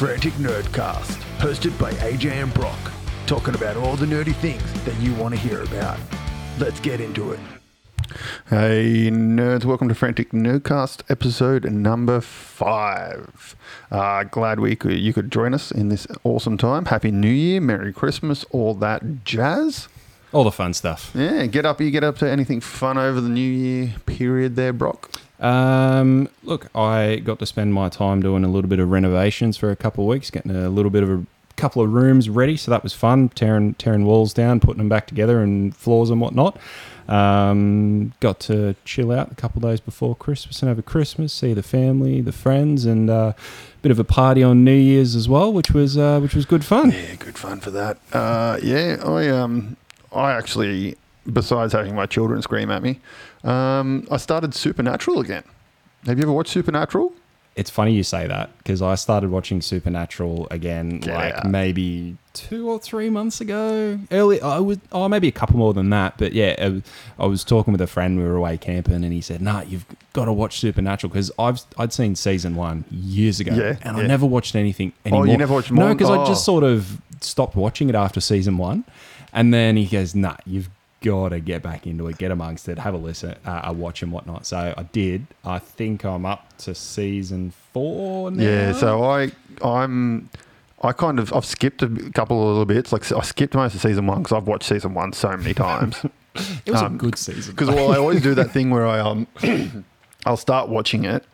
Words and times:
Frantic 0.00 0.32
Nerdcast, 0.38 1.18
hosted 1.40 1.78
by 1.78 1.92
AJ 1.92 2.30
and 2.30 2.54
Brock, 2.54 2.78
talking 3.26 3.54
about 3.54 3.76
all 3.76 3.96
the 3.96 4.06
nerdy 4.06 4.34
things 4.36 4.62
that 4.84 4.98
you 4.98 5.12
want 5.16 5.34
to 5.34 5.38
hear 5.38 5.62
about. 5.64 5.98
Let's 6.58 6.80
get 6.80 7.02
into 7.02 7.32
it. 7.32 7.40
Hey 8.48 9.10
nerds, 9.12 9.66
welcome 9.66 9.90
to 9.90 9.94
Frantic 9.94 10.30
Nerdcast 10.30 11.02
episode 11.10 11.70
number 11.70 12.22
five. 12.22 13.54
Uh, 13.90 14.24
glad 14.24 14.58
we 14.58 14.74
could, 14.74 14.98
you 14.98 15.12
could 15.12 15.30
join 15.30 15.52
us 15.52 15.70
in 15.70 15.90
this 15.90 16.06
awesome 16.24 16.56
time. 16.56 16.86
Happy 16.86 17.10
New 17.10 17.28
Year, 17.28 17.60
Merry 17.60 17.92
Christmas, 17.92 18.44
all 18.52 18.72
that 18.76 19.26
jazz. 19.26 19.88
All 20.32 20.44
the 20.44 20.50
fun 20.50 20.72
stuff. 20.72 21.10
Yeah, 21.14 21.44
get 21.44 21.66
up. 21.66 21.78
You 21.78 21.90
get 21.90 22.04
up 22.04 22.16
to 22.18 22.30
anything 22.30 22.62
fun 22.62 22.96
over 22.96 23.20
the 23.20 23.28
New 23.28 23.42
Year 23.42 23.96
period 24.06 24.56
there, 24.56 24.72
Brock? 24.72 25.10
Um, 25.40 26.28
look, 26.42 26.68
I 26.74 27.16
got 27.16 27.38
to 27.38 27.46
spend 27.46 27.72
my 27.74 27.88
time 27.88 28.20
doing 28.20 28.44
a 28.44 28.48
little 28.48 28.68
bit 28.68 28.78
of 28.78 28.90
renovations 28.90 29.56
for 29.56 29.70
a 29.70 29.76
couple 29.76 30.04
of 30.04 30.08
weeks, 30.08 30.30
getting 30.30 30.54
a 30.54 30.68
little 30.68 30.90
bit 30.90 31.02
of 31.02 31.10
a 31.10 31.24
couple 31.56 31.82
of 31.82 31.92
rooms 31.92 32.28
ready. 32.28 32.56
So 32.56 32.70
that 32.70 32.82
was 32.82 32.92
fun, 32.92 33.30
tearing 33.30 33.74
tearing 33.74 34.04
walls 34.04 34.34
down, 34.34 34.60
putting 34.60 34.78
them 34.78 34.88
back 34.88 35.06
together, 35.06 35.42
and 35.42 35.74
floors 35.74 36.10
and 36.10 36.20
whatnot. 36.20 36.58
Um, 37.08 38.12
got 38.20 38.38
to 38.40 38.76
chill 38.84 39.10
out 39.10 39.32
a 39.32 39.34
couple 39.34 39.60
days 39.60 39.80
before 39.80 40.14
Christmas 40.14 40.62
and 40.62 40.70
over 40.70 40.80
Christmas, 40.80 41.32
see 41.32 41.52
the 41.54 41.62
family, 41.62 42.20
the 42.20 42.30
friends, 42.30 42.84
and 42.84 43.10
uh, 43.10 43.32
a 43.34 43.82
bit 43.82 43.90
of 43.90 43.98
a 43.98 44.04
party 44.04 44.44
on 44.44 44.62
New 44.62 44.72
Year's 44.72 45.16
as 45.16 45.28
well, 45.28 45.52
which 45.52 45.72
was 45.72 45.98
uh, 45.98 46.20
which 46.20 46.34
was 46.34 46.44
good 46.44 46.64
fun. 46.64 46.92
Yeah, 46.92 47.16
good 47.16 47.36
fun 47.36 47.60
for 47.60 47.70
that. 47.72 47.98
Uh, 48.12 48.58
yeah, 48.62 49.02
I 49.04 49.28
um, 49.28 49.76
I 50.12 50.32
actually, 50.32 50.96
besides 51.32 51.72
having 51.72 51.94
my 51.96 52.06
children 52.06 52.42
scream 52.42 52.70
at 52.70 52.82
me, 52.82 53.00
um, 53.44 54.06
I 54.10 54.16
started 54.16 54.54
Supernatural 54.54 55.20
again. 55.20 55.44
Have 56.06 56.18
you 56.18 56.24
ever 56.24 56.32
watched 56.32 56.52
Supernatural? 56.52 57.12
It's 57.56 57.68
funny 57.68 57.92
you 57.92 58.04
say 58.04 58.26
that 58.28 58.56
because 58.58 58.80
I 58.80 58.94
started 58.94 59.30
watching 59.30 59.60
Supernatural 59.60 60.46
again 60.50 61.00
Get 61.00 61.14
like 61.14 61.34
out. 61.34 61.46
maybe 61.46 62.16
two 62.32 62.70
or 62.70 62.78
three 62.78 63.10
months 63.10 63.40
ago. 63.40 63.98
Early, 64.10 64.40
I 64.40 64.60
was 64.60 64.78
oh 64.92 65.08
maybe 65.08 65.26
a 65.28 65.32
couple 65.32 65.58
more 65.58 65.74
than 65.74 65.90
that, 65.90 66.16
but 66.16 66.32
yeah, 66.32 66.78
I 67.18 67.26
was 67.26 67.42
talking 67.42 67.72
with 67.72 67.80
a 67.80 67.88
friend. 67.88 68.16
We 68.16 68.24
were 68.24 68.36
away 68.36 68.56
camping, 68.56 69.02
and 69.04 69.12
he 69.12 69.20
said, 69.20 69.42
"Nah, 69.42 69.62
you've 69.62 69.84
got 70.12 70.26
to 70.26 70.32
watch 70.32 70.60
Supernatural 70.60 71.10
because 71.10 71.30
I've 71.38 71.60
I'd 71.76 71.92
seen 71.92 72.14
season 72.14 72.54
one 72.54 72.84
years 72.90 73.40
ago, 73.40 73.52
Yeah, 73.54 73.76
and 73.82 73.96
yeah. 73.96 74.04
I 74.04 74.06
never 74.06 74.26
watched 74.26 74.54
anything 74.54 74.92
anymore. 75.04 75.26
you 75.26 75.36
never 75.36 75.52
watched 75.52 75.72
No, 75.72 75.86
more? 75.86 75.94
because 75.94 76.08
I 76.08 76.18
just 76.26 76.42
Oh. 76.48 76.52
sort 76.60 76.64
of 76.64 77.02
stopped 77.20 77.56
watching 77.56 77.88
it 77.88 77.94
after 77.96 78.20
season 78.20 78.58
one, 78.58 78.84
and 79.32 79.52
then 79.52 79.76
he 79.76 79.86
goes, 79.86 80.14
"Nah, 80.14 80.36
you've." 80.46 80.70
Got 81.02 81.30
to 81.30 81.40
get 81.40 81.62
back 81.62 81.86
into 81.86 82.08
it, 82.08 82.18
get 82.18 82.30
amongst 82.30 82.68
it, 82.68 82.78
have 82.78 82.92
a 82.92 82.98
listen, 82.98 83.34
uh, 83.46 83.62
a 83.64 83.72
watch 83.72 84.02
and 84.02 84.12
whatnot. 84.12 84.44
So 84.44 84.74
I 84.76 84.82
did. 84.82 85.26
I 85.44 85.58
think 85.58 86.04
I'm 86.04 86.26
up 86.26 86.56
to 86.58 86.74
season 86.74 87.52
four 87.72 88.30
now. 88.30 88.42
Yeah, 88.42 88.72
so 88.72 89.02
I 89.04 89.32
I'm 89.64 90.28
I 90.82 90.92
kind 90.92 91.18
of 91.18 91.32
I've 91.32 91.46
skipped 91.46 91.82
a 91.82 91.88
couple 92.14 92.40
of 92.42 92.48
little 92.48 92.64
bits. 92.66 92.92
Like 92.92 93.10
I 93.12 93.20
skipped 93.22 93.54
most 93.54 93.74
of 93.74 93.80
season 93.80 94.06
one 94.06 94.22
because 94.22 94.36
I've 94.36 94.46
watched 94.46 94.64
season 94.68 94.92
one 94.94 95.12
so 95.14 95.34
many 95.36 95.54
times. 95.54 95.96
It 96.64 96.70
was 96.70 96.80
Um, 96.82 96.94
a 96.94 96.98
good 96.98 97.18
season. 97.18 97.54
Because 97.56 97.74
well, 97.74 97.90
I 97.92 97.96
always 97.98 98.22
do 98.22 98.34
that 98.36 98.52
thing 98.52 98.70
where 98.70 98.86
I 98.86 99.00
um 99.00 99.26
I'll 100.26 100.36
start 100.36 100.68
watching 100.68 101.04
it 101.04 101.24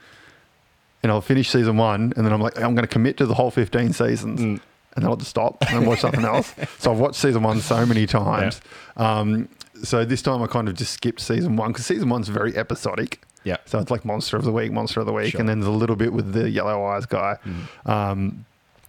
and 1.02 1.12
I'll 1.12 1.20
finish 1.20 1.50
season 1.50 1.76
one 1.76 2.14
and 2.16 2.24
then 2.24 2.32
I'm 2.32 2.40
like 2.40 2.56
I'm 2.56 2.74
going 2.74 2.86
to 2.86 2.86
commit 2.86 3.18
to 3.18 3.26
the 3.26 3.34
whole 3.34 3.50
15 3.50 3.92
seasons. 3.92 4.40
Mm. 4.40 4.60
And 4.94 5.04
then 5.04 5.10
I'll 5.10 5.16
just 5.16 5.28
stop 5.30 5.58
and 5.68 5.86
watch 5.86 6.00
something 6.00 6.24
else. 6.24 6.54
So 6.78 6.90
I've 6.90 6.98
watched 6.98 7.16
season 7.16 7.42
one 7.42 7.60
so 7.60 7.84
many 7.84 8.06
times. 8.06 8.62
Um, 8.96 9.50
so 9.82 10.04
this 10.04 10.22
time 10.22 10.42
I 10.42 10.46
kind 10.46 10.68
of 10.68 10.74
just 10.74 10.92
skipped 10.92 11.20
season 11.20 11.56
one 11.56 11.72
because 11.72 11.86
season 11.86 12.08
one's 12.08 12.28
very 12.28 12.56
episodic. 12.56 13.22
yeah. 13.44 13.56
So 13.66 13.78
it's 13.78 13.90
like 13.90 14.04
Monster 14.04 14.36
of 14.36 14.44
the 14.44 14.52
Week, 14.52 14.72
Monster 14.72 15.00
of 15.00 15.06
the 15.06 15.12
Week, 15.12 15.32
Sure. 15.32 15.40
and 15.40 15.48
then 15.48 15.60
there's 15.60 15.68
a 15.68 15.78
little 15.78 15.96
bit 15.96 16.12
with 16.12 16.32
the 16.32 16.48
Yellow 16.50 16.84
Eyes 16.84 17.06
guy. 17.06 17.36
Um, 17.84 18.44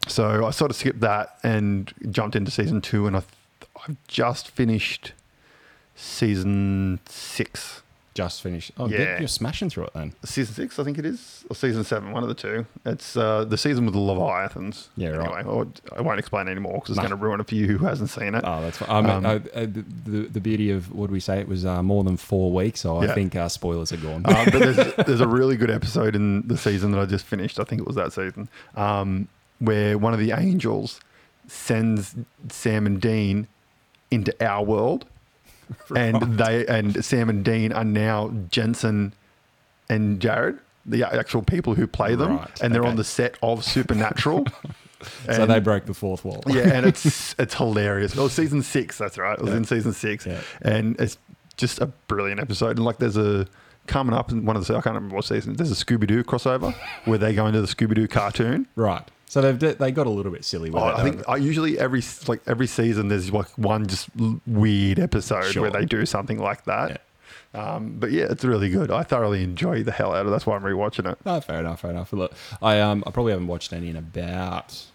so 0.07 0.45
I 0.45 0.51
sort 0.51 0.71
of 0.71 0.77
skipped 0.77 1.01
that 1.01 1.37
and 1.43 1.93
jumped 2.11 2.35
into 2.35 2.49
season 2.51 2.81
two, 2.81 3.07
and 3.07 3.17
I 3.17 3.23
I've 3.87 3.97
just 4.07 4.49
finished 4.49 5.11
season 5.95 6.99
six. 7.07 7.81
Just 8.17 8.41
finished. 8.41 8.71
Oh, 8.79 8.87
Yeah. 8.87 9.19
You're 9.19 9.27
smashing 9.27 9.69
through 9.69 9.83
it 9.85 9.93
then. 9.93 10.11
Season 10.25 10.55
six, 10.55 10.79
I 10.79 10.83
think 10.83 10.97
it 10.97 11.05
is, 11.05 11.45
or 11.51 11.55
season 11.55 11.83
seven, 11.83 12.11
one 12.11 12.23
of 12.23 12.29
the 12.29 12.33
two. 12.35 12.65
It's 12.83 13.15
uh, 13.15 13.43
the 13.45 13.59
season 13.59 13.85
with 13.85 13.93
the 13.93 13.99
Leviathans. 13.99 14.89
Yeah, 14.97 15.09
right. 15.09 15.45
Anyway, 15.45 15.67
I 15.95 16.01
won't 16.01 16.17
explain 16.17 16.47
anymore 16.47 16.73
because 16.81 16.89
it's 16.89 16.95
Nah. 16.97 17.03
going 17.09 17.19
to 17.19 17.23
ruin 17.23 17.39
it 17.41 17.47
for 17.47 17.53
you 17.53 17.67
who 17.67 17.85
hasn't 17.85 18.09
seen 18.09 18.33
it. 18.33 18.43
Oh, 18.43 18.59
that's 18.63 18.77
fine. 18.77 18.89
I 18.89 19.01
mean, 19.01 19.11
Um, 19.11 19.25
uh, 19.27 19.29
uh, 19.29 19.39
the, 19.67 19.85
the, 20.05 20.19
the 20.29 20.39
beauty 20.41 20.71
of, 20.71 20.91
what 20.91 21.07
do 21.07 21.13
we 21.13 21.19
say? 21.19 21.39
It 21.39 21.47
was 21.47 21.63
uh, 21.63 21.83
more 21.83 22.03
than 22.03 22.17
four 22.17 22.51
weeks, 22.51 22.79
so 22.81 23.03
Yeah. 23.03 23.11
I 23.11 23.13
think 23.13 23.35
our 23.35 23.49
spoilers 23.51 23.91
are 23.93 23.97
gone. 23.97 24.23
um, 24.25 24.45
but 24.45 24.53
there's, 24.53 24.93
there's 25.05 25.21
a 25.21 25.27
really 25.27 25.55
good 25.55 25.69
episode 25.69 26.15
in 26.15 26.47
the 26.47 26.57
season 26.57 26.89
that 26.93 26.99
I 26.99 27.05
just 27.05 27.23
finished. 27.25 27.59
I 27.59 27.65
think 27.65 27.81
it 27.81 27.85
was 27.87 27.97
that 27.97 28.13
season, 28.13 28.49
um, 28.75 29.27
where 29.59 29.95
one 29.97 30.13
of 30.13 30.19
the 30.19 30.31
angels 30.31 30.99
sends 31.47 32.15
Sam 32.49 32.87
and 32.87 32.99
Dean 32.99 33.47
into 34.09 34.33
our 34.43 34.63
world, 34.63 35.05
and 35.95 36.37
they 36.37 36.65
and 36.67 37.03
Sam 37.03 37.29
and 37.29 37.43
Dean 37.43 37.71
are 37.73 37.83
now 37.83 38.31
Jensen 38.51 39.13
and 39.89 40.19
Jared, 40.19 40.59
the 40.85 41.03
actual 41.03 41.41
people 41.41 41.75
who 41.75 41.87
play 41.87 42.15
them, 42.15 42.37
Right, 42.37 42.61
and 42.61 42.73
they're 42.73 42.85
on 42.85 42.95
the 42.95 43.03
set 43.03 43.37
of 43.41 43.63
Supernatural. 43.63 44.45
so 45.25 45.43
And- 45.43 45.51
they 45.51 45.59
broke 45.59 45.85
the 45.85 45.93
fourth 45.93 46.25
wall. 46.25 46.43
yeah, 46.47 46.69
and 46.73 46.85
it's 46.85 47.35
it's 47.39 47.53
hilarious. 47.55 48.15
Well, 48.15 48.29
season 48.29 48.61
six, 48.63 48.97
that's 48.97 49.17
right. 49.17 49.37
It 49.37 49.41
was 49.41 49.51
Yeah. 49.51 49.57
in 49.57 49.65
season 49.65 49.93
six, 49.93 50.25
Yeah. 50.25 50.41
and 50.61 50.99
it's 50.99 51.17
just 51.55 51.79
a 51.81 51.87
brilliant 52.07 52.39
episode. 52.39 52.77
And 52.77 52.85
like, 52.85 52.97
there's 52.97 53.17
a 53.17 53.47
coming 53.87 54.13
up 54.13 54.31
in 54.31 54.45
one 54.45 54.55
of 54.57 54.67
the 54.67 54.73
I 54.75 54.81
can't 54.81 54.95
remember 54.95 55.15
what 55.15 55.25
season. 55.25 55.53
There's 55.55 55.71
a 55.71 55.85
Scooby 55.85 56.05
Doo 56.07 56.23
crossover 56.23 56.73
where 57.05 57.17
they 57.17 57.33
go 57.33 57.47
into 57.47 57.61
the 57.61 57.67
Scooby 57.67 57.95
Doo 57.95 58.07
cartoon. 58.07 58.67
Right. 58.75 59.03
So 59.29 59.41
they've 59.41 59.77
they 59.77 59.91
got 59.91 60.07
a 60.07 60.09
little 60.09 60.31
bit 60.31 60.45
silly 60.45 60.69
with 60.69 60.81
Oh, 60.81 60.87
it. 60.87 60.95
I 60.95 61.03
think 61.03 61.27
I 61.27 61.35
usually 61.35 61.77
every 61.77 62.01
like 62.27 62.41
every 62.47 62.67
season 62.67 63.09
there's 63.09 63.31
like 63.31 63.49
one 63.57 63.85
just 63.87 64.09
weird 64.47 64.99
episode 64.99 65.43
Sure. 65.51 65.63
where 65.63 65.71
they 65.71 65.85
do 65.85 66.05
something 66.05 66.39
like 66.39 66.63
that. 66.65 67.01
Um, 67.53 67.95
but 67.99 68.11
yeah, 68.11 68.25
it's 68.29 68.43
really 68.45 68.69
good. 68.69 68.91
I 68.91 69.03
thoroughly 69.03 69.43
enjoy 69.43 69.83
the 69.83 69.91
hell 69.91 70.11
out 70.13 70.21
of. 70.21 70.27
it. 70.27 70.31
That's 70.31 70.45
why 70.45 70.55
I'm 70.55 70.63
rewatching 70.63 71.11
it. 71.11 71.17
No, 71.25 71.41
fair 71.41 71.59
enough, 71.59 71.81
fair 71.81 71.91
enough. 71.91 72.13
Look, 72.13 72.33
I 72.61 72.79
um, 72.79 73.03
I 73.07 73.11
probably 73.11 73.31
haven't 73.33 73.47
watched 73.47 73.73
any 73.73 73.89
in 73.89 73.95
about 73.97 74.85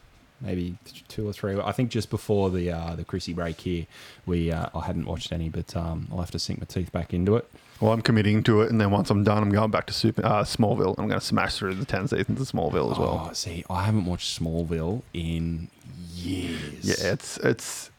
maybe 0.41 0.77
two 1.09 1.29
or 1.29 1.33
three. 1.33 1.59
I 1.61 1.73
think 1.73 1.91
just 1.91 2.09
before 2.11 2.51
the 2.51 2.71
uh, 2.71 2.95
the 2.97 3.05
Chrissy 3.05 3.33
break 3.35 3.61
here, 3.61 3.87
we 4.27 4.51
uh, 4.53 4.67
I 4.75 4.81
hadn't 4.87 5.07
watched 5.07 5.33
any, 5.33 5.49
but 5.51 5.77
um, 5.77 6.09
I'll 6.11 6.19
have 6.21 6.31
to 6.33 6.39
sink 6.39 6.59
my 6.61 6.67
teeth 6.67 6.91
back 6.93 7.13
into 7.13 7.37
it. 7.37 7.51
Well, 7.83 7.93
I'm 7.93 8.01
committing 8.01 8.43
to 8.45 8.63
it, 8.63 8.71
and 8.71 8.81
then 8.81 8.91
once 8.93 9.11
I'm 9.11 9.25
done, 9.25 9.43
I'm 9.43 9.51
going 9.51 9.71
back 9.73 9.87
to 9.89 9.93
Super 9.93 10.25
uh, 10.25 10.45
Smallville. 10.45 10.95
I'm 10.99 11.09
going 11.09 11.19
to 11.21 11.27
smash 11.27 11.57
through 11.57 11.75
the 11.75 11.85
ten 11.85 12.07
seasons 12.07 12.41
of 12.41 12.49
Smallville 12.49 12.93
as 12.93 12.99
well. 12.99 13.27
Oh, 13.29 13.33
see, 13.33 13.65
I 13.69 13.83
haven't 13.85 14.05
watched 14.05 14.41
Smallville 14.41 15.03
in 15.13 15.69
years. 16.15 16.85
Yeah, 16.85 17.13
it's 17.13 17.39
it's 17.39 17.91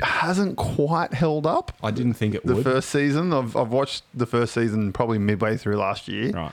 hasn't 0.00 0.56
quite 0.58 1.14
held 1.14 1.46
up. 1.46 1.72
I 1.82 1.90
didn't 1.90 2.14
think 2.14 2.34
it 2.34 2.44
would 2.44 2.50
The 2.50 2.54
would. 2.56 2.64
first 2.64 2.90
season, 2.90 3.32
I've, 3.32 3.56
I've 3.56 3.70
watched 3.72 4.04
the 4.14 4.26
first 4.26 4.54
season 4.54 4.92
probably 4.92 5.18
midway 5.18 5.56
through 5.56 5.76
last 5.76 6.08
year. 6.08 6.30
Right. 6.30 6.52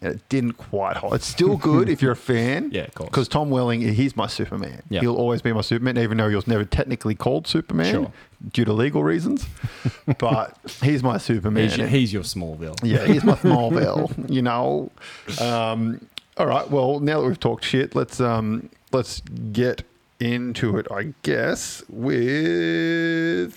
And 0.00 0.14
it 0.14 0.28
didn't 0.28 0.52
quite 0.52 0.96
hold. 0.96 1.14
It's 1.14 1.26
still 1.26 1.56
good 1.56 1.88
if 1.88 2.00
you're 2.00 2.12
a 2.12 2.16
fan. 2.16 2.70
Yeah, 2.72 2.82
of 2.84 2.94
course. 2.94 3.08
Because 3.10 3.26
Tom 3.28 3.50
Welling, 3.50 3.80
he's 3.80 4.14
my 4.16 4.28
Superman. 4.28 4.82
Yeah. 4.90 5.00
He'll 5.00 5.16
always 5.16 5.42
be 5.42 5.52
my 5.52 5.60
Superman, 5.62 5.98
even 5.98 6.18
though 6.18 6.28
he 6.28 6.36
was 6.36 6.46
never 6.46 6.64
technically 6.64 7.16
called 7.16 7.48
Superman 7.48 7.92
Sure. 7.92 8.12
due 8.52 8.64
to 8.64 8.72
legal 8.72 9.02
reasons. 9.02 9.44
but 10.18 10.56
he's 10.82 11.02
my 11.02 11.18
Superman. 11.18 11.64
He's, 11.64 11.76
your- 11.76 11.86
he's 11.88 12.12
your 12.12 12.22
Smallville. 12.22 12.78
Yeah, 12.84 13.06
he's 13.06 13.24
my 13.24 13.34
Smallville. 13.42 14.30
you 14.30 14.42
know. 14.42 14.92
Um, 15.40 16.06
all 16.36 16.46
right. 16.46 16.70
Well, 16.70 17.00
now 17.00 17.20
that 17.20 17.26
we've 17.26 17.40
talked 17.40 17.64
shit, 17.64 17.96
let's 17.96 18.20
um, 18.20 18.70
let's 18.92 19.20
get 19.52 19.82
into 20.20 20.76
it. 20.78 20.86
I 20.92 21.12
guess 21.24 21.82
with 21.88 23.54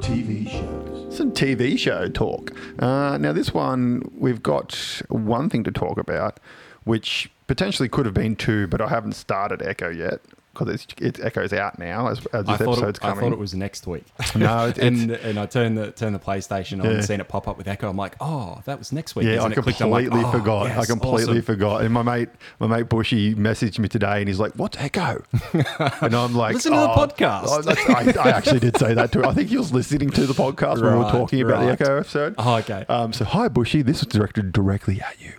TV 0.00 0.48
shows. 0.48 0.85
Some 1.16 1.32
TV 1.32 1.78
show 1.78 2.08
talk. 2.08 2.52
Uh, 2.78 3.18
now, 3.18 3.32
this 3.32 3.54
one 3.54 4.10
we've 4.16 4.42
got 4.42 5.00
one 5.08 5.48
thing 5.48 5.64
to 5.64 5.72
talk 5.72 5.98
about, 5.98 6.38
which 6.84 7.30
potentially 7.46 7.88
could 7.88 8.06
have 8.06 8.14
been 8.14 8.36
two, 8.36 8.66
but 8.66 8.80
I 8.80 8.88
haven't 8.88 9.12
started 9.12 9.62
Echo 9.62 9.88
yet 9.88 10.20
because 10.56 10.74
it 10.74 10.94
it's 10.98 11.20
Echo's 11.20 11.52
out 11.52 11.78
now 11.78 12.08
as, 12.08 12.18
as 12.32 12.44
this 12.46 12.54
I 12.54 12.56
thought, 12.56 12.72
episode's 12.78 12.98
it, 12.98 13.04
I 13.04 13.08
coming. 13.10 13.24
thought 13.24 13.32
it 13.32 13.38
was 13.38 13.54
next 13.54 13.86
week. 13.86 14.04
No, 14.36 14.66
it- 14.68 14.78
and 14.78 15.10
and 15.10 15.38
I 15.38 15.46
turned 15.46 15.76
the 15.78 15.90
turned 15.92 16.14
the 16.14 16.18
PlayStation 16.18 16.80
on 16.80 16.84
Yeah. 16.86 16.90
and 16.96 17.04
seen 17.04 17.20
it 17.20 17.28
pop 17.28 17.48
up 17.48 17.56
with 17.58 17.68
Echo. 17.68 17.88
I'm 17.90 17.96
like, 17.96 18.16
oh, 18.20 18.60
that 18.64 18.78
was 18.78 18.92
next 18.92 19.16
week. 19.16 19.26
Yeah, 19.26 19.42
I 19.42 19.44
I'm 19.44 19.52
like, 19.52 19.54
completely 19.54 20.22
oh, 20.24 20.30
forgot. 20.32 20.66
I 20.70 20.84
completely 20.86 21.24
awesome. 21.38 21.42
forgot. 21.42 21.82
And 21.82 21.92
my 21.92 22.02
mate, 22.02 22.28
my 22.58 22.66
mate 22.66 22.88
Bushy 22.88 23.34
messaged 23.34 23.78
me 23.78 23.88
today, 23.88 24.18
and 24.20 24.28
he's 24.28 24.38
like, 24.40 24.52
"What's 24.54 24.76
Echo?" 24.78 25.22
and 26.00 26.14
I'm 26.14 26.34
like, 26.34 26.54
Listen 26.54 26.72
to 26.72 26.78
the 26.78 26.90
"Oh." 26.92 26.94
podcast. 27.06 27.44
Oh, 27.48 28.22
I, 28.24 28.28
I 28.28 28.32
actually 28.32 28.60
did 28.60 28.76
say 28.78 28.94
that 28.94 29.12
to 29.12 29.20
him. 29.20 29.26
I 29.28 29.34
think 29.34 29.48
he 29.50 29.56
was 29.56 29.72
listening 29.72 30.10
to 30.10 30.26
the 30.26 30.34
podcast 30.34 30.82
when 30.82 30.92
we 30.92 30.98
were 30.98 31.04
Right, 31.04 31.12
talking 31.12 31.42
about 31.42 31.60
the. 31.64 31.72
Echo 31.72 31.98
episode. 31.98 32.34
Oh, 32.38 32.56
okay. 32.56 32.84
Um, 32.88 33.12
so, 33.12 33.24
hi, 33.24 33.48
Bushy. 33.48 33.82
This 33.82 34.04
was 34.04 34.12
directed 34.12 34.52
directly 34.52 35.00
at 35.00 35.20
you. 35.20 35.32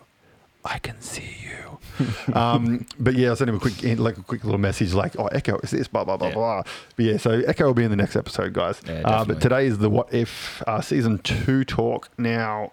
I 0.66 0.80
can 0.80 1.00
see 1.02 1.36
you. 1.44 1.67
um, 2.34 2.86
but 3.00 3.16
yeah, 3.16 3.32
I 3.32 3.34
sent 3.36 3.50
him 3.50 3.56
a 3.56 3.60
quick, 3.60 3.82
like 4.00 4.18
a 4.18 4.24
quick 4.24 4.44
little 4.44 4.60
message, 4.60 4.94
like, 4.94 5.18
"Oh, 5.20 5.28
Echo 5.28 5.58
is 5.60 5.72
this?" 5.72 5.88
Blah 5.88 6.04
blah 6.04 6.18
blah 6.18 6.28
Yeah. 6.30 6.34
blah. 6.34 6.64
But 6.96 7.06
yeah, 7.06 7.18
so 7.18 7.32
Echo 7.32 7.66
will 7.66 7.74
be 7.74 7.84
in 7.84 7.90
the 7.92 7.96
next 7.98 8.16
episode, 8.16 8.54
guys. 8.54 8.82
Yeah, 8.86 9.02
uh, 9.06 9.26
but 9.26 9.42
today 9.42 9.66
is 9.68 9.78
the 9.80 9.90
What 9.90 10.14
If 10.14 10.62
uh, 10.68 10.82
season 10.82 11.20
two 11.20 11.64
talk. 11.64 12.10
Now, 12.18 12.72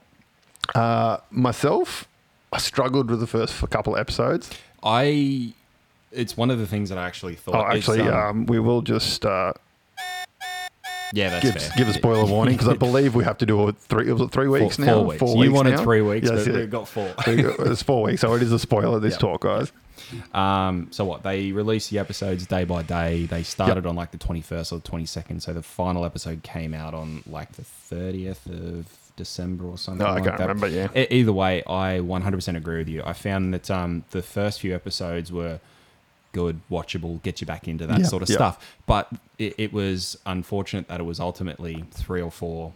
uh, 0.74 1.18
myself, 1.30 2.06
I 2.52 2.58
struggled 2.58 3.10
with 3.10 3.20
the 3.20 3.26
first 3.26 3.58
couple 3.70 3.96
episodes. 3.96 4.50
I 4.82 5.52
it's 6.12 6.36
one 6.36 6.50
of 6.50 6.58
the 6.58 6.66
things 6.66 6.88
that 6.90 6.98
I 6.98 7.06
actually 7.06 7.34
thought. 7.34 7.54
Oh, 7.56 7.66
actually, 7.66 8.00
um, 8.02 8.14
um, 8.14 8.46
we 8.46 8.58
will 8.60 8.82
just 8.82 9.24
uh, 9.26 9.52
yeah, 11.14 11.30
that's 11.30 11.44
give 11.44 11.54
fair. 11.62 11.72
give 11.76 11.88
a 11.88 11.92
spoiler 11.94 12.26
warning 12.26 12.54
because 12.54 12.68
I 12.68 12.74
believe 12.86 13.14
we 13.14 13.24
have 13.24 13.38
to 13.38 13.46
do 13.46 13.68
it 13.68 13.76
three. 13.78 14.12
Was 14.12 14.20
it 14.22 14.30
three 14.32 14.46
Four, 14.46 14.58
weeks 14.60 14.78
now? 14.78 14.94
four 15.12 15.36
weeks. 15.36 15.44
you 15.46 15.52
wanted 15.52 15.76
now? 15.76 15.82
three 15.84 16.02
weeks, 16.02 16.28
Yes, 16.30 16.44
but 16.44 16.52
yeah. 16.52 16.58
we've 16.60 16.70
got 16.70 16.88
four. 16.88 17.14
it's 17.26 17.82
four 17.82 18.02
weeks, 18.02 18.20
so 18.20 18.34
it 18.34 18.42
is 18.42 18.52
a 18.52 18.58
spoiler. 18.58 19.00
This 19.00 19.12
Yep. 19.14 19.20
talk, 19.20 19.40
guys. 19.42 19.72
Um, 20.32 20.88
so 20.90 21.04
what? 21.04 21.22
They 21.22 21.52
released 21.52 21.90
the 21.90 21.98
episodes 21.98 22.46
day 22.46 22.64
by 22.64 22.82
day. 22.82 23.26
They 23.26 23.42
started 23.42 23.86
on 23.86 23.96
like 23.96 24.10
the 24.10 24.18
twenty 24.18 24.40
first 24.42 24.72
or 24.72 24.80
twenty 24.80 25.06
second. 25.06 25.40
So 25.42 25.52
the 25.52 25.62
final 25.62 26.04
episode 26.04 26.42
came 26.42 26.74
out 26.74 26.94
on 26.94 27.22
like 27.26 27.52
the 27.52 27.64
thirtieth 27.64 28.46
of 28.46 28.86
December 29.16 29.64
or 29.64 29.78
something. 29.78 30.04
No, 30.04 30.10
I 30.10 30.14
like 30.16 30.24
can't 30.24 30.38
that. 30.38 30.48
remember. 30.48 30.68
Yeah, 30.68 30.88
either 31.10 31.32
way, 31.32 31.62
I 31.64 32.00
one 32.00 32.22
hundred 32.22 32.38
percent 32.38 32.56
agree 32.56 32.78
with 32.78 32.88
you. 32.88 33.02
I 33.04 33.12
found 33.12 33.54
that 33.54 33.70
um, 33.70 34.04
the 34.10 34.22
first 34.22 34.60
few 34.60 34.74
episodes 34.74 35.30
were 35.32 35.60
good, 36.34 36.60
watchable, 36.70 37.22
get 37.22 37.40
you 37.40 37.46
back 37.46 37.66
into 37.66 37.86
that 37.86 38.00
Yeah, 38.00 38.06
sort 38.06 38.22
of 38.22 38.28
yeah. 38.28 38.36
stuff. 38.36 38.74
But 38.86 39.08
it, 39.38 39.54
it 39.56 39.72
was 39.72 40.18
unfortunate 40.26 40.88
that 40.88 41.00
it 41.00 41.04
was 41.04 41.18
ultimately 41.20 41.84
three 41.92 42.20
or 42.20 42.30
four 42.30 42.72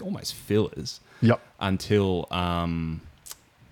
almost 0.00 0.34
fillers 0.34 0.98
yep. 1.20 1.40
until 1.60 2.26
um 2.32 3.00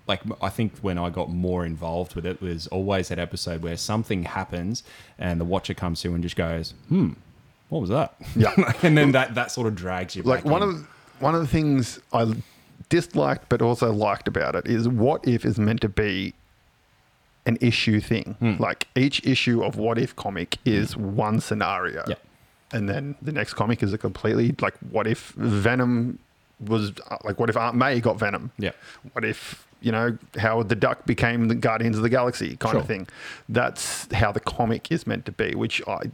like 0.07 0.21
I 0.41 0.49
think 0.49 0.77
when 0.81 0.97
I 0.97 1.09
got 1.09 1.29
more 1.29 1.65
involved 1.65 2.15
with 2.15 2.25
it 2.25 2.41
was 2.41 2.67
always 2.67 3.09
that 3.09 3.19
episode 3.19 3.61
where 3.61 3.75
something 3.75 4.23
happens 4.23 4.83
and 5.19 5.41
the 5.41 5.45
watcher 5.45 5.73
comes 5.73 6.01
through 6.01 6.13
and 6.13 6.23
just 6.23 6.35
goes, 6.35 6.73
"Hmm, 6.89 7.11
what 7.69 7.79
was 7.81 7.89
that?" 7.89 8.15
Yeah. 8.35 8.53
and 8.83 8.97
then 8.97 9.11
that 9.11 9.35
that 9.35 9.51
sort 9.51 9.67
of 9.67 9.75
drags 9.75 10.15
you 10.15 10.23
like 10.23 10.43
back 10.43 10.51
one 10.51 10.63
in. 10.63 10.69
of 10.69 10.75
the, 10.79 10.87
one 11.19 11.35
of 11.35 11.41
the 11.41 11.47
things 11.47 11.99
I 12.13 12.33
disliked 12.89 13.47
but 13.49 13.61
also 13.61 13.91
liked 13.91 14.27
about 14.27 14.55
it 14.55 14.65
is 14.67 14.87
what 14.87 15.27
if 15.27 15.45
is 15.45 15.57
meant 15.59 15.81
to 15.81 15.89
be 15.89 16.33
an 17.45 17.57
issue 17.61 17.99
thing. 17.99 18.35
Hmm. 18.39 18.55
Like 18.61 18.87
each 18.95 19.25
issue 19.25 19.63
of 19.63 19.75
what 19.77 19.97
if 19.97 20.15
comic 20.15 20.57
is 20.65 20.95
one 20.95 21.39
scenario. 21.39 22.03
And 22.73 22.87
then 22.87 23.15
the 23.21 23.31
next 23.31 23.53
comic 23.55 23.83
is 23.83 23.91
a 23.93 23.97
completely 23.97 24.55
like 24.61 24.75
what 24.91 25.05
if 25.07 25.29
Venom 25.31 26.19
was 26.65 26.91
like 27.23 27.39
what 27.39 27.49
if 27.49 27.57
Aunt 27.57 27.75
May 27.75 27.99
got 27.99 28.17
Venom? 28.19 28.51
Yeah. 28.57 28.71
What 29.13 29.25
if 29.25 29.67
you 29.81 29.91
know 29.91 30.17
Howard 30.37 30.69
the 30.69 30.75
Duck 30.75 31.05
became 31.05 31.47
the 31.47 31.55
Guardians 31.55 31.97
of 31.97 32.03
the 32.03 32.09
Galaxy 32.09 32.55
kind 32.57 32.73
Sure. 32.73 32.81
of 32.81 32.87
thing? 32.87 33.07
That's 33.49 34.11
how 34.13 34.31
the 34.31 34.39
comic 34.39 34.91
is 34.91 35.05
meant 35.07 35.25
to 35.25 35.31
be, 35.31 35.53
which 35.55 35.81
I 35.87 36.11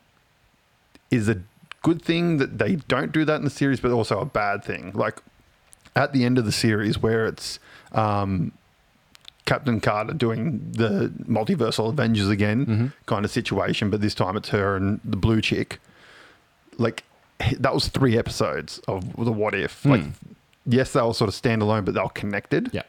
is 1.12 1.30
a 1.30 1.42
good 1.84 2.02
thing 2.02 2.38
that 2.38 2.58
they 2.58 2.76
don't 2.76 3.12
do 3.12 3.24
that 3.26 3.36
in 3.36 3.44
the 3.44 3.50
series, 3.50 3.80
but 3.80 3.92
also 3.92 4.20
a 4.20 4.26
bad 4.26 4.64
thing. 4.64 4.92
Like 4.94 5.22
at 5.96 6.12
the 6.14 6.26
end 6.26 6.38
of 6.38 6.46
the 6.46 6.52
series, 6.52 6.98
where 7.00 7.28
it's 7.28 7.60
um, 7.92 8.52
Captain 9.48 9.80
Carter 9.82 10.14
doing 10.14 10.62
the 10.74 11.12
multiversal 11.28 11.90
Avengers 11.90 12.30
again 12.30 12.66
Mhm. 12.68 12.94
kind 13.08 13.26
of 13.26 13.32
situation, 13.32 13.90
but 13.90 14.02
this 14.02 14.14
time 14.14 14.38
it's 14.38 14.50
her 14.50 14.76
and 14.76 15.00
the 15.04 15.18
blue 15.18 15.42
chick. 15.42 15.80
Like 16.78 17.04
that 17.60 17.74
was 17.74 17.88
three 17.88 18.16
episodes 18.18 18.80
of 18.88 19.16
the 19.16 19.32
what 19.32 19.56
if. 19.56 19.84
Like 19.86 20.04
Hmm. 20.04 20.10
yes, 20.68 20.94
they 20.94 21.02
were 21.02 21.14
sort 21.14 21.30
of 21.30 21.34
standalone, 21.36 21.86
but 21.86 21.94
they 21.96 22.02
were 22.02 22.10
connected 22.10 22.70
Yeah. 22.74 22.84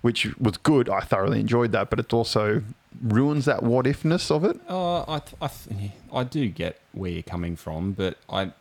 which 0.00 0.26
was 0.38 0.56
good. 0.56 0.88
I 0.88 1.00
thoroughly 1.00 1.38
enjoyed 1.40 1.70
that, 1.72 1.90
but 1.90 1.98
it 2.00 2.12
also 2.12 2.62
ruins 3.02 3.44
that 3.44 3.62
what 3.62 3.86
ifness 3.86 4.30
of 4.30 4.44
it. 4.44 4.58
Uh, 4.68 5.02
I, 5.02 5.18
th- 5.18 5.36
I, 5.42 5.48
th- 5.48 5.90
I 6.12 6.24
do 6.24 6.48
get 6.48 6.80
where 6.92 7.10
you're 7.10 7.22
coming 7.22 7.56
from, 7.56 7.92
but 7.92 8.16
I, 8.28 8.52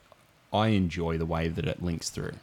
I 0.51 0.67
enjoy 0.69 1.17
the 1.17 1.25
way 1.25 1.47
that 1.47 1.65
it 1.65 1.81
links 1.83 2.09
through. 2.09 2.33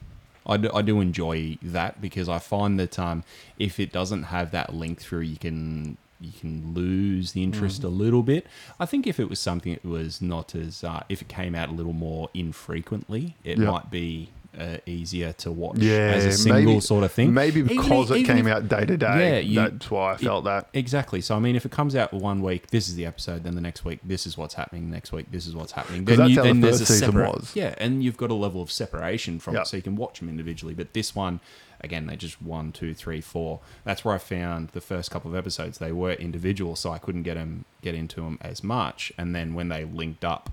I 0.46 0.56
do, 0.56 0.70
I 0.74 0.82
do 0.82 1.00
enjoy 1.00 1.58
that 1.62 2.00
because 2.00 2.28
I 2.28 2.38
find 2.38 2.78
that 2.80 2.98
um, 2.98 3.24
if 3.58 3.78
it 3.78 3.92
doesn't 3.92 4.24
have 4.24 4.50
that 4.52 4.74
link 4.74 5.00
through, 5.00 5.20
you 5.20 5.36
can 5.36 5.96
you 6.20 6.32
can 6.38 6.74
lose 6.74 7.32
the 7.32 7.42
interest 7.42 7.82
a 7.82 7.88
little 7.88 8.22
bit. 8.22 8.46
I 8.78 8.84
think 8.84 9.06
if 9.06 9.18
it 9.18 9.30
was 9.30 9.38
something 9.38 9.72
that 9.72 9.84
was 9.84 10.20
not 10.20 10.54
as 10.54 10.84
uh, 10.84 11.02
if 11.08 11.22
it 11.22 11.28
came 11.28 11.54
out 11.54 11.70
a 11.70 11.72
little 11.72 11.94
more 11.94 12.28
infrequently, 12.34 13.36
it 13.44 13.58
Yeah. 13.58 13.70
might 13.70 13.90
be 13.90 14.28
uh, 14.60 14.76
easier 14.86 15.32
to 15.32 15.50
watch 15.50 15.78
Yeah, 15.78 16.12
as 16.14 16.24
a 16.26 16.32
single 16.32 16.62
maybe- 16.64 16.80
sort 16.80 17.02
of 17.04 17.10
thing. 17.12 17.32
Maybe 17.32 17.62
because 17.62 18.10
i- 18.10 18.16
it 18.16 18.20
even 18.20 18.36
came 18.36 18.46
if- 18.46 18.52
out 18.52 18.68
day 18.68 18.84
to 18.84 18.92
Yeah, 18.92 19.16
day. 19.16 19.42
you- 19.42 19.54
that's 19.56 19.90
why 19.90 20.12
I 20.12 20.16
felt 20.18 20.44
that. 20.44 20.68
Exactly. 20.74 21.20
So 21.20 21.34
I 21.34 21.38
mean, 21.38 21.56
if 21.56 21.64
it 21.64 21.72
comes 21.72 21.96
out 21.96 22.12
one 22.12 22.42
week, 22.42 22.68
this 22.68 22.88
is 22.88 22.94
the 22.94 23.06
episode. 23.06 23.42
Then 23.44 23.54
the 23.54 23.60
next 23.60 23.84
week, 23.84 24.00
this 24.04 24.26
is 24.26 24.36
what's 24.36 24.54
happening. 24.54 24.90
Next 24.90 25.12
week, 25.12 25.30
this 25.32 25.46
is 25.46 25.54
what's 25.54 25.72
happening. 25.72 26.04
Then, 26.04 26.18
that's 26.18 26.30
you, 26.30 26.36
how 26.36 26.42
the 26.42 26.48
then 26.48 26.60
there's 26.60 26.78
first 26.80 26.90
a 26.90 26.92
season 26.94 27.08
separate, 27.12 27.34
was. 27.34 27.52
yeah, 27.56 27.74
and 27.78 28.04
you've 28.04 28.16
got 28.18 28.30
a 28.30 28.34
level 28.34 28.60
of 28.62 28.70
separation 28.70 29.38
from 29.40 29.54
Yeah. 29.54 29.62
it, 29.62 29.66
so 29.66 29.76
you 29.78 29.82
can 29.82 29.96
watch 29.96 30.20
them 30.20 30.28
individually. 30.28 30.74
But 30.74 30.92
this 30.92 31.14
one, 31.14 31.40
again, 31.80 32.06
they 32.06 32.16
just 32.16 32.42
one, 32.42 32.72
two, 32.72 32.92
three, 32.92 33.20
four. 33.22 33.60
That's 33.84 34.04
where 34.04 34.14
I 34.14 34.18
found 34.18 34.68
the 34.68 34.80
first 34.82 35.10
couple 35.10 35.30
of 35.30 35.36
episodes 35.36 35.78
they 35.78 35.92
were 35.92 36.12
individual, 36.12 36.76
so 36.76 36.92
I 36.92 36.98
couldn't 36.98 37.22
get 37.22 37.34
them 37.34 37.64
get 37.82 37.94
into 37.94 38.16
them 38.20 38.38
as 38.42 38.62
much. 38.62 39.10
And 39.16 39.34
then 39.34 39.54
when 39.54 39.68
they 39.70 39.84
linked 39.84 40.24
up, 40.24 40.50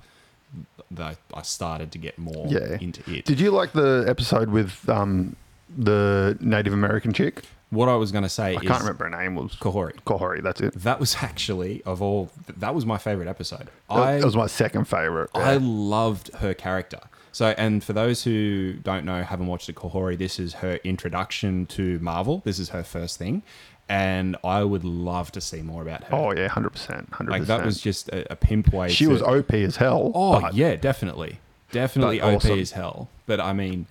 the, 0.92 1.18
I 1.34 1.42
started 1.42 1.92
to 1.92 1.98
get 1.98 2.18
more 2.18 2.46
Yeah. 2.48 2.78
into 2.80 3.02
it. 3.12 3.26
Did 3.26 3.40
you 3.40 3.52
like 3.52 3.74
the 3.74 4.06
episode 4.08 4.50
with 4.50 4.88
um, 4.90 5.36
the 5.78 6.38
Native 6.40 6.74
American 6.74 7.14
chick? 7.14 7.44
what 7.70 7.90
I 7.90 7.96
was 7.96 8.14
going 8.14 8.24
to 8.24 8.30
say 8.30 8.56
I 8.56 8.62
is 8.62 8.68
can't 8.68 8.80
remember 8.80 9.10
her 9.10 9.10
name. 9.10 9.36
Was 9.36 9.52
Kahhori. 9.56 9.96
Kahhori? 10.06 10.42
That's 10.42 10.62
it. 10.62 10.74
That 10.74 11.02
was 11.02 11.18
actually 11.22 11.84
of 11.84 12.02
all. 12.02 12.30
That 12.56 12.74
was 12.74 12.86
my 12.86 12.98
favorite 12.98 13.28
episode. 13.28 13.68
That, 13.90 13.98
I 13.98 14.18
that 14.20 14.24
was 14.26 14.38
my 14.38 14.48
second 14.48 14.86
favorite. 14.86 15.30
I 15.36 15.58
loved 15.58 16.34
her 16.36 16.54
character. 16.54 17.00
So, 17.34 17.54
and 17.58 17.84
for 17.84 17.92
those 17.94 18.24
who 18.24 18.74
don't 18.74 19.06
know, 19.06 19.22
haven't 19.22 19.48
watched 19.48 19.68
the 19.68 19.74
Kahhori, 19.74 20.18
this 20.18 20.40
is 20.40 20.54
her 20.56 20.80
introduction 20.86 21.66
to 21.68 22.00
Marvel. 22.00 22.42
This 22.46 22.58
is 22.58 22.70
her 22.70 22.84
first 22.84 23.18
thing, 23.20 23.44
and 23.90 24.36
I 24.44 24.64
would 24.64 24.84
love 24.84 25.32
to 25.34 25.42
see 25.42 25.62
more 25.62 25.82
about 25.82 26.04
her. 26.06 26.16
oh 26.16 26.32
yeah, 26.34 26.48
hundred 26.48 26.72
percent, 26.72 27.10
hundred 27.14 27.32
like 27.32 27.42
percent. 27.42 27.60
that 27.62 27.66
was 27.66 27.80
just 27.82 28.10
a, 28.10 28.32
a 28.34 28.36
pimp 28.36 28.74
way. 28.74 28.90
She 28.90 29.06
to- 29.06 29.12
was 29.12 29.22
OP 29.22 29.54
as 29.54 29.78
hell. 29.78 30.12
Oh 30.14 30.42
but 30.42 30.54
yeah, 30.54 30.76
definitely, 30.76 31.40
definitely 31.72 32.22
OP 32.22 32.36
awesome. 32.38 32.60
as 32.60 32.72
hell. 32.72 33.10
But 33.26 33.40
I 33.40 33.54
mean, 33.54 33.88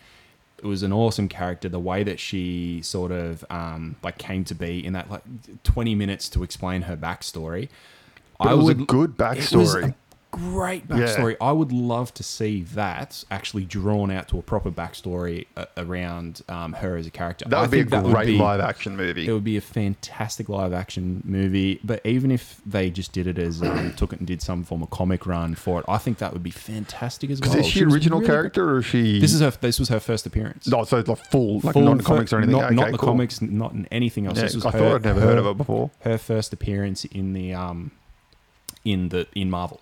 it 0.59 0.65
was 0.65 0.83
an 0.83 0.93
awesome 0.93 1.29
character. 1.29 1.69
The 1.69 1.81
way 1.81 2.03
that 2.03 2.19
she 2.21 2.81
sort 2.83 3.13
of 3.13 3.45
um, 3.51 3.97
like 4.03 4.19
came 4.19 4.45
to 4.45 4.55
be 4.55 4.85
in 4.85 4.93
that 4.93 5.11
like 5.11 5.23
twenty 5.63 5.95
minutes 5.95 6.29
to 6.31 6.43
explain 6.43 6.83
her 6.83 6.97
backstory. 6.97 7.69
But 8.39 8.53
it 8.53 8.57
was 8.57 8.69
a 8.69 8.75
good 8.75 9.15
It 9.19 9.89
was 10.37 10.43
backstory. 10.45 10.53
great 10.53 10.83
Yeah. 10.89 10.97
backstory. 10.97 11.37
I 11.41 11.53
would 11.53 11.73
love 11.73 12.13
to 12.15 12.23
see 12.23 12.63
that 12.75 13.25
actually 13.31 13.65
drawn 13.65 14.11
out 14.11 14.29
to 14.29 14.39
a 14.39 14.43
proper 14.43 14.71
backstory 14.71 15.47
uh, 15.57 15.67
around 15.77 16.43
um, 16.49 16.75
her 16.75 16.97
as 16.97 17.07
a 17.07 17.11
character. 17.11 17.45
That 17.49 17.57
I 17.57 17.61
would 17.63 17.71
be 17.71 17.81
a 17.81 17.85
great 17.85 18.27
be- 18.27 18.39
live 18.39 18.61
action 18.61 18.97
movie. 18.97 19.27
It 19.29 19.33
would 19.33 19.45
be 19.45 19.57
a 19.57 19.61
fantastic 19.61 20.49
live 20.49 20.73
action 20.73 21.23
movie. 21.25 21.81
But 21.85 22.05
even 22.05 22.31
if 22.31 22.61
they 22.67 22.91
just 22.91 23.13
did 23.13 23.27
it 23.27 23.39
as 23.39 23.63
um, 23.63 23.93
took 23.95 24.13
it 24.13 24.19
and 24.19 24.27
did 24.27 24.43
some 24.43 24.65
form 24.65 24.83
of 24.83 24.91
comic 24.91 25.27
run 25.27 25.55
for 25.55 25.81
it, 25.81 25.85
I 25.89 25.99
think 25.99 26.19
that 26.19 26.33
would 26.33 26.43
be 26.43 26.51
fantastic 26.51 27.31
as 27.31 27.41
well. 27.41 27.57
Is 27.57 27.67
she 27.67 27.85
was 27.85 27.95
original 27.95 28.19
really 28.21 28.29
good. 28.29 28.33
character 28.35 28.71
or 28.71 28.79
is 28.79 28.87
she? 28.87 29.21
This 29.21 29.33
is 29.33 29.41
her. 29.41 29.51
This 29.51 29.79
was 29.79 29.89
her 29.89 30.01
first 30.01 30.27
appearance. 30.27 30.67
no, 30.67 30.85
so 30.85 30.99
like 31.07 31.27
full, 31.31 31.61
like 31.61 31.73
Full 31.73 31.83
non 31.83 32.01
comics 32.01 32.33
or 32.33 32.39
anything. 32.39 32.53
Not, 32.57 32.65
okay, 32.67 32.75
not 32.75 32.93
the 32.93 32.99
cool. 32.99 33.09
comics, 33.11 33.41
not 33.43 33.73
in 33.73 33.87
anything 33.91 34.27
else. 34.27 34.37
Yeah, 34.37 34.45
this 34.45 34.55
was 34.55 34.67
I 34.67 34.71
her, 34.73 34.79
thought 34.79 34.95
I'd 34.97 35.05
never 35.05 35.21
her, 35.21 35.27
heard 35.27 35.39
of 35.39 35.45
her 35.45 35.55
before. 35.55 35.91
Her 36.01 36.19
first 36.19 36.53
appearance 36.53 37.05
in 37.07 37.33
the 37.33 37.55
um, 37.55 37.91
in 38.85 39.09
the 39.09 39.27
in 39.35 39.51
Marvel. 39.51 39.81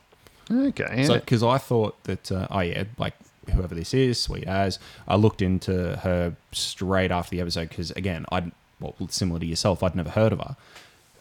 Okay, 0.51 1.05
So 1.07 1.15
because 1.15 1.43
I 1.43 1.59
thought 1.59 2.03
that 2.05 2.31
uh, 2.31 2.49
oh 2.51 2.61
yeah, 2.61 2.85
like 2.99 3.15
whoever 3.53 3.75
this 3.75 3.95
is, 3.95 4.21
sweet 4.21 4.45
as. 4.45 4.79
I 5.07 5.17
looked 5.17 5.43
into 5.43 5.97
her 5.97 6.35
straight 6.53 7.11
after 7.11 7.31
the 7.37 7.41
episode 7.41 7.69
because 7.69 7.91
again, 7.93 8.27
I'd 8.33 8.53
well 8.81 8.95
similar 9.09 9.41
to 9.41 9.47
yourself, 9.47 9.83
I'd 9.83 9.95
never 9.95 10.11
heard 10.11 10.33
of 10.33 10.41
her, 10.41 10.57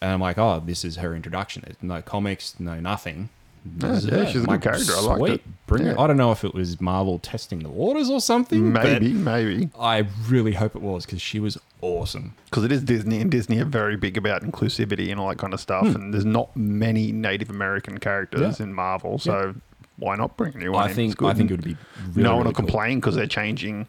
and 0.01 0.12
I'm 0.12 0.20
like, 0.22 0.38
oh, 0.38 0.62
this 0.65 0.84
is 0.84 0.98
her 0.98 1.15
introduction. 1.15 1.63
There's 1.65 1.82
no 1.82 2.01
comics, 2.01 2.60
no 2.60 2.80
nothing. 2.80 3.30
Yeah, 3.79 4.00
yeah, 4.01 4.25
she's 4.25 4.43
a 4.43 4.48
good 4.48 4.62
character. 4.62 4.91
I 4.96 5.01
liked 5.01 5.20
sweet, 5.20 5.32
it. 5.36 5.41
Bring 5.67 5.84
it. 5.88 5.96
Yeah. 5.96 6.01
I 6.01 6.08
don't 6.08 6.17
know 6.17 6.32
if 6.32 6.43
it 6.43 6.53
was 6.53 6.82
Marvel 6.82 7.17
testing 7.20 7.60
the 7.60 7.70
waters 7.70 8.10
or 8.10 8.20
something. 8.20 8.74
but 8.74 8.84
maybe, 8.84 9.13
maybe 9.13 9.70
I 9.79 10.05
really 10.27 10.51
hope 10.53 10.75
it 10.75 10.82
was 10.82 11.05
because 11.05 11.22
she 11.22 11.39
was 11.39 11.58
awesome. 11.82 12.34
because 12.46 12.63
it 12.65 12.72
is 12.72 12.84
Disney, 12.84 13.22
and 13.22 13.32
Disney 13.32 13.60
are 13.60 13.65
very 13.65 13.96
big 13.96 14.17
about 14.17 14.41
inclusivity 14.43 15.12
and 15.12 15.20
all 15.20 15.29
that 15.29 15.38
kind 15.38 15.53
of 15.53 15.60
stuff. 15.62 15.86
And 15.96 16.13
there's 16.13 16.25
not 16.25 16.53
many 16.58 17.12
Native 17.13 17.50
American 17.50 18.00
characters 18.00 18.58
Hmm. 18.58 18.63
In 18.63 18.74
Marvel, 18.74 19.17
so 19.17 19.55
why 19.98 20.15
not 20.17 20.36
bring 20.36 20.55
a 20.55 20.58
new 20.58 20.72
one? 20.74 20.84
I 20.86 20.89
in? 20.89 20.96
think 20.96 21.17
good. 21.17 21.29
I 21.29 21.34
think 21.34 21.50
it 21.50 21.53
would 21.53 21.63
be 21.63 21.77
really, 22.10 22.24
no 22.24 22.32
one 22.36 22.39
really 22.39 22.48
will 22.50 22.53
cool. 22.55 22.65
complain 22.65 23.00
because 23.00 23.15
they're 23.15 23.27
changing 23.27 23.88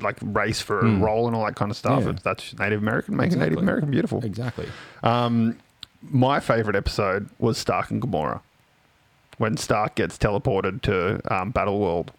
like 0.00 0.16
race 0.22 0.60
for 0.60 0.78
a 0.80 0.88
Hmm. 0.88 1.02
role 1.02 1.26
and 1.26 1.34
all 1.36 1.44
that 1.44 1.56
kind 1.56 1.70
of 1.70 1.76
stuff. 1.76 2.04
Yeah. 2.04 2.12
That's 2.22 2.56
Native 2.58 2.80
American, 2.80 3.16
make 3.16 3.32
a 3.32 3.36
Native 3.36 3.42
Exactly. 3.54 3.62
American 3.62 3.90
beautiful. 3.90 4.24
Exactly. 4.24 4.66
Um, 5.02 5.56
my 6.02 6.40
favorite 6.40 6.76
episode 6.76 7.28
was 7.38 7.58
Stark 7.58 7.90
and 7.90 8.00
Gamora 8.00 8.40
when 9.40 9.56
Stark 9.56 9.94
gets 9.94 10.18
teleported 10.18 10.82
to 10.82 11.20
um, 11.34 11.50
Battle 11.50 11.80
World 11.80 12.12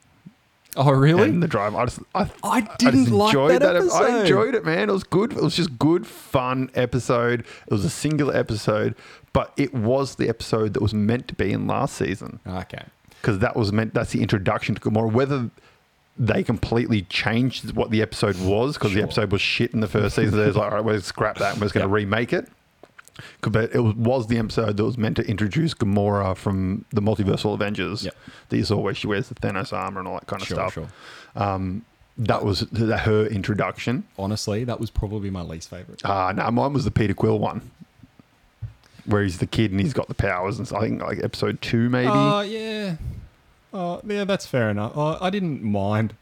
Oh 0.75 0.91
really? 0.91 1.29
and 1.29 1.43
the 1.43 1.47
drive. 1.47 1.75
I 1.75 1.85
just, 1.85 1.99
I, 2.15 2.29
I 2.43 2.61
didn't 2.79 3.11
like 3.11 3.33
that 3.59 3.75
ep- 3.75 3.91
I 3.91 4.21
enjoyed 4.21 4.55
it, 4.55 4.65
man. 4.65 4.89
It 4.89 4.93
was 4.93 5.03
good. 5.03 5.33
It 5.33 5.41
was 5.43 5.55
just 5.55 5.77
good, 5.77 6.07
fun 6.07 6.71
episode. 6.75 7.41
It 7.41 7.71
was 7.71 7.83
a 7.85 7.89
singular 7.89 8.35
episode, 8.35 8.95
but 9.33 9.53
it 9.57 9.73
was 9.73 10.15
the 10.15 10.29
episode 10.29 10.73
that 10.73 10.81
was 10.81 10.93
meant 10.93 11.27
to 11.27 11.35
be 11.35 11.51
in 11.51 11.67
last 11.67 11.95
season 11.97 12.39
okay. 12.47 12.85
because 13.21 13.39
that 13.39 13.55
was 13.55 13.71
meant. 13.73 13.93
That's 13.93 14.13
the 14.13 14.21
introduction 14.21 14.73
to 14.75 14.81
Gamora. 14.81 15.11
Whether 15.11 15.49
they 16.17 16.41
completely 16.41 17.01
changed 17.03 17.73
what 17.75 17.91
the 17.91 18.01
episode 18.01 18.39
was 18.39 18.75
because 18.77 18.93
the 18.93 19.01
episode 19.03 19.31
was 19.31 19.41
shit 19.41 19.73
in 19.73 19.81
the 19.81 19.87
first 19.87 20.15
season. 20.15 20.37
There's 20.37 20.55
like, 20.55 20.71
all 20.71 20.77
right, 20.77 20.85
we'll 20.85 21.01
scrap 21.01 21.37
that 21.39 21.51
and 21.53 21.59
we're 21.61 21.65
just 21.65 21.73
going 21.73 21.85
to 21.85 21.89
Yep. 21.89 21.95
remake 21.95 22.31
it. 22.33 22.47
But 23.41 23.73
it 23.75 23.79
was, 23.81 24.27
the 24.27 24.37
episode 24.37 24.77
that 24.77 24.83
was 24.83 24.97
meant 24.97 25.15
to 25.17 25.27
introduce 25.27 25.73
Gamora 25.73 26.35
from 26.35 26.85
the 26.91 27.01
Multiversal 27.01 27.53
Avengers. 27.53 28.05
Yep. 28.05 28.15
That 28.49 28.57
you 28.57 28.63
saw 28.65 28.77
where 28.77 28.93
she 28.93 29.07
wears 29.07 29.29
the 29.29 29.35
Thanos 29.35 29.73
armor 29.73 29.99
and 29.99 30.07
all 30.07 30.15
that 30.15 30.27
kind 30.27 30.41
of 30.41 30.47
Sure, 30.47 30.55
stuff. 30.57 30.73
sure. 30.73 30.87
Um, 31.35 31.85
that 32.17 32.43
was 32.45 32.67
th- 32.75 32.99
her 33.01 33.25
introduction. 33.27 34.03
Honestly, 34.19 34.63
that 34.65 34.79
was 34.79 34.89
probably 34.91 35.29
my 35.29 35.41
least 35.41 35.69
favorite. 35.69 36.01
Ah, 36.03 36.31
no, 36.33 36.51
mine 36.51 36.73
was 36.73 36.83
the 36.85 36.91
Peter 36.91 37.13
Quill 37.13 37.39
one, 37.39 37.71
where 39.05 39.23
he's 39.23 39.39
the 39.39 39.47
kid 39.47 39.71
and 39.71 39.79
he's 39.79 39.93
got 39.93 40.07
the 40.07 40.13
powers. 40.13 40.57
And 40.59 40.67
so 40.67 40.77
I 40.77 40.81
think 40.81 41.01
like 41.01 41.19
episode 41.23 41.61
two, 41.61 41.89
maybe. 41.89 42.09
Oh 42.11 42.41
yeah, 42.41 42.97
oh 43.73 44.01
yeah, 44.05 44.25
that's 44.25 44.45
fair 44.45 44.69
enough. 44.69 44.91
Oh, 44.95 45.17
I 45.21 45.29
didn't 45.29 45.63
mind. 45.63 46.13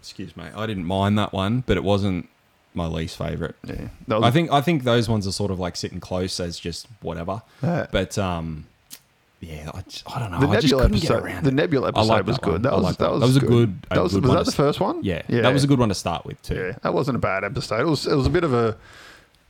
Excuse 0.00 0.36
me, 0.36 0.44
I 0.54 0.66
didn't 0.66 0.84
mind 0.84 1.18
that 1.18 1.32
one, 1.32 1.64
but 1.66 1.76
it 1.76 1.82
wasn't 1.84 2.28
my 2.74 2.86
least 2.86 3.16
favorite. 3.16 3.54
yeah, 3.64 3.88
was 4.08 4.22
I 4.24 4.30
think 4.30 4.50
I 4.52 4.60
think 4.60 4.82
those 4.84 5.08
ones 5.08 5.26
are 5.26 5.32
sort 5.32 5.50
of 5.50 5.58
like 5.60 5.76
sitting 5.76 6.00
close 6.00 6.38
as 6.40 6.58
just 6.58 6.86
whatever. 7.02 7.42
Yeah. 7.62 7.86
But 7.90 8.18
um, 8.18 8.66
yeah, 9.40 9.70
I, 9.74 9.82
just, 9.82 10.02
I 10.10 10.18
don't 10.20 10.30
know. 10.30 10.40
the 10.40 10.48
I 10.48 10.54
Nebula 10.60 10.84
episode. 10.86 11.22
around 11.22 11.44
The. 11.44 11.50
Nebula 11.52 11.88
episode 11.88 12.26
was 12.26 12.38
good. 12.38 12.62
That 12.62 12.72
was 12.72 12.96
that 12.96 12.98
that. 12.98 13.10
was 13.12 13.20
That 13.20 13.26
was 13.26 13.36
a 13.36 13.40
good. 13.40 13.82
That 13.90 14.02
was, 14.02 14.12
good 14.14 14.22
was 14.24 14.32
that 14.34 14.46
the 14.46 14.52
first 14.56 14.80
one? 14.80 15.04
Yeah, 15.04 15.22
yeah, 15.28 15.42
that 15.42 15.52
was 15.52 15.64
a 15.64 15.66
good 15.66 15.78
one 15.78 15.88
to 15.90 15.94
start 15.94 16.24
with 16.24 16.40
too. 16.42 16.54
Yeah, 16.56 16.78
that 16.82 16.94
wasn't 16.94 17.16
a 17.16 17.20
bad 17.20 17.44
episode. 17.44 17.80
It 17.80 17.86
was 17.86 18.06
it 18.06 18.14
was 18.14 18.26
a 18.26 18.30
bit 18.30 18.44
of 18.44 18.52
a 18.54 18.76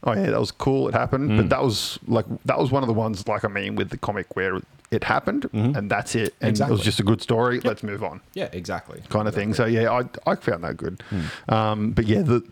oh 0.02 0.12
yeah, 0.12 0.30
that 0.30 0.40
was 0.40 0.50
cool. 0.50 0.88
It 0.88 0.94
happened, 0.94 1.30
Mm. 1.30 1.36
but 1.36 1.48
that 1.50 1.62
was 1.62 1.98
like 2.08 2.26
that 2.44 2.58
was 2.58 2.70
one 2.70 2.82
of 2.82 2.88
the 2.88 2.92
ones 2.92 3.26
like 3.28 3.44
I 3.44 3.48
mean 3.48 3.76
with 3.76 3.90
the 3.90 3.96
comic 3.98 4.34
where 4.36 4.60
it 4.90 5.04
happened 5.04 5.42
Mhm. 5.52 5.76
and 5.76 5.90
that's 5.90 6.14
it, 6.14 6.34
and 6.40 6.58
it 6.60 6.68
was 6.68 6.80
just 6.82 6.98
a 7.00 7.02
good 7.04 7.22
story. 7.22 7.60
Let's 7.60 7.82
move 7.82 8.02
on, 8.04 8.20
Yeah, 8.34 8.48
exactly. 8.52 9.00
kind 9.08 9.26
of 9.28 9.34
thing. 9.34 9.54
So 9.54 9.64
yeah, 9.64 9.90
I 9.92 10.02
I 10.30 10.34
found 10.34 10.64
that 10.64 10.76
good. 10.76 11.02
Hmm. 11.10 11.52
Um, 11.54 11.90
but 11.92 12.06
yeah, 12.06 12.22
the 12.22 12.42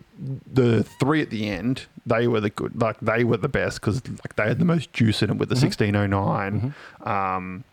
the 0.51 0.83
three 0.83 1.21
at 1.21 1.29
the 1.29 1.47
end 1.49 1.85
they 2.05 2.27
were 2.27 2.39
the 2.41 2.49
good, 2.49 2.79
like 2.81 2.99
they 3.01 3.23
were 3.23 3.37
the 3.37 3.47
best 3.49 3.79
because 3.81 4.01
like 4.07 4.35
they 4.35 4.43
had 4.47 4.59
the 4.59 4.65
most 4.65 4.91
juice 4.93 5.21
in 5.21 5.29
it 5.29 5.37
with 5.37 5.49
the 5.49 5.55
Mhm. 5.55 5.59
sixteen 5.59 5.95
oh 5.95 6.05
nine. 6.07 6.73
Um, 7.01 7.63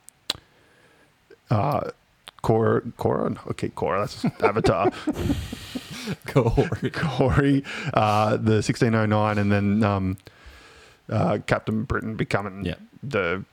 uh, 1.50 1.90
Cora, 2.42 2.80
Cora, 2.96 3.34
okay, 3.50 3.68
Cora, 3.68 4.00
that's 4.00 4.24
Avatar. 4.42 4.90
Corey. 6.26 6.90
Corey, 6.90 7.64
uh, 7.92 8.30
the 8.36 8.62
1609, 8.62 9.38
and 9.38 9.52
then 9.52 9.84
um, 9.84 10.16
uh, 11.10 11.38
Captain 11.46 11.82
Britain 11.84 12.14
becoming 12.16 12.64
Yeah. 12.64 12.76
the 13.02 13.44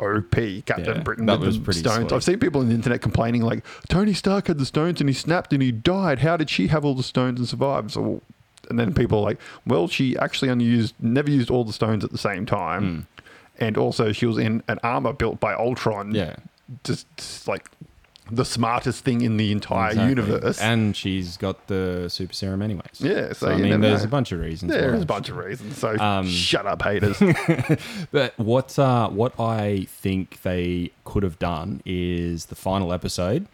OP 0.00 0.64
Captain 0.66 0.96
Yeah, 0.96 1.02
Britain. 1.02 1.26
that 1.26 1.38
with 1.40 1.46
was 1.48 1.58
the 1.58 1.64
pretty 1.64 1.80
stones. 1.80 2.08
sweet. 2.08 2.12
I've 2.12 2.24
seen 2.24 2.38
people 2.38 2.60
on 2.60 2.68
the 2.68 2.74
internet 2.74 3.02
complaining 3.02 3.42
like 3.42 3.64
Tony 3.88 4.12
Stark 4.14 4.46
had 4.48 4.58
the 4.58 4.66
stones 4.66 5.00
and 5.00 5.08
he 5.08 5.14
snapped 5.14 5.52
and 5.52 5.62
he 5.62 5.72
died. 5.72 6.20
How 6.20 6.36
did 6.36 6.50
she 6.50 6.68
have 6.68 6.84
all 6.84 6.94
the 6.94 7.02
stones 7.02 7.38
and 7.40 7.48
survive? 7.48 7.92
So, 7.92 8.20
and 8.70 8.78
then 8.78 8.94
people 8.94 9.18
are 9.18 9.22
like, 9.22 9.38
well, 9.66 9.88
she 9.88 10.16
actually 10.18 10.50
only 10.50 10.64
used, 10.64 10.94
never 11.00 11.30
used 11.30 11.50
all 11.50 11.64
the 11.64 11.72
stones 11.72 12.04
at 12.04 12.12
the 12.12 12.18
same 12.18 12.46
time, 12.46 13.06
Mm. 13.18 13.22
and 13.60 13.76
also 13.76 14.12
she 14.12 14.26
was 14.26 14.38
in 14.38 14.62
an 14.68 14.78
armor 14.82 15.12
built 15.12 15.40
by 15.40 15.54
Ultron. 15.54 16.14
Yeah. 16.14 16.36
just, 16.84 17.06
just 17.16 17.46
like 17.48 17.68
the 18.32 18.44
smartest 18.46 19.04
thing 19.04 19.20
in 19.20 19.36
the 19.36 19.52
entire 19.52 19.90
exactly. 19.90 20.08
universe. 20.08 20.58
and 20.58 20.96
she's 20.96 21.36
got 21.36 21.66
the 21.66 22.08
super 22.08 22.32
serum 22.32 22.62
anyways. 22.62 22.98
Yeah, 22.98 23.34
so 23.34 23.48
I 23.50 23.56
you 23.56 23.64
mean, 23.64 23.80
there's 23.82 24.00
know. 24.00 24.06
a 24.06 24.10
bunch 24.10 24.32
of 24.32 24.40
reasons. 24.40 24.72
There's 24.72 25.02
a 25.02 25.06
bunch 25.06 25.28
of 25.28 25.36
reasons. 25.36 25.76
So 25.76 25.98
Um, 25.98 26.26
shut 26.26 26.66
up, 26.66 26.82
haters. 26.82 27.20
But 28.10 28.36
what 28.38 28.78
uh, 28.78 29.10
what 29.10 29.38
I 29.38 29.86
think 29.88 30.42
they 30.42 30.90
could 31.04 31.22
have 31.22 31.38
done 31.38 31.82
is 31.84 32.46
the 32.46 32.54
final 32.56 32.92
episode. 32.92 33.46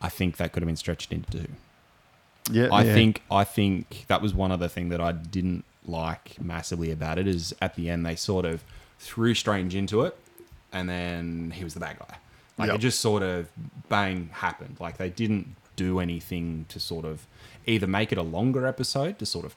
I 0.00 0.10
think 0.10 0.36
that 0.36 0.52
could 0.52 0.62
have 0.62 0.68
been 0.68 0.76
stretched 0.76 1.10
into 1.10 1.30
two. 1.30 1.48
yeah, 2.52 2.68
I 2.70 2.84
yeah. 2.84 2.94
think 2.94 3.22
I 3.30 3.44
think 3.44 4.04
that 4.08 4.20
was 4.22 4.34
one 4.34 4.52
other 4.52 4.68
thing 4.68 4.90
that 4.90 5.00
I 5.00 5.12
didn't 5.12 5.64
like 5.86 6.38
massively 6.40 6.90
about 6.90 7.18
it 7.18 7.26
is 7.26 7.54
at 7.62 7.74
the 7.76 7.88
end 7.88 8.04
they 8.04 8.14
sort 8.14 8.44
of 8.44 8.62
threw 8.98 9.32
Strange 9.32 9.74
into 9.74 10.02
it, 10.02 10.16
and 10.70 10.86
then 10.88 11.52
he 11.56 11.64
was 11.64 11.72
the 11.72 11.80
bad 11.80 11.98
guy. 11.98 12.18
Like 12.58 12.68
Yep. 12.68 12.76
it 12.76 12.78
just 12.80 13.00
sort 13.00 13.22
of 13.22 13.48
bang 13.88 14.30
happened. 14.32 14.76
Like 14.80 14.96
they 14.98 15.10
didn't 15.10 15.54
do 15.76 16.00
anything 16.00 16.66
to 16.68 16.80
sort 16.80 17.04
of 17.04 17.26
either 17.66 17.86
make 17.86 18.10
it 18.12 18.18
a 18.18 18.22
longer 18.22 18.66
episode 18.66 19.18
to 19.20 19.26
sort 19.26 19.44
of 19.46 19.54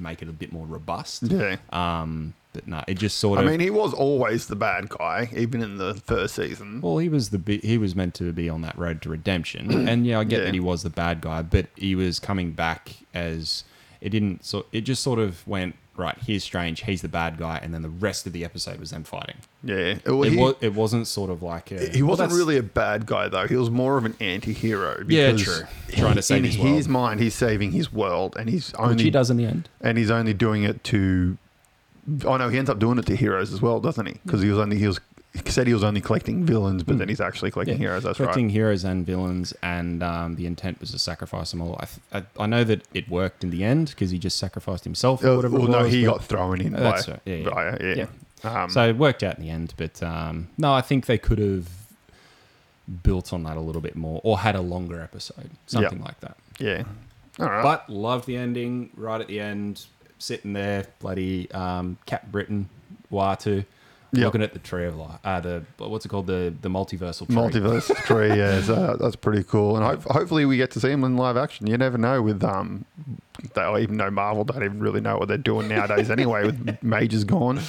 make 0.00 0.22
it 0.22 0.28
a 0.28 0.32
bit 0.32 0.52
more 0.52 0.66
robust. 0.66 1.22
Yeah. 1.24 1.56
Um, 1.70 2.34
but 2.52 2.66
no, 2.66 2.82
it 2.88 2.94
just 2.94 3.18
sort 3.18 3.38
of. 3.38 3.44
I 3.46 3.50
mean, 3.50 3.60
he 3.60 3.68
was 3.70 3.92
always 3.92 4.46
the 4.46 4.56
bad 4.56 4.88
guy, 4.88 5.28
even 5.36 5.62
in 5.62 5.76
the 5.78 5.94
first 5.94 6.34
season. 6.36 6.80
Well, 6.80 6.98
he 6.98 7.08
was 7.08 7.28
the 7.30 7.38
bi- 7.38 7.60
he 7.62 7.76
was 7.76 7.94
meant 7.94 8.14
to 8.14 8.32
be 8.32 8.48
on 8.48 8.62
that 8.62 8.78
road 8.78 9.02
to 9.02 9.10
redemption, 9.10 9.70
and 9.88 10.06
yeah, 10.06 10.18
I 10.20 10.24
get 10.24 10.38
Yeah. 10.38 10.44
that 10.46 10.54
he 10.54 10.60
was 10.60 10.82
the 10.82 10.90
bad 10.90 11.20
guy, 11.20 11.42
but 11.42 11.66
he 11.76 11.94
was 11.94 12.18
coming 12.18 12.52
back 12.52 12.96
as 13.12 13.64
it 14.00 14.08
didn't. 14.10 14.44
So 14.46 14.66
it 14.72 14.82
just 14.82 15.02
sort 15.02 15.18
of 15.18 15.46
went 15.46 15.76
right. 15.96 16.16
Here's 16.26 16.44
Strange, 16.44 16.82
he's 16.84 17.02
the 17.02 17.08
bad 17.08 17.38
guy, 17.38 17.58
and 17.62 17.72
then 17.74 17.82
the 17.82 17.88
rest 17.88 18.26
of 18.26 18.32
the 18.32 18.44
episode 18.44 18.78
was 18.80 18.90
them 18.90 19.04
fighting. 19.04 19.36
Yeah. 19.64 19.98
Well, 20.06 20.22
it 20.24 20.32
he, 20.32 20.38
was 20.38 20.54
it 20.60 20.74
wasn't 20.74 21.06
sort 21.06 21.30
of 21.30 21.42
like 21.42 21.70
a, 21.72 21.88
he 21.88 22.02
wasn't 22.02 22.30
that's- 22.30 22.38
really 22.38 22.56
a 22.56 22.62
bad 22.62 23.06
guy, 23.06 23.28
though. 23.28 23.46
He 23.46 23.56
was 23.56 23.70
more 23.70 23.96
of 23.98 24.04
an 24.04 24.14
anti 24.20 24.52
hero. 24.52 25.04
Yeah, 25.08 25.32
true. 25.36 25.62
Trying 25.90 26.14
to 26.16 26.22
save 26.22 26.38
in 26.38 26.50
his 26.50 26.54
his 26.56 26.88
mind, 26.88 27.20
he's 27.20 27.34
saving 27.34 27.72
his 27.72 27.92
world, 27.92 28.36
and 28.36 28.48
he's 28.50 28.72
which 28.72 28.80
only 28.80 29.04
he 29.04 29.10
does 29.10 29.30
in 29.30 29.36
the 29.36 29.44
end. 29.46 29.68
and 29.80 29.98
he's 29.98 30.10
only 30.10 30.34
doing 30.34 30.62
it 30.62 30.82
to. 30.84 31.38
Oh 32.24 32.36
no, 32.36 32.48
he 32.48 32.58
ends 32.58 32.70
up 32.70 32.78
doing 32.78 32.98
it 32.98 33.06
to 33.06 33.16
heroes 33.16 33.52
as 33.52 33.60
well, 33.60 33.80
doesn't 33.80 34.06
he? 34.06 34.14
Because 34.24 34.40
he 34.42 34.48
was 34.48 34.58
only 34.58 34.78
he 34.78 34.86
was 34.86 35.00
he 35.44 35.50
said 35.50 35.66
he 35.66 35.74
was 35.74 35.84
only 35.84 36.00
collecting 36.00 36.44
villains, 36.44 36.82
but 36.82 36.98
then 36.98 37.08
he's 37.08 37.20
actually 37.20 37.50
collecting 37.50 37.78
heroes. 37.78 38.02
That's 38.04 38.18
right. 38.18 38.26
collecting 38.26 38.46
right. 38.46 38.52
heroes 38.52 38.84
and 38.84 39.04
villains, 39.06 39.52
and 39.62 40.02
um, 40.02 40.36
the 40.36 40.46
intent 40.46 40.80
was 40.80 40.90
to 40.92 40.98
sacrifice 40.98 41.50
them 41.50 41.60
all. 41.62 41.76
I, 41.80 41.86
th- 41.86 42.26
I, 42.38 42.42
I 42.42 42.46
know 42.46 42.64
that 42.64 42.82
it 42.94 43.08
worked 43.08 43.44
in 43.44 43.50
the 43.50 43.64
end 43.64 43.88
because 43.90 44.10
he 44.10 44.18
just 44.18 44.38
sacrificed 44.38 44.84
himself 44.84 45.22
or 45.24 45.28
Uh, 45.28 45.36
whatever. 45.36 45.56
well, 45.58 45.68
it 45.68 45.70
no, 45.70 45.82
was, 45.84 45.92
he 45.92 46.04
but- 46.04 46.12
got 46.12 46.24
thrown 46.24 46.60
in. 46.60 46.72
That's 46.72 47.06
by, 47.06 47.12
right. 47.12 47.20
Yeah, 47.24 47.34
yeah. 47.36 47.50
by- 47.50 47.78
yeah. 47.80 48.62
Um, 48.62 48.70
so 48.70 48.86
it 48.88 48.96
worked 48.96 49.22
out 49.22 49.36
in 49.38 49.42
the 49.44 49.50
end, 49.50 49.74
but 49.76 50.02
um, 50.02 50.48
no, 50.58 50.72
I 50.72 50.80
think 50.82 51.06
they 51.06 51.18
could 51.18 51.38
have 51.38 51.68
built 53.02 53.32
on 53.32 53.42
that 53.44 53.56
a 53.56 53.60
little 53.60 53.80
bit 53.82 53.96
more, 53.96 54.20
or 54.24 54.38
had 54.38 54.54
a 54.54 54.60
longer 54.60 55.00
episode, 55.00 55.50
something 55.66 56.00
like 56.02 56.20
that. 56.20 56.36
yeah. 56.58 56.84
All 57.38 57.46
right. 57.46 57.62
But 57.62 57.90
love 57.90 58.24
the 58.24 58.36
ending. 58.36 58.88
Right 58.96 59.20
at 59.20 59.26
the 59.26 59.40
end, 59.40 59.84
sitting 60.18 60.54
there, 60.54 60.86
bloody 61.00 61.50
um, 61.50 61.98
Cap 62.06 62.30
Britain, 62.32 62.68
Uatu, 63.12 63.64
Yep. 64.12 64.24
looking 64.24 64.42
at 64.42 64.52
the 64.52 64.58
tree 64.60 64.86
of 64.86 64.96
life. 64.96 65.18
Uh, 65.24 65.40
the 65.40 65.64
what's 65.78 66.04
it 66.06 66.08
called? 66.08 66.26
The 66.26 66.54
the 66.62 66.68
multiversal 66.68 67.26
tree. 67.26 67.34
Multiverse 67.36 67.94
tree, 68.06 68.28
yeah, 68.28 68.60
so 68.62 68.96
that's 69.00 69.16
pretty 69.16 69.42
cool. 69.42 69.76
And 69.76 69.84
ho- 69.84 70.12
hopefully 70.12 70.44
we 70.44 70.56
get 70.56 70.70
to 70.72 70.80
see 70.80 70.90
him 70.90 71.04
in 71.04 71.16
live 71.16 71.36
action. 71.36 71.66
You 71.66 71.76
never 71.76 71.98
know 71.98 72.22
with 72.22 72.42
um, 72.44 72.84
they 73.54 73.80
even 73.82 73.96
though 73.98 74.10
Marvel 74.10 74.44
don't 74.44 74.62
even 74.64 74.80
really 74.80 75.00
know 75.00 75.18
what 75.18 75.28
they're 75.28 75.36
doing 75.36 75.68
nowadays 75.68 76.10
anyway. 76.10 76.46
With 76.46 76.78
Majors 76.82 77.24
gone, 77.24 77.60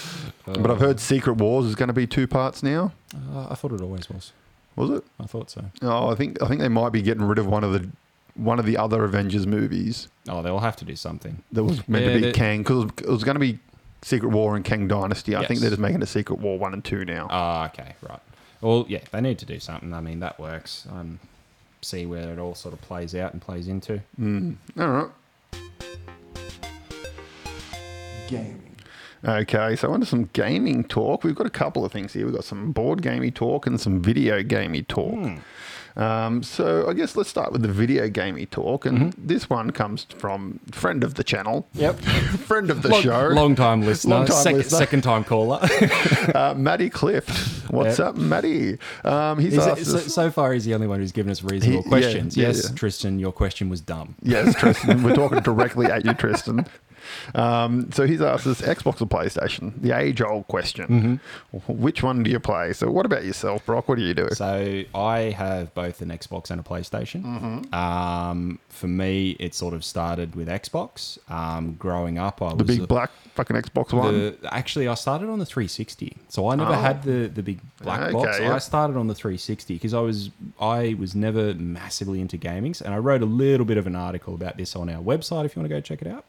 but 0.46 0.70
I've 0.72 0.80
heard 0.80 1.00
Secret 1.00 1.34
Wars 1.38 1.66
is 1.66 1.76
going 1.76 1.88
to 1.88 1.94
be 1.94 2.08
two 2.08 2.28
parts 2.28 2.62
now. 2.64 2.92
Uh, 3.34 3.48
I 3.50 3.56
thought 3.56 3.72
it 3.72 3.82
always 3.82 4.10
was. 4.10 4.32
Was 4.76 4.92
it? 4.92 5.04
I 5.20 5.26
thought 5.26 5.50
so. 5.50 5.66
Oh, 5.82 6.10
I 6.10 6.16
think 6.16 6.42
I 6.42 6.48
think 6.48 6.62
they 6.62 6.68
might 6.70 6.92
be 6.92 7.02
getting 7.02 7.24
rid 7.24 7.40
of 7.40 7.48
one 7.48 7.64
of 7.64 7.74
the 7.74 7.90
one 8.36 8.60
of 8.60 8.66
the 8.68 8.78
other 8.78 9.04
Avengers 9.04 9.48
movies 9.48 10.08
Oh, 10.30 10.44
they'll 10.44 10.60
have 10.60 10.76
to 10.76 10.86
do 10.86 10.96
something. 10.96 11.42
that 11.52 11.64
was 11.64 11.88
meant 11.90 12.06
Yeah, 12.06 12.14
to 12.14 12.20
be 12.20 12.26
they- 12.26 12.32
Kang 12.34 12.60
because 12.60 12.84
it 13.00 13.10
was 13.10 13.24
going 13.24 13.34
to 13.34 13.40
be 13.40 13.58
Secret 14.02 14.30
War 14.30 14.56
and 14.56 14.64
Kang 14.64 14.88
Dynasty. 14.88 15.36
I 15.36 15.40
think 15.40 15.52
Yes. 15.52 15.62
they're 15.62 15.70
just 15.72 15.82
making 15.82 16.02
a 16.02 16.06
Secret 16.08 16.40
War 16.40 16.58
one 16.60 16.74
and 16.74 16.84
two 16.84 17.04
now. 17.06 17.28
Ah, 17.30 17.66
okay, 17.68 17.96
right. 18.08 18.20
Well, 18.62 18.86
yeah, 18.88 19.00
they 19.12 19.22
need 19.22 19.38
to 19.40 19.46
do 19.46 19.60
something. 19.60 19.94
I 19.94 20.02
mean, 20.02 20.20
that 20.22 20.40
works. 20.40 20.88
Um, 20.92 21.20
see 21.82 22.06
where 22.06 22.32
it 22.32 22.40
all 22.40 22.56
sort 22.56 22.74
of 22.74 22.82
plays 22.82 23.14
out 23.16 23.34
and 23.34 23.42
plays 23.42 23.68
into. 23.68 24.02
Mm. 24.20 24.56
All 24.80 24.88
right. 24.90 25.10
Gaming. 28.28 28.76
Okay, 29.26 29.76
so 29.76 29.92
on 29.92 30.00
to 30.02 30.06
some 30.06 30.30
gaming 30.34 30.84
talk. 30.84 31.24
We've 31.24 31.34
got 31.36 31.48
a 31.48 31.52
couple 31.52 31.84
of 31.84 31.92
things 31.92 32.14
here. 32.14 32.26
We've 32.26 32.36
got 32.36 32.44
some 32.44 32.72
board 32.72 33.02
gamey 33.02 33.32
talk 33.32 33.66
and 33.66 33.80
some 33.80 34.02
video 34.02 34.44
gamey 34.44 34.84
talk. 34.84 35.40
Um, 35.98 36.44
so 36.44 36.88
I 36.88 36.94
guess 36.94 37.16
let's 37.16 37.30
start 37.30 37.52
with 37.52 37.64
the 37.64 37.68
video 37.68 38.08
gamey 38.08 38.46
talk. 38.46 38.86
And 38.86 38.98
Mm-hmm. 38.98 39.28
this 39.28 39.50
one 39.50 39.72
comes 39.72 40.06
from 40.18 40.60
friend 40.72 41.04
of 41.04 41.16
the 41.16 41.24
channel, 41.24 41.68
Yep. 41.74 42.00
friend 42.48 42.70
of 42.70 42.84
the 42.84 42.90
long, 42.90 43.02
show, 43.02 43.28
Long 43.30 43.56
time 43.56 43.82
listener. 43.82 44.16
Long-time 44.18 44.36
sec- 44.44 44.54
listener. 44.56 44.78
Second 44.78 45.02
time 45.04 45.24
caller. 45.24 45.60
uh, 46.36 46.54
Matty 46.56 46.90
Clift. 46.90 47.30
What's 47.72 47.98
Yep. 48.00 48.08
up, 48.10 48.16
Matty? 48.18 48.78
Um, 49.04 49.40
he's 49.40 49.54
Is 49.58 49.66
it- 49.66 49.70
asked 49.72 49.86
so, 49.86 49.98
so 49.98 50.32
far, 50.32 50.54
he's 50.54 50.66
the 50.66 50.74
only 50.76 50.88
one 50.88 51.00
who's 51.00 51.12
given 51.12 51.32
us 51.32 51.44
reasonable 51.44 51.82
He- 51.84 51.90
questions. 51.90 52.38
yeah, 52.38 52.48
yes, 52.48 52.68
yeah. 52.70 52.76
Tristan, 52.76 53.18
your 53.20 53.32
question 53.32 53.68
was 53.70 53.82
dumb. 53.82 54.16
Yes, 54.22 54.54
Tristan. 54.56 55.02
We're 55.04 55.16
talking 55.16 55.40
directly 55.40 55.88
at 55.88 56.06
you, 56.06 56.14
Tristan. 56.14 56.66
Um, 57.36 57.92
so 57.92 58.06
he's 58.06 58.22
asked 58.22 58.48
us 58.48 58.62
Xbox 58.62 59.02
or 59.02 59.06
PlayStation, 59.06 59.82
the 59.82 59.92
age 59.98 60.22
old 60.22 60.48
question. 60.48 61.20
Which 61.68 62.04
one 62.04 62.24
do 62.24 62.30
you 62.32 62.40
play? 62.40 62.74
So, 62.74 62.90
what 62.92 63.06
about 63.06 63.26
yourself, 63.26 63.66
Brock? 63.66 63.88
What 63.90 63.98
do 63.98 64.04
you 64.04 64.14
do? 64.14 64.28
So 64.34 64.84
I 64.96 65.20
have 65.38 65.74
both 65.74 66.02
an 66.02 66.10
Xbox 66.10 66.50
and 66.52 66.60
a 66.60 66.64
PlayStation. 66.64 67.24
Mm-hmm. 67.24 67.74
Um, 67.74 68.60
for 68.70 68.88
me, 68.88 69.32
it 69.40 69.56
sort 69.56 69.74
of 69.74 69.84
started 69.84 70.36
with 70.36 70.48
Xbox. 70.48 71.18
Um, 71.32 71.74
growing 71.74 72.18
up, 72.18 72.42
I 72.42 72.50
the 72.50 72.64
was 72.64 72.78
big 72.78 72.88
black 72.88 73.12
fucking 73.36 73.56
Xbox 73.56 73.94
One? 73.94 74.14
The, 74.14 74.38
actually, 74.54 74.88
I 74.88 74.94
started 74.96 75.30
on 75.30 75.40
the 75.40 75.46
360, 75.46 76.18
so 76.30 76.48
I 76.50 76.56
never 76.56 76.72
Oh. 76.72 76.74
had 76.74 77.04
the, 77.04 77.28
the 77.28 77.44
big 77.44 77.60
black 77.82 78.02
Okay, 78.02 78.12
box. 78.14 78.40
I 78.40 78.58
started 78.60 78.98
on 78.98 79.08
the 79.08 79.16
360 79.16 79.74
because 79.76 79.94
I 79.94 80.00
was 80.00 80.30
I 80.60 80.96
was 81.00 81.16
never 81.16 81.54
massively 81.54 82.20
into 82.22 82.38
gamings, 82.38 82.82
and 82.82 82.94
I 82.94 82.98
wrote 82.98 83.22
a 83.22 83.26
little 83.26 83.66
bit 83.66 83.78
of 83.78 83.88
an 83.88 83.96
article 83.96 84.34
about 84.36 84.58
this 84.58 84.76
on 84.76 84.90
our 84.90 85.02
website 85.02 85.46
if 85.46 85.56
you 85.56 85.62
want 85.62 85.70
to 85.70 85.76
go 85.76 85.82
check 85.82 86.02
it 86.02 86.08
out. 86.08 86.26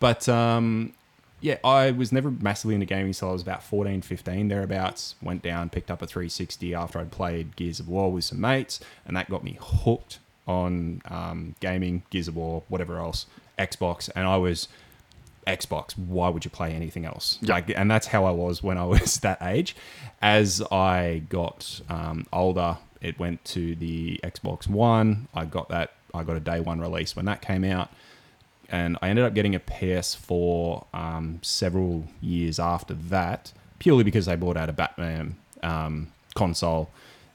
But 0.00 0.17
um, 0.26 0.94
yeah, 1.40 1.58
I 1.62 1.92
was 1.92 2.10
never 2.10 2.30
massively 2.30 2.74
into 2.74 2.86
gaming 2.86 3.08
until 3.08 3.28
I 3.30 3.32
was 3.32 3.42
about 3.42 3.62
14, 3.62 4.02
15, 4.02 4.48
thereabouts. 4.48 5.14
Went 5.22 5.42
down, 5.42 5.70
picked 5.70 5.90
up 5.90 6.02
a 6.02 6.06
360 6.06 6.74
after 6.74 6.98
I'd 6.98 7.12
played 7.12 7.54
Gears 7.56 7.78
of 7.78 7.88
War 7.88 8.10
with 8.10 8.24
some 8.24 8.40
mates, 8.40 8.80
and 9.06 9.16
that 9.16 9.30
got 9.30 9.44
me 9.44 9.58
hooked 9.60 10.18
on 10.46 11.02
um, 11.06 11.54
gaming, 11.60 12.02
Gears 12.10 12.26
of 12.26 12.36
War, 12.36 12.62
whatever 12.68 12.98
else, 12.98 13.26
Xbox, 13.58 14.10
and 14.16 14.26
I 14.26 14.36
was 14.36 14.68
Xbox. 15.46 15.92
Why 15.96 16.28
would 16.28 16.44
you 16.44 16.50
play 16.50 16.72
anything 16.72 17.04
else? 17.04 17.38
Like, 17.42 17.70
and 17.70 17.88
that's 17.88 18.08
how 18.08 18.24
I 18.24 18.32
was 18.32 18.62
when 18.62 18.76
I 18.76 18.84
was 18.84 19.16
that 19.20 19.40
age. 19.40 19.76
As 20.20 20.60
I 20.72 21.22
got 21.28 21.80
um, 21.88 22.26
older, 22.32 22.78
it 23.00 23.18
went 23.18 23.44
to 23.46 23.76
the 23.76 24.18
Xbox 24.24 24.66
One. 24.66 25.28
I 25.34 25.44
got 25.44 25.68
that. 25.68 25.92
I 26.12 26.24
got 26.24 26.36
a 26.36 26.40
day 26.40 26.58
one 26.58 26.80
release 26.80 27.14
when 27.14 27.26
that 27.26 27.42
came 27.42 27.62
out 27.64 27.90
and 28.68 28.98
I 29.02 29.08
ended 29.08 29.24
up 29.24 29.34
getting 29.34 29.54
a 29.54 29.60
PS4 29.60 30.86
um, 30.94 31.38
several 31.42 32.04
years 32.20 32.58
after 32.58 32.94
that, 32.94 33.52
purely 33.78 34.04
because 34.04 34.26
they 34.26 34.36
brought 34.36 34.56
out 34.56 34.68
a 34.68 34.72
Batman 34.72 35.36
um, 35.62 36.08
console, 36.34 36.90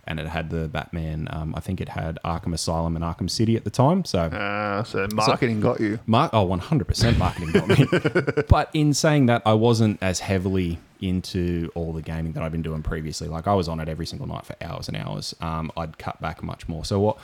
and 0.05 0.19
it 0.19 0.27
had 0.27 0.49
the 0.49 0.67
Batman. 0.67 1.27
Um, 1.31 1.53
I 1.55 1.59
think 1.59 1.79
it 1.81 1.89
had 1.89 2.19
Arkham 2.25 2.53
Asylum 2.53 2.95
and 2.95 3.03
Arkham 3.03 3.29
City 3.29 3.55
at 3.55 3.63
the 3.63 3.69
time. 3.69 4.03
So, 4.05 4.19
Uh, 4.19 4.83
so 4.83 5.07
marketing 5.13 5.61
got 5.61 5.79
you. 5.79 5.99
Mar- 6.05 6.29
oh, 6.33 6.45
100% 6.47 7.17
marketing 7.17 7.51
got 7.51 7.67
me. 7.67 8.43
but 8.49 8.69
in 8.73 8.93
saying 8.93 9.27
that, 9.27 9.41
I 9.45 9.53
wasn't 9.53 9.97
as 10.01 10.19
heavily 10.19 10.77
into 11.01 11.69
all 11.75 11.93
the 11.93 12.01
gaming 12.01 12.33
that 12.33 12.43
I've 12.43 12.51
been 12.51 12.61
doing 12.61 12.81
previously. 12.83 13.27
Like 13.27 13.47
I 13.47 13.53
was 13.53 13.67
on 13.67 13.79
it 13.79 13.89
every 13.89 14.05
single 14.05 14.27
night 14.27 14.45
for 14.45 14.55
hours 14.61 14.87
and 14.87 14.95
hours. 14.97 15.35
Um, 15.41 15.71
I'd 15.75 15.97
cut 15.97 16.21
back 16.21 16.43
much 16.43 16.67
more. 16.67 16.85
So 16.85 16.99
what? 16.99 17.17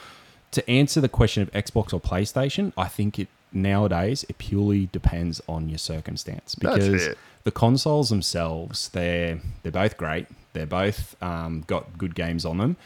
To 0.54 0.68
answer 0.70 1.00
the 1.00 1.08
question 1.10 1.44
of 1.44 1.52
Xbox 1.52 1.94
or 1.94 2.02
PlayStation, 2.02 2.74
I 2.76 2.88
think 2.88 3.20
it 3.20 3.28
nowadays 3.52 4.26
it 4.30 4.38
purely 4.38 4.88
depends 4.92 5.42
on 5.48 5.70
your 5.70 5.78
circumstance 5.78 6.56
because 6.56 7.10
the 7.44 7.52
consoles 7.52 8.10
themselves 8.10 8.90
they're 8.90 9.40
they're 9.64 9.72
both 9.72 9.98
great. 9.98 10.28
They're 10.54 10.66
both 10.66 11.22
um, 11.22 11.64
got 11.68 11.98
good 11.98 12.16
games 12.16 12.46
on 12.46 12.58
them. 12.58 12.78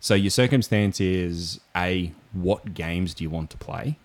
So 0.00 0.14
your 0.14 0.30
circumstance 0.30 1.00
is 1.00 1.60
a 1.74 2.12
what 2.32 2.74
games 2.74 3.14
do 3.14 3.24
you 3.24 3.30
want 3.30 3.50
to 3.50 3.56
play? 3.56 3.98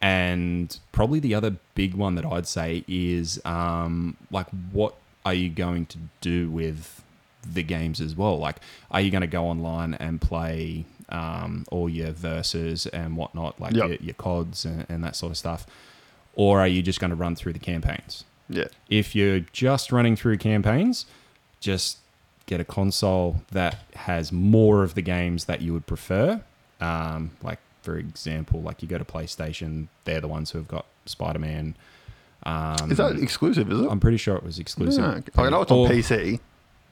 And 0.00 0.78
probably 0.92 1.20
the 1.20 1.34
other 1.34 1.56
big 1.74 1.94
one 1.94 2.14
that 2.14 2.24
I'd 2.24 2.46
say 2.46 2.84
is 2.88 3.40
um, 3.44 4.16
like, 4.30 4.46
what 4.72 4.94
are 5.26 5.34
you 5.34 5.50
going 5.50 5.86
to 5.86 5.98
do 6.22 6.50
with 6.50 7.02
the 7.52 7.62
games 7.62 8.00
as 8.00 8.16
well? 8.16 8.38
Like, 8.38 8.56
are 8.90 9.00
you 9.00 9.10
going 9.10 9.20
to 9.20 9.26
go 9.26 9.44
online 9.44 9.94
and 9.94 10.20
play 10.20 10.86
um, 11.10 11.64
all 11.70 11.88
your 11.88 12.10
verses 12.12 12.86
and 12.86 13.16
whatnot, 13.16 13.60
like 13.60 13.74
Yep. 13.74 13.88
your, 13.88 13.96
your 13.98 14.14
CODs 14.14 14.64
and, 14.64 14.86
and 14.88 15.04
that 15.04 15.16
sort 15.16 15.30
of 15.32 15.36
stuff? 15.38 15.66
Or 16.34 16.60
are 16.60 16.68
you 16.68 16.82
just 16.82 17.00
going 17.00 17.10
to 17.10 17.16
run 17.16 17.34
through 17.36 17.52
the 17.54 17.58
campaigns? 17.58 18.24
Yeah. 18.48 18.64
If 18.88 19.14
you're 19.14 19.40
just 19.52 19.92
running 19.92 20.16
through 20.16 20.38
campaigns, 20.38 21.06
just 21.60 21.98
get 22.46 22.60
a 22.60 22.64
console 22.64 23.42
that 23.52 23.76
has 23.94 24.32
more 24.32 24.82
of 24.82 24.94
the 24.94 25.02
games 25.02 25.44
that 25.44 25.60
you 25.62 25.72
would 25.72 25.86
prefer. 25.86 26.40
Um, 26.80 27.32
like, 27.42 27.58
for 27.82 27.96
example, 27.96 28.60
like 28.60 28.82
you 28.82 28.88
go 28.88 28.98
to 28.98 29.04
PlayStation, 29.04 29.86
they're 30.04 30.20
the 30.20 30.28
ones 30.28 30.50
who 30.50 30.58
have 30.58 30.68
got 30.68 30.86
Spider 31.06 31.38
Man. 31.38 31.76
Um, 32.44 32.90
Is 32.90 32.96
that 32.98 33.16
exclusive, 33.20 33.70
is 33.70 33.80
it? 33.80 33.88
I'm 33.90 34.00
pretty 34.00 34.16
sure 34.16 34.34
it 34.36 34.42
was 34.42 34.58
exclusive. 34.58 35.04
Yeah. 35.36 35.42
I 35.42 35.50
know 35.50 35.60
it's 35.62 35.70
on 35.70 35.78
Or- 35.78 35.88
PC. 35.88 36.40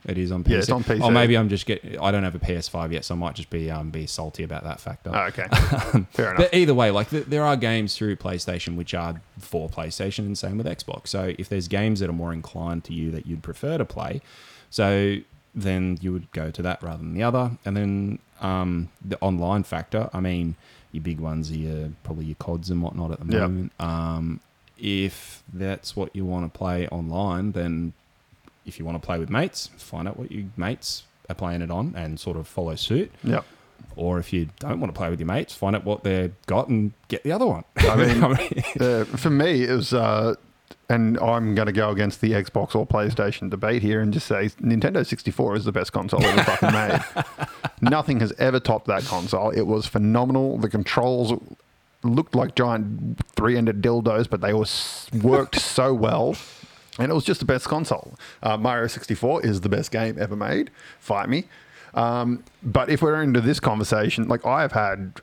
It 0.07 0.17
is 0.17 0.31
on 0.33 0.45
PC. 0.45 0.51
Yeah, 0.51 0.59
it's 0.59 0.71
on 0.71 0.85
PC. 0.85 1.03
Or 1.03 1.11
maybe 1.11 1.37
I'm 1.37 1.49
just 1.49 1.67
get. 1.67 1.85
I 2.01 2.11
don't 2.11 2.23
have 2.23 2.35
a 2.35 2.39
PS5 2.39 2.93
yet, 2.93 3.05
so 3.05 3.15
I 3.15 3.19
might 3.19 3.35
just 3.35 3.51
be 3.51 3.71
um, 3.71 3.91
be 3.91 4.07
salty 4.07 4.43
about 4.45 4.65
that 4.65 4.81
factor. 4.81 5.11
Oh, 5.13 5.25
okay. 5.27 5.47
Fair 6.13 6.35
enough. 6.35 6.37
But 6.37 6.55
either 6.55 6.73
way, 6.75 6.91
like 6.91 7.11
th- 7.11 7.27
there 7.27 7.45
are 7.45 7.57
games 7.57 7.97
through 7.97 8.17
PlayStation 8.17 8.77
which 8.77 8.95
are 8.95 9.21
for 9.39 9.69
PlayStation, 9.69 10.21
and 10.21 10.39
same 10.39 10.57
with 10.57 10.67
Xbox. 10.67 11.09
So 11.09 11.35
if 11.39 11.49
there's 11.49 11.69
games 11.69 12.01
that 12.01 12.09
are 12.09 12.13
more 12.15 12.33
inclined 12.33 12.85
to 12.85 12.93
you 12.95 13.11
that 13.11 13.27
you'd 13.27 13.43
prefer 13.43 13.77
to 13.77 13.85
play, 13.85 14.21
so 14.71 15.17
then 15.55 15.99
you 16.01 16.13
would 16.13 16.31
go 16.33 16.51
to 16.53 16.63
that 16.63 16.83
rather 16.83 16.99
than 16.99 17.15
the 17.15 17.23
other. 17.25 17.51
And 17.65 17.77
then 17.77 18.19
um, 18.41 18.91
the 19.05 19.19
online 19.21 19.65
factor. 19.65 20.09
I 20.13 20.21
mean, 20.21 20.55
your 20.93 21.03
big 21.03 21.19
ones 21.19 21.51
are 21.51 21.57
your, 21.57 21.91
probably 22.05 22.27
your 22.27 22.37
CODs 22.37 22.71
and 22.71 22.81
whatnot 22.83 23.11
at 23.11 23.27
the 23.27 23.33
Yep. 23.33 23.43
moment. 23.43 23.73
Um, 23.81 24.41
if 24.79 25.43
that's 25.53 25.97
what 25.97 26.15
you 26.15 26.25
want 26.25 26.51
to 26.53 26.57
play 26.57 26.87
online, 26.89 27.51
then 27.53 27.95
if 28.69 28.79
you 28.79 28.85
want 28.85 29.01
to 29.01 29.05
play 29.05 29.19
with 29.19 29.31
mates, 29.31 29.71
find 29.77 30.07
out 30.07 30.19
what 30.19 30.31
your 30.31 30.45
mates 30.57 31.05
are 31.29 31.35
playing 31.35 31.63
it 31.63 31.71
on 31.71 31.95
and 31.97 32.19
sort 32.21 32.37
of 32.37 32.47
follow 32.47 32.75
suit. 32.75 33.11
Yep. 33.25 33.45
Or 33.97 34.19
if 34.19 34.33
you 34.33 34.49
don't 34.61 34.81
want 34.81 34.93
to 34.93 34.99
play 34.99 35.11
with 35.11 35.19
your 35.19 35.27
mates, 35.27 35.55
find 35.55 35.75
out 35.75 35.85
what 35.85 36.05
they've 36.05 36.33
got 36.47 36.69
and 36.69 36.93
get 37.09 37.25
the 37.25 37.33
other 37.33 37.47
one. 37.47 37.65
I 37.77 37.97
mean, 37.97 38.65
uh, 38.81 39.05
for 39.05 39.31
me, 39.31 39.65
it 39.65 39.73
was, 39.73 39.93
uh, 39.93 40.35
and 40.89 41.19
I'm 41.19 41.55
going 41.55 41.67
to 41.67 41.73
go 41.73 41.91
against 41.91 42.21
the 42.21 42.33
Xbox 42.33 42.75
or 42.75 42.87
PlayStation 42.87 43.51
debate 43.51 43.83
here 43.83 44.01
and 44.01 44.13
just 44.13 44.27
say 44.27 44.51
Nintendo 44.61 45.05
64 45.05 45.57
is 45.57 45.65
the 45.65 45.73
best 45.73 45.93
console 45.93 46.25
ever 46.25 46.45
fucking 46.45 46.73
made. 46.73 47.27
Nothing 47.91 48.21
has 48.21 48.33
ever 48.39 48.61
topped 48.61 48.87
that 48.87 49.05
console. 49.05 49.51
It 49.51 49.63
was 49.67 49.87
phenomenal. 49.87 50.59
The 50.59 50.69
controls 50.69 51.33
looked 52.03 52.35
like 52.35 52.55
giant 52.55 53.19
three-ended 53.35 53.83
dildos, 53.83 54.29
but 54.31 54.41
they 54.41 54.55
were 54.55 54.67
worked 55.23 55.57
so 55.57 55.93
well. 55.93 56.37
And 56.99 57.11
it 57.11 57.15
was 57.15 57.25
just 57.25 57.41
the 57.41 57.47
best 57.47 57.67
console. 57.69 58.15
Uh, 58.43 58.57
Mario 58.57 58.87
64 58.89 59.45
is 59.47 59.61
the 59.61 59.69
best 59.69 59.91
game 59.93 60.17
ever 60.21 60.35
made. 60.37 60.71
Fight 60.99 61.29
me. 61.29 61.45
Um, 61.95 62.43
but 62.63 62.91
if 62.91 63.01
we're 63.03 63.23
into 63.23 63.41
this 63.41 63.61
conversation, 63.61 64.29
like 64.29 64.45
I 64.45 64.63
have 64.63 64.73
had 64.73 65.21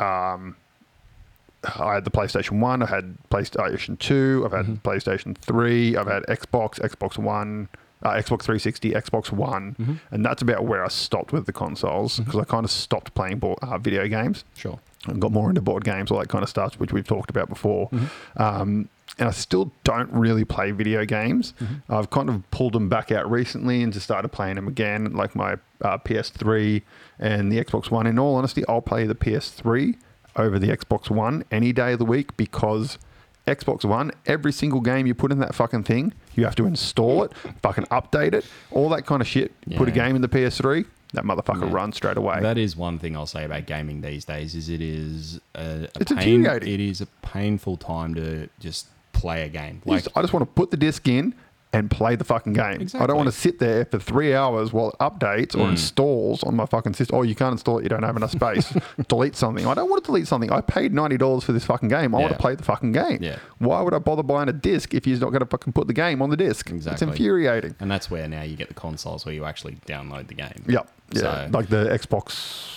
I 0.00 1.94
had 1.94 2.04
the 2.04 2.10
PlayStation 2.10 2.60
One, 2.60 2.82
I 2.82 2.86
had 2.86 3.16
PlayStation 3.30 3.98
Two, 3.98 4.42
I've 4.46 4.52
had 4.52 4.66
Mm-hmm. 4.66 4.88
PlayStation 4.88 5.36
Three, 5.36 5.96
I've 5.96 6.06
had 6.06 6.22
Xbox, 6.24 6.78
Xbox 6.80 7.18
One, 7.18 7.68
uh, 8.02 8.10
Xbox 8.10 8.42
360, 8.42 8.92
Xbox 8.92 9.32
One, 9.32 9.74
Mm-hmm. 9.78 9.94
and 10.12 10.24
that's 10.24 10.40
about 10.40 10.64
where 10.64 10.84
I 10.84 10.88
stopped 10.88 11.32
with 11.32 11.46
the 11.46 11.52
consoles 11.52 12.20
because 12.20 12.36
I 12.40 12.44
kind 12.44 12.64
of 12.64 12.70
stopped 12.70 13.12
playing 13.14 13.38
board, 13.40 13.58
uh, 13.62 13.76
video 13.78 14.06
games 14.06 14.44
sure. 14.56 14.78
and 15.08 15.20
got 15.20 15.32
more 15.32 15.48
into 15.48 15.60
board 15.60 15.84
games, 15.84 16.10
all 16.12 16.18
that 16.20 16.28
kind 16.28 16.44
of 16.44 16.48
stuff, 16.48 16.78
which 16.78 16.92
we've 16.92 17.06
talked 17.06 17.28
about 17.30 17.48
before. 17.48 17.88
Mm-hmm. 17.90 18.42
Um, 18.42 18.88
and 19.18 19.28
I 19.28 19.32
still 19.32 19.72
don't 19.84 20.10
really 20.12 20.44
play 20.44 20.70
video 20.70 21.04
games. 21.04 21.54
Mm-hmm. 21.60 21.92
I've 21.92 22.10
kind 22.10 22.28
of 22.28 22.48
pulled 22.50 22.72
them 22.72 22.88
back 22.88 23.10
out 23.12 23.30
recently 23.30 23.82
and 23.82 23.92
just 23.92 24.04
started 24.04 24.28
playing 24.28 24.54
them 24.56 24.68
again, 24.68 25.12
like 25.12 25.34
my 25.34 25.54
uh, 25.82 25.98
PS3 25.98 26.82
and 27.18 27.50
the 27.52 27.62
Xbox 27.64 27.90
One. 27.90 28.06
In 28.06 28.18
all 28.18 28.36
honesty, 28.36 28.64
I'll 28.68 28.80
play 28.82 29.06
the 29.06 29.14
PS3 29.14 29.96
over 30.36 30.58
the 30.58 30.68
Xbox 30.68 31.10
One 31.10 31.44
any 31.50 31.72
day 31.72 31.92
of 31.94 31.98
the 31.98 32.04
week 32.04 32.36
because 32.36 32.98
Xbox 33.46 33.84
One, 33.84 34.12
every 34.26 34.52
single 34.52 34.80
game 34.80 35.06
you 35.06 35.14
put 35.14 35.32
in 35.32 35.38
that 35.40 35.54
fucking 35.54 35.84
thing, 35.84 36.12
you 36.34 36.44
have 36.44 36.54
to 36.56 36.66
install 36.66 37.24
it, 37.24 37.32
fucking 37.62 37.84
update 37.86 38.34
it, 38.34 38.44
all 38.70 38.88
that 38.90 39.06
kind 39.06 39.20
of 39.22 39.26
shit. 39.26 39.52
Put 39.76 39.88
a 39.88 39.92
game 39.92 40.14
in 40.14 40.22
the 40.22 40.28
PS3, 40.28 40.84
that 41.14 41.24
motherfucker 41.24 41.62
Yeah. 41.68 41.74
runs 41.74 41.96
straight 41.96 42.18
away. 42.18 42.40
That 42.42 42.58
is 42.58 42.76
one 42.76 42.98
thing 42.98 43.16
I'll 43.16 43.26
say 43.26 43.44
about 43.44 43.64
gaming 43.66 44.02
these 44.02 44.26
days 44.26 44.54
is 44.54 44.68
it 44.68 44.82
is 44.82 45.40
a, 45.54 45.88
a 45.96 46.00
It's 46.00 46.12
pain. 46.12 46.44
It 46.44 46.62
is 46.80 47.00
a 47.00 47.06
painful 47.22 47.78
time 47.78 48.14
to 48.16 48.48
just 48.60 48.88
play 49.20 49.42
a 49.42 49.48
game. 49.48 49.82
Like 49.84 50.06
I 50.14 50.20
just 50.22 50.32
want 50.32 50.42
to 50.42 50.52
put 50.52 50.70
the 50.70 50.76
disc 50.76 51.06
in 51.08 51.34
and 51.74 51.90
play 51.90 52.16
the 52.16 52.24
fucking 52.24 52.54
game. 52.54 52.88
I 52.94 53.06
don't 53.06 53.18
want 53.18 53.26
to 53.28 53.32
sit 53.46 53.58
there 53.58 53.84
for 53.84 53.98
three 53.98 54.32
hours 54.34 54.72
while 54.72 54.88
it 54.88 54.96
updates 55.00 55.54
or 55.54 55.66
Mm. 55.66 55.72
installs 55.72 56.42
on 56.42 56.56
my 56.56 56.64
fucking 56.64 56.94
system. 56.94 57.18
Oh, 57.18 57.22
you 57.22 57.34
can't 57.34 57.52
install 57.52 57.76
it. 57.78 57.82
You 57.82 57.90
don't 57.90 58.04
have 58.04 58.16
enough 58.16 58.30
space. 58.30 58.74
delete 59.08 59.36
something. 59.36 59.66
I 59.66 59.74
don't 59.74 59.90
want 59.90 60.02
to 60.02 60.06
delete 60.06 60.26
something. 60.26 60.50
I 60.50 60.62
paid 60.62 60.94
ninety 60.94 61.18
dollars 61.18 61.44
for 61.44 61.52
this 61.52 61.66
fucking 61.66 61.90
game. 61.90 62.14
I 62.14 62.20
want 62.20 62.32
to 62.32 62.38
play 62.38 62.54
the 62.54 62.62
fucking 62.62 62.92
game. 62.92 63.18
Yeah. 63.20 63.36
Why 63.58 63.82
would 63.82 63.92
I 63.92 63.98
bother 63.98 64.22
buying 64.22 64.48
a 64.48 64.52
disc 64.54 64.94
if 64.94 65.06
you're 65.06 65.18
not 65.18 65.28
going 65.28 65.40
to 65.40 65.46
fucking 65.46 65.74
put 65.74 65.88
the 65.88 65.92
game 65.92 66.22
on 66.22 66.30
the 66.30 66.38
disc? 66.38 66.70
Exactly. 66.70 66.92
It's 66.94 67.02
infuriating. 67.02 67.74
and 67.80 67.90
that's 67.90 68.10
where 68.10 68.26
now 68.28 68.42
you 68.42 68.56
get 68.56 68.68
the 68.68 68.74
consoles 68.74 69.26
where 69.26 69.34
you 69.34 69.44
actually 69.44 69.74
download 69.86 70.28
the 70.28 70.34
game. 70.34 70.64
Yep. 70.68 70.90
Yeah. 71.12 71.20
So- 71.20 71.48
like 71.52 71.68
the 71.68 71.84
Xbox. 71.90 72.76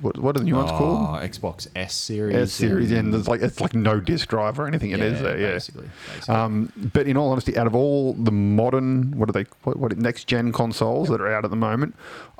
What, 0.00 0.18
what 0.18 0.36
are 0.36 0.38
the 0.38 0.44
new 0.44 0.56
ones 0.56 0.70
called? 0.70 1.20
Xbox 1.20 1.68
S 1.76 1.94
series. 1.94 2.36
S 2.36 2.52
series, 2.52 2.90
and 2.92 3.12
there's 3.12 3.28
like 3.28 3.42
it's 3.42 3.60
like 3.60 3.74
no 3.74 4.00
disc 4.00 4.28
drive 4.28 4.58
or 4.58 4.66
anything. 4.66 4.90
It 4.90 5.00
is 5.00 5.20
there, 5.20 5.38
yeah. 5.38 5.52
basically. 5.52 5.88
basically. 6.14 6.34
Um, 6.34 6.72
but 6.92 7.06
in 7.06 7.16
all 7.16 7.30
honesty, 7.30 7.56
out 7.58 7.66
of 7.66 7.74
all 7.74 8.14
the 8.14 8.32
modern, 8.32 9.16
what 9.18 9.28
are 9.28 9.32
they, 9.32 9.46
what, 9.64 9.76
what 9.76 9.96
next 9.98 10.26
gen 10.26 10.52
consoles 10.52 11.08
that 11.08 11.20
are 11.20 11.32
out 11.32 11.44
at 11.44 11.50
the 11.50 11.56
moment, 11.56 11.94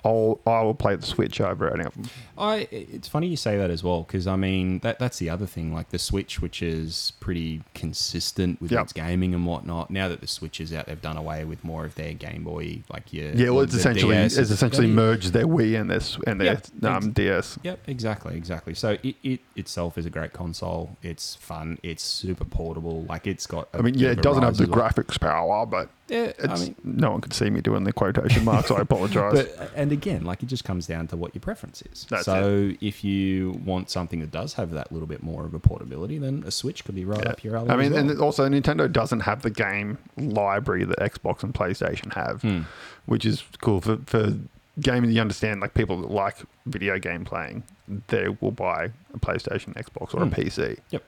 I'll 0.05 0.41
I 0.47 0.63
will 0.63 0.75
play 0.75 0.97
the 0.97 1.05
Switch 1.07 1.41
over 1.41 1.73
any 1.73 1.85
of 1.85 1.95
them. 1.95 2.05
I 2.39 2.69
it's 2.71 3.09
funny 3.09 3.27
you 3.27 3.37
say 3.37 3.59
that 3.59 3.71
as 3.71 3.85
well 3.85 4.03
because 4.03 4.27
I 4.27 4.37
mean 4.37 4.79
that 4.79 4.99
that's 4.99 5.19
the 5.19 5.29
other 5.29 5.47
thing 5.47 5.75
like 5.75 5.91
the 5.91 5.99
Switch 5.99 6.41
which 6.41 6.63
is 6.63 7.13
pretty 7.21 7.63
consistent 7.75 8.61
with 8.63 8.73
Yep. 8.73 8.83
its 8.85 8.93
gaming 8.95 9.35
and 9.35 9.45
whatnot. 9.45 9.91
Now 9.91 10.09
that 10.09 10.21
the 10.23 10.27
Switch 10.27 10.61
is 10.61 10.73
out, 10.73 10.87
they've 10.87 11.01
done 11.01 11.17
away 11.19 11.45
with 11.45 11.63
more 11.65 11.85
of 11.85 11.95
their 11.97 12.15
Game 12.15 12.45
Boy 12.45 12.83
like 12.91 13.13
your 13.13 13.31
Yeah, 13.33 13.51
well, 13.51 13.61
it's 13.61 13.75
essentially 13.75 14.15
DS. 14.15 14.39
it's 14.39 14.51
essentially 14.51 14.87
merged 14.87 15.33
their 15.35 15.47
Wii 15.47 15.79
and 15.79 15.91
their 15.91 16.01
and 16.27 16.41
their 16.41 16.61
Yeah, 16.83 16.97
um, 16.97 17.11
DS. 17.13 17.50
Yep, 17.63 17.81
exactly, 17.87 18.37
exactly. 18.37 18.75
So 18.75 18.97
it, 19.03 19.17
it 19.23 19.41
itself 19.57 19.97
is 19.99 20.07
a 20.07 20.11
great 20.11 20.33
console. 20.33 20.97
It's 21.03 21.35
fun. 21.37 21.79
It's 21.83 22.03
super 22.03 22.45
portable. 22.45 23.03
Like 23.05 23.27
it's 23.27 23.47
got. 23.47 23.69
I 23.75 23.81
mean, 23.83 23.95
yeah, 23.95 24.11
it 24.11 24.23
doesn't 24.23 24.43
have 24.43 24.57
the 24.57 24.65
graphics 24.67 25.19
power, 25.21 25.67
but 25.67 25.89
Yeah, 26.09 26.33
I 26.49 26.59
mean, 26.59 26.75
no 26.85 27.13
one 27.13 27.21
could 27.21 27.33
see 27.35 27.51
me 27.51 27.61
doing 27.61 27.85
the 27.85 27.93
quotation 27.93 28.45
marks. 28.45 28.71
I 28.71 28.81
apologize. 28.81 29.33
but 29.57 29.71
and 29.75 29.93
again, 29.93 30.25
like 30.25 30.43
it 30.43 30.47
just 30.47 30.65
comes 30.65 30.87
down 30.87 31.07
to 31.09 31.17
what 31.17 31.35
your 31.35 31.41
preference 31.41 31.83
is. 31.83 32.07
That's 32.09 32.25
so 32.25 32.73
if 32.81 33.05
you 33.05 33.53
want 33.65 33.91
something 33.91 34.21
that 34.21 34.31
does 34.31 34.55
have 34.55 34.71
that 34.73 34.91
little 34.93 35.09
bit 35.09 35.23
more 35.23 35.45
of 35.47 35.55
a 35.55 35.59
portability, 35.59 36.19
then 36.19 36.43
a 36.47 36.51
Switch 36.51 36.85
could 36.85 36.95
be 36.95 37.05
right 37.05 37.27
up 37.27 37.43
your 37.45 37.57
alley. 37.57 37.71
I 37.71 37.77
mean, 37.77 37.93
well. 37.93 38.09
and 38.11 38.21
also 38.21 38.49
Nintendo 38.49 38.91
doesn't 38.91 39.21
have 39.21 39.43
the 39.43 39.51
game 39.51 39.99
library 40.17 40.85
that 40.85 40.99
Xbox 40.99 41.43
and 41.43 41.55
PlayStation 41.55 42.13
have, 42.15 42.43
Hmm. 42.43 42.61
which 43.07 43.25
is 43.25 43.43
cool 43.61 43.81
for 43.81 43.99
for 44.07 44.35
gaming. 44.81 45.11
You 45.11 45.21
understand, 45.21 45.61
like 45.61 45.75
people 45.75 46.01
that 46.03 46.11
like 46.11 46.37
video 46.67 46.99
game 46.99 47.25
playing, 47.25 47.63
they 48.09 48.29
will 48.41 48.51
buy 48.53 48.91
a 49.15 49.19
PlayStation, 49.19 49.75
Xbox, 49.75 50.15
or 50.15 50.25
Hmm. 50.25 50.33
a 50.33 50.37
PC. 50.37 50.79
Yep. 50.91 51.05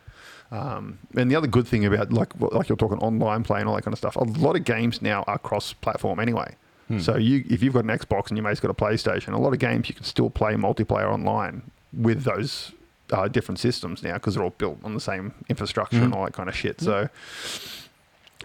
Um, 0.50 0.98
and 1.16 1.30
the 1.30 1.36
other 1.36 1.46
good 1.46 1.66
thing 1.66 1.84
about 1.86 2.12
like 2.12 2.32
like 2.40 2.68
you're 2.68 2.76
talking 2.76 2.98
online 2.98 3.42
play 3.42 3.60
and 3.60 3.68
all 3.68 3.74
that 3.74 3.82
kind 3.84 3.94
of 3.94 3.98
stuff, 3.98 4.16
a 4.16 4.24
lot 4.24 4.54
of 4.56 4.64
games 4.64 5.00
now 5.00 5.24
are 5.26 5.38
cross-platform 5.38 6.20
anyway. 6.20 6.56
Hmm. 6.88 6.98
So 6.98 7.16
you, 7.16 7.44
if 7.48 7.62
you've 7.62 7.72
got 7.72 7.84
an 7.84 7.90
Xbox 7.90 8.28
and 8.28 8.36
your 8.36 8.44
mate's 8.46 8.60
got 8.60 8.70
a 8.70 8.74
PlayStation, 8.74 9.32
a 9.32 9.38
lot 9.38 9.52
of 9.54 9.58
games 9.58 9.88
you 9.88 9.94
can 9.94 10.04
still 10.04 10.28
play 10.28 10.54
multiplayer 10.54 11.10
online 11.10 11.62
with 11.92 12.24
those 12.24 12.72
uh, 13.12 13.28
different 13.28 13.58
systems 13.60 14.02
now 14.02 14.14
because 14.14 14.34
they're 14.34 14.44
all 14.44 14.54
built 14.58 14.78
on 14.84 14.92
the 14.94 15.00
same 15.00 15.32
infrastructure 15.48 15.98
and 16.02 16.12
Mhm. 16.12 16.16
all 16.16 16.24
that 16.24 16.32
kind 16.34 16.48
of 16.48 16.54
shit. 16.56 16.80
So 16.80 17.08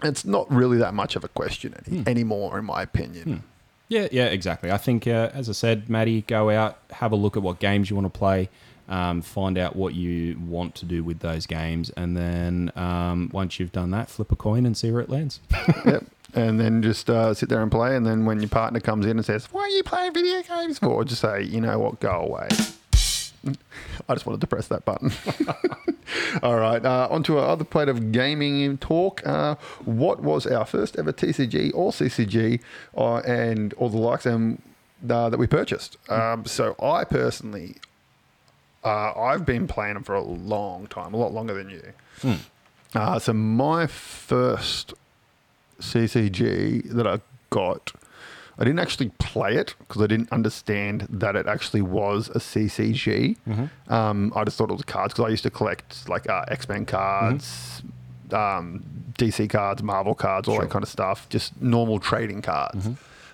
it's 0.02 0.24
not 0.24 0.50
really 0.50 0.78
that 0.78 0.94
much 0.94 1.16
of 1.16 1.24
a 1.24 1.28
question 1.28 1.74
any, 1.86 1.98
Hmm. 2.00 2.08
anymore, 2.08 2.58
in 2.58 2.64
my 2.64 2.82
opinion. 2.82 3.42
Yeah, 3.88 4.08
yeah, 4.12 4.26
exactly. 4.26 4.70
I 4.70 4.76
think, 4.76 5.06
uh, 5.06 5.30
as 5.32 5.48
I 5.48 5.52
said, 5.52 5.88
Maddie, 5.88 6.22
go 6.22 6.50
out, 6.50 6.78
have 6.90 7.12
a 7.12 7.16
look 7.16 7.36
at 7.36 7.42
what 7.42 7.58
games 7.58 7.88
you 7.88 7.96
want 7.96 8.12
to 8.12 8.18
play, 8.18 8.50
um, 8.88 9.22
find 9.22 9.56
out 9.56 9.76
what 9.76 9.94
you 9.94 10.38
want 10.38 10.74
to 10.76 10.84
do 10.84 11.02
with 11.02 11.20
those 11.20 11.46
games, 11.46 11.90
and 11.96 12.16
then 12.16 12.70
um, 12.76 13.30
once 13.32 13.58
you've 13.58 13.72
done 13.72 13.90
that, 13.92 14.10
flip 14.10 14.30
a 14.30 14.36
coin 14.36 14.66
and 14.66 14.76
see 14.76 14.90
where 14.90 15.00
it 15.00 15.08
lands. 15.08 15.40
yep. 15.86 16.04
And 16.34 16.60
then 16.60 16.82
just 16.82 17.08
uh, 17.08 17.32
sit 17.32 17.48
there 17.48 17.62
and 17.62 17.70
play. 17.70 17.96
And 17.96 18.04
then 18.04 18.26
when 18.26 18.40
your 18.40 18.50
partner 18.50 18.80
comes 18.80 19.06
in 19.06 19.12
and 19.12 19.24
says, 19.24 19.46
"Why 19.50 19.62
are 19.62 19.68
you 19.68 19.82
playing 19.82 20.12
video 20.12 20.42
games 20.42 20.78
for?" 20.78 21.02
just 21.02 21.22
say, 21.22 21.42
"You 21.42 21.62
know 21.62 21.78
what? 21.78 22.00
Go 22.00 22.10
away." 22.10 22.48
I 24.08 24.14
just 24.14 24.26
wanted 24.26 24.40
to 24.40 24.46
press 24.46 24.68
that 24.68 24.84
button. 24.84 25.12
All 26.42 26.58
right, 26.58 26.84
uh, 26.84 27.08
on 27.10 27.22
to 27.24 27.38
our 27.38 27.48
other 27.48 27.64
plate 27.64 27.88
of 27.88 28.12
gaming 28.12 28.78
talk. 28.78 29.26
Uh, 29.26 29.56
what 29.84 30.20
was 30.22 30.46
our 30.46 30.64
first 30.64 30.96
ever 30.96 31.12
TCG 31.12 31.70
or 31.74 31.92
CCG 31.92 32.60
uh, 32.96 33.16
and 33.18 33.74
all 33.74 33.88
the 33.88 33.98
likes 33.98 34.26
um, 34.26 34.60
uh, 35.08 35.28
that 35.30 35.38
we 35.38 35.46
purchased? 35.46 35.96
Um, 36.10 36.44
so 36.44 36.74
I 36.82 37.04
personally, 37.04 37.76
uh, 38.84 39.12
I've 39.12 39.44
been 39.44 39.66
playing 39.66 39.94
them 39.94 40.04
for 40.04 40.14
a 40.14 40.22
long 40.22 40.86
time, 40.86 41.14
a 41.14 41.16
lot 41.16 41.32
longer 41.32 41.54
than 41.54 41.70
you. 41.70 41.92
Hmm. 42.22 42.34
Uh, 42.94 43.18
so 43.18 43.32
my 43.32 43.86
first 43.86 44.94
CCG 45.80 46.90
that 46.90 47.06
I 47.06 47.20
got, 47.50 47.92
I 48.58 48.64
didn't 48.64 48.80
actually 48.80 49.10
play 49.18 49.54
it 49.56 49.74
because 49.78 50.02
I 50.02 50.06
didn't 50.08 50.32
understand 50.32 51.06
that 51.10 51.36
it 51.36 51.46
actually 51.46 51.82
was 51.82 52.28
a 52.30 52.40
CCG. 52.40 53.36
Mm-hmm. 53.46 53.92
Um, 53.92 54.32
I 54.34 54.44
just 54.44 54.58
thought 54.58 54.70
it 54.70 54.74
was 54.74 54.82
cards 54.82 55.14
because 55.14 55.26
I 55.26 55.28
used 55.28 55.44
to 55.44 55.50
collect 55.50 56.08
like 56.08 56.28
uh, 56.28 56.44
X 56.48 56.68
Men 56.68 56.84
cards, 56.84 57.82
um, 58.32 58.84
DC 59.16 59.48
cards, 59.48 59.82
Marvel 59.82 60.14
cards, 60.14 60.48
all 60.48 60.56
Sure. 60.56 60.64
that 60.64 60.70
kind 60.70 60.82
of 60.82 60.88
stuff. 60.88 61.28
Just 61.28 61.60
normal 61.62 61.98
trading 62.00 62.42
cards. 62.42 62.88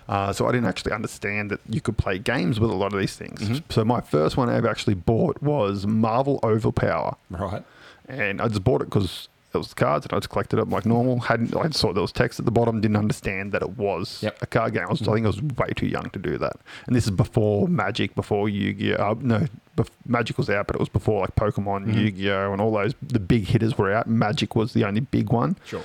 Uh, 0.07 0.31
so 0.31 0.47
I 0.47 0.51
didn't 0.51 0.67
actually 0.67 0.91
understand 0.91 1.49
that 1.49 1.59
you 1.67 1.81
could 1.81 1.97
play 1.97 2.19
games 2.19 2.59
with 2.59 2.69
a 2.69 2.75
lot 2.75 2.93
of 2.93 2.99
these 2.99 3.15
things. 3.15 3.61
So 3.69 3.83
my 3.83 4.01
first 4.01 4.37
one 4.37 4.49
I 4.49 4.55
ever 4.57 4.67
actually 4.69 4.93
bought 4.93 5.41
was 5.41 5.87
Marvel 5.87 6.39
Overpower 6.43 7.15
Right. 7.31 7.63
and 8.07 8.39
I 8.39 8.47
just 8.47 8.63
bought 8.63 8.81
it 8.83 8.85
because 8.85 9.27
was 9.59 9.73
cards, 9.73 10.05
and 10.05 10.13
I 10.13 10.17
just 10.17 10.29
collected 10.29 10.57
them 10.57 10.69
like 10.69 10.85
normal. 10.85 11.19
Hadn't 11.19 11.55
I 11.55 11.69
saw 11.69 11.93
there 11.93 12.01
was 12.01 12.11
text 12.11 12.39
at 12.39 12.45
the 12.45 12.51
bottom, 12.51 12.81
didn't 12.81 12.97
understand 12.97 13.51
that 13.51 13.61
it 13.61 13.77
was 13.77 14.21
Yep. 14.23 14.37
a 14.41 14.45
card 14.47 14.73
game. 14.73 14.83
I, 14.87 14.89
was, 14.89 15.01
I 15.07 15.13
think 15.13 15.25
I 15.25 15.27
was 15.27 15.41
way 15.41 15.69
too 15.75 15.87
young 15.87 16.09
to 16.11 16.19
do 16.19 16.37
that. 16.37 16.53
And 16.87 16.95
this 16.95 17.05
is 17.05 17.11
before 17.11 17.67
Magic, 17.67 18.15
before 18.15 18.49
Yu-Gi-Oh. 18.49 18.95
Uh, 18.95 19.15
no, 19.19 19.47
bef- 19.77 19.89
Magic 20.05 20.37
was 20.37 20.49
out, 20.49 20.67
but 20.67 20.75
it 20.75 20.79
was 20.79 20.89
before 20.89 21.21
like 21.21 21.35
Pokemon, 21.35 21.85
Mhm. 21.87 21.95
Yu-Gi-Oh, 22.01 22.51
and 22.53 22.61
all 22.61 22.71
those 22.71 22.93
the 23.01 23.19
big 23.19 23.45
hitters 23.47 23.77
were 23.77 23.91
out. 23.91 24.07
Magic 24.07 24.55
was 24.55 24.73
the 24.73 24.83
only 24.85 25.01
big 25.01 25.31
one, 25.31 25.57
Sure. 25.65 25.81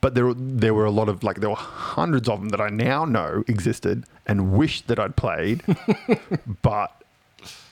but 0.00 0.14
there 0.14 0.26
were, 0.26 0.34
there 0.34 0.74
were 0.74 0.84
a 0.84 0.90
lot 0.90 1.08
of 1.08 1.22
like 1.22 1.40
there 1.40 1.50
were 1.50 1.56
hundreds 1.56 2.28
of 2.28 2.40
them 2.40 2.48
that 2.50 2.60
I 2.60 2.68
now 2.70 3.04
know 3.04 3.44
existed 3.48 4.04
and 4.26 4.52
wish 4.52 4.80
that 4.82 4.98
I'd 4.98 5.16
played, 5.16 5.62
but 6.62 7.02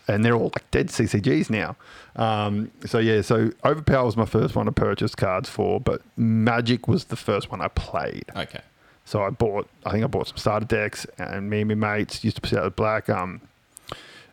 and 0.09 0.25
they're 0.25 0.35
all 0.35 0.51
like 0.55 0.71
dead 0.71 0.89
CCGs 0.89 1.51
now. 1.51 1.77
Um, 2.17 2.71
so 2.85 2.99
yeah, 2.99 3.23
so 3.23 3.51
Overpower 3.65 4.05
was 4.05 4.17
my 4.17 4.25
first 4.25 4.57
one 4.57 4.67
to 4.67 4.73
purchase 4.73 5.15
cards 5.15 5.49
for, 5.49 5.81
but 5.81 6.03
Magic 6.17 6.89
was 6.89 7.05
the 7.05 7.17
first 7.17 7.51
one 7.51 7.61
I 7.61 7.69
played. 7.69 8.25
Okay. 8.37 8.61
So 9.05 9.23
I 9.23 9.31
bought, 9.31 9.69
I 9.85 9.91
think 9.91 10.05
I 10.05 10.07
bought 10.07 10.29
some 10.29 10.37
starter 10.37 10.67
decks, 10.67 11.07
and 11.19 11.51
me 11.51 11.63
and 11.63 11.69
my 11.69 11.75
mates 11.97 12.23
used 12.23 12.37
to 12.37 12.43
play 12.43 12.59
out 12.59 12.77
black. 12.77 13.09
Um, 13.09 13.41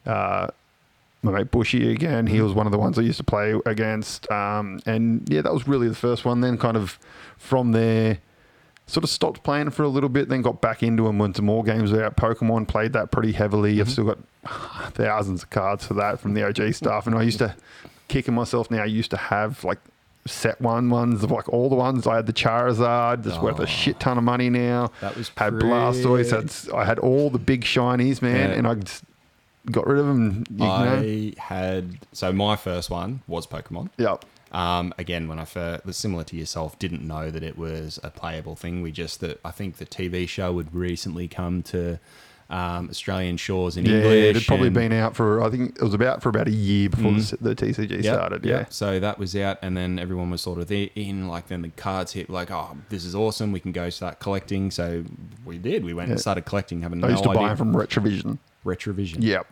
uh, 0.05 0.47
my 1.21 1.31
mate 1.31 1.51
Bushy 1.51 1.91
again, 1.91 2.27
he 2.27 2.41
was 2.41 2.53
one 2.53 2.65
of 2.65 2.71
the 2.71 2.77
ones 2.77 2.97
I 2.97 3.01
used 3.01 3.17
to 3.17 3.23
play 3.23 3.59
against, 3.65 4.29
um, 4.31 4.79
and 4.85 5.27
yeah, 5.29 5.41
that 5.41 5.53
was 5.53 5.67
really 5.67 5.89
the 5.89 5.95
first 5.95 6.23
one. 6.23 6.41
Then 6.41 6.57
kind 6.57 6.77
of 6.77 6.97
from 7.37 7.71
there, 7.71 8.19
sort 8.89 9.03
of 9.03 9.09
stopped 9.09 9.43
playing 9.43 9.69
for 9.69 9.83
a 9.83 9.87
little 9.87 10.09
bit, 10.09 10.29
then 10.29 10.41
got 10.41 10.61
back 10.61 10.81
into 10.81 11.03
them 11.03 11.19
when 11.19 11.33
some 11.33 11.45
more 11.45 11.63
games 11.63 11.91
were 11.91 12.03
out. 12.03 12.17
Pokemon 12.17 12.67
played 12.67 12.93
that 12.93 13.11
pretty 13.11 13.31
heavily. 13.31 13.79
I've 13.79 13.87
mm-hmm. 13.87 13.91
still 13.91 14.05
got 14.05 14.17
thousands 14.93 15.43
of 15.43 15.49
cards 15.49 15.85
for 15.85 15.93
that 15.95 16.19
from 16.19 16.33
the 16.33 16.45
OG 16.45 16.73
stuff, 16.73 17.05
and 17.05 17.15
I 17.15 17.21
used 17.21 17.39
to 17.39 17.55
kicking 18.07 18.33
myself 18.33 18.71
now. 18.71 18.81
I 18.81 18.85
used 18.85 19.11
to 19.11 19.17
have 19.17 19.63
like 19.63 19.77
set 20.25 20.59
one 20.59 20.89
ones 20.89 21.23
of 21.23 21.31
like 21.31 21.47
all 21.49 21.69
the 21.69 21.75
ones. 21.75 22.07
I 22.07 22.17
had 22.17 22.25
the 22.25 22.33
Charizard, 22.33 23.23
that's 23.23 23.39
worth 23.39 23.59
Oh. 23.59 23.63
a 23.63 23.67
shit 23.67 23.99
ton 23.99 24.17
of 24.17 24.23
money 24.23 24.49
now. 24.49 24.91
That 25.01 25.15
was 25.15 25.29
Had 25.37 25.51
pretty- 25.53 25.67
Blastoise, 25.67 26.31
had 26.31 26.75
I 26.75 26.85
had 26.85 26.99
all 26.99 27.29
the 27.29 27.39
big 27.39 27.63
shinies, 27.63 28.21
man, 28.21 28.49
Yeah. 28.49 28.55
and 28.55 28.67
I 28.67 28.75
just 28.75 29.03
got 29.71 29.87
rid 29.87 29.99
of 29.99 30.07
them. 30.07 30.43
You 30.49 30.65
know? 30.65 30.65
I 30.67 31.33
had 31.37 31.99
so 32.11 32.33
my 32.33 32.55
first 32.55 32.89
one 32.89 33.21
was 33.27 33.45
Pokemon. 33.45 33.89
Yep. 33.97 34.25
Um, 34.51 34.93
again, 34.97 35.27
when 35.27 35.37
I 35.39 35.45
first, 35.45 35.85
was 35.85 35.95
similar 35.97 36.23
to 36.25 36.35
yourself, 36.35 36.77
didn't 36.79 37.07
know 37.07 37.29
that 37.29 37.43
it 37.43 37.57
was 37.57 37.99
a 38.03 38.09
playable 38.09 38.55
thing. 38.55 38.81
We 38.81 38.91
just 38.91 39.19
that 39.21 39.39
I 39.45 39.51
think 39.51 39.77
the 39.77 39.85
TV 39.85 40.27
show 40.27 40.57
had 40.57 40.73
recently 40.73 41.27
come 41.27 41.61
to 41.63 41.99
um, 42.51 42.89
Australian 42.89 43.37
shores 43.37 43.77
in 43.77 43.85
Yeah, 43.85 43.97
English. 43.97 44.11
it 44.23 44.35
had 44.37 44.45
probably 44.47 44.71
been 44.71 44.91
out 44.91 45.15
for 45.15 45.43
I 45.43 45.51
think 45.51 45.75
it 45.75 45.83
was 45.83 45.93
about 45.93 46.23
for 46.23 46.29
about 46.29 46.47
a 46.47 46.51
year 46.51 46.89
before 46.89 47.11
Mhm. 47.11 47.37
the, 47.37 47.53
the 47.53 47.55
TCG 47.55 48.03
Yep, 48.03 48.15
started. 48.15 48.43
Yeah. 48.43 48.57
yep. 48.59 48.73
So 48.73 48.99
that 48.99 49.19
was 49.19 49.35
out, 49.35 49.59
and 49.61 49.77
then 49.77 49.99
everyone 49.99 50.31
was 50.31 50.41
sort 50.41 50.57
of 50.57 50.67
there 50.67 50.89
in. 50.95 51.27
Like 51.27 51.47
then 51.49 51.61
the 51.61 51.69
cards 51.69 52.13
hit. 52.13 52.27
Like, 52.27 52.49
oh, 52.49 52.75
this 52.89 53.05
is 53.05 53.13
awesome. 53.13 53.51
We 53.51 53.59
can 53.59 53.71
go 53.71 53.91
start 53.91 54.19
collecting. 54.19 54.71
So 54.71 55.03
we 55.45 55.59
did. 55.59 55.83
We 55.85 55.93
went 55.93 56.09
and 56.09 56.19
started 56.19 56.45
collecting. 56.45 56.81
Having 56.81 57.03
I 57.03 57.07
no 57.09 57.11
used 57.11 57.23
to 57.25 57.29
idea. 57.29 57.41
buy 57.41 57.47
them 57.49 57.57
from 57.57 57.73
Retravision. 57.75 58.39
Retravision. 58.65 59.17
Yep. 59.19 59.45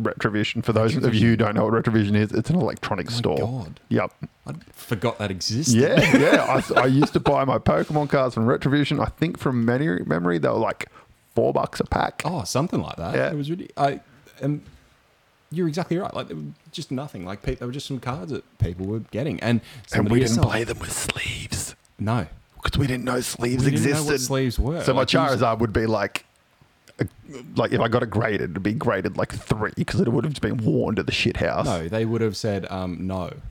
Retravision. 0.00 0.64
For 0.64 0.72
those 0.72 0.94
of 0.96 1.14
you 1.14 1.30
who 1.30 1.36
don't 1.36 1.54
know 1.54 1.64
what 1.66 1.74
Retravision 1.74 2.14
is, 2.14 2.32
it's 2.32 2.50
an 2.50 2.56
electronic 2.56 3.06
Oh 3.08 3.10
my 3.10 3.16
store. 3.18 3.38
God, 3.38 3.80
Yep. 3.88 4.12
I 4.46 4.52
forgot 4.72 5.18
that 5.18 5.30
existed. 5.30 5.74
Yeah, 5.80 6.18
yeah. 6.18 6.62
I, 6.76 6.80
I 6.82 6.86
used 6.86 7.12
to 7.14 7.20
buy 7.20 7.44
my 7.44 7.58
Pokemon 7.58 8.10
cards 8.10 8.34
from 8.34 8.46
Retravision. 8.46 9.00
I 9.04 9.10
think 9.10 9.38
from 9.38 9.64
memory, 9.64 10.02
memory 10.06 10.38
they 10.38 10.48
were 10.48 10.54
like 10.54 10.86
four 11.34 11.52
bucks 11.52 11.80
a 11.80 11.84
pack. 11.84 12.22
Oh, 12.24 12.44
something 12.44 12.80
like 12.80 12.96
that. 12.96 13.14
Yeah. 13.14 13.30
It 13.30 13.36
was 13.36 13.50
really. 13.50 13.70
I. 13.76 14.00
Um, 14.42 14.62
you're 15.50 15.66
exactly 15.66 15.96
right. 15.96 16.12
Like, 16.12 16.28
just 16.72 16.90
nothing. 16.90 17.24
Like, 17.24 17.42
pe- 17.42 17.54
they 17.54 17.64
were 17.64 17.72
just 17.72 17.86
some 17.86 18.00
cards 18.00 18.30
that 18.32 18.44
people 18.58 18.84
were 18.86 18.98
getting, 19.00 19.40
and 19.40 19.62
and 19.94 20.10
we 20.10 20.20
didn't 20.20 20.42
play 20.42 20.62
them 20.64 20.78
with 20.78 20.92
sleeves 20.92 21.74
No, 21.98 22.26
because 22.62 22.76
we 22.78 22.86
didn't 22.86 23.04
know 23.04 23.20
sleeves 23.20 23.64
we 23.64 23.70
didn't 23.70 23.86
existed. 23.86 24.04
know 24.06 24.12
what 24.12 24.20
sleeves 24.20 24.58
were. 24.58 24.84
so 24.84 24.92
my 24.92 25.00
Like, 25.00 25.12
usually- 25.12 25.38
Charizard 25.38 25.58
would 25.60 25.72
be 25.72 25.86
like, 25.86 26.26
like 27.56 27.72
if 27.72 27.80
I 27.80 27.88
got 27.88 28.02
it 28.02 28.10
graded, 28.10 28.50
it'd 28.52 28.62
be 28.62 28.72
graded 28.72 29.16
like 29.16 29.32
three 29.32 29.72
because 29.76 30.00
it 30.00 30.08
would 30.08 30.24
have 30.24 30.32
just 30.32 30.42
been 30.42 30.56
worn 30.58 30.96
to 30.96 31.02
the 31.02 31.12
shit 31.12 31.36
house. 31.36 31.64
No, 31.66 31.88
they 31.88 32.04
would 32.04 32.20
have 32.20 32.36
said 32.36 32.66
um, 32.70 33.06
no, 33.06 33.32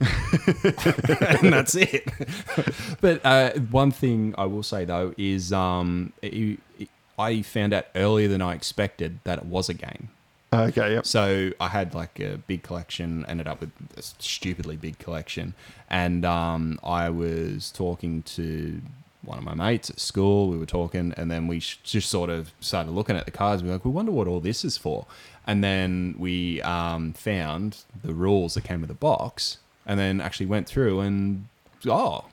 and 0.64 1.52
that's 1.52 1.74
it. 1.74 2.08
but 3.00 3.24
uh, 3.24 3.52
one 3.70 3.90
thing 3.90 4.34
I 4.38 4.44
will 4.46 4.62
say 4.62 4.84
though 4.84 5.14
is 5.16 5.52
um, 5.52 6.12
it- 6.22 6.58
it- 6.78 6.88
I 7.20 7.42
found 7.42 7.72
out 7.74 7.86
earlier 7.96 8.28
than 8.28 8.40
I 8.40 8.54
expected 8.54 9.18
that 9.24 9.38
it 9.38 9.44
was 9.46 9.68
a 9.68 9.74
game. 9.74 10.10
Okay. 10.52 10.92
Yep. 10.94 11.04
So 11.04 11.50
I 11.60 11.66
had 11.68 11.92
like 11.92 12.20
a 12.20 12.38
big 12.46 12.62
collection, 12.62 13.26
ended 13.26 13.48
up 13.48 13.60
with 13.60 13.70
a 13.96 14.02
stupidly 14.02 14.76
big 14.76 14.98
collection, 15.00 15.54
and 15.90 16.24
um, 16.24 16.78
I 16.84 17.10
was 17.10 17.72
talking 17.72 18.22
to 18.22 18.80
one 19.22 19.38
of 19.38 19.44
my 19.44 19.54
mates 19.54 19.90
at 19.90 20.00
school. 20.00 20.48
We 20.48 20.56
were 20.58 20.66
talking, 20.66 21.12
and 21.16 21.30
then 21.30 21.46
we 21.48 21.60
sh- 21.60 21.78
just 21.82 22.08
sort 22.10 22.30
of 22.30 22.52
started 22.60 22.92
looking 22.92 23.16
at 23.16 23.24
the 23.24 23.30
cards. 23.30 23.62
We 23.62 23.68
were 23.68 23.74
like, 23.76 23.84
we 23.84 23.90
wonder 23.90 24.12
what 24.12 24.26
all 24.28 24.40
this 24.40 24.64
is 24.64 24.76
for, 24.76 25.06
and 25.46 25.62
then 25.64 26.14
we 26.18 26.62
um, 26.62 27.12
found 27.14 27.78
the 28.02 28.14
rules 28.14 28.54
that 28.54 28.64
came 28.64 28.80
with 28.80 28.88
the 28.88 28.94
box, 28.94 29.58
and 29.86 29.98
then 29.98 30.20
actually 30.20 30.46
went 30.46 30.66
through 30.68 31.00
and 31.00 31.48
oh, 31.86 32.24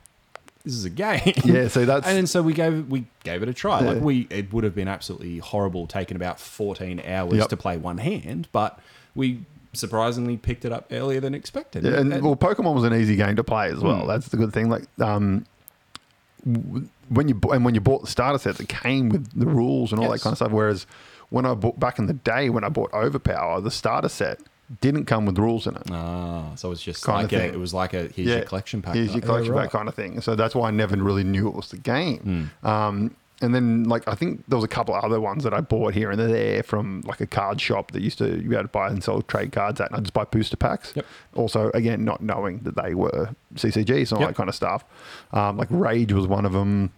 this 0.63 0.74
is 0.74 0.86
a 0.86 0.89
game. 0.89 1.34
Yeah. 1.43 1.67
So 1.67 1.86
that's 1.86 2.08
And 2.08 2.17
then 2.17 2.28
so 2.28 2.41
we 2.41 2.54
gave 2.54 2.88
we 2.89 3.06
gave 3.24 3.43
it 3.43 3.50
a 3.50 3.54
try. 3.54 3.82
Yeah. 3.82 3.91
Like 3.91 4.02
we, 4.02 4.28
it 4.30 4.52
would 4.54 4.63
have 4.63 4.76
been 4.76 4.88
absolutely 4.88 5.38
horrible, 5.39 5.88
taking 5.88 6.15
about 6.17 6.39
fourteen 6.39 7.00
hours 7.06 7.38
Yep. 7.38 7.50
to 7.50 7.58
play 7.58 7.78
one 7.78 8.00
hand, 8.00 8.48
but 8.52 8.80
we 9.15 9.41
surprisingly 9.74 10.38
picked 10.38 10.65
it 10.65 10.71
up 10.71 10.88
earlier 10.91 11.19
than 11.19 11.34
expected. 11.36 11.84
Yeah, 11.84 12.00
and 12.00 12.10
well, 12.24 12.36
Pokemon 12.36 12.74
was 12.76 12.84
an 12.84 12.93
easy 12.93 13.15
game 13.15 13.36
to 13.36 13.43
play 13.43 13.69
as 13.71 13.80
well. 13.80 14.04
Mm. 14.04 14.08
That's 14.08 14.30
the 14.30 14.38
good 14.38 14.54
thing. 14.54 14.69
Like, 14.69 14.84
um, 15.00 15.45
when 16.45 17.27
you 17.27 17.39
and 17.51 17.65
when 17.65 17.75
you 17.75 17.81
bought 17.81 18.01
the 18.01 18.08
starter 18.08 18.38
sets, 18.38 18.60
it 18.60 18.69
came 18.69 19.10
with 19.10 19.38
the 19.39 19.45
rules 19.47 19.91
and 19.91 20.01
all 20.01 20.12
that 20.12 20.21
kind 20.21 20.34
of 20.34 20.38
stuff. 20.38 20.51
Whereas 20.51 20.86
when 21.29 21.45
I 21.45 21.53
bought 21.55 21.79
back 21.79 21.97
in 21.99 22.05
the 22.05 22.13
day, 22.13 22.49
when 22.49 22.63
I 22.63 22.69
bought 22.69 22.93
Overpower, 22.93 23.62
the 23.62 23.71
starter 23.71 24.10
set 24.10 24.39
didn't 24.81 25.05
come 25.05 25.25
with 25.25 25.38
rules 25.38 25.67
in 25.67 25.75
it. 25.75 25.84
Ah, 25.91 26.53
so 26.55 26.71
it's 26.71 26.81
just 26.81 27.03
Kind 27.03 27.25
of 27.25 27.31
like 27.31 27.41
a, 27.41 27.53
it 27.53 27.58
was 27.60 27.73
like 27.73 27.93
a 27.93 28.08
here's 28.08 28.29
your 28.29 28.41
collection 28.41 28.81
pack. 28.81 28.95
Here's 28.95 29.13
your 29.13 29.23
Oh, 29.23 29.27
collection 29.27 29.53
right. 29.53 29.63
pack 29.63 29.71
kind 29.71 29.88
of 29.88 29.95
thing. 29.95 30.21
So 30.21 30.36
that's 30.36 30.55
why 30.55 30.67
I 30.67 30.71
never 30.71 30.95
really 30.97 31.23
knew 31.23 31.47
it 31.47 31.53
was 31.55 31.69
the 31.69 31.77
game. 31.77 32.49
Hmm. 32.63 32.67
Um, 32.67 33.15
and 33.41 33.54
then, 33.54 33.84
like, 33.84 34.08
I 34.08 34.15
think 34.15 34.43
there 34.48 34.56
was 34.58 34.63
a 34.63 34.67
couple 34.69 34.93
other 34.95 35.19
ones 35.19 35.43
that 35.43 35.54
I 35.54 35.60
bought 35.62 35.93
here 35.93 36.10
and 36.12 36.19
there 36.19 36.63
from 36.63 37.02
like 37.06 37.19
a 37.21 37.28
card 37.28 37.60
shop 37.60 37.91
that 37.91 38.02
used 38.02 38.17
to 38.19 38.41
you 38.41 38.52
had 38.52 38.62
to 38.63 38.67
buy 38.69 38.88
and 38.88 39.04
sell 39.04 39.21
trade 39.21 39.52
cards 39.52 39.82
at, 39.82 39.89
and 39.91 39.98
I 39.98 40.00
just 40.02 40.13
buy 40.13 40.24
booster 40.24 40.56
packs. 40.58 40.93
Yep. 40.95 41.06
Also, 41.36 41.69
again, 41.74 42.06
not 42.06 42.21
knowing 42.21 42.60
that 42.60 42.76
they 42.82 42.93
were 42.95 43.30
CCGs 43.56 44.12
and 44.12 44.13
all 44.13 44.19
Yep. 44.21 44.30
that 44.30 44.36
kind 44.36 44.50
of 44.50 44.56
stuff. 44.56 44.86
Um, 45.34 45.58
like 45.58 45.67
Rage 45.69 46.13
was 46.13 46.28
one 46.28 46.45
of 46.45 46.54
them. 46.54 46.91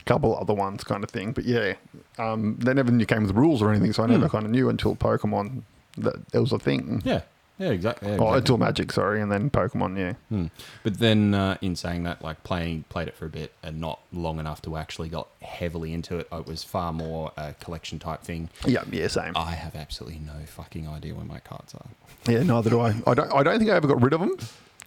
A 0.00 0.04
couple 0.04 0.36
other 0.38 0.54
ones, 0.54 0.84
kind 0.84 1.04
of 1.04 1.10
thing. 1.10 1.32
But 1.32 1.44
yeah, 1.44 1.74
um, 2.18 2.56
they 2.60 2.72
never 2.72 2.90
knew 2.90 3.04
came 3.04 3.24
with 3.24 3.36
rules 3.36 3.60
or 3.60 3.70
anything, 3.70 3.92
so 3.92 4.02
I 4.02 4.06
never 4.06 4.28
kind 4.28 4.44
of 4.46 4.50
knew 4.50 4.68
until 4.70 4.96
Pokemon 4.96 5.62
that 5.98 6.14
it 6.32 6.38
was 6.38 6.52
a 6.52 6.58
thing. 6.58 7.02
Yeah, 7.04 7.20
yeah, 7.58 7.70
exactly. 7.70 8.08
Yeah, 8.08 8.14
Oh, 8.14 8.16
exactly. 8.16 8.38
until 8.38 8.58
Magic, 8.58 8.92
sorry, 8.92 9.20
and 9.20 9.30
then 9.32 9.50
Pokemon. 9.50 9.98
Yeah. 9.98 10.12
Hmm. 10.28 10.46
But 10.82 10.98
then, 10.98 11.34
uh, 11.34 11.56
in 11.60 11.76
saying 11.76 12.04
that, 12.04 12.22
like 12.22 12.42
playing, 12.44 12.84
played 12.88 13.08
it 13.08 13.16
for 13.16 13.26
a 13.26 13.30
bit 13.30 13.52
and 13.62 13.80
not 13.80 14.00
long 14.12 14.38
enough 14.38 14.62
to 14.62 14.76
actually 14.76 15.08
got 15.08 15.28
heavily 15.42 15.92
into 15.92 16.18
it. 16.18 16.28
It 16.32 16.46
was 16.46 16.62
far 16.64 16.92
more 16.92 17.32
a 17.36 17.54
collection 17.54 17.98
type 17.98 18.22
thing. 18.22 18.48
Yeah, 18.66 18.84
yeah, 18.90 19.08
same. 19.08 19.32
I 19.36 19.52
have 19.52 19.74
absolutely 19.74 20.20
no 20.20 20.44
fucking 20.46 20.88
idea 20.88 21.14
where 21.14 21.24
my 21.24 21.40
cards 21.40 21.74
are. 21.74 21.86
Yeah, 22.32 22.42
neither 22.42 22.70
do 22.70 22.80
I. 22.80 22.94
I 23.06 23.14
don't. 23.14 23.32
I 23.32 23.42
don't 23.42 23.58
think 23.58 23.70
I 23.70 23.74
ever 23.76 23.88
got 23.88 24.02
rid 24.02 24.12
of 24.12 24.20
them. 24.20 24.36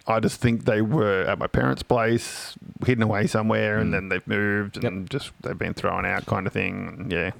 I 0.04 0.18
just 0.18 0.40
think 0.40 0.64
they 0.64 0.82
were 0.82 1.22
at 1.22 1.38
my 1.38 1.46
parents' 1.46 1.84
place, 1.84 2.54
hidden 2.84 3.04
away 3.04 3.28
somewhere, 3.28 3.78
and 3.78 3.90
Mm. 3.90 3.92
then 3.92 4.08
they've 4.08 4.26
moved 4.26 4.82
and 4.84 5.02
Yep. 5.02 5.10
just 5.10 5.30
they've 5.42 5.56
been 5.56 5.74
thrown 5.74 6.04
out, 6.04 6.26
kind 6.26 6.44
of 6.46 6.52
thing. 6.52 7.06
Yeah, 7.08 7.30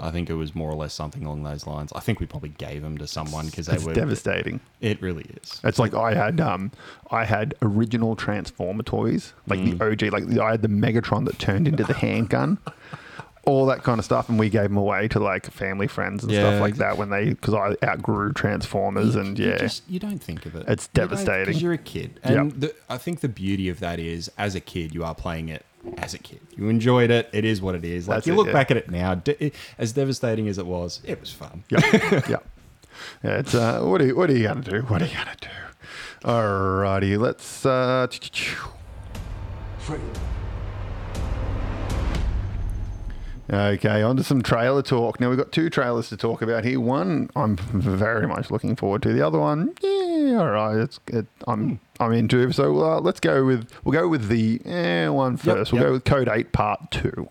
I 0.00 0.10
think 0.10 0.30
it 0.30 0.34
was 0.34 0.54
more 0.54 0.70
or 0.70 0.74
less 0.76 0.94
something 0.94 1.24
along 1.24 1.42
those 1.42 1.66
lines. 1.66 1.92
I 1.94 2.00
think 2.00 2.20
we 2.20 2.26
probably 2.26 2.50
gave 2.50 2.82
them 2.82 2.98
to 2.98 3.06
someone 3.06 3.46
because 3.46 3.66
they 3.66 3.74
it's 3.74 3.84
were. 3.84 3.92
devastating. 3.94 4.60
It 4.80 5.02
really 5.02 5.24
is. 5.42 5.60
It's 5.64 5.78
like 5.78 5.94
I 5.94 6.14
had, 6.14 6.40
um, 6.40 6.70
I 7.10 7.24
had 7.24 7.54
original 7.62 8.14
Transformer 8.14 8.84
toys, 8.84 9.32
like 9.48 9.58
Mm. 9.58 9.78
the 9.78 9.84
OG, 10.06 10.12
like 10.12 10.26
the, 10.28 10.40
I 10.42 10.52
had 10.52 10.62
the 10.62 10.68
Megatron 10.68 11.24
that 11.26 11.38
turned 11.38 11.66
into 11.66 11.82
the 11.84 11.94
handgun. 11.94 12.58
All 13.44 13.64
that 13.66 13.82
kind 13.82 13.98
of 13.98 14.04
stuff, 14.04 14.28
and 14.28 14.38
we 14.38 14.50
gave 14.50 14.64
them 14.64 14.76
away 14.76 15.08
to 15.08 15.18
like 15.18 15.50
family 15.50 15.86
friends 15.86 16.22
and 16.22 16.30
Yeah, 16.30 16.40
stuff 16.40 16.60
like 16.60 16.76
that 16.76 16.98
when 16.98 17.08
they 17.08 17.30
because 17.30 17.54
I 17.54 17.76
outgrew 17.82 18.34
Transformers 18.34 19.14
You- 19.14 19.20
and 19.22 19.38
you 19.38 19.48
yeah, 19.48 19.56
just, 19.56 19.88
you 19.88 19.98
don't 19.98 20.18
think 20.22 20.44
of 20.44 20.54
it. 20.54 20.66
It's 20.68 20.88
devastating. 20.88 21.46
because 21.46 21.62
you're 21.62 21.72
a 21.72 21.78
kid, 21.78 22.20
Yep. 22.28 22.52
the, 22.58 22.74
I 22.90 22.98
think 22.98 23.20
the 23.20 23.28
beauty 23.28 23.70
of 23.70 23.80
that 23.80 23.98
is, 23.98 24.30
as 24.36 24.54
a 24.54 24.60
kid, 24.60 24.94
you 24.94 25.02
are 25.02 25.14
playing 25.14 25.48
it 25.48 25.64
as 25.98 26.14
a 26.14 26.18
kid. 26.18 26.40
You 26.56 26.68
enjoyed 26.68 27.10
it. 27.10 27.28
It 27.32 27.44
is 27.44 27.60
what 27.62 27.74
it 27.74 27.84
is. 27.84 28.08
Like 28.08 28.16
That's 28.18 28.26
you 28.26 28.32
it, 28.32 28.36
look 28.36 28.46
yeah. 28.48 28.52
back 28.52 28.70
at 28.70 28.76
it 28.76 28.90
now, 28.90 29.14
de- 29.14 29.46
it- 29.46 29.54
as 29.78 29.92
devastating 29.92 30.48
as 30.48 30.58
it 30.58 30.66
was, 30.66 31.00
it 31.04 31.20
was 31.20 31.30
fun. 31.32 31.64
yeah, 31.70 31.80
yeah. 32.28 32.36
Yeah, 33.22 33.38
it's 33.38 33.54
uh, 33.54 33.80
what 33.82 34.00
are 34.00 34.06
you, 34.06 34.16
what 34.16 34.28
are 34.28 34.36
you 34.36 34.46
gonna 34.48 34.60
do? 34.60 34.80
What 34.82 35.02
are 35.02 35.06
you 35.06 35.14
gonna 35.14 35.36
do? 35.40 35.48
Alrighty, 36.28 37.16
let's 37.18 37.64
uh, 37.64 38.06
okay, 43.50 44.02
on 44.02 44.16
to 44.16 44.24
some 44.24 44.42
trailer 44.42 44.82
talk. 44.82 45.20
Now 45.20 45.28
we've 45.28 45.38
got 45.38 45.52
two 45.52 45.70
trailers 45.70 46.08
to 46.10 46.16
talk 46.16 46.42
about 46.42 46.64
here. 46.64 46.80
One 46.80 47.30
I'm 47.36 47.56
very 47.56 48.26
much 48.26 48.50
looking 48.50 48.76
forward 48.76 49.02
to. 49.02 49.12
The 49.12 49.26
other 49.26 49.38
one, 49.38 49.74
yeah, 49.82 50.38
all 50.38 50.50
right, 50.50 50.76
it's 50.76 51.00
it, 51.08 51.26
I'm 51.46 51.80
I'm 52.00 52.12
into. 52.12 52.50
So 52.52 52.80
uh, 52.80 53.00
let's 53.00 53.20
go 53.20 53.44
with 53.44 53.70
we'll 53.84 54.00
go 54.00 54.08
with 54.08 54.28
the 54.28 54.60
eh, 54.64 55.08
one 55.08 55.36
first. 55.36 55.72
we'll 55.72 55.82
yep. 55.82 55.88
go 55.88 55.92
with 55.94 56.04
Code 56.04 56.28
Eight 56.28 56.52
Part 56.52 56.90
Two. 56.90 57.28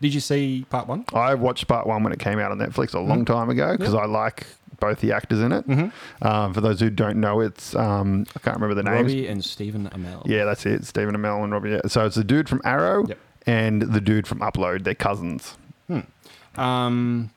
Did 0.00 0.14
you 0.14 0.20
see 0.20 0.64
part 0.70 0.86
one? 0.86 1.04
I 1.12 1.34
watched 1.34 1.66
part 1.66 1.86
one 1.86 2.04
when 2.04 2.12
it 2.12 2.20
came 2.20 2.38
out 2.38 2.52
on 2.52 2.58
Netflix 2.58 2.94
a 2.94 3.00
long 3.00 3.24
time 3.24 3.50
ago 3.50 3.76
because 3.76 3.94
I 3.94 4.04
like 4.04 4.46
both 4.78 5.00
the 5.00 5.12
actors 5.12 5.40
in 5.40 5.50
it. 5.50 5.64
Um, 6.22 6.54
for 6.54 6.60
those 6.60 6.78
who 6.78 6.88
don't 6.88 7.16
know, 7.16 7.40
it's 7.40 7.74
um, 7.74 8.24
I 8.36 8.38
can't 8.38 8.60
remember 8.60 8.74
the 8.74 8.88
names. 8.88 9.12
Robbie 9.12 9.26
and 9.26 9.44
Stephen 9.44 9.88
Amell. 9.88 10.22
Yeah, 10.24 10.44
that's 10.44 10.64
it. 10.66 10.84
Stephen 10.84 11.16
Amell 11.16 11.42
and 11.42 11.52
Robbie. 11.52 11.80
So 11.88 12.06
it's 12.06 12.14
the 12.14 12.22
dude 12.22 12.48
from 12.48 12.60
Arrow 12.64 13.08
Yep. 13.08 13.18
And 13.48 13.82
the 13.82 14.00
dude 14.00 14.26
from 14.26 14.40
Upload. 14.40 14.84
They're 14.84 14.94
cousins. 14.94 15.56
Um, 16.56 17.30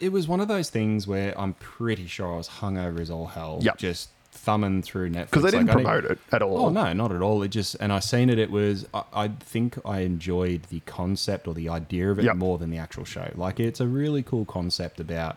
it 0.00 0.10
was 0.12 0.26
one 0.26 0.40
of 0.40 0.48
those 0.48 0.70
things 0.70 1.06
where 1.06 1.38
I'm 1.38 1.54
pretty 1.54 2.06
sure 2.06 2.32
I 2.34 2.36
was 2.36 2.48
hungover 2.48 3.00
as 3.00 3.10
all 3.10 3.26
hell. 3.26 3.58
Yep. 3.62 3.78
Just 3.78 4.08
thumbing 4.32 4.82
through 4.82 5.08
Netflix 5.10 5.30
Because 5.30 5.42
they 5.44 5.50
didn't 5.52 5.66
Like, 5.68 5.74
promote 5.76 6.04
it 6.06 6.18
at 6.32 6.42
all. 6.42 6.66
Oh 6.66 6.68
no, 6.68 6.92
not 6.92 7.12
at 7.12 7.22
all. 7.22 7.42
It 7.44 7.48
just 7.48 7.76
and 7.78 7.92
I 7.92 8.00
seen 8.00 8.28
it. 8.28 8.38
It 8.38 8.50
was 8.50 8.86
I, 8.92 9.04
I 9.14 9.28
think 9.28 9.78
I 9.86 10.00
enjoyed 10.00 10.64
the 10.64 10.80
concept 10.80 11.46
or 11.46 11.54
the 11.54 11.68
idea 11.68 12.10
of 12.10 12.18
it 12.18 12.24
Yep. 12.24 12.36
more 12.36 12.58
than 12.58 12.70
the 12.70 12.78
actual 12.78 13.04
show. 13.04 13.30
Like 13.36 13.60
it's 13.60 13.78
a 13.80 13.86
really 13.86 14.22
cool 14.24 14.44
concept 14.44 14.98
about 14.98 15.36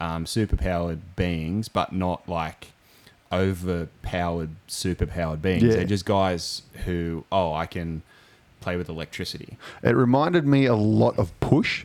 um, 0.00 0.24
superpowered 0.24 1.00
beings, 1.16 1.68
but 1.68 1.92
not 1.92 2.28
like 2.28 2.68
overpowered 3.32 4.50
superpowered 4.68 5.42
beings. 5.42 5.64
Yeah. 5.64 5.72
They're 5.72 5.84
just 5.84 6.04
guys 6.06 6.62
who 6.84 7.24
oh 7.32 7.52
I 7.52 7.66
can 7.66 8.02
play 8.66 8.76
with 8.76 8.88
electricity. 8.88 9.56
It 9.84 9.94
reminded 9.94 10.44
me 10.44 10.66
a 10.66 10.74
lot 10.74 11.16
of 11.20 11.38
Push. 11.38 11.84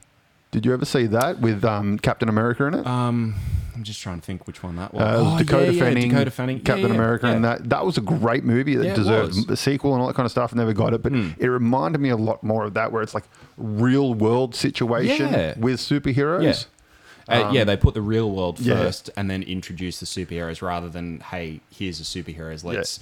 Did 0.50 0.66
you 0.66 0.74
ever 0.74 0.84
see 0.84 1.06
that 1.06 1.40
with 1.40 1.64
um, 1.64 2.00
Captain 2.00 2.28
America 2.28 2.66
in 2.66 2.74
it? 2.74 2.88
Um, 2.88 3.36
I'm 3.76 3.84
just 3.84 4.02
trying 4.02 4.20
to 4.20 4.26
think 4.26 4.48
which 4.48 4.64
one 4.64 4.78
that 4.78 4.92
was. 4.92 5.02
Uh, 5.04 5.16
Oh, 5.36 5.38
Dakota, 5.38 5.66
yeah, 5.66 5.72
yeah, 5.74 5.80
Fanning, 5.84 6.10
Dakota 6.10 6.32
Fanning, 6.32 6.60
Captain 6.60 6.88
yeah, 6.90 6.96
America, 6.96 7.28
yeah. 7.28 7.34
and 7.36 7.46
that 7.46 7.70
that 7.70 7.86
was 7.86 7.98
a 8.00 8.02
great 8.02 8.44
movie 8.44 8.76
that 8.76 8.86
Yeah, 8.86 8.96
deserved 8.96 9.50
a 9.52 9.56
sequel 9.56 9.94
and 9.94 10.02
all 10.02 10.08
that 10.08 10.16
kind 10.16 10.26
of 10.26 10.32
stuff. 10.32 10.56
Never 10.56 10.74
got 10.74 10.94
it, 10.96 11.04
but 11.04 11.14
Mm. 11.14 11.36
it 11.38 11.48
reminded 11.50 12.02
me 12.02 12.10
a 12.10 12.18
lot 12.18 12.42
more 12.44 12.66
of 12.66 12.74
that, 12.74 12.92
where 12.92 13.04
it's 13.04 13.14
like 13.14 13.26
real 13.58 14.16
world 14.16 14.56
situation 14.56 15.32
Yeah. 15.32 15.54
with 15.60 15.80
superheroes. 15.80 16.66
Uh, 17.30 17.44
Um, 17.46 17.54
yeah, 17.56 17.64
they 17.64 17.78
put 17.78 17.94
the 17.94 18.02
real 18.02 18.30
world 18.32 18.60
yeah. 18.60 18.76
first 18.76 19.12
and 19.16 19.30
then 19.30 19.44
introduce 19.44 20.00
the 20.00 20.08
superheroes 20.08 20.62
rather 20.64 20.90
than 20.90 21.20
hey, 21.32 21.62
here's 21.70 22.00
the 22.00 22.04
superheroes. 22.16 22.64
Let's 22.64 23.00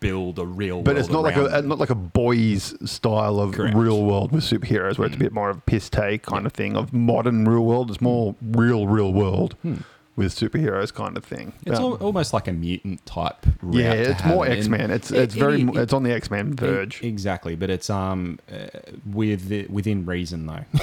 build 0.00 0.38
a 0.38 0.46
real. 0.46 0.82
But 0.82 0.96
it's 0.96 1.08
not 1.08 1.22
like 1.22 1.36
a 1.36 1.44
them. 1.44 1.54
Uh, 1.54 1.60
not 1.62 1.78
like 1.78 1.90
a 1.90 1.94
boys 1.94 2.74
style 2.90 3.40
of 3.40 3.52
Correct. 3.52 3.76
real 3.76 4.04
world 4.04 4.32
with 4.32 4.44
superheroes, 4.44 4.98
where 4.98 5.06
it's 5.06 5.16
a 5.16 5.18
mm. 5.18 5.20
bit 5.20 5.32
more 5.32 5.50
of 5.50 5.58
a 5.58 5.60
piss 5.62 5.88
take 5.88 6.22
kind 6.22 6.46
of 6.46 6.52
thing 6.52 6.76
of 6.76 6.92
modern 6.92 7.44
real 7.44 7.64
world. 7.64 7.90
It's 7.90 8.00
more 8.00 8.34
mm. 8.34 8.58
real 8.58 8.86
real 8.86 9.12
world 9.12 9.56
hmm. 9.62 9.76
With 10.18 10.34
superheroes 10.34 10.92
kind 10.92 11.16
of 11.16 11.24
thing. 11.24 11.52
It's 11.64 11.78
Um, 11.78 11.84
al- 11.84 11.94
almost 11.94 12.32
like 12.34 12.48
a 12.48 12.52
mutant 12.52 13.06
type. 13.06 13.46
yeah, 13.70 13.92
it's 13.92 14.24
more 14.24 14.46
X 14.46 14.66
Men. 14.68 14.90
It's 14.90 15.10
it- 15.12 15.18
it's 15.22 15.34
very 15.34 15.62
it- 15.62 15.76
it's 15.76 15.92
on 15.92 16.02
the 16.02 16.12
X 16.12 16.30
Men 16.30 16.54
verge. 16.54 17.00
E- 17.02 17.06
Exactly, 17.08 17.54
but 17.54 17.70
it's 17.70 17.88
um 17.88 18.38
uh, 18.52 18.66
with 19.06 19.50
within 19.70 20.04
reason 20.04 20.46
though. 20.46 20.64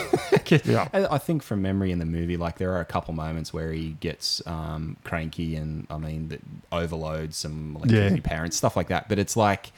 Yeah. 0.63 0.88
I, 0.93 1.06
I 1.15 1.17
think 1.17 1.41
from 1.41 1.62
memory 1.63 1.91
in 1.91 1.98
the 2.00 2.06
movie, 2.06 2.38
like 2.38 2.60
there 2.60 2.71
are 2.74 2.80
a 2.80 2.86
couple 2.86 3.13
moments 3.15 3.52
where 3.52 3.71
he 3.71 3.98
gets 4.00 4.41
um 4.48 4.95
cranky 5.04 5.56
and 5.56 5.86
I 5.89 5.98
mean 5.98 6.30
that 6.30 6.41
overloads 6.71 7.36
some 7.38 7.76
electricity 7.78 8.15
Yeah. 8.15 8.21
parents 8.21 8.56
stuff 8.56 8.76
like 8.78 8.88
that. 8.89 9.10
But 9.10 9.17
it's 9.19 9.36
like 9.36 9.71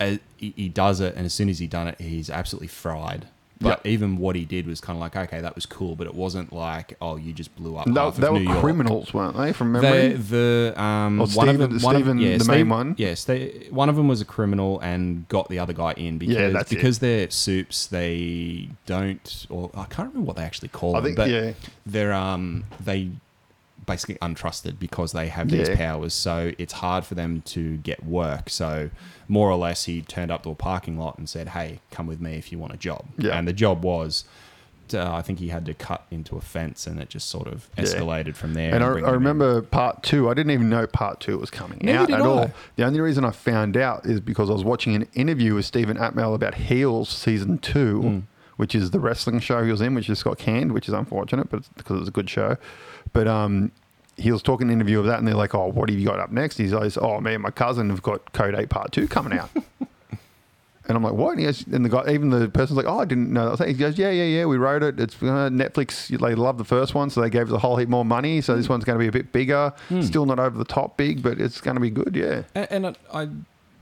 uh, 0.00 0.16
he, 0.36 0.52
he 0.56 0.68
does 0.68 1.00
it, 1.00 1.14
and 1.16 1.24
as 1.26 1.32
soon 1.32 1.48
as 1.48 1.58
he 1.58 1.66
done 1.66 1.88
it, 1.88 2.00
he's 2.00 2.28
absolutely 2.30 2.68
fried. 2.68 3.26
But 3.60 3.84
even 3.84 4.18
what 4.18 4.36
he 4.36 4.44
did 4.44 4.66
was 4.68 4.80
kind 4.80 4.96
of 4.96 5.00
like, 5.00 5.16
okay, 5.16 5.40
that 5.40 5.54
was 5.54 5.66
cool, 5.66 5.96
but 5.96 6.06
it 6.06 6.14
wasn't 6.14 6.52
like, 6.52 6.96
oh, 7.00 7.16
you 7.16 7.32
just 7.32 7.54
blew 7.56 7.76
up. 7.76 7.86
No, 7.88 8.04
half 8.04 8.16
they 8.16 8.26
of 8.28 8.32
were 8.34 8.38
New 8.38 8.44
York. 8.48 8.60
criminals, 8.60 9.12
weren't 9.12 9.36
they? 9.36 9.52
From 9.52 9.72
memory. 9.72 10.12
The 10.12 10.72
the 10.74 10.80
um 10.80 11.20
Or 11.20 11.26
one 11.28 11.48
of 11.48 11.58
them, 11.58 11.80
one 11.80 11.96
of- 11.96 12.18
yeah, 12.20 12.36
the 12.38 12.44
main 12.44 12.68
one? 12.68 12.94
Yes, 12.98 13.24
they, 13.24 13.66
one 13.70 13.88
of 13.88 13.96
them 13.96 14.06
was 14.06 14.20
a 14.20 14.24
criminal 14.24 14.78
and 14.80 15.26
got 15.28 15.48
the 15.48 15.58
other 15.58 15.72
guy 15.72 15.92
in 15.96 16.18
because 16.18 16.36
Yeah, 16.36 16.50
that's 16.50 16.70
it. 16.70 16.76
because 16.76 17.00
they're 17.00 17.30
soups. 17.30 17.86
They 17.86 18.68
don't, 18.86 19.46
or 19.50 19.70
I 19.74 19.84
can't 19.86 20.08
remember 20.10 20.26
what 20.28 20.36
they 20.36 20.44
actually 20.44 20.68
call 20.68 20.94
I 20.94 21.00
them, 21.00 21.04
think 21.06 21.16
but 21.16 21.30
yeah. 21.30 21.52
they're 21.84 22.12
um 22.12 22.64
they 22.78 23.10
basically 23.88 24.14
untrusted 24.22 24.78
because 24.78 25.10
they 25.12 25.26
have 25.28 25.48
these 25.50 25.68
Yeah. 25.68 25.76
powers. 25.76 26.14
So 26.14 26.52
it's 26.58 26.74
hard 26.74 27.04
for 27.04 27.16
them 27.16 27.42
to 27.46 27.78
get 27.78 28.04
work. 28.04 28.48
So 28.50 28.90
more 29.26 29.50
or 29.50 29.56
less, 29.56 29.86
he 29.86 30.02
turned 30.02 30.30
up 30.30 30.44
to 30.44 30.50
a 30.50 30.54
parking 30.54 30.96
lot 30.96 31.18
and 31.18 31.28
said, 31.28 31.48
"Hey, 31.48 31.80
come 31.90 32.06
with 32.06 32.20
me 32.20 32.34
if 32.36 32.52
you 32.52 32.58
want 32.58 32.72
a 32.74 32.76
job." 32.76 33.04
Yeah. 33.18 33.36
And 33.36 33.48
the 33.48 33.52
job 33.52 33.82
was. 33.82 34.24
Uh, 34.94 35.12
I 35.12 35.20
think 35.20 35.38
he 35.38 35.48
had 35.48 35.66
to 35.66 35.74
cut 35.74 36.06
into 36.10 36.36
a 36.36 36.40
fence, 36.40 36.86
and 36.86 36.98
it 36.98 37.10
just 37.10 37.28
sort 37.28 37.46
of 37.46 37.68
Yeah. 37.76 37.84
escalated 37.84 38.36
from 38.36 38.54
there. 38.54 38.74
And 38.74 38.82
I, 38.82 38.86
I 38.86 38.92
him 38.92 39.04
in. 39.04 39.10
remember 39.12 39.60
part 39.60 40.02
two. 40.02 40.30
I 40.30 40.32
didn't 40.32 40.52
even 40.52 40.70
know 40.70 40.86
part 40.86 41.20
two 41.20 41.36
was 41.36 41.50
coming 41.50 41.90
out 41.90 42.08
at 42.10 42.22
I. 42.22 42.24
all. 42.24 42.50
The 42.76 42.84
only 42.84 43.00
reason 43.00 43.22
I 43.22 43.32
found 43.32 43.76
out 43.76 44.06
is 44.06 44.18
because 44.20 44.48
I 44.48 44.54
was 44.54 44.64
watching 44.64 44.94
an 44.94 45.06
interview 45.12 45.54
with 45.56 45.66
Stephen 45.66 45.98
Amell 45.98 46.34
about 46.34 46.54
Heels 46.54 47.10
season 47.10 47.58
two, 47.58 48.00
Hmm. 48.00 48.18
which 48.56 48.74
is 48.74 48.90
the 48.90 48.98
wrestling 48.98 49.40
show 49.40 49.62
he 49.62 49.70
was 49.70 49.82
in, 49.82 49.94
which 49.94 50.06
just 50.06 50.24
got 50.24 50.38
canned, 50.38 50.72
which 50.72 50.88
is 50.88 50.94
unfortunate, 50.94 51.50
but 51.50 51.58
it's 51.58 51.68
because 51.76 51.96
it 51.96 52.00
was 52.00 52.08
a 52.08 52.12
good 52.12 52.30
show. 52.30 52.56
But 53.12 53.28
um, 53.28 53.72
he 54.16 54.32
was 54.32 54.42
talking 54.42 54.66
in 54.68 54.70
an 54.72 54.80
interview 54.80 54.98
of 55.00 55.06
that, 55.06 55.18
and 55.18 55.26
they're 55.26 55.34
like, 55.34 55.54
"Oh, 55.54 55.68
what 55.68 55.88
have 55.88 55.98
you 55.98 56.06
got 56.06 56.18
up 56.18 56.30
next?" 56.30 56.58
He's 56.58 56.72
like, 56.72 56.96
"Oh, 56.98 57.20
me 57.20 57.34
and 57.34 57.42
my 57.42 57.50
cousin 57.50 57.90
have 57.90 58.02
got 58.02 58.32
Code 58.32 58.54
Eight 58.54 58.68
Part 58.70 58.92
Two 58.92 59.08
coming 59.08 59.38
out." 59.38 59.50
And 60.88 60.96
I'm 60.96 61.02
like, 61.02 61.12
what? 61.12 61.32
And, 61.32 61.40
he 61.40 61.44
goes, 61.44 61.66
and 61.66 61.84
the 61.84 61.90
guy, 61.90 62.10
even 62.10 62.30
the 62.30 62.48
person's 62.48 62.78
like, 62.78 62.86
oh, 62.86 63.00
I 63.00 63.04
didn't 63.04 63.30
know. 63.30 63.54
that. 63.54 63.68
He 63.68 63.74
goes, 63.74 63.98
yeah, 63.98 64.10
yeah, 64.10 64.24
yeah, 64.24 64.46
we 64.46 64.56
wrote 64.56 64.82
it. 64.82 64.98
It's 64.98 65.16
uh, 65.16 65.50
Netflix. 65.52 66.08
They 66.18 66.34
love 66.34 66.56
the 66.56 66.64
first 66.64 66.94
one, 66.94 67.10
so 67.10 67.20
they 67.20 67.28
gave 67.28 67.48
us 67.48 67.52
a 67.52 67.58
whole 67.58 67.76
heap 67.76 67.90
more 67.90 68.06
money. 68.06 68.40
So 68.40 68.56
this 68.56 68.70
one's 68.70 68.84
going 68.84 68.98
to 68.98 69.02
be 69.02 69.06
a 69.06 69.12
bit 69.12 69.30
bigger. 69.30 69.74
Still 70.00 70.24
not 70.24 70.38
over 70.38 70.56
the 70.56 70.64
top 70.64 70.96
big, 70.96 71.22
but 71.22 71.38
it's 71.38 71.60
going 71.60 71.74
to 71.74 71.80
be 71.80 71.90
good. 71.90 72.16
Yeah. 72.16 72.44
And, 72.54 72.86
and 72.86 72.98
I, 73.12 73.22
I 73.24 73.28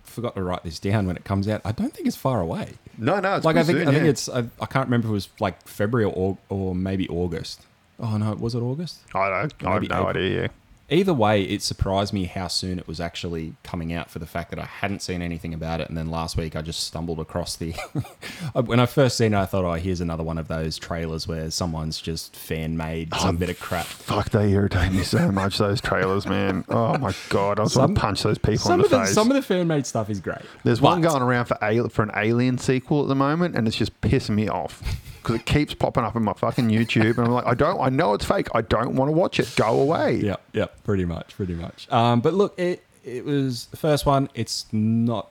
forgot 0.02 0.34
to 0.34 0.42
write 0.42 0.64
this 0.64 0.80
down 0.80 1.06
when 1.06 1.16
it 1.16 1.22
comes 1.22 1.46
out. 1.46 1.60
I 1.64 1.70
don't 1.70 1.94
think 1.94 2.08
it's 2.08 2.16
far 2.16 2.40
away. 2.40 2.72
No, 2.98 3.20
no, 3.20 3.36
it's 3.36 3.44
like 3.44 3.56
I 3.56 3.62
think 3.62 3.78
soon, 3.78 3.88
I 3.88 3.92
think 3.92 4.06
it's 4.06 4.28
I, 4.28 4.38
I 4.60 4.66
can't 4.66 4.86
remember 4.86 5.06
if 5.06 5.10
it 5.10 5.12
was 5.12 5.28
like 5.38 5.68
February 5.68 6.10
or 6.12 6.38
or 6.48 6.74
maybe 6.74 7.08
August. 7.08 7.66
Oh 7.98 8.16
no, 8.16 8.34
was 8.34 8.54
it 8.54 8.60
August? 8.60 9.00
I 9.14 9.28
don't. 9.28 9.54
I 9.66 9.72
have 9.74 9.82
no 9.82 9.96
April. 9.96 10.06
idea. 10.08 10.42
Yeah. 10.42 10.48
Either 10.88 11.12
way, 11.12 11.42
it 11.42 11.62
surprised 11.62 12.12
me 12.12 12.26
how 12.26 12.46
soon 12.46 12.78
it 12.78 12.86
was 12.86 13.00
actually 13.00 13.54
coming 13.64 13.92
out 13.92 14.08
for 14.08 14.20
the 14.20 14.26
fact 14.26 14.50
that 14.50 14.60
I 14.60 14.66
hadn't 14.66 15.02
seen 15.02 15.20
anything 15.20 15.52
about 15.52 15.80
it. 15.80 15.88
And 15.88 15.98
then 15.98 16.12
last 16.12 16.36
week 16.36 16.54
I 16.54 16.62
just 16.62 16.84
stumbled 16.84 17.18
across 17.18 17.56
the. 17.56 17.72
when 18.54 18.78
I 18.78 18.86
first 18.86 19.16
seen 19.16 19.34
it, 19.34 19.36
I 19.36 19.46
thought, 19.46 19.64
oh, 19.64 19.72
here's 19.72 20.00
another 20.00 20.22
one 20.22 20.38
of 20.38 20.46
those 20.46 20.78
trailers 20.78 21.26
where 21.26 21.50
someone's 21.50 22.00
just 22.00 22.36
fan 22.36 22.76
made 22.76 23.08
Oh, 23.10 23.18
some 23.18 23.36
bit 23.36 23.50
of 23.50 23.58
crap. 23.58 23.86
Fuck, 23.86 24.30
they 24.30 24.52
irritate 24.52 24.92
me 24.92 25.02
so 25.02 25.32
much. 25.32 25.58
Those 25.58 25.80
trailers, 25.80 26.24
man. 26.24 26.64
Oh 26.68 26.96
my 26.98 27.12
god, 27.30 27.58
I 27.58 27.64
just 27.64 27.76
want 27.76 27.96
to 27.96 28.00
punch 28.00 28.22
those 28.22 28.38
people 28.38 28.52
in 28.52 28.58
Some 28.58 28.78
the 28.78 28.84
of 28.84 28.90
the 28.90 29.00
face. 29.06 29.12
some 29.14 29.28
of 29.28 29.34
the 29.34 29.42
fan 29.42 29.66
made 29.66 29.86
stuff 29.86 30.08
is 30.08 30.20
great. 30.20 30.42
There's 30.62 30.80
one 30.80 31.00
going 31.00 31.22
around 31.22 31.46
for 31.46 31.88
for 31.88 32.02
an 32.04 32.12
Alien 32.14 32.58
sequel 32.58 33.02
at 33.02 33.08
the 33.08 33.14
moment, 33.16 33.56
and 33.56 33.66
it's 33.66 33.76
just 33.76 34.00
pissing 34.02 34.36
me 34.36 34.46
off 34.48 34.82
because 35.26 35.40
it 35.40 35.46
keeps 35.46 35.74
popping 35.74 36.04
up 36.04 36.14
in 36.14 36.22
my 36.22 36.32
fucking 36.34 36.68
YouTube, 36.68 37.18
and 37.18 37.26
I'm 37.26 37.32
like, 37.32 37.46
I 37.46 37.54
don't, 37.54 37.80
I 37.80 37.88
know 37.88 38.14
it's 38.14 38.24
fake. 38.24 38.46
I 38.54 38.60
don't 38.60 38.94
want 38.94 39.08
to 39.08 39.12
watch 39.12 39.40
it. 39.40 39.52
Go 39.56 39.80
away. 39.80 40.16
Yeah, 40.16 40.36
yeah, 40.52 40.66
pretty 40.84 41.04
much, 41.04 41.34
pretty 41.34 41.54
much. 41.54 41.90
Um, 41.90 42.20
but 42.20 42.32
look, 42.34 42.56
it 42.58 42.84
it 43.04 43.24
was 43.24 43.66
the 43.66 43.76
first 43.76 44.06
one. 44.06 44.28
It's 44.34 44.66
not 44.72 45.30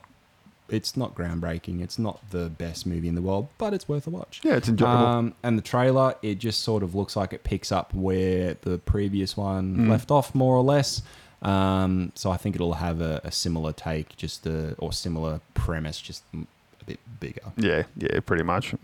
it's 0.68 0.96
not 0.96 1.14
groundbreaking. 1.14 1.80
It's 1.80 1.98
not 1.98 2.20
the 2.30 2.48
best 2.50 2.86
movie 2.86 3.06
in 3.08 3.14
the 3.14 3.22
world, 3.22 3.48
but 3.56 3.72
it's 3.72 3.88
worth 3.88 4.06
a 4.06 4.10
watch. 4.10 4.40
Yeah, 4.42 4.56
it's 4.56 4.68
enjoyable. 4.68 5.06
Um, 5.06 5.34
and 5.44 5.56
the 5.56 5.62
trailer, 5.62 6.14
it 6.22 6.40
just 6.40 6.62
sort 6.62 6.82
of 6.82 6.94
looks 6.94 7.14
like 7.16 7.32
it 7.32 7.44
picks 7.44 7.70
up 7.72 7.94
where 7.94 8.56
the 8.62 8.78
previous 8.78 9.36
one 9.36 9.76
Mm. 9.76 9.88
left 9.90 10.10
off, 10.10 10.34
more 10.34 10.56
or 10.56 10.62
less. 10.64 11.02
Um, 11.42 12.10
so 12.16 12.30
I 12.32 12.36
think 12.36 12.56
it'll 12.56 12.72
have 12.74 13.00
a, 13.00 13.20
a 13.22 13.30
similar 13.30 13.72
take, 13.72 14.16
just 14.16 14.46
a, 14.46 14.74
or 14.78 14.92
similar 14.92 15.40
premise, 15.54 16.00
just 16.00 16.24
bit 16.86 17.00
bigger. 17.20 17.42
Yeah, 17.56 17.82
yeah, 17.96 18.20
pretty 18.20 18.44
much. 18.44 18.74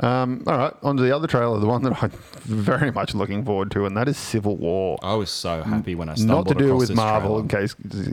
Um, 0.00 0.44
all 0.46 0.56
right, 0.56 0.72
on 0.82 0.96
to 0.96 1.02
the 1.02 1.14
other 1.14 1.26
trailer, 1.26 1.58
the 1.58 1.66
one 1.66 1.82
that 1.82 2.02
I'm 2.02 2.10
very 2.44 2.90
much 2.90 3.14
looking 3.14 3.44
forward 3.44 3.70
to, 3.72 3.84
and 3.86 3.96
that 3.96 4.08
is 4.08 4.16
Civil 4.16 4.56
War. 4.56 4.98
I 5.02 5.14
was 5.14 5.30
so 5.30 5.62
happy 5.62 5.94
when 5.94 6.08
I 6.08 6.12
Not 6.12 6.18
stumbled 6.18 6.48
to 6.48 6.54
do 6.54 6.64
across 6.66 6.80
with 6.80 6.88
this 6.90 6.96
Marvel, 6.96 7.46
trailer. 7.46 7.62
in 7.62 7.68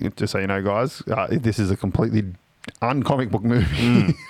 case, 0.06 0.12
just 0.16 0.32
so 0.34 0.40
you 0.40 0.48
know, 0.48 0.62
guys, 0.62 1.02
uh, 1.08 1.28
this 1.32 1.60
is 1.60 1.72
a 1.72 1.78
completely 1.78 2.24
uncomic 2.82 3.32
book 3.32 3.44
movie. 3.44 3.66
Mm. 3.76 4.16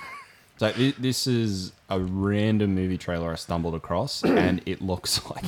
So 0.58 0.72
this 0.72 1.28
is 1.28 1.70
a 1.88 2.00
random 2.00 2.74
movie 2.74 2.98
trailer 2.98 3.30
I 3.30 3.36
stumbled 3.36 3.76
across, 3.76 4.24
and 4.24 4.60
it 4.66 4.82
looks 4.82 5.24
like. 5.30 5.44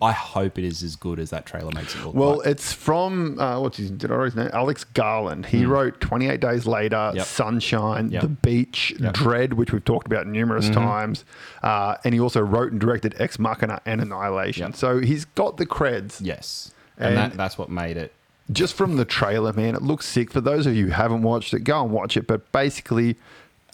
I 0.00 0.12
hope 0.12 0.58
it 0.58 0.64
is 0.64 0.82
as 0.82 0.96
good 0.96 1.18
as 1.18 1.30
that 1.30 1.44
trailer 1.46 1.70
makes 1.72 1.94
it 1.94 2.04
look. 2.04 2.14
Well, 2.14 2.38
like. 2.38 2.46
it's 2.46 2.72
from 2.72 3.38
uh, 3.40 3.60
what's 3.60 3.78
his? 3.78 3.90
Did 3.90 4.10
I 4.12 4.14
write 4.14 4.24
his 4.26 4.36
name? 4.36 4.50
Alex 4.52 4.84
Garland. 4.84 5.46
He 5.46 5.64
wrote 5.64 6.00
Twenty 6.00 6.28
Eight 6.28 6.40
Days 6.40 6.66
Later. 6.66 7.12
Yep. 7.14 7.26
Sunshine, 7.26 8.10
Yep. 8.10 8.22
The 8.22 8.28
Beach, 8.28 8.92
Yep. 8.98 9.14
Mm-hmm. 9.14 9.28
Dredd, 9.28 9.52
which 9.54 9.72
we've 9.72 9.84
talked 9.84 10.06
about 10.06 10.26
numerous 10.26 10.70
times, 10.70 11.24
uh, 11.62 11.96
and 12.04 12.14
he 12.14 12.20
also 12.20 12.40
wrote 12.40 12.70
and 12.72 12.80
directed 12.80 13.14
Ex 13.18 13.38
Machina 13.38 13.80
and 13.86 14.00
Annihilation. 14.00 14.66
Yep. 14.68 14.76
So 14.76 15.00
he's 15.00 15.24
got 15.24 15.56
the 15.56 15.66
creds. 15.66 16.18
yes, 16.20 16.72
and, 16.96 17.08
and- 17.08 17.16
that, 17.32 17.36
that's 17.36 17.58
what 17.58 17.68
made 17.70 17.96
it. 17.96 18.12
Just 18.50 18.72
from 18.74 18.96
the 18.96 19.04
trailer, 19.04 19.52
man, 19.52 19.74
it 19.74 19.82
looks 19.82 20.06
sick. 20.06 20.32
For 20.32 20.40
those 20.40 20.64
of 20.66 20.74
you 20.74 20.86
who 20.86 20.90
haven't 20.92 21.20
watched 21.20 21.52
it, 21.52 21.64
go 21.64 21.82
and 21.82 21.92
watch 21.92 22.16
it. 22.16 22.26
But 22.26 22.50
basically, 22.50 23.16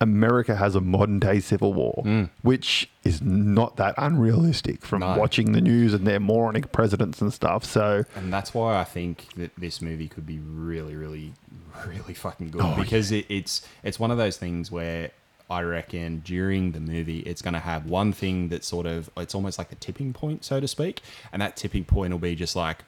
America 0.01 0.57
has 0.57 0.75
a 0.75 0.81
modern 0.81 1.21
day 1.21 1.39
civil 1.41 1.73
war, 1.73 2.03
which 2.43 2.91
is 3.05 3.23
not 3.23 3.77
that 3.77 3.95
unrealistic 3.97 4.85
from 4.85 5.03
Mm. 5.03 5.15
No. 5.15 5.21
watching 5.21 5.53
the 5.53 5.61
news 5.61 5.95
and 5.95 6.07
their 6.07 6.19
moronic 6.21 6.73
presidents 6.73 7.21
and 7.21 7.33
stuff. 7.33 7.65
So 7.65 8.05
And 8.17 8.33
that's 8.33 8.53
why 8.53 8.79
I 8.81 8.85
think 8.85 9.29
that 9.37 9.53
this 9.57 9.81
movie 9.81 10.09
could 10.09 10.27
be 10.27 10.39
really, 10.39 10.95
really, 10.97 11.33
really 11.87 12.15
fucking 12.15 12.51
good 12.51 12.63
Oh, 12.63 12.75
because 12.77 13.13
it, 13.13 13.27
it's 13.29 13.67
it's 13.83 13.99
one 14.01 14.11
of 14.11 14.19
those 14.19 14.37
things 14.37 14.71
where 14.71 15.11
I 15.51 15.61
reckon 15.63 16.23
during 16.25 16.73
the 16.73 16.81
movie 16.81 17.21
it's 17.21 17.43
going 17.43 17.55
to 17.55 17.61
have 17.61 17.87
one 17.87 18.13
thing 18.13 18.49
that 18.49 18.65
sort 18.65 18.87
of 18.87 19.11
it's 19.17 19.35
almost 19.35 19.59
like 19.59 19.69
the 19.69 19.77
tipping 19.77 20.13
point, 20.13 20.45
so 20.45 20.59
to 20.59 20.67
speak, 20.67 21.03
and 21.33 21.41
that 21.41 21.55
tipping 21.57 21.85
point 21.85 22.13
will 22.13 22.19
be 22.19 22.35
just 22.35 22.57
like, 22.57 22.85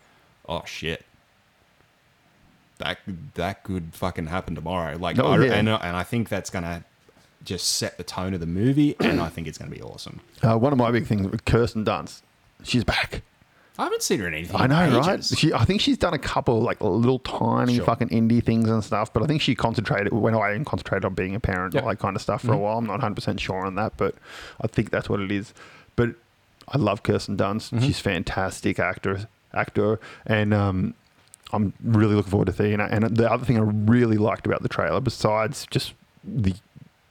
oh 0.49 0.62
shit. 0.66 1.05
That 2.79 2.99
that 3.35 3.62
could 3.62 3.95
fucking 3.95 4.27
happen 4.27 4.55
tomorrow. 4.55 4.97
Like, 4.99 5.19
Oh, 5.19 5.29
I, 5.29 5.45
yeah. 5.45 5.53
and, 5.55 5.69
and 5.69 5.97
I 5.97 6.03
think 6.03 6.29
that's 6.29 6.51
gonna 6.51 6.85
just 7.44 7.66
set 7.77 7.96
the 7.99 8.05
tone 8.05 8.35
of 8.35 8.40
the 8.40 8.46
movie, 8.46 8.96
and 9.01 9.20
I 9.20 9.29
think 9.29 9.46
it's 9.46 9.59
gonna 9.59 9.70
be 9.70 9.83
awesome. 9.83 10.20
uh, 10.42 10.57
one 10.59 10.72
of 10.72 10.79
my 10.79 10.90
big 10.90 11.07
things 11.07 11.29
with 11.31 11.44
Kirsten 11.44 11.85
Dunst, 11.85 12.22
she's 12.62 12.85
back. 12.85 13.22
I 13.79 13.85
haven't 13.85 14.03
seen 14.03 14.20
her 14.20 14.27
in 14.29 14.33
anything. 14.33 14.57
I 14.59 14.66
know, 14.66 15.01
right? 15.01 15.22
She, 15.22 15.53
I 15.53 15.66
think 15.66 15.83
she's 15.83 15.99
done 15.99 16.14
a 16.14 16.18
couple 16.18 16.62
like 16.62 16.81
little 16.81 17.18
tiny 17.18 17.77
Sure. 17.77 17.85
fucking 17.85 18.09
indie 18.09 18.42
things 18.42 18.70
and 18.70 18.83
stuff, 18.83 19.12
but 19.12 19.22
I 19.22 19.27
think 19.27 19.42
she 19.42 19.55
concentrated 19.55 20.14
went 20.14 20.35
away 20.35 20.57
and 20.57 20.64
concentrated 20.64 21.05
on 21.05 21.12
being 21.12 21.35
a 21.35 21.40
parent, 21.40 21.75
Yep. 21.75 21.83
all 21.83 21.88
that 21.90 21.99
kind 21.99 22.16
of 22.16 22.22
stuff 22.22 22.40
for 22.40 22.55
a 22.55 22.57
while. 22.57 22.79
I'm 22.79 22.87
not 22.87 22.92
100 22.94 23.14
percent 23.14 23.38
sure 23.38 23.66
on 23.66 23.75
that, 23.75 23.99
but 23.99 24.14
I 24.62 24.66
think 24.66 24.90
that's 24.90 25.11
what 25.11 25.20
it 25.20 25.31
is. 25.31 25.53
But 25.94 26.14
I 26.68 26.79
love 26.79 27.03
Kirsten 27.03 27.37
Dunst; 27.37 27.79
she's 27.83 27.99
fantastic 28.01 28.79
actor, 28.79 29.29
actor, 29.53 30.01
and 30.25 30.55
um, 30.55 30.94
I'm 31.53 31.75
really 31.85 32.14
looking 32.14 32.31
forward 32.31 32.46
to 32.46 32.55
seeing 32.55 32.81
it. 32.81 32.88
And 32.90 33.14
the 33.14 33.31
other 33.31 33.44
thing 33.44 33.59
I 33.59 33.61
really 33.61 34.16
liked 34.16 34.46
about 34.46 34.62
the 34.62 34.70
trailer, 34.70 35.01
besides 35.03 35.66
just 35.70 35.92
the 36.25 36.55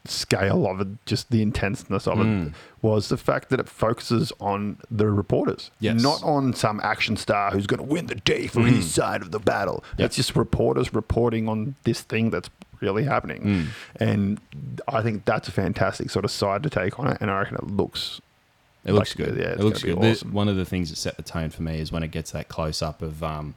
scale 0.07 0.65
of 0.67 0.81
it, 0.81 0.87
just 1.05 1.31
the 1.31 1.41
intenseness 1.41 2.07
of 2.07 2.17
Mm. 2.17 2.47
it, 2.47 2.53
was 2.81 3.09
the 3.09 3.17
fact 3.17 3.49
that 3.49 3.59
it 3.59 3.67
focuses 3.67 4.31
on 4.39 4.77
the 4.91 5.07
reporters, 5.09 5.71
Yes. 5.79 6.01
not 6.01 6.21
on 6.23 6.53
some 6.53 6.79
action 6.83 7.17
star 7.17 7.51
who's 7.51 7.67
going 7.67 7.79
to 7.79 7.83
win 7.85 8.05
the 8.07 8.15
day 8.15 8.47
for 8.47 8.61
his 8.61 8.91
side 8.93 9.21
of 9.21 9.31
the 9.31 9.39
battle. 9.39 9.83
Mm. 9.93 9.99
Yep. 9.99 10.05
It's 10.05 10.15
just 10.17 10.35
reporters 10.35 10.93
reporting 10.93 11.49
on 11.49 11.75
this 11.83 12.01
thing 12.01 12.29
that's 12.29 12.49
really 12.81 13.03
happening. 13.05 13.41
Mm. 13.41 13.65
And 13.99 14.39
I 14.87 15.01
think 15.01 15.25
that's 15.25 15.47
a 15.47 15.51
fantastic 15.51 16.09
sort 16.09 16.25
of 16.25 16.31
side 16.31 16.61
to 16.63 16.69
take 16.69 16.99
on 16.99 17.07
it. 17.07 17.17
And 17.21 17.31
I 17.31 17.39
reckon 17.39 17.55
it 17.57 17.67
looks. 17.67 18.21
It 18.83 18.93
looks 18.93 19.17
like- 19.17 19.29
good. 19.29 19.37
Yeah, 19.39 19.45
it's 19.49 19.61
it 19.61 19.63
looks 19.63 19.81
good. 19.83 19.99
be 19.99 20.13
The- 20.13 20.27
one 20.27 20.47
of 20.47 20.57
the 20.57 20.65
things 20.65 20.89
that 20.91 20.97
set 20.97 21.17
the 21.17 21.23
tone 21.23 21.49
for 21.49 21.63
me 21.63 21.79
is 21.79 21.91
when 21.91 22.03
it 22.03 22.11
gets 22.11 22.31
that 22.31 22.49
close 22.49 22.83
up 22.83 23.01
of 23.01 23.23
um, 23.23 23.55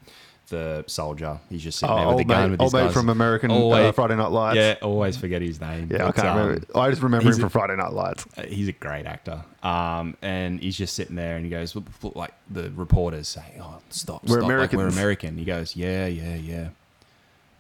the 0.49 0.85
soldier. 0.87 1.39
He's 1.49 1.63
just 1.63 1.79
sitting 1.79 1.95
Oh, 1.95 1.99
there 1.99 2.09
with 2.09 2.19
the 2.19 2.25
gun 2.25 2.43
mate, 2.43 2.51
with 2.53 2.61
old 2.61 2.73
his 2.73 2.83
mate 2.83 2.93
from 2.93 3.09
American 3.09 3.51
uh, 3.51 3.93
Friday 3.93 4.17
Night 4.17 4.31
Lights. 4.31 4.57
Yeah, 4.57 4.77
always 4.83 5.17
forget 5.17 5.43
his 5.43 5.61
name. 5.61 5.89
Yeah, 5.91 6.07
I 6.07 6.13
can't 6.13 6.29
um, 6.29 6.37
remember. 6.39 6.67
I 6.79 6.91
just 6.91 7.03
remember 7.03 7.31
him 7.31 7.39
from 7.39 7.49
Friday 7.49 7.77
Night 7.77 7.93
Lights. 7.93 8.27
uh, 8.37 8.43
He's 8.43 8.69
a 8.69 8.73
great 8.73 9.07
actor. 9.07 9.45
Um, 9.63 10.17
and 10.23 10.61
he's 10.61 10.77
just 10.77 10.95
sitting 10.95 11.17
there 11.17 11.37
and 11.37 11.45
he 11.45 11.51
goes, 11.51 11.77
like 12.15 12.33
the 12.51 12.71
reporters 12.71 13.29
say, 13.29 13.45
oh, 13.61 13.79
stop, 13.91 14.25
We're 14.25 14.39
stop. 14.41 14.51
Like, 14.51 14.73
we're 14.73 14.89
American. 14.89 15.37
He 15.37 15.45
goes, 15.45 15.77
yeah, 15.77 16.07
yeah, 16.07 16.35
yeah. 16.37 16.69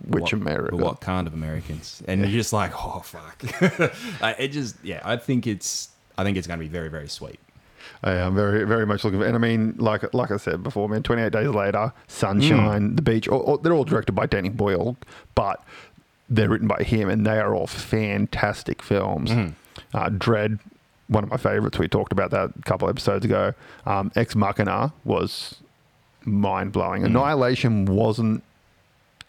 Which 0.06 0.32
America? 0.32 0.76
What 0.76 1.00
kind 1.00 1.26
of 1.26 1.34
Americans? 1.34 2.02
And 2.06 2.20
you're 2.20 2.30
just 2.30 2.52
like, 2.52 2.72
oh 2.74 3.00
fuck. 3.00 3.42
It 4.38 4.48
just, 4.48 4.76
yeah. 4.84 5.00
I 5.04 5.16
think 5.16 5.46
it's, 5.46 5.88
I 6.16 6.24
think 6.24 6.36
it's 6.36 6.46
going 6.46 6.58
to 6.58 6.64
be 6.64 6.68
very, 6.68 6.88
very 6.88 7.08
sweet. 7.08 7.40
Yeah, 8.04 8.26
I'm 8.26 8.34
very, 8.34 8.64
very 8.64 8.86
much 8.86 9.04
looking 9.04 9.20
for. 9.20 9.26
And 9.26 9.34
I 9.34 9.38
mean, 9.38 9.74
like, 9.78 10.12
like 10.14 10.30
I 10.30 10.36
said 10.36 10.62
before, 10.62 10.88
man. 10.88 11.02
28 11.02 11.32
days 11.32 11.48
later, 11.48 11.92
Sunshine, 12.06 12.96
The 12.96 13.02
Beach. 13.02 13.28
All, 13.28 13.40
all- 13.40 13.58
they're 13.58 13.72
all 13.74 13.84
directed 13.84 14.12
by 14.12 14.26
Danny 14.26 14.48
Boyle, 14.48 14.96
but 15.34 15.62
they're 16.28 16.48
written 16.48 16.68
by 16.68 16.82
him, 16.82 17.08
and 17.08 17.26
they 17.26 17.38
are 17.38 17.54
all 17.54 17.66
fantastic 17.66 18.82
films. 18.82 19.30
Uh, 19.94 20.08
Dredd, 20.10 20.58
one 21.08 21.24
of 21.24 21.30
my 21.30 21.36
favorites. 21.38 21.78
We 21.78 21.88
talked 21.88 22.12
about 22.12 22.30
that 22.32 22.50
a 22.58 22.62
couple 22.62 22.88
episodes 22.88 23.24
ago. 23.24 23.54
Um, 23.86 24.12
Ex 24.14 24.34
Machina 24.36 24.92
was 25.04 25.56
mind 26.24 26.72
blowing. 26.72 27.04
Annihilation 27.04 27.86
wasn't 27.86 28.42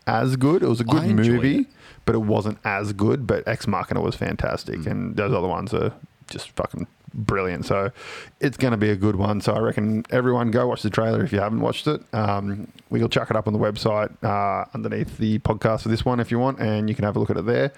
as 0.06 0.36
good. 0.36 0.62
It 0.64 0.68
was 0.68 0.82
a 0.82 0.84
good 0.84 1.04
movie, 1.16 1.60
it. 1.60 1.68
but 2.06 2.16
it 2.16 2.20
wasn't 2.24 2.58
as 2.66 2.92
good. 2.94 3.26
But 3.28 3.48
Ex 3.48 3.66
Machina 3.68 4.02
was 4.02 4.16
fantastic, 4.16 4.86
and 4.86 5.16
those 5.16 5.34
other 5.34 5.48
ones 5.48 5.74
are 5.74 5.94
just 6.30 6.52
fucking 6.52 6.88
brilliant. 7.14 7.66
So 7.66 7.92
it's 8.40 8.58
going 8.58 8.72
to 8.72 8.78
be 8.78 8.90
a 8.90 8.96
good 8.96 9.16
one. 9.16 9.42
So 9.42 9.54
I 9.54 9.60
reckon 9.60 10.06
everyone 10.10 10.52
go 10.52 10.68
watch 10.68 10.82
the 10.82 10.90
trailer 10.90 11.24
if 11.24 11.32
you 11.32 11.40
haven't 11.40 11.62
watched 11.62 11.88
it. 11.88 12.02
Um, 12.14 12.72
we'll 12.90 13.10
chuck 13.10 13.30
it 13.30 13.36
up 13.36 13.48
on 13.48 13.54
the 13.54 13.60
website 13.60 14.12
uh, 14.24 14.66
underneath 14.74 15.18
the 15.18 15.40
podcast 15.40 15.82
for 15.84 15.90
this 15.90 16.06
one 16.06 16.20
if 16.20 16.32
you 16.32 16.40
want, 16.40 16.60
and 16.60 16.90
you 16.90 16.96
can 16.96 17.06
have 17.06 17.16
a 17.16 17.20
look 17.20 17.30
at 17.30 17.38
it 17.38 17.46
there. 17.46 17.72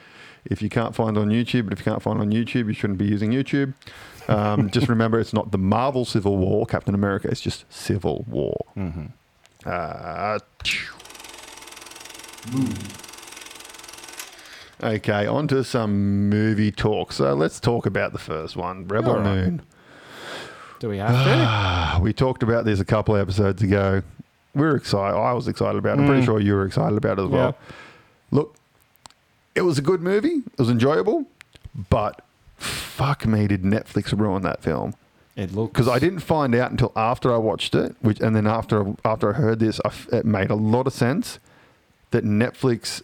If 0.46 0.62
you 0.62 0.70
can't 0.70 0.96
find 0.96 1.18
it 1.18 1.20
on 1.20 1.30
YouTube, 1.30 1.66
but 1.66 1.74
if 1.74 1.80
you 1.80 1.86
can't 1.86 2.02
find 2.02 2.20
on 2.20 2.32
YouTube, 2.32 2.68
you 2.68 2.74
shouldn't 2.74 2.98
be 2.98 3.06
using 3.06 3.32
YouTube. 3.32 3.74
Um, 4.28 4.70
just 4.72 4.90
remember, 4.90 5.20
it's 5.20 5.34
not 5.34 5.52
the 5.52 5.58
Marvel 5.58 6.04
Civil 6.04 6.38
War, 6.38 6.66
Captain 6.66 6.96
America. 6.96 7.28
It's 7.30 7.42
just 7.42 7.72
Civil 7.72 8.26
War. 8.28 8.66
Uh, 9.66 10.40
Okay, 14.84 15.28
on 15.28 15.48
to 15.50 15.64
some 15.64 16.30
movie 16.30 16.72
talk. 16.72 17.12
So 17.14 17.34
let's 17.34 17.60
talk 17.60 17.86
about 17.86 18.14
the 18.14 18.18
first 18.20 18.56
one, 18.56 18.88
Rebel 18.88 19.16
right. 19.18 19.24
Moon. 19.24 19.62
Do 20.80 20.90
we 20.90 20.98
have 20.98 21.12
to? 21.12 21.16
Ah, 21.18 22.00
we 22.02 22.14
talked 22.14 22.42
about 22.42 22.66
this 22.66 22.80
a 22.80 22.86
couple 22.86 23.16
of 23.16 23.22
episodes 23.22 23.62
ago. 23.62 24.02
We 24.56 24.62
were 24.64 24.76
excited. 24.76 25.16
I 25.16 25.34
was 25.34 25.48
excited 25.48 25.78
about 25.78 25.98
it. 25.98 26.02
I'm 26.02 26.08
pretty 26.08 26.24
Mm. 26.24 26.26
sure 26.26 26.40
you 26.40 26.56
were 26.56 26.66
excited 26.66 26.98
about 26.98 27.20
it 27.20 27.24
as 27.24 27.30
well. 27.30 27.56
Look, 28.32 28.56
it 29.54 29.62
was 29.62 29.78
a 29.78 29.82
good 29.84 30.02
movie. 30.02 30.38
It 30.38 30.58
was 30.60 30.70
enjoyable, 30.70 31.26
but 31.90 32.22
fuck 32.58 33.26
me, 33.28 33.48
did 33.48 33.62
Netflix 33.64 34.18
ruin 34.18 34.42
that 34.42 34.64
film? 34.64 34.96
It 35.36 35.54
looks 35.54 35.74
Because 35.74 35.88
I 35.88 36.00
didn't 36.00 36.20
find 36.20 36.54
out 36.56 36.72
until 36.72 36.92
after 36.96 37.32
I 37.34 37.38
watched 37.38 37.76
it, 37.76 37.96
which 38.02 38.20
and 38.20 38.36
then 38.36 38.48
after 38.48 38.94
after 39.06 39.30
I 39.34 39.38
heard 39.38 39.60
this, 39.60 39.80
I 39.86 39.92
it 40.18 40.26
made 40.26 40.50
a 40.50 40.56
lot 40.56 40.88
of 40.88 40.94
sense 40.94 41.40
that 42.10 42.26
Netflix 42.26 43.02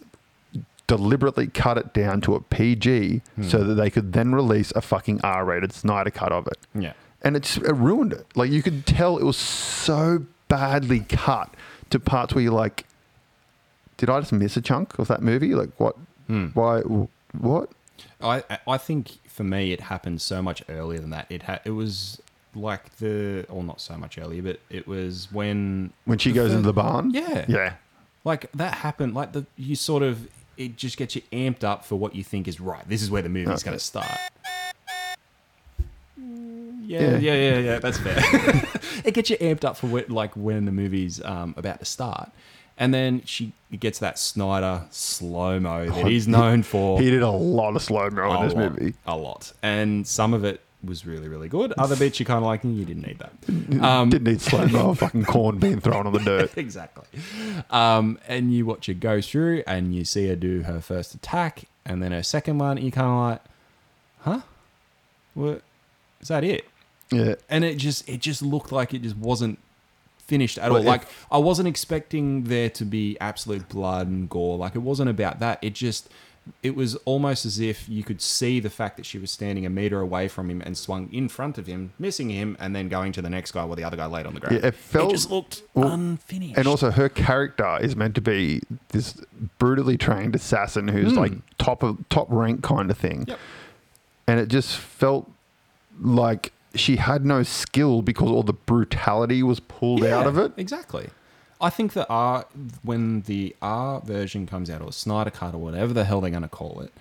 deliberately 0.88 1.46
cut 1.46 1.78
it 1.78 1.92
down 1.94 2.20
to 2.22 2.34
a 2.34 2.40
PG 2.40 3.20
so 3.42 3.58
hmm. 3.60 3.68
that 3.68 3.74
they 3.74 3.90
could 3.90 4.12
then 4.12 4.34
release 4.34 4.72
a 4.74 4.80
fucking 4.80 5.20
R-rated 5.22 5.72
Snyder 5.72 6.10
cut 6.10 6.32
of 6.32 6.46
it 6.48 6.58
Yeah. 6.74 6.94
and 7.22 7.36
it 7.36 7.44
just 7.44 7.58
it 7.58 7.74
ruined 7.74 8.12
it. 8.12 8.26
Like 8.34 8.50
you 8.50 8.62
could 8.62 8.84
tell 8.86 9.18
it 9.18 9.24
was 9.24 9.36
so 9.36 10.24
badly 10.48 11.00
cut 11.00 11.54
to 11.90 12.00
parts 12.00 12.34
where 12.34 12.42
you're 12.42 12.52
like, 12.52 12.86
did 13.98 14.08
I 14.10 14.18
just 14.20 14.32
miss 14.32 14.56
a 14.56 14.60
chunk 14.62 14.98
of 14.98 15.08
that 15.08 15.22
movie? 15.22 15.54
Like 15.54 15.70
what? 15.78 15.94
Hmm. 16.26 16.46
Why? 16.54 16.80
What? 16.80 17.70
I 18.20 18.42
I 18.66 18.78
think 18.78 19.18
for 19.28 19.44
me 19.44 19.72
it 19.72 19.82
happened 19.82 20.20
so 20.20 20.40
much 20.42 20.62
earlier 20.68 21.00
than 21.00 21.10
that. 21.10 21.26
It 21.28 21.42
ha- 21.44 21.60
it 21.64 21.72
was 21.72 22.20
like 22.54 22.96
the 22.96 23.44
or 23.48 23.62
not 23.62 23.80
so 23.80 23.96
much 23.96 24.18
earlier, 24.18 24.42
but 24.42 24.60
it 24.70 24.86
was 24.88 25.28
when 25.30 25.92
When 26.06 26.18
she 26.18 26.32
goes 26.32 26.50
into 26.52 26.66
the 26.66 26.72
barn? 26.72 27.10
Yeah. 27.10 27.44
Yeah. 27.48 27.74
like 28.24 28.50
that 28.52 28.76
happened. 28.76 29.14
Like 29.14 29.32
the 29.32 29.44
you 29.56 29.74
sort 29.76 30.02
of 30.02 30.28
it 30.58 30.76
just 30.76 30.96
gets 30.98 31.16
you 31.16 31.22
amped 31.32 31.64
up 31.64 31.84
for 31.84 31.96
what 31.96 32.14
you 32.14 32.22
think 32.22 32.46
is 32.48 32.60
right. 32.60 32.86
This 32.88 33.00
is 33.02 33.10
where 33.10 33.22
the 33.22 33.28
movie's 33.30 33.48
Okay. 33.60 33.64
going 33.66 33.78
to 33.78 33.82
start. 33.84 34.06
Yeah, 36.16 37.00
Yeah. 37.00 37.18
yeah, 37.18 37.34
yeah, 37.34 37.58
yeah. 37.58 37.78
That's 37.78 37.98
fair. 37.98 38.18
it 39.04 39.14
gets 39.14 39.30
you 39.30 39.36
amped 39.38 39.64
up 39.64 39.76
for 39.76 39.86
what, 39.86 40.10
like 40.10 40.34
when 40.36 40.64
the 40.64 40.72
movie's 40.72 41.22
um, 41.24 41.54
about 41.56 41.78
to 41.80 41.84
start, 41.84 42.30
and 42.76 42.92
then 42.94 43.22
she 43.24 43.52
gets 43.78 43.98
that 44.00 44.18
Snyder 44.18 44.84
slow 44.90 45.60
mo 45.60 45.86
that 45.90 46.06
he's 46.06 46.26
known 46.26 46.62
for. 46.62 47.00
He 47.00 47.10
did 47.10 47.22
a 47.22 47.30
lot 47.30 47.76
of 47.76 47.82
slow 47.82 48.08
mo 48.10 48.40
in 48.40 48.46
this 48.48 48.54
lot, 48.56 48.72
movie. 48.78 48.94
a 49.06 49.16
lot, 49.16 49.52
and 49.62 50.06
some 50.06 50.32
of 50.34 50.44
it 50.44 50.60
was 50.84 51.06
really, 51.06 51.28
really 51.28 51.48
good. 51.48 51.72
Other 51.72 51.96
bits 52.04 52.20
you 52.20 52.26
kind 52.26 52.38
of 52.38 52.44
like, 52.44 52.62
"Mm, 52.62 52.76
you 52.76 52.84
didn't 52.84 53.06
need 53.06 53.18
that. 53.18 53.82
Um, 53.82 54.10
Didn't 54.10 54.24
need 54.28 54.40
slow 54.40 54.66
mo 54.66 54.94
fucking 54.94 55.24
corn 55.24 55.58
being 55.58 55.80
thrown 55.80 56.06
on 56.06 56.12
the 56.12 56.20
dirt. 56.20 56.52
exactly. 56.56 57.04
Um, 57.70 58.18
and 58.28 58.52
you 58.52 58.66
watch 58.66 58.86
her 58.86 58.94
go 58.94 59.20
through, 59.20 59.62
and 59.66 59.94
you 59.94 60.04
see 60.04 60.28
her 60.28 60.36
do 60.36 60.62
her 60.62 60.80
first 60.80 61.14
attack, 61.14 61.64
and 61.84 62.02
then 62.02 62.12
her 62.12 62.22
second 62.22 62.58
one. 62.58 62.76
And 62.78 62.84
you 62.86 62.92
kind 62.92 63.06
of 63.08 63.30
like, 63.30 63.40
huh? 64.20 64.40
What? 65.34 65.62
Is 66.20 66.28
that 66.28 66.44
it? 66.44 66.64
Yeah. 67.10 67.34
And 67.48 67.64
it 67.64 67.76
just 67.76 68.08
it 68.08 68.20
just 68.20 68.42
looked 68.42 68.72
like 68.72 68.92
it 68.94 69.02
just 69.02 69.16
wasn't 69.16 69.58
finished 70.26 70.58
at 70.58 70.70
Well, 70.70 70.80
all. 70.80 70.86
Like 70.86 71.02
I 71.30 71.38
wasn't 71.38 71.68
expecting 71.68 72.44
there 72.44 72.68
to 72.70 72.84
be 72.84 73.16
absolute 73.20 73.68
blood 73.68 74.08
and 74.08 74.28
gore. 74.28 74.58
Like 74.58 74.74
it 74.74 74.80
wasn't 74.80 75.10
about 75.10 75.40
that. 75.40 75.58
It 75.62 75.74
just 75.74 76.08
it 76.62 76.74
was 76.74 76.94
almost 77.04 77.46
as 77.46 77.60
if 77.60 77.88
you 77.88 78.02
could 78.02 78.20
see 78.20 78.60
the 78.60 78.70
fact 78.70 78.96
that 78.96 79.06
she 79.06 79.18
was 79.18 79.30
standing 79.30 79.66
a 79.66 79.70
meter 79.70 80.00
away 80.00 80.28
from 80.28 80.50
him 80.50 80.62
and 80.64 80.76
swung 80.76 81.08
in 81.12 81.28
front 81.28 81.58
of 81.58 81.66
him, 81.66 81.92
missing 81.98 82.30
him, 82.30 82.56
and 82.60 82.74
then 82.74 82.88
going 82.88 83.12
to 83.12 83.22
the 83.22 83.30
next 83.30 83.52
guy 83.52 83.64
while 83.64 83.76
the 83.76 83.84
other 83.84 83.96
guy 83.96 84.06
laid 84.06 84.26
on 84.26 84.34
the 84.34 84.40
ground. 84.40 84.60
Yeah, 84.60 84.68
it 84.68 84.74
felt- 84.74 85.10
just 85.10 85.30
looked 85.30 85.62
well, 85.74 85.92
unfinished. 85.92 86.58
And 86.58 86.66
also, 86.66 86.90
her 86.90 87.08
character 87.08 87.78
is 87.80 87.96
meant 87.96 88.14
to 88.16 88.20
be 88.20 88.60
this 88.88 89.20
brutally 89.58 89.96
trained 89.96 90.34
assassin 90.34 90.88
who's 90.88 91.12
hmm. 91.12 91.18
like 91.18 91.32
top 91.58 91.82
of 91.82 92.08
top 92.08 92.26
rank 92.30 92.62
kind 92.62 92.90
of 92.90 92.98
thing. 92.98 93.24
Yep. 93.28 93.38
And 94.26 94.40
it 94.40 94.48
just 94.48 94.76
felt 94.76 95.30
like 96.00 96.52
she 96.74 96.96
had 96.96 97.24
no 97.24 97.42
skill 97.42 98.02
because 98.02 98.28
all 98.28 98.42
the 98.42 98.52
brutality 98.52 99.42
was 99.42 99.60
pulled 99.60 100.04
out 100.04 100.26
of 100.26 100.38
it. 100.38 100.52
Exactly. 100.56 101.08
I 101.60 101.70
think 101.70 101.92
that 101.94 102.06
R 102.08 102.46
when 102.82 103.22
the 103.22 103.54
R 103.60 104.00
version 104.00 104.46
comes 104.46 104.70
out 104.70 104.80
or 104.82 104.92
Snyder 104.92 105.30
Cut 105.30 105.54
or 105.54 105.58
whatever 105.58 105.92
the 105.92 106.04
hell 106.04 106.20
they're 106.20 106.30
going 106.30 106.42
to 106.42 106.48
call 106.48 106.80
it, 106.80 106.92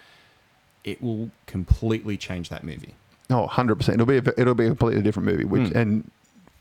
it 0.84 1.02
will 1.02 1.30
completely 1.46 2.18
change 2.18 2.50
that 2.50 2.64
movie. 2.64 2.96
No, 3.30 3.46
hundred 3.48 3.76
percent. 3.76 3.96
It'll 4.02 4.06
be 4.08 4.18
a, 4.18 4.34
it'll 4.40 4.56
be 4.56 4.66
a 4.66 4.70
completely 4.70 5.02
different 5.04 5.28
movie. 5.28 5.44
Which 5.46 5.70
Hmm. 5.72 5.78
and 5.78 6.12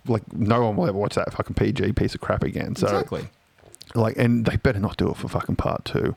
like 0.07 0.31
no 0.33 0.63
one 0.65 0.77
will 0.77 0.87
ever 0.89 0.99
watch 0.99 1.15
that 1.15 1.33
fucking 1.33 1.55
PG 1.55 1.93
piece 1.93 2.15
of 2.15 2.21
crap 2.21 2.43
again. 2.45 2.77
So 2.77 2.87
exactly. 2.87 3.29
like, 3.95 4.17
and 4.17 4.45
they 4.45 4.57
better 4.57 4.79
not 4.79 4.97
do 4.97 5.11
it 5.11 5.17
for 5.17 5.29
fucking 5.29 5.57
part 5.57 5.85
two. 5.85 6.15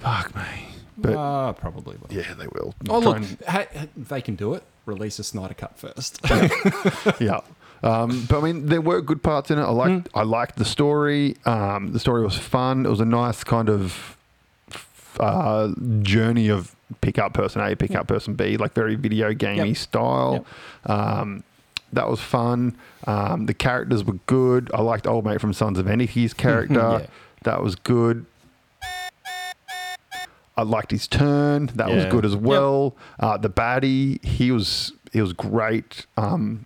Fuck 0.00 0.34
me. 0.36 0.68
But 0.96 1.14
uh, 1.16 1.52
probably 1.54 1.96
will. 1.96 2.12
yeah, 2.16 2.34
they 2.34 2.46
will. 2.48 2.74
Oh 2.88 2.98
look, 3.00 3.16
and- 3.16 3.38
ha- 3.48 3.66
they 3.96 4.20
can 4.20 4.36
do 4.36 4.54
it. 4.54 4.62
Release 4.86 5.18
a 5.18 5.24
Snyder 5.24 5.54
Cut 5.54 5.78
first. 5.78 6.20
yeah. 7.20 7.40
Um, 7.84 8.26
but 8.30 8.38
I 8.38 8.42
mean, 8.42 8.66
there 8.66 8.80
were 8.80 9.00
good 9.02 9.22
parts 9.22 9.50
in 9.50 9.58
it. 9.58 9.62
I 9.62 9.70
liked, 9.70 10.08
I 10.14 10.22
liked 10.22 10.56
the 10.56 10.64
story. 10.64 11.36
Um, 11.44 11.92
the 11.92 11.98
story 12.00 12.24
was 12.24 12.36
fun. 12.36 12.86
It 12.86 12.88
was 12.88 13.00
a 13.00 13.04
nice 13.04 13.44
kind 13.44 13.68
of 13.68 14.16
uh, 15.20 15.68
journey 16.00 16.48
of 16.48 16.74
pick 17.02 17.18
up 17.18 17.34
person 17.34 17.60
A, 17.60 17.76
pick 17.76 17.94
up 17.94 18.06
person 18.08 18.34
B, 18.34 18.56
like 18.56 18.72
very 18.72 18.94
video 18.94 19.34
gamey 19.34 19.68
Yep. 19.68 19.76
style. 19.76 20.46
Um, 20.86 21.44
that 21.92 22.08
was 22.08 22.20
fun. 22.20 22.76
Um, 23.06 23.46
the 23.46 23.54
characters 23.54 24.02
were 24.02 24.18
good. 24.26 24.70
I 24.72 24.80
liked 24.80 25.06
old 25.06 25.24
mate 25.26 25.40
from 25.40 25.52
Sons 25.52 25.78
of 25.78 25.86
Anarchy's 25.86 26.32
character. 26.44 26.74
Yeah. 27.02 27.06
That 27.44 27.62
was 27.62 27.76
good. 27.76 28.24
I 30.56 30.62
liked 30.62 30.90
his 30.92 31.06
turn. 31.08 31.66
That 31.74 31.90
was 31.90 32.06
good 32.06 32.24
as 32.24 32.32
Yep. 32.34 32.42
well. 32.42 32.96
Uh, 33.20 33.36
the 33.36 33.50
baddie, 33.50 34.24
he 34.24 34.50
was 34.52 34.92
he 35.12 35.20
was 35.20 35.32
great. 35.32 36.06
Um, 36.16 36.64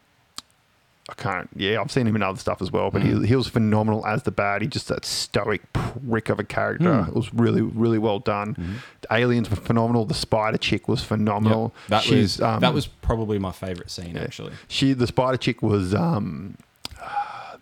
I 1.11 1.15
can't. 1.15 1.49
Yeah, 1.57 1.81
I've 1.81 1.91
seen 1.91 2.07
him 2.07 2.17
in 2.17 2.23
other 2.23 2.39
stuff 2.39 2.61
as 2.61 2.71
well, 2.71 2.91
but 2.91 3.01
Mm. 3.03 3.23
he, 3.23 3.29
he 3.29 3.37
was 3.37 3.49
phenomenal 3.49 4.05
as 4.07 4.25
the 4.25 4.31
bad. 4.31 4.61
He 4.61 4.69
Just 4.69 4.89
that 4.89 5.05
stoic 5.07 5.63
prick 5.73 6.29
of 6.29 6.39
a 6.39 6.45
character. 6.45 6.85
Mm. 6.85 7.09
It 7.09 7.15
was 7.15 7.33
really 7.33 7.63
really 7.63 7.99
well 7.99 8.19
done. 8.19 8.81
The 9.01 9.15
aliens 9.15 9.49
were 9.49 9.57
phenomenal. 9.57 10.05
The 10.05 10.13
spider 10.15 10.59
chick 10.59 10.87
was 10.87 11.03
phenomenal. 11.03 11.73
Yep. 11.85 11.89
That 11.89 12.03
She's, 12.03 12.39
was 12.39 12.41
um, 12.43 12.61
that 12.61 12.75
was 12.75 12.87
probably 12.87 13.39
my 13.39 13.53
favorite 13.53 13.91
scene 13.91 14.17
yeah. 14.17 14.23
actually. 14.23 14.53
She 14.69 14.93
the 14.93 15.07
spider 15.07 15.39
chick 15.39 15.63
was 15.63 15.95
um, 15.95 16.57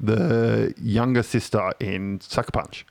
the 0.00 0.74
younger 0.80 1.22
sister 1.22 1.72
in 1.80 2.20
Sucker 2.20 2.50
Punch. 2.52 2.84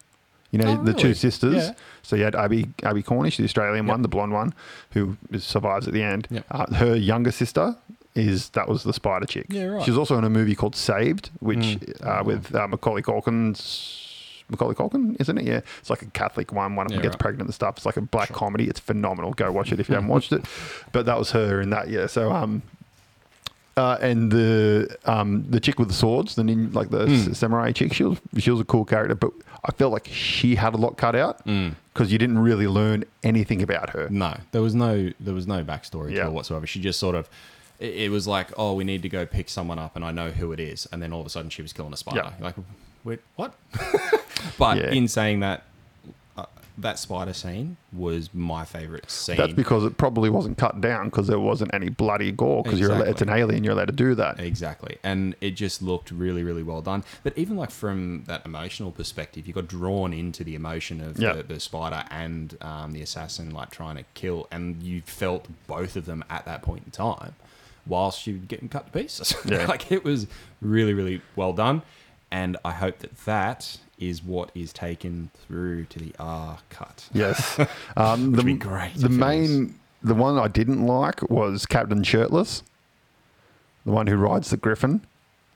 You 0.51 0.59
know 0.59 0.77
Oh, 0.79 0.83
the 0.85 0.93
two 0.93 1.13
sisters. 1.13 1.55
Yeah. 1.55 1.73
So 2.01 2.15
you 2.15 2.23
had 2.23 2.33
Abbie 2.35 2.69
Abbie 2.83 3.03
Cornish, 3.03 3.35
the 3.37 3.43
Australian 3.43 3.85
Yep. 3.87 3.91
one, 3.93 4.01
the 4.03 4.07
blonde 4.07 4.31
one, 4.31 4.53
who 4.91 5.17
survives 5.37 5.85
at 5.87 5.93
the 5.93 6.01
end. 6.03 6.27
Yep. 6.31 6.45
Uh, 6.49 6.73
her 6.75 6.95
younger 6.95 7.31
sister 7.31 7.75
is 8.15 8.49
that 8.49 8.67
was 8.67 8.83
the 8.83 8.93
spider 8.93 9.25
chick. 9.25 9.47
Yeah, 9.49 9.65
right. 9.65 9.83
She's 9.83 9.97
also 9.97 10.17
in 10.17 10.23
a 10.23 10.29
movie 10.29 10.55
called 10.55 10.75
Saved, 10.75 11.29
which 11.39 11.57
Mm. 11.59 12.05
uh, 12.05 12.23
with 12.23 12.55
uh, 12.55 12.67
Macaulay 12.67 13.01
Culkin's. 13.01 14.01
Macaulay 14.47 14.75
Culkin, 14.75 15.19
isn't 15.19 15.39
it? 15.39 15.43
Yeah, 15.45 15.61
it's 15.79 15.89
like 15.89 16.03
a 16.03 16.05
Catholic 16.11 16.51
one. 16.53 16.75
One 16.75 16.85
of 16.85 16.91
them 16.91 16.99
Yeah, 16.99 17.03
gets 17.05 17.13
right. 17.15 17.19
pregnant 17.19 17.47
and 17.47 17.53
stuff. 17.55 17.77
It's 17.77 17.85
like 17.85 17.97
a 17.97 18.01
black 18.01 18.29
comedy. 18.31 18.65
It's 18.69 18.79
phenomenal. 18.79 19.33
Go 19.33 19.51
watch 19.51 19.71
it 19.71 19.79
if 19.79 19.89
you 19.89 19.95
haven't 19.99 20.09
watched 20.09 20.31
it. 20.31 20.45
But 20.91 21.07
that 21.07 21.17
was 21.17 21.31
her 21.31 21.59
in 21.61 21.71
that. 21.71 21.89
Yeah. 21.89 22.05
So 22.05 22.31
um, 22.31 22.61
uh, 23.77 23.97
and 24.01 24.31
the 24.31 24.95
um, 25.05 25.45
the 25.49 25.59
chick 25.59 25.79
with 25.79 25.87
the 25.89 25.93
swords, 25.95 26.35
the 26.35 26.43
nin, 26.43 26.71
like 26.73 26.91
the 26.91 27.07
Hmm. 27.07 27.31
s- 27.31 27.37
samurai 27.39 27.71
chick, 27.71 27.91
she 27.93 28.03
was 28.03 28.19
she 28.37 28.51
was 28.51 28.61
a 28.61 28.65
cool 28.65 28.85
character, 28.85 29.15
but 29.15 29.31
I 29.65 29.71
felt 29.71 29.91
like 29.91 30.07
she 30.11 30.55
had 30.55 30.73
a 30.73 30.77
lot 30.77 30.95
cut 30.95 31.15
out 31.15 31.43
Mm. 31.45 31.73
because 31.93 32.11
you 32.11 32.17
didn't 32.19 32.37
really 32.39 32.67
learn 32.67 33.03
anything 33.23 33.61
about 33.63 33.89
her. 33.89 34.07
No, 34.11 34.37
there 34.51 34.61
was 34.61 34.75
no 34.75 35.09
there 35.19 35.33
was 35.33 35.47
no 35.47 35.63
backstory 35.63 36.13
to 36.15 36.23
her 36.25 36.31
whatsoever. 36.31 36.65
She 36.67 36.79
just 36.79 36.99
sort 36.99 37.15
of 37.15 37.27
it, 37.79 37.93
it 37.95 38.11
was 38.11 38.27
like, 38.27 38.51
oh, 38.57 38.73
we 38.73 38.83
need 38.83 39.01
to 39.03 39.09
go 39.09 39.25
pick 39.25 39.49
someone 39.49 39.79
up, 39.79 39.95
and 39.95 40.03
I 40.05 40.11
know 40.11 40.31
who 40.31 40.51
it 40.51 40.59
is, 40.59 40.87
and 40.91 41.01
then 41.01 41.13
all 41.13 41.21
of 41.21 41.25
a 41.27 41.29
sudden 41.29 41.49
she 41.49 41.61
was 41.61 41.73
killing 41.73 41.93
a 41.93 41.97
spider. 41.97 42.33
Like, 42.39 42.55
wait, 43.03 43.19
what? 43.35 43.53
but 44.57 44.77
Yeah. 44.77 44.91
in 44.91 45.07
saying 45.07 45.39
that, 45.41 45.63
uh, 46.37 46.45
that 46.77 46.99
spider 46.99 47.33
scene 47.33 47.77
was 47.93 48.33
my 48.33 48.65
favorite 48.65 49.09
scene. 49.09 49.37
That's 49.37 49.53
because 49.53 49.83
it 49.85 49.97
probably 49.97 50.29
wasn't 50.29 50.57
cut 50.57 50.81
down 50.81 51.05
because 51.05 51.27
there 51.27 51.39
wasn't 51.39 51.73
any 51.73 51.89
bloody 51.89 52.31
gore 52.31 52.63
because 52.63 52.79
you're 52.79 53.05
it's 53.05 53.21
an 53.21 53.29
alien, 53.29 53.63
you're 53.63 53.73
allowed 53.73 53.87
to 53.87 53.93
do 53.93 54.15
that. 54.15 54.39
Exactly. 54.39 54.97
And 55.03 55.35
it 55.39 55.51
just 55.51 55.81
looked 55.81 56.11
really, 56.11 56.43
really 56.43 56.63
well 56.63 56.81
done. 56.81 57.03
But 57.23 57.37
even 57.37 57.55
like 57.55 57.71
from 57.71 58.23
that 58.27 58.45
emotional 58.45 58.91
perspective, 58.91 59.47
you 59.47 59.53
got 59.53 59.67
drawn 59.67 60.11
into 60.13 60.43
the 60.43 60.55
emotion 60.55 60.99
of 61.01 61.15
the, 61.15 61.45
the 61.47 61.59
spider 61.59 62.03
and 62.11 62.57
um, 62.61 62.91
the 62.91 63.01
assassin 63.01 63.51
like 63.51 63.71
trying 63.71 63.95
to 63.95 64.03
kill, 64.13 64.47
and 64.51 64.83
you 64.83 65.01
felt 65.01 65.47
both 65.67 65.95
of 65.95 66.05
them 66.05 66.23
at 66.29 66.45
that 66.45 66.61
point 66.61 66.83
in 66.85 66.91
time 66.91 67.35
whilst 67.87 68.25
you 68.27 68.33
were 68.35 68.39
getting 68.45 68.69
cut 68.69 68.85
to 68.87 68.91
pieces. 68.91 69.35
Yeah. 69.45 69.65
like 69.67 69.91
it 69.91 70.03
was 70.03 70.27
really, 70.61 70.93
really 70.93 71.21
well 71.35 71.53
done. 71.53 71.81
And 72.31 72.57
I 72.65 72.71
hope 72.71 72.99
that 72.99 73.15
that 73.25 73.77
is 73.97 74.21
what 74.23 74.51
is 74.55 74.73
taken 74.73 75.29
through 75.47 75.85
to 75.85 75.99
the 75.99 76.13
R 76.19 76.57
cut. 76.69 77.07
Yes. 77.13 77.57
Um, 77.97 78.31
the, 78.31 78.37
would 78.37 78.45
be 78.45 78.53
great 78.55 78.93
The 78.95 79.07
main, 79.09 79.79
the 80.03 80.15
one 80.15 80.37
I 80.37 80.47
didn't 80.49 80.85
like 80.85 81.21
was 81.29 81.65
Captain 81.65 82.03
Shirtless, 82.03 82.63
the 83.85 83.91
one 83.91 84.07
who 84.07 84.17
rides 84.17 84.49
the 84.49 84.57
Griffin. 84.57 85.01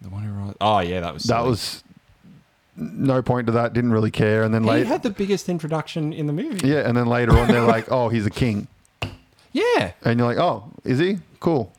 The 0.02 0.10
one 0.10 0.24
who 0.24 0.32
rides. 0.32 0.58
Oh, 0.62 0.80
yeah, 0.80 1.02
that 1.02 1.14
was. 1.14 1.24
That 1.24 1.44
was 1.44 1.84
no 2.78 3.22
point 3.22 3.48
to 3.48 3.52
that. 3.54 3.74
Didn't 3.74 3.92
really 3.92 4.12
care. 4.12 4.44
And 4.44 4.54
then 4.54 4.64
He 4.64 4.70
later, 4.70 4.86
had 4.86 5.04
the 5.04 5.10
biggest 5.10 5.50
introduction 5.50 6.14
in 6.14 6.28
the 6.28 6.34
movie. 6.34 6.66
yeah, 6.66 6.88
and 6.88 6.96
then 6.96 7.08
later 7.08 7.38
on, 7.38 7.48
they're 7.50 7.62
like, 7.66 7.88
"Oh, 7.92 8.08
he's 8.08 8.26
a 8.26 8.30
king," 8.30 8.68
Yeah. 9.52 9.92
and 10.06 10.18
you're 10.20 10.28
like, 10.28 10.38
"Oh, 10.38 10.72
is 10.86 11.00
he? 11.00 11.18
Cool, 11.42 11.74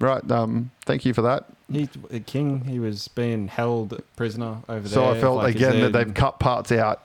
right? 0.00 0.28
Um, 0.30 0.70
thank 0.84 1.04
you 1.04 1.14
for 1.14 1.22
that." 1.22 1.44
He, 1.70 1.84
the 2.10 2.20
king, 2.20 2.64
he 2.64 2.78
was 2.78 3.08
being 3.08 3.48
held 3.48 4.00
prisoner 4.16 4.58
over 4.68 4.88
there. 4.88 4.94
So 4.94 5.10
I 5.10 5.20
felt 5.20 5.36
like, 5.36 5.54
again 5.54 5.80
that 5.80 5.92
they've 5.92 6.14
cut 6.14 6.38
parts 6.38 6.72
out 6.72 7.02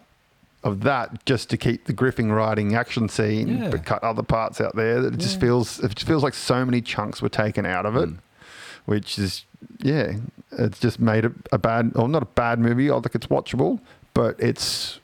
of 0.64 0.82
that 0.84 1.26
just 1.26 1.50
to 1.50 1.58
keep 1.58 1.84
the 1.86 1.91
griffin 1.94 2.32
riding 2.32 2.74
action 2.74 3.10
scene, 3.10 3.58
Yeah. 3.64 3.70
but 3.70 3.84
cut 3.84 4.02
other 4.04 4.24
parts 4.24 4.62
out 4.62 4.76
there. 4.78 5.02
That 5.02 5.16
it 5.16 5.20
just 5.20 5.39
feels 5.41 5.80
it 5.84 5.94
just 5.96 6.08
feels 6.08 6.24
like 6.24 6.34
so 6.34 6.64
many 6.64 6.80
chunks 6.82 7.22
were 7.22 7.28
taken 7.30 7.66
out 7.66 7.86
of 7.86 7.98
it, 7.98 8.08
Mm. 8.10 8.18
which 8.86 9.20
is 9.20 9.44
yeah, 9.80 10.14
it's 10.54 10.80
just 10.80 11.00
made 11.00 11.26
it 11.26 11.34
a 11.52 11.58
bad 11.58 11.91
or 11.96 12.08
not 12.08 12.24
a 12.24 12.28
bad 12.28 12.60
movie. 12.60 12.89
I 12.89 12.94
think 13.02 13.16
it's 13.16 13.28
watchable, 13.28 13.80
but 14.14 14.39
it's 14.39 15.02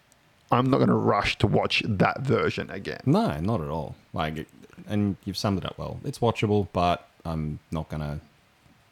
I'm 0.52 0.70
not 0.70 0.78
going 0.78 0.90
to 0.90 0.96
rush 0.96 1.38
to 1.40 1.48
watch 1.48 1.84
that 1.86 2.22
version 2.22 2.70
again. 2.72 3.02
No, 3.06 3.38
not 3.42 3.60
at 3.62 3.68
all. 3.68 3.96
Like, 4.14 4.48
and 4.88 5.18
you've 5.26 5.38
summed 5.38 5.58
it 5.60 5.66
up 5.66 5.78
well. 5.78 6.00
It's 6.06 6.20
watchable, 6.20 6.70
but 6.74 7.08
I'm 7.26 7.59
not 7.72 7.89
gonna 7.89 8.20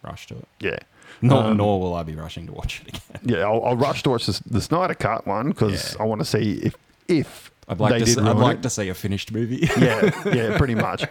rush 0.03 0.27
to 0.27 0.35
it. 0.37 0.47
Yeah. 0.59 0.77
Nor, 1.21 1.43
Um, 1.45 1.57
nor 1.57 1.79
will 1.79 1.93
I 1.95 2.03
be 2.03 2.15
rushing 2.15 2.45
to 2.47 2.51
watch 2.53 2.81
it 2.85 2.89
again. 2.89 3.21
Yeah, 3.23 3.45
I'll, 3.45 3.63
I'll 3.63 3.77
rush 3.77 4.03
to 4.03 4.09
watch 4.09 4.25
this, 4.27 4.39
the 4.39 4.61
Snyder 4.61 4.93
Cut 4.93 5.25
one 5.25 5.49
because 5.49 5.93
Yeah. 5.95 6.01
I 6.03 6.05
want 6.05 6.19
to 6.21 6.25
see 6.25 6.59
if 6.63 6.75
if 7.07 7.51
I'd 7.69 7.79
like 7.79 7.93
they 7.93 7.99
to. 7.99 8.05
did 8.05 8.15
See, 8.15 8.21
I'd 8.21 8.35
like 8.35 8.61
to 8.61 8.69
see 8.69 8.89
a 8.89 8.93
finished 8.93 9.31
movie. 9.31 9.69
yeah, 9.79 10.11
yeah, 10.33 10.57
pretty 10.57 10.75
much. 10.75 11.05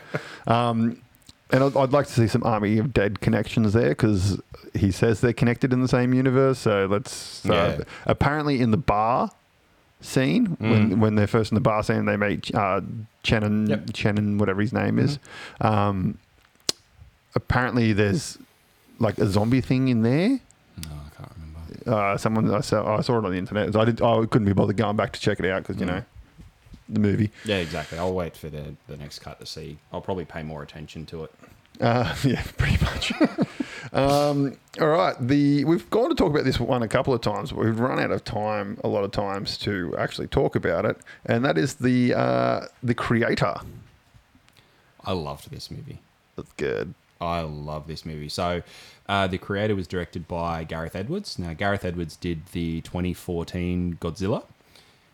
Um, 0.47 1.01
and 1.51 1.63
I'd, 1.65 1.77
I'd 1.77 1.93
like 1.93 2.07
to 2.07 2.13
see 2.13 2.27
some 2.27 2.43
Army 2.45 2.79
of 2.79 2.93
Dead 2.93 3.21
connections 3.21 3.73
there 3.73 3.91
because 3.91 4.41
he 4.75 4.91
says 4.91 5.21
they're 5.21 5.33
connected 5.33 5.73
in 5.73 5.81
the 5.81 5.89
same 5.89 6.13
universe. 6.15 6.59
So 6.59 6.87
let's. 6.91 7.45
Uh, 7.47 7.77
Yeah. 7.79 7.85
Apparently, 8.07 8.61
in 8.61 8.71
the 8.71 8.77
bar 8.77 9.31
scene, 10.01 10.57
when 10.61 11.01
when 11.01 11.15
they're 11.15 11.27
first 11.27 11.51
in 11.53 11.55
the 11.55 11.61
bar 11.61 11.83
scene, 11.83 12.05
they 12.05 12.17
meet 12.17 12.55
uh, 12.55 12.81
Shannon, 13.25 13.67
Yep. 13.69 13.97
Shannon, 13.97 14.39
whatever 14.39 14.61
his 14.61 14.73
name 14.73 14.99
is. 14.99 15.19
Um, 15.61 16.19
apparently, 17.37 17.93
there's 17.93 18.37
like 18.99 19.19
a 19.19 19.27
zombie 19.29 19.61
thing 19.61 19.87
in 19.89 20.03
there. 20.03 20.29
no, 20.31 20.39
I 20.83 21.17
can't 21.17 21.33
remember. 21.37 21.95
Uh, 22.13 22.17
someone 22.17 22.53
I 22.53 22.61
saw, 22.63 22.97
I 22.97 23.01
saw 23.03 23.19
it 23.19 23.25
on 23.25 23.31
the 23.31 23.39
internet. 23.39 23.73
So 23.73 23.81
I 23.81 23.85
did. 23.85 24.03
I 24.03 24.27
couldn't 24.27 24.47
be 24.47 24.53
bothered 24.53 24.77
going 24.77 24.97
back 24.97 25.13
to 25.13 25.21
check 25.21 25.39
it 25.39 25.47
out 25.47 25.63
because 25.63 25.81
you 25.81 25.87
Mm. 25.87 25.91
know 25.95 26.03
the 26.89 27.01
movie. 27.01 27.31
Yeah, 27.45 27.57
exactly. 27.59 27.99
I'll 27.99 28.15
wait 28.15 28.37
for 28.37 28.49
the 28.49 28.75
the 28.89 28.97
next 28.97 29.21
cut 29.21 29.39
to 29.41 29.47
see. 29.47 29.79
I'll 29.93 30.01
probably 30.01 30.25
pay 30.25 30.43
more 30.43 30.63
attention 30.65 31.07
to 31.07 31.25
it. 31.25 31.33
Uh, 31.81 32.15
yeah, 32.25 32.43
pretty 32.57 32.83
much. 32.83 33.13
um, 33.93 34.57
all 34.81 34.89
right, 34.89 35.15
the 35.21 35.65
we've 35.65 35.89
gone 35.91 36.09
to 36.09 36.15
talk 36.15 36.31
about 36.31 36.45
this 36.45 36.59
one 36.59 36.83
a 36.83 36.89
couple 36.89 37.13
of 37.13 37.21
times, 37.21 37.53
but 37.53 37.65
we've 37.65 37.79
run 37.79 37.99
out 38.01 38.11
of 38.11 38.25
time 38.25 38.79
a 38.83 38.89
lot 38.89 39.05
of 39.05 39.11
times 39.13 39.59
to 39.59 39.95
actually 39.99 40.27
talk 40.29 40.57
about 40.57 40.85
it, 40.87 40.97
and 41.27 41.45
that 41.45 41.59
is 41.59 41.75
the 41.75 42.15
uh, 42.15 42.67
the 42.83 42.95
creator. 42.95 43.55
I 45.05 45.13
loved 45.13 45.51
this 45.51 45.71
movie. 45.71 46.01
That's 46.35 46.53
good. 46.53 46.95
I 47.21 47.41
love 47.41 47.87
this 47.87 48.05
movie. 48.05 48.29
So, 48.29 48.63
uh, 49.09 49.27
the 49.27 49.39
creator 49.39 49.75
was 49.75 49.87
directed 49.87 50.29
by 50.29 50.65
Gareth 50.65 50.97
Edwards. 50.97 51.39
Now, 51.39 51.53
Gareth 51.53 51.85
Edwards 51.85 52.17
did 52.17 52.47
the 52.47 52.81
2014 52.83 53.99
Godzilla. 54.01 54.45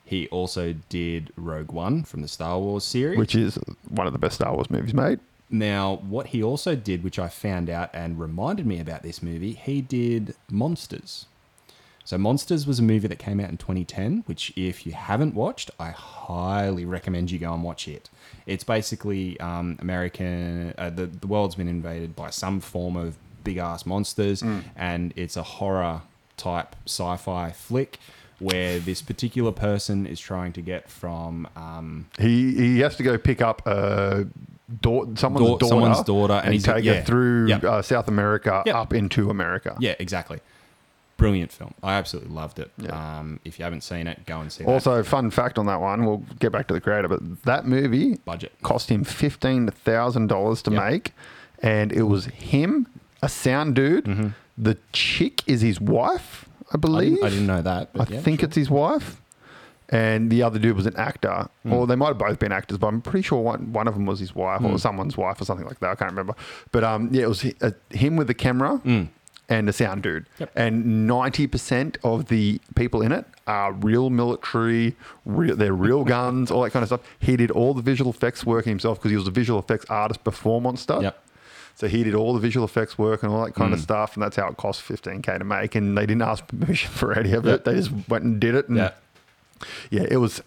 He 0.04 0.28
also 0.28 0.74
did 0.88 1.32
Rogue 1.36 1.72
One 1.72 2.02
from 2.04 2.22
the 2.22 2.28
Star 2.28 2.58
Wars 2.58 2.84
series. 2.84 3.18
Which 3.18 3.34
is 3.34 3.58
one 3.88 4.06
of 4.06 4.12
the 4.12 4.18
best 4.18 4.36
Star 4.36 4.52
Wars 4.52 4.70
movies 4.70 4.94
made. 4.94 5.20
Now, 5.48 5.96
what 5.96 6.28
he 6.28 6.42
also 6.42 6.74
did, 6.74 7.04
which 7.04 7.18
I 7.18 7.28
found 7.28 7.68
out 7.68 7.90
and 7.92 8.18
reminded 8.18 8.66
me 8.66 8.80
about 8.80 9.02
this 9.02 9.22
movie, 9.22 9.52
he 9.52 9.82
did 9.82 10.34
Monsters. 10.50 11.26
So, 12.04 12.18
Monsters 12.18 12.66
was 12.66 12.78
a 12.78 12.82
movie 12.82 13.08
that 13.08 13.18
came 13.18 13.38
out 13.40 13.48
in 13.50 13.56
2010, 13.58 14.24
which, 14.26 14.52
if 14.56 14.84
you 14.86 14.92
haven't 14.92 15.34
watched, 15.34 15.70
I 15.78 15.90
highly 15.90 16.84
recommend 16.84 17.30
you 17.30 17.38
go 17.38 17.52
and 17.54 17.62
watch 17.62 17.86
it. 17.86 18.10
It's 18.46 18.64
basically 18.64 19.38
um, 19.40 19.76
American, 19.80 20.74
uh, 20.76 20.90
the, 20.90 21.06
the 21.06 21.26
world's 21.28 21.54
been 21.54 21.68
invaded 21.68 22.16
by 22.16 22.30
some 22.30 22.60
form 22.60 22.96
of 22.96 23.16
big 23.44 23.56
ass 23.58 23.86
monsters, 23.86 24.42
and 24.76 25.12
it's 25.16 25.36
a 25.36 25.42
horror 25.42 26.02
type 26.36 26.74
sci 26.86 27.16
fi 27.18 27.52
flick 27.52 27.98
where 28.40 28.80
this 28.80 29.00
particular 29.02 29.52
person 29.52 30.04
is 30.06 30.18
trying 30.18 30.52
to 30.54 30.60
get 30.60 30.88
from 30.90 31.46
um, 31.54 32.08
He 32.18 32.54
he 32.56 32.80
has 32.80 32.96
to 32.96 33.04
go 33.04 33.16
pick 33.16 33.40
up 33.40 33.64
a 33.66 34.26
daughter, 34.80 35.12
someone's 35.14 35.46
Daugh- 35.46 35.58
daughter, 35.60 35.66
someone's 35.66 36.02
daughter, 36.02 36.32
and 36.34 36.44
and, 36.46 36.52
he's- 36.54 36.64
take 36.64 36.82
yeah. 36.84 36.94
her 36.94 37.02
through 37.04 37.46
Yep. 37.48 37.64
uh, 37.64 37.82
South 37.82 38.08
America 38.08 38.62
Yep. 38.66 38.74
up 38.74 38.92
into 38.92 39.30
America. 39.30 39.76
Yeah, 39.78 39.94
exactly. 40.00 40.40
Brilliant 41.22 41.52
film. 41.52 41.72
I 41.82 41.94
absolutely 41.94 42.32
loved 42.34 42.58
it. 42.58 42.70
Yeah. 42.78 43.18
Um, 43.18 43.38
if 43.44 43.58
you 43.58 43.64
haven't 43.64 43.82
seen 43.82 44.06
it, 44.06 44.26
go 44.26 44.40
and 44.40 44.50
see 44.52 44.64
that. 44.64 44.70
Also, 44.70 45.02
fun 45.02 45.30
fact 45.30 45.58
on 45.58 45.66
that 45.66 45.80
one, 45.80 46.04
we'll 46.04 46.24
get 46.40 46.50
back 46.52 46.66
to 46.68 46.74
the 46.74 46.80
creator, 46.80 47.08
but 47.08 47.20
that 47.44 47.64
movie 47.66 48.16
Budget. 48.24 48.52
cost 48.62 48.90
him 48.90 49.04
fifteen 49.04 49.68
thousand 49.68 50.26
dollars 50.26 50.62
to 50.62 50.70
Yep. 50.72 50.82
make, 50.90 51.12
and 51.62 51.92
it 51.92 52.02
was 52.04 52.26
him, 52.26 52.86
a 53.22 53.28
sound 53.28 53.74
dude. 53.76 54.34
The 54.58 54.76
chick 54.92 55.42
is 55.48 55.60
his 55.62 55.80
wife, 55.80 56.46
I 56.70 56.74
I 56.74 56.76
believe. 56.78 57.12
didn't, 57.14 57.24
I 57.24 57.30
didn't 57.30 57.46
know 57.46 57.62
that. 57.62 57.90
I 57.94 58.06
yeah, 58.08 58.20
think 58.20 58.40
sure. 58.40 58.46
it's 58.48 58.56
his 58.56 58.68
wife, 58.70 59.20
and 59.88 60.30
the 60.30 60.42
other 60.42 60.58
dude 60.58 60.76
was 60.76 60.86
an 60.86 60.96
actor, 60.96 61.48
Hmm. 61.62 61.72
or 61.72 61.86
they 61.86 61.94
might 61.96 62.08
have 62.08 62.18
both 62.18 62.38
been 62.38 62.52
actors, 62.52 62.78
but 62.78 62.88
I'm 62.88 63.00
pretty 63.00 63.22
sure 63.22 63.40
one 63.40 63.72
one 63.72 63.86
of 63.88 63.94
them 63.94 64.06
was 64.06 64.18
his 64.18 64.34
wife 64.34 64.60
Hmm. 64.60 64.66
or 64.72 64.78
someone's 64.78 65.16
wife 65.16 65.40
or 65.40 65.44
something 65.44 65.66
like 65.66 65.78
that. 65.80 65.90
I 65.90 65.94
can't 65.94 66.10
remember, 66.10 66.34
but 66.72 66.82
um, 66.84 67.08
yeah, 67.12 67.22
it 67.22 67.28
was 67.28 67.44
uh, 67.62 67.70
him 67.90 68.16
with 68.16 68.26
the 68.26 68.34
camera. 68.34 68.80
And 69.52 69.68
a 69.68 69.72
sound 69.72 70.02
dude. 70.02 70.26
Yep. 70.38 70.50
and 70.56 71.06
ninety 71.06 71.46
percent 71.46 71.98
of 72.02 72.26
the 72.28 72.60
people 72.74 73.02
in 73.02 73.12
it 73.12 73.26
are 73.46 73.72
real 73.72 74.08
military. 74.08 74.96
Real, 75.26 75.54
they're 75.56 75.74
real 75.74 76.04
guns, 76.16 76.50
all 76.50 76.62
that 76.62 76.70
kind 76.70 76.82
of 76.82 76.88
stuff. 76.88 77.00
He 77.18 77.36
did 77.36 77.50
all 77.50 77.74
the 77.74 77.82
visual 77.82 78.10
effects 78.10 78.46
work 78.46 78.64
himself 78.64 78.98
because 78.98 79.10
he 79.10 79.16
was 79.16 79.26
a 79.28 79.30
visual 79.32 79.58
effects 79.58 79.84
artist 79.90 80.24
before 80.24 80.60
Monster. 80.60 80.98
Yep. 81.02 81.18
So 81.74 81.88
he 81.88 82.04
did 82.04 82.14
all 82.14 82.34
the 82.34 82.40
visual 82.40 82.64
effects 82.64 82.96
work 82.98 83.22
and 83.22 83.32
all 83.32 83.44
that 83.44 83.54
kind 83.54 83.72
of 83.72 83.80
Mm. 83.80 83.82
stuff, 83.82 84.14
and 84.14 84.22
that's 84.22 84.36
how 84.36 84.46
it 84.48 84.56
cost 84.58 84.82
15k 84.82 85.38
to 85.38 85.44
make. 85.44 85.74
And 85.74 85.96
they 85.98 86.06
didn't 86.06 86.22
ask 86.22 86.46
permission 86.60 86.90
for 86.90 87.12
any 87.18 87.32
of 87.32 87.46
it; 87.46 87.64
they 87.64 87.74
just 87.74 87.90
went 88.08 88.24
and 88.24 88.40
did 88.40 88.54
it. 88.54 88.68
And 88.68 88.78
yeah, 89.90 90.06
it 90.08 90.16
was 90.18 90.42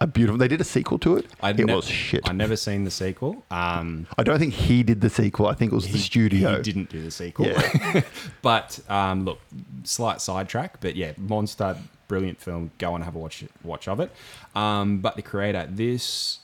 a 0.00 0.06
beautiful. 0.06 0.38
They 0.38 0.48
did 0.48 0.60
a 0.60 0.64
sequel 0.64 0.98
to 1.00 1.16
it. 1.16 1.26
I'd 1.42 1.58
it 1.58 1.66
ne- 1.66 1.74
was 1.74 1.86
shit. 1.88 2.28
I 2.28 2.32
never 2.32 2.56
seen 2.56 2.84
the 2.84 2.90
sequel. 2.90 3.42
Um, 3.50 4.06
I 4.16 4.22
don't 4.22 4.38
think 4.38 4.54
he 4.54 4.82
did 4.82 5.00
the 5.00 5.10
sequel. 5.10 5.46
I 5.46 5.54
think 5.54 5.72
it 5.72 5.74
was 5.74 5.88
the 5.88 5.98
studio. 5.98 6.56
He 6.56 6.62
didn't 6.62 6.90
do 6.90 7.02
the 7.02 7.10
sequel. 7.10 7.46
Yeah. 7.46 8.02
but 8.42 8.78
um, 8.88 9.24
look, 9.24 9.40
slight 9.84 10.20
sidetrack. 10.20 10.80
But 10.80 10.94
yeah, 10.94 11.12
Monster, 11.16 11.76
brilliant 12.06 12.40
film. 12.40 12.70
Go 12.78 12.94
and 12.94 13.02
have 13.04 13.16
a 13.16 13.18
watch 13.18 13.44
watch 13.64 13.88
of 13.88 13.98
it. 13.98 14.12
Um, 14.54 14.98
but 14.98 15.16
the 15.16 15.22
creator, 15.22 15.66
this 15.68 16.38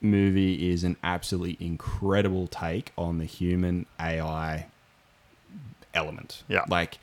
movie 0.00 0.70
is 0.70 0.84
an 0.84 0.96
absolutely 1.02 1.58
incredible 1.64 2.46
take 2.46 2.92
on 2.96 3.18
the 3.18 3.26
human 3.26 3.86
AI 4.00 4.66
element. 5.92 6.42
Yeah. 6.48 6.64
like. 6.68 6.98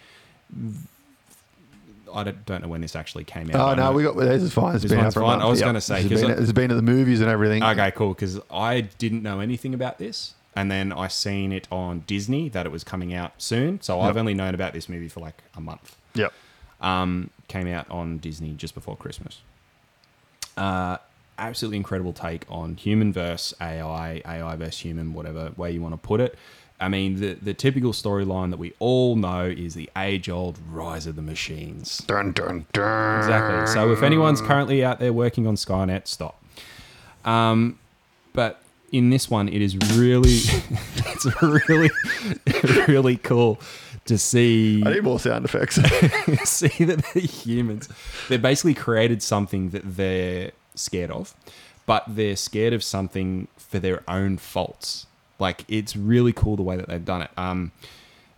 I 2.13 2.23
don't, 2.23 2.45
don't 2.45 2.61
know 2.61 2.67
when 2.67 2.81
this 2.81 2.95
actually 2.95 3.23
came 3.23 3.49
out. 3.49 3.55
Oh 3.55 3.65
I 3.67 3.75
no, 3.75 3.83
know- 3.85 3.91
we 3.93 4.03
got 4.03 4.17
this 4.17 4.43
is 4.43 4.53
fine. 4.53 4.75
It's 4.75 4.83
This 4.83 4.91
been 4.91 4.99
out 5.01 5.13
for 5.13 5.21
a 5.21 5.23
fine. 5.23 5.31
month. 5.39 5.43
I 5.43 5.49
was 5.49 5.61
gonna 5.61 5.81
say, 5.81 6.01
it's 6.01 6.09
'cause 6.09 6.21
been, 6.21 6.31
I- 6.31 6.41
it's 6.41 6.51
been 6.51 6.71
at 6.71 6.75
the 6.75 6.81
movies 6.81 7.21
and 7.21 7.29
everything. 7.29 7.63
Okay, 7.63 7.91
cool. 7.91 8.13
Because 8.13 8.39
I 8.51 8.81
didn't 8.81 9.23
know 9.23 9.39
anything 9.39 9.73
about 9.73 9.97
this, 9.97 10.33
and 10.55 10.69
then 10.71 10.91
I 10.93 11.07
seen 11.07 11.51
it 11.51 11.67
on 11.71 12.03
Disney 12.07 12.49
that 12.49 12.65
it 12.65 12.71
was 12.71 12.83
coming 12.83 13.13
out 13.13 13.33
soon. 13.37 13.81
So 13.81 13.99
I've 14.01 14.15
Yep. 14.15 14.19
only 14.19 14.33
known 14.33 14.53
about 14.53 14.73
this 14.73 14.87
movie 14.89 15.07
for 15.07 15.19
like 15.19 15.41
a 15.55 15.61
month. 15.61 15.95
Yep. 16.15 16.33
Um, 16.81 17.29
came 17.47 17.67
out 17.67 17.89
on 17.91 18.17
Disney 18.17 18.53
just 18.53 18.73
before 18.73 18.95
Christmas. 18.97 19.41
Uh, 20.57 20.97
absolutely 21.37 21.77
incredible 21.77 22.13
take 22.13 22.45
on 22.49 22.75
human 22.75 23.13
versus 23.13 23.53
AI, 23.61 24.21
AI 24.25 24.55
versus 24.55 24.79
human, 24.79 25.13
whatever 25.13 25.51
way 25.57 25.71
you 25.71 25.81
want 25.81 25.93
to 25.93 25.97
put 25.97 26.19
it. 26.19 26.37
I 26.81 26.89
mean, 26.89 27.19
the 27.19 27.33
the 27.33 27.53
typical 27.53 27.93
storyline 27.93 28.49
that 28.49 28.57
we 28.57 28.73
all 28.79 29.15
know 29.15 29.45
is 29.45 29.75
the 29.75 29.89
age 29.95 30.27
old 30.29 30.57
rise 30.69 31.05
of 31.05 31.15
the 31.15 31.21
machines. 31.21 31.99
Dun 31.99 32.31
dun 32.31 32.65
dun. 32.73 33.19
Exactly. 33.19 33.67
So 33.67 33.91
if 33.91 34.01
anyone's 34.01 34.41
currently 34.41 34.83
out 34.83 34.99
there 34.99 35.13
working 35.13 35.45
on 35.45 35.55
Skynet, 35.55 36.07
stop. 36.07 36.43
Um, 37.23 37.77
but 38.33 38.61
in 38.91 39.11
this 39.11 39.29
one, 39.29 39.47
it 39.47 39.61
is 39.61 39.77
really, 39.95 40.39
it's 40.95 41.41
really, 41.69 41.91
really 42.87 43.17
cool 43.17 43.59
to 44.05 44.17
see 44.17 44.81
I 44.83 44.93
need 44.93 45.03
more 45.03 45.19
sound 45.19 45.45
effects. 45.45 45.75
see 46.49 46.83
that 46.85 47.05
the 47.13 47.19
humans 47.19 47.87
they 48.27 48.37
basically 48.37 48.73
created 48.73 49.21
something 49.21 49.69
that 49.69 49.83
they're 49.97 50.51
scared 50.73 51.11
of, 51.11 51.35
but 51.85 52.03
they're 52.07 52.35
scared 52.35 52.73
of 52.73 52.83
something 52.83 53.47
for 53.55 53.77
their 53.77 54.03
own 54.07 54.37
faults. 54.37 55.05
Like 55.41 55.65
it's 55.67 55.95
really 55.95 56.31
cool 56.31 56.55
the 56.55 56.63
way 56.63 56.77
that 56.77 56.87
they've 56.87 57.03
done 57.03 57.23
it. 57.23 57.31
Um, 57.35 57.71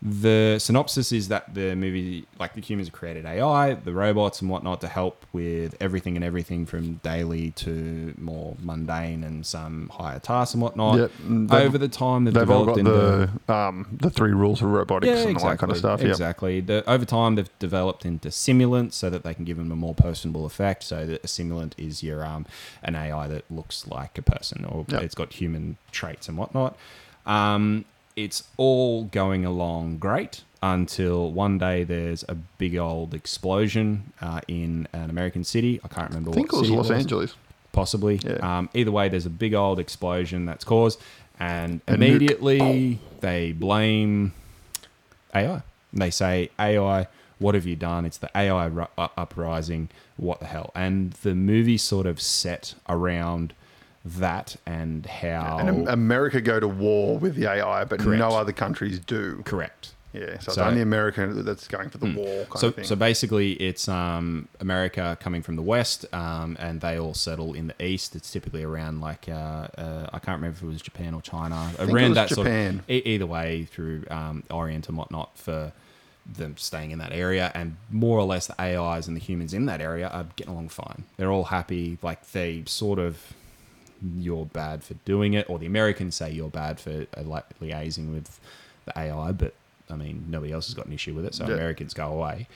the 0.05 0.59
synopsis 0.59 1.13
is 1.13 1.29
that 1.29 1.53
the 1.53 1.75
movie, 1.77 2.25
like 2.37 2.55
the 2.55 2.59
humans 2.61 2.89
have 2.89 2.93
created 2.93 3.25
AI, 3.25 3.73
the 3.75 3.93
robots 3.93 4.41
and 4.41 4.49
whatnot 4.49 4.81
to 4.81 4.89
help 4.89 5.25
with 5.31 5.77
everything 5.79 6.17
and 6.17 6.25
everything 6.25 6.65
from 6.65 6.95
daily 6.95 7.51
to 7.51 8.13
more 8.17 8.57
mundane 8.61 9.23
and 9.23 9.45
some 9.45 9.87
higher 9.93 10.19
tasks 10.19 10.55
and 10.55 10.61
whatnot. 10.61 10.97
Yep, 10.99 11.11
Over 11.51 11.77
the 11.77 11.87
time, 11.87 12.25
they've, 12.25 12.33
They've 12.33 12.49
all 12.51 12.65
got 12.65 12.79
into 12.79 12.91
the 13.47 13.53
um, 13.53 13.87
the 14.01 14.09
three 14.09 14.33
rules 14.33 14.61
of 14.61 14.67
robotics 14.67 15.21
and 15.23 15.37
all 15.37 15.49
that 15.51 15.59
kind 15.59 15.71
of 15.71 15.77
stuff. 15.77 16.01
Yep. 16.01 16.09
Exactly. 16.09 16.59
The, 16.59 16.83
over 16.89 17.05
time, 17.05 17.35
they've 17.35 17.59
developed 17.59 18.05
into 18.05 18.27
simulants 18.27 18.93
so 18.93 19.09
that 19.09 19.23
they 19.23 19.33
can 19.33 19.45
give 19.45 19.55
them 19.55 19.71
a 19.71 19.75
more 19.77 19.95
personable 19.95 20.45
effect. 20.45 20.83
So 20.83 21.05
that 21.05 21.23
a 21.23 21.27
simulant 21.27 21.73
is 21.77 22.03
your 22.03 22.25
um, 22.25 22.45
an 22.83 22.95
AI 22.97 23.27
that 23.27 23.49
looks 23.49 23.87
like 23.87 24.17
a 24.17 24.21
person, 24.21 24.65
or 24.65 24.83
Yep. 24.89 25.01
it's 25.01 25.15
got 25.15 25.31
human 25.31 25.77
traits 25.93 26.27
and 26.27 26.37
whatnot. 26.37 26.75
Um, 27.25 27.85
it's 28.15 28.43
all 28.57 29.05
going 29.05 29.45
along 29.45 29.97
great 29.97 30.43
until 30.61 31.31
one 31.31 31.57
day 31.57 31.83
there's 31.83 32.23
a 32.29 32.35
big 32.35 32.77
old 32.77 33.13
explosion 33.13 34.13
uh, 34.21 34.39
in 34.47 34.87
an 34.93 35.09
American 35.09 35.43
city. 35.43 35.79
I 35.83 35.87
can't 35.89 36.09
remember 36.09 36.31
I 36.31 36.33
think 36.33 36.53
it 36.53 36.57
was 36.59 36.69
Los 36.71 36.89
Angeles. 36.91 37.35
possibly. 37.73 38.19
Yeah. 38.23 38.33
Um, 38.57 38.69
either 38.73 38.91
way, 38.91 39.09
there's 39.09 39.25
a 39.25 39.29
big 39.31 39.53
old 39.53 39.79
explosion 39.79 40.45
that's 40.45 40.63
caused, 40.63 41.01
and 41.39 41.81
A 41.87 41.91
nuke. 41.91 41.95
immediately 41.95 42.99
they 43.19 43.51
blame 43.51 44.33
AI. 45.35 45.61
They 45.91 46.09
say, 46.11 46.49
AI, 46.59 47.07
what 47.39 47.55
have 47.55 47.65
you 47.65 47.75
done? 47.75 48.05
It's 48.05 48.17
the 48.17 48.29
AI 48.35 48.65
ru- 48.67 48.87
uprising. 48.97 49.89
What 50.17 50.39
the 50.39 50.45
hell? 50.45 50.71
And 50.75 51.11
the 51.23 51.35
movie 51.35 51.77
sort 51.77 52.05
of 52.05 52.21
set 52.21 52.75
around 52.87 53.53
that 54.05 54.55
and 54.65 55.05
how. 55.05 55.59
And 55.59 55.87
America 55.87 56.41
go 56.41 56.59
to 56.59 56.67
war 56.67 57.17
with 57.17 57.35
the 57.35 57.49
AI, 57.49 57.85
but 57.85 57.99
Correct. 57.99 58.19
no 58.19 58.29
other 58.29 58.51
countries 58.53 58.99
do. 58.99 59.41
correct. 59.45 59.93
Yeah, 60.11 60.37
so, 60.37 60.51
So- 60.51 60.51
it's 60.51 60.57
only 60.59 60.81
America 60.81 61.25
that's 61.27 61.67
going 61.67 61.89
for 61.89 61.97
the 61.97 62.11
war 62.13 62.45
kind 62.45 62.59
so, 62.59 62.71
so 62.83 62.95
basically, 62.95 63.53
it's 63.53 63.87
um, 63.87 64.47
America 64.59 65.17
coming 65.19 65.41
from 65.41 65.55
the 65.55 65.63
west, 65.63 66.05
um, 66.13 66.55
and 66.59 66.81
they 66.81 66.99
all 66.99 67.15
settle 67.15 67.55
in 67.55 67.65
the 67.67 67.83
east. 67.83 68.15
It's 68.15 68.29
typically 68.31 68.61
around 68.61 69.01
like 69.01 69.27
uh, 69.27 69.31
uh, 69.75 70.09
I 70.13 70.19
can't 70.19 70.37
remember 70.39 70.57
if 70.57 70.61
it 70.61 70.67
was 70.67 70.83
Japan 70.83 71.15
or 71.15 71.21
China. 71.23 71.71
around 71.79 72.13
that 72.13 72.29
sort 72.29 72.45
of- 72.45 72.87
e- 72.87 73.01
either 73.05 73.25
way, 73.25 73.65
through 73.65 74.03
um, 74.11 74.43
Orient 74.51 74.87
and 74.87 74.97
whatnot 74.99 75.35
for 75.35 75.71
them 76.31 76.57
staying 76.57 76.91
in 76.91 76.99
that 76.99 77.11
area, 77.11 77.51
and 77.55 77.75
more 77.89 78.19
or 78.19 78.23
less 78.25 78.45
the 78.45 78.61
AIs 78.61 79.07
and 79.07 79.17
the 79.17 79.21
humans 79.21 79.51
in 79.51 79.65
that 79.65 79.81
area 79.81 80.09
are 80.09 80.27
getting 80.35 80.53
along 80.53 80.69
fine. 80.69 81.05
They're 81.17 81.31
all 81.31 81.45
happy. 81.45 81.97
Like 82.03 82.29
they 82.33 82.63
sort 82.67 82.99
of 82.99 83.33
you're 84.17 84.45
bad 84.45 84.83
for 84.83 84.93
doing 85.05 85.33
it, 85.33 85.49
or 85.49 85.59
the 85.59 85.65
Americans 85.65 86.15
say 86.15 86.31
you're 86.31 86.49
bad 86.49 86.79
for 86.79 87.05
uh, 87.15 87.41
liaising 87.61 88.13
with 88.13 88.39
the 88.85 88.97
AI, 88.99 89.31
but 89.31 89.53
I 89.89 89.95
mean, 89.95 90.25
nobody 90.29 90.51
else 90.51 90.67
has 90.67 90.73
got 90.73 90.85
an 90.85 90.93
issue 90.93 91.13
with 91.13 91.25
it, 91.25 91.35
so 91.35 91.45
Yeah. 91.47 91.53
Americans 91.55 91.93
go 91.93 92.07
away. 92.07 92.47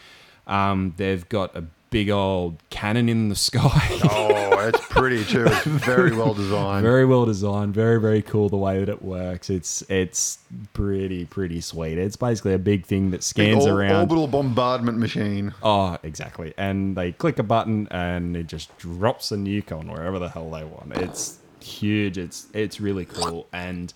Um, 0.47 0.93
they've 0.97 1.27
got 1.27 1.55
a 1.55 1.65
big 1.89 2.09
old 2.09 2.57
cannon 2.69 3.07
in 3.09 3.29
the 3.29 3.35
sky. 3.35 3.87
oh, 4.11 4.67
it's 4.67 4.85
pretty 4.87 5.23
too. 5.23 5.45
It's 5.47 5.65
very 5.65 6.15
well 6.15 6.33
designed. 6.33 6.83
very 6.83 7.05
well 7.05 7.25
designed, 7.25 7.73
very 7.73 7.99
very 7.99 8.21
cool 8.21 8.49
the 8.49 8.57
way 8.57 8.79
that 8.79 8.89
it 8.89 9.01
works. 9.01 9.49
It's 9.49 9.81
it's 9.89 10.39
pretty 10.73 11.25
pretty 11.25 11.61
sweet. 11.61 11.97
It's 11.97 12.15
basically 12.15 12.53
a 12.53 12.59
big 12.59 12.85
thing 12.85 13.11
that 13.11 13.17
Big 13.17 13.23
scans 13.23 13.65
or- 13.65 13.79
around. 13.81 13.95
orbital 14.01 14.27
bombardment 14.27 14.97
machine. 14.97 15.53
Oh, 15.63 15.97
exactly. 16.03 16.53
And 16.57 16.95
they 16.97 17.11
click 17.13 17.39
a 17.39 17.43
button 17.43 17.87
and 17.91 18.35
it 18.35 18.47
just 18.47 18.75
drops 18.77 19.31
a 19.31 19.35
nuke 19.35 19.71
on 19.77 19.87
wherever 19.89 20.19
the 20.19 20.29
hell 20.29 20.49
they 20.51 20.63
want. 20.63 20.93
It's 20.97 21.37
huge. 21.61 22.17
It's 22.17 22.47
it's 22.53 22.79
really 22.81 23.05
cool. 23.05 23.47
And 23.53 23.93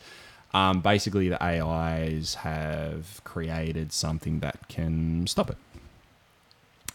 um, 0.54 0.82
basically, 0.82 1.30
the 1.30 1.42
AIs 1.42 2.34
have 2.36 3.22
created 3.24 3.94
something 3.94 4.42
that 4.42 4.68
can 4.68 5.26
stop 5.28 5.50
it. 5.50 5.58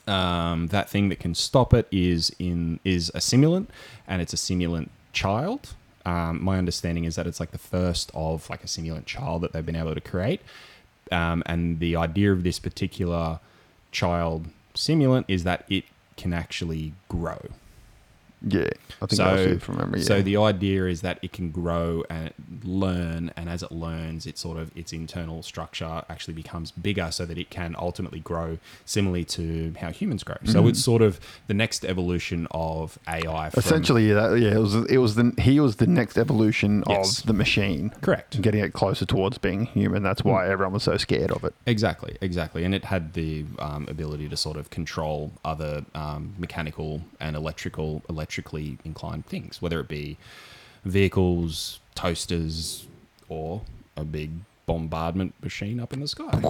Um, 0.07 0.68
that 0.68 0.88
thing 0.88 1.09
that 1.09 1.18
can 1.18 1.34
stop 1.34 1.74
it 1.74 1.88
is 1.90 2.34
in 2.38 2.78
is 2.84 3.11
a 3.11 3.18
simulant, 3.18 3.66
and 4.07 4.22
it's 4.22 4.32
a 4.32 4.36
simulant 4.36 4.88
child. 5.12 5.74
Um, 6.04 6.42
my 6.42 6.59
understanding 6.59 7.04
is 7.04 7.16
that 7.16 7.26
it's 7.26 7.40
like 7.40 7.50
the 7.50 7.59
first 7.59 8.12
of 8.14 8.48
like 8.48 8.62
a 8.62 8.68
simulant 8.68 9.07
child 9.07 9.42
that 9.42 9.52
they've 9.52 9.66
been 9.66 9.76
able 9.76 9.94
to 9.94 10.00
create. 10.00 10.40
Um, 11.11 11.42
and 11.46 11.80
the 11.80 11.96
idea 11.96 12.32
of 12.32 12.44
this 12.44 12.59
particular 12.59 13.40
child 13.90 14.46
simulant 14.74 15.24
is 15.26 15.44
that 15.44 15.64
it 15.68 15.84
can 16.16 16.32
actually 16.32 16.92
grow. 17.09 17.40
Yeah, 18.49 18.68
I 19.03 19.07
think 19.07 19.12
So, 19.12 19.24
that's 19.24 19.42
it 19.42 19.62
from 19.62 19.78
memory. 19.78 20.01
Yeah. 20.01 20.07
so 20.07 20.22
the 20.22 20.36
idea 20.36 20.86
is 20.86 21.01
that 21.01 21.18
it 21.20 21.32
can 21.32 21.51
grow 21.51 22.05
and 22.09 22.32
learn, 22.62 23.32
and 23.36 23.49
as 23.49 23.62
it 23.62 23.72
learns, 23.72 24.24
it 24.26 24.38
sort 24.38 24.57
of 24.57 24.70
its 24.76 24.92
internal 24.92 25.42
structure 25.42 26.03
actually 26.09 26.34
becomes 26.34 26.70
bigger, 26.70 27.11
so 27.11 27.26
that 27.26 27.38
it 27.38 27.51
can 27.51 27.74
ultimately 27.78 28.20
grow 28.20 28.59
similarly 28.84 29.24
to 29.24 29.74
how 29.80 29.90
humans 29.90 30.22
grow. 30.22 30.36
So 30.44 30.61
Mm-hmm. 30.61 30.68
it's 30.68 30.82
sort 30.84 31.03
of 31.03 31.18
the 31.49 31.55
next 31.55 31.84
evolution 31.84 32.47
of 32.53 32.99
AI. 33.09 33.49
Essentially, 33.57 34.09
yeah, 34.09 34.14
that, 34.14 34.38
yeah, 34.40 34.55
it 34.55 34.59
was 34.59 34.74
it 34.74 34.99
was 34.99 35.14
the 35.16 35.32
he 35.38 35.59
was 35.61 35.76
the 35.76 35.86
next 35.86 36.16
evolution 36.16 36.84
Yes. 36.88 37.20
of 37.20 37.26
the 37.26 37.32
machine, 37.32 37.90
correct. 38.01 38.40
getting 38.40 38.62
it 38.62 38.72
closer 38.72 39.05
towards 39.05 39.38
being 39.38 39.66
human. 39.66 40.03
That's 40.03 40.20
Hmm. 40.22 40.28
why 40.30 40.49
everyone 40.49 40.72
was 40.74 40.84
so 40.84 40.97
scared 40.97 41.30
of 41.32 41.42
it. 41.44 41.55
Exactly, 41.66 42.16
exactly, 42.20 42.64
and 42.64 42.74
it 42.74 42.84
had 42.84 43.14
the 43.14 43.44
um, 43.59 43.86
ability 43.88 44.28
to 44.28 44.36
sort 44.36 44.57
of 44.57 44.70
control 44.70 45.32
other 45.44 45.84
um, 45.94 46.34
mechanical 46.38 47.03
and 47.20 47.34
electrical, 47.36 48.03
electrically 48.41 48.78
inclined 48.84 49.26
things, 49.26 49.61
whether 49.62 49.80
it 49.80 49.89
be 49.89 50.16
vehicles, 50.84 51.80
toasters, 51.95 52.87
or 53.28 53.62
a 53.97 54.05
big 54.05 54.30
bombardment 54.66 55.32
machine 55.43 55.78
up 55.80 55.93
in 55.93 56.01
the 56.01 56.09
sky. 56.09 56.41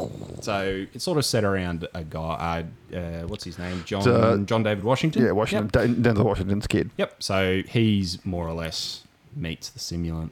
So 0.40 0.86
it's 0.92 1.04
sort 1.04 1.18
of 1.18 1.24
set 1.24 1.44
around 1.44 1.86
a 1.94 2.02
guy. 2.02 2.64
Uh, 2.92 2.96
uh, 2.96 3.22
what's 3.26 3.44
his 3.44 3.58
name? 3.58 3.82
John 3.84 4.08
uh, 4.08 4.38
John 4.38 4.62
David 4.62 4.84
Washington. 4.84 5.24
Yeah, 5.24 5.32
Washington, 5.32 5.70
Yep. 5.74 6.02
Den- 6.02 6.14
Denzel 6.16 6.24
Washington's 6.24 6.66
kid. 6.66 6.90
Yep. 6.96 7.22
So 7.22 7.62
he's 7.68 8.24
more 8.24 8.46
or 8.46 8.54
less 8.54 9.02
meets 9.34 9.68
the 9.68 9.78
simulant, 9.78 10.30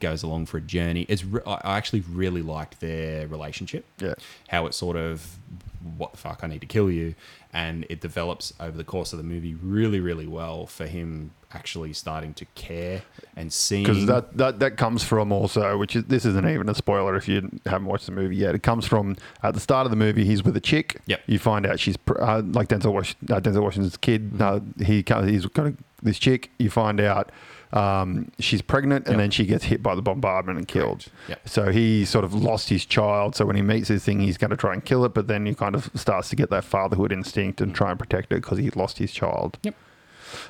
goes 0.00 0.22
along 0.22 0.46
for 0.46 0.56
a 0.56 0.60
journey. 0.62 1.04
It's 1.08 1.24
re- 1.24 1.42
I 1.46 1.54
I 1.62 1.76
actually 1.76 2.00
really 2.10 2.42
liked 2.42 2.80
their 2.80 3.26
relationship. 3.28 3.84
Yeah. 3.98 4.14
How 4.48 4.66
it 4.66 4.74
sort 4.74 4.96
of 4.96 5.36
what 5.98 6.12
the 6.12 6.18
fuck 6.18 6.40
I 6.42 6.46
need 6.46 6.60
to 6.60 6.66
kill 6.66 6.90
you, 6.90 7.14
and 7.52 7.86
it 7.88 8.00
develops 8.00 8.52
over 8.60 8.76
the 8.76 8.84
course 8.84 9.12
of 9.12 9.18
the 9.18 9.24
movie 9.24 9.54
really 9.54 10.00
really 10.00 10.26
well 10.26 10.66
for 10.66 10.86
him 10.86 11.32
actually 11.54 11.92
starting 11.92 12.32
to 12.34 12.44
care 12.54 13.02
and 13.36 13.52
seeing 13.52 13.84
because 13.84 14.06
that, 14.06 14.36
that 14.36 14.58
that 14.58 14.76
comes 14.76 15.04
from 15.04 15.32
also, 15.32 15.76
which 15.78 15.96
is 15.96 16.04
this 16.04 16.24
isn't 16.24 16.48
even 16.48 16.68
a 16.68 16.74
spoiler 16.74 17.16
if 17.16 17.28
you 17.28 17.48
haven't 17.66 17.86
watched 17.86 18.06
the 18.06 18.12
movie 18.12 18.36
yet. 18.36 18.54
It 18.54 18.62
comes 18.62 18.86
from 18.86 19.16
at 19.42 19.54
the 19.54 19.60
start 19.60 19.86
of 19.86 19.90
the 19.90 19.96
movie. 19.96 20.24
He's 20.24 20.42
with 20.42 20.56
a 20.56 20.60
chick. 20.60 21.00
Yep. 21.06 21.20
You 21.26 21.38
find 21.38 21.66
out 21.66 21.80
she's 21.80 21.96
uh, 22.08 22.42
like 22.44 22.68
Denzel 22.68 22.92
Wash- 22.92 23.16
uh, 23.30 23.40
Denzel 23.40 23.62
Washington's 23.62 23.96
kid. 23.96 24.40
Uh, 24.40 24.60
he 24.78 25.04
he's 25.24 25.46
got 25.46 25.66
a, 25.66 25.74
this 26.02 26.18
chick. 26.18 26.50
You 26.58 26.70
find 26.70 27.00
out 27.00 27.30
um, 27.72 28.30
she's 28.38 28.60
pregnant, 28.62 29.06
and 29.06 29.14
Yep. 29.14 29.18
then 29.18 29.30
she 29.30 29.46
gets 29.46 29.64
hit 29.64 29.82
by 29.82 29.94
the 29.94 30.02
bombardment 30.02 30.58
and 30.58 30.68
killed. 30.68 31.06
Yep. 31.28 31.48
So 31.48 31.70
he 31.72 32.04
sort 32.04 32.24
of 32.24 32.34
lost 32.34 32.68
his 32.68 32.84
child. 32.84 33.34
So 33.36 33.46
when 33.46 33.56
he 33.56 33.62
meets 33.62 33.88
this 33.88 34.04
thing, 34.04 34.20
he's 34.20 34.36
going 34.38 34.50
to 34.50 34.56
try 34.56 34.72
and 34.72 34.84
kill 34.84 35.04
it, 35.04 35.14
but 35.14 35.26
then 35.28 35.46
he 35.46 35.54
kind 35.54 35.74
of 35.74 35.90
starts 35.94 36.28
to 36.30 36.36
get 36.36 36.50
that 36.50 36.64
fatherhood 36.64 37.12
instinct 37.12 37.60
and 37.60 37.74
try 37.74 37.90
and 37.90 37.98
protect 37.98 38.32
it 38.32 38.36
because 38.36 38.58
he 38.58 38.68
lost 38.70 38.98
his 38.98 39.12
child 39.12 39.58
Yep. 39.62 39.74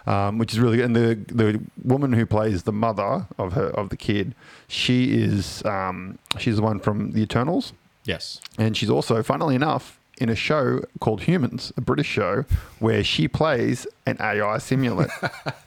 um, 0.06 0.38
which 0.38 0.52
is 0.52 0.58
really 0.60 0.76
good. 0.78 0.86
And 0.86 0.96
the 0.96 1.14
the 1.32 1.60
woman 1.84 2.12
who 2.12 2.26
plays 2.26 2.64
the 2.64 2.72
mother 2.72 3.26
of 3.38 3.52
her 3.52 3.66
of 3.68 3.88
the 3.90 3.96
kid, 3.96 4.34
she 4.68 5.14
is 5.22 5.64
um, 5.64 6.18
she's 6.38 6.56
the 6.56 6.62
one 6.62 6.78
from 6.80 7.12
the 7.12 7.20
Eternals, 7.22 7.72
Yes. 8.04 8.40
and 8.58 8.76
she's 8.76 8.90
also, 8.90 9.22
funnily 9.22 9.54
enough, 9.54 9.98
in 10.22 10.28
a 10.28 10.34
show 10.36 10.80
called 11.00 11.22
Humans, 11.22 11.72
a 11.76 11.80
British 11.80 12.06
show, 12.06 12.44
where 12.78 13.02
she 13.02 13.26
plays 13.28 13.86
an 14.06 14.16
AI 14.20 14.56
simulant. 14.58 15.10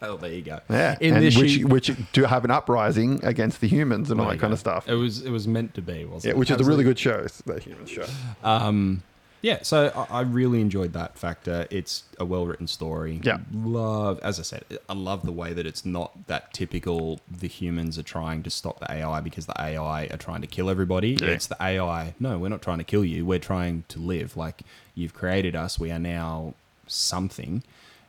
Oh, 0.01 0.17
there 0.21 0.31
you 0.31 0.41
go. 0.41 0.59
yeah, 0.69 0.95
In 1.01 1.13
and 1.15 1.23
which 1.25 1.33
she- 1.49 1.63
which 1.65 1.91
do 2.13 2.23
have 2.23 2.45
an 2.45 2.51
uprising 2.51 3.23
against 3.23 3.61
the 3.61 3.67
humans 3.67 4.09
and 4.11 4.19
all 4.19 4.27
that 4.27 4.39
kind 4.39 4.51
go. 4.51 4.53
of 4.53 4.59
stuff. 4.59 4.87
It 4.87 4.95
was 4.95 5.21
it 5.25 5.29
was 5.31 5.47
meant 5.47 5.73
to 5.75 5.81
be, 5.81 6.05
wasn't 6.05 6.25
it? 6.25 6.27
Yeah, 6.29 6.31
it? 6.31 6.37
which 6.37 6.51
is 6.51 6.59
a 6.59 6.63
really 6.63 6.83
good 6.83 6.97
show. 6.97 7.27
The 7.45 7.59
Humans 7.59 7.89
show. 7.89 8.05
Um, 8.43 9.03
yeah, 9.45 9.59
so 9.61 9.91
I, 10.09 10.17
I 10.19 10.21
really 10.21 10.59
enjoyed 10.59 10.93
that 10.93 11.19
factor. 11.19 11.67
It's 11.69 12.03
a 12.19 12.25
well 12.25 12.47
written 12.47 12.65
story. 12.65 13.21
Yeah. 13.23 13.37
love 13.53 14.19
as 14.23 14.39
I 14.39 14.41
said, 14.41 14.63
I 14.89 14.93
love 14.93 15.23
the 15.23 15.31
way 15.31 15.53
that 15.53 15.67
it's 15.67 15.85
not 15.85 16.25
that 16.25 16.51
typical. 16.51 17.19
The 17.29 17.47
humans 17.47 17.99
are 17.99 18.03
trying 18.17 18.41
to 18.41 18.49
stop 18.49 18.79
the 18.79 18.91
AI 18.91 19.21
because 19.21 19.45
the 19.45 19.53
AI 19.61 20.05
are 20.11 20.17
trying 20.17 20.41
to 20.41 20.47
kill 20.47 20.67
everybody. 20.67 21.11
Yeah. 21.21 21.27
It's 21.27 21.45
the 21.45 21.57
AI. 21.61 22.15
No, 22.19 22.39
we're 22.39 22.49
not 22.49 22.63
trying 22.63 22.79
to 22.79 22.83
kill 22.83 23.05
you. 23.05 23.23
We're 23.23 23.37
trying 23.37 23.83
to 23.89 23.99
live. 23.99 24.35
Like 24.35 24.63
you've 24.95 25.13
created 25.13 25.55
us. 25.55 25.77
We 25.79 25.91
are 25.91 25.99
now 25.99 26.55
something, 26.87 27.61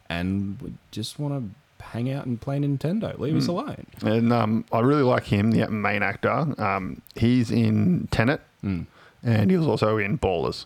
and 0.08 0.58
we 0.62 0.72
just 0.90 1.18
want 1.18 1.34
to 1.78 1.84
hang 1.84 2.10
out 2.10 2.24
and 2.24 2.40
play 2.40 2.58
Nintendo. 2.58 3.18
Leave 3.18 3.32
Hmm. 3.34 3.38
us 3.40 3.46
alone. 3.48 3.86
And 4.02 4.32
um, 4.32 4.64
I 4.72 4.80
really 4.80 5.02
like 5.02 5.24
him, 5.24 5.50
the 5.50 5.68
main 5.68 6.02
actor. 6.02 6.46
Um, 6.58 7.02
he's 7.14 7.50
in 7.50 8.08
Tenet, 8.10 8.40
Mm. 8.64 8.86
and 9.22 9.50
he 9.50 9.56
was 9.58 9.66
also 9.66 9.98
in 9.98 10.16
Ballers 10.18 10.64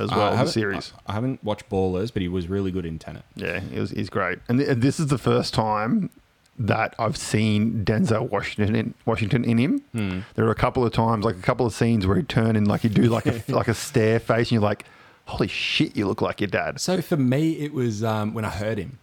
as 0.00 0.10
I 0.10 0.16
well, 0.16 0.30
the 0.30 0.36
haven't- 0.36 0.52
series. 0.52 0.92
I, 1.06 1.12
I 1.12 1.14
haven't 1.14 1.42
watched 1.44 1.68
Ballers, 1.70 2.12
but 2.12 2.22
he 2.22 2.28
was 2.28 2.48
really 2.48 2.70
good 2.70 2.86
in 2.86 2.98
Tenet. 2.98 3.22
Yeah, 3.36 3.60
he 3.60 3.78
was, 3.78 3.90
he's 3.90 4.10
great. 4.10 4.38
And, 4.48 4.58
th- 4.58 4.70
and 4.70 4.82
this 4.82 4.98
is 5.00 5.08
the 5.08 5.18
first 5.18 5.54
time 5.54 6.10
that 6.58 6.94
I've 6.98 7.16
seen 7.16 7.84
Denzel 7.84 8.28
Washington 8.28 8.74
in, 8.76 8.94
Washington 9.06 9.44
in 9.44 9.58
him. 9.58 9.78
Hmm. 9.92 10.20
There 10.34 10.44
are 10.46 10.50
a 10.50 10.54
couple 10.56 10.84
of 10.84 10.92
times, 10.92 11.24
like 11.24 11.36
a 11.36 11.42
couple 11.42 11.64
of 11.66 11.72
scenes 11.72 12.06
where 12.06 12.16
he 12.16 12.22
turn 12.22 12.56
and 12.56 12.66
like 12.68 12.82
he 12.82 12.88
do 12.88 13.04
like 13.04 13.26
a 13.26 13.42
like 13.52 13.68
a 13.68 13.74
stare 13.74 14.18
face, 14.20 14.48
and 14.48 14.52
you're 14.52 14.62
like, 14.62 14.84
"Holy 15.26 15.48
shit, 15.48 15.96
you 15.96 16.06
look 16.06 16.20
like 16.20 16.40
your 16.40 16.48
dad." 16.48 16.80
So 16.80 17.00
for 17.00 17.16
me, 17.16 17.52
it 17.52 17.72
was 17.72 18.04
um, 18.04 18.34
when 18.34 18.44
I 18.44 18.50
heard 18.50 18.78
him. 18.78 18.98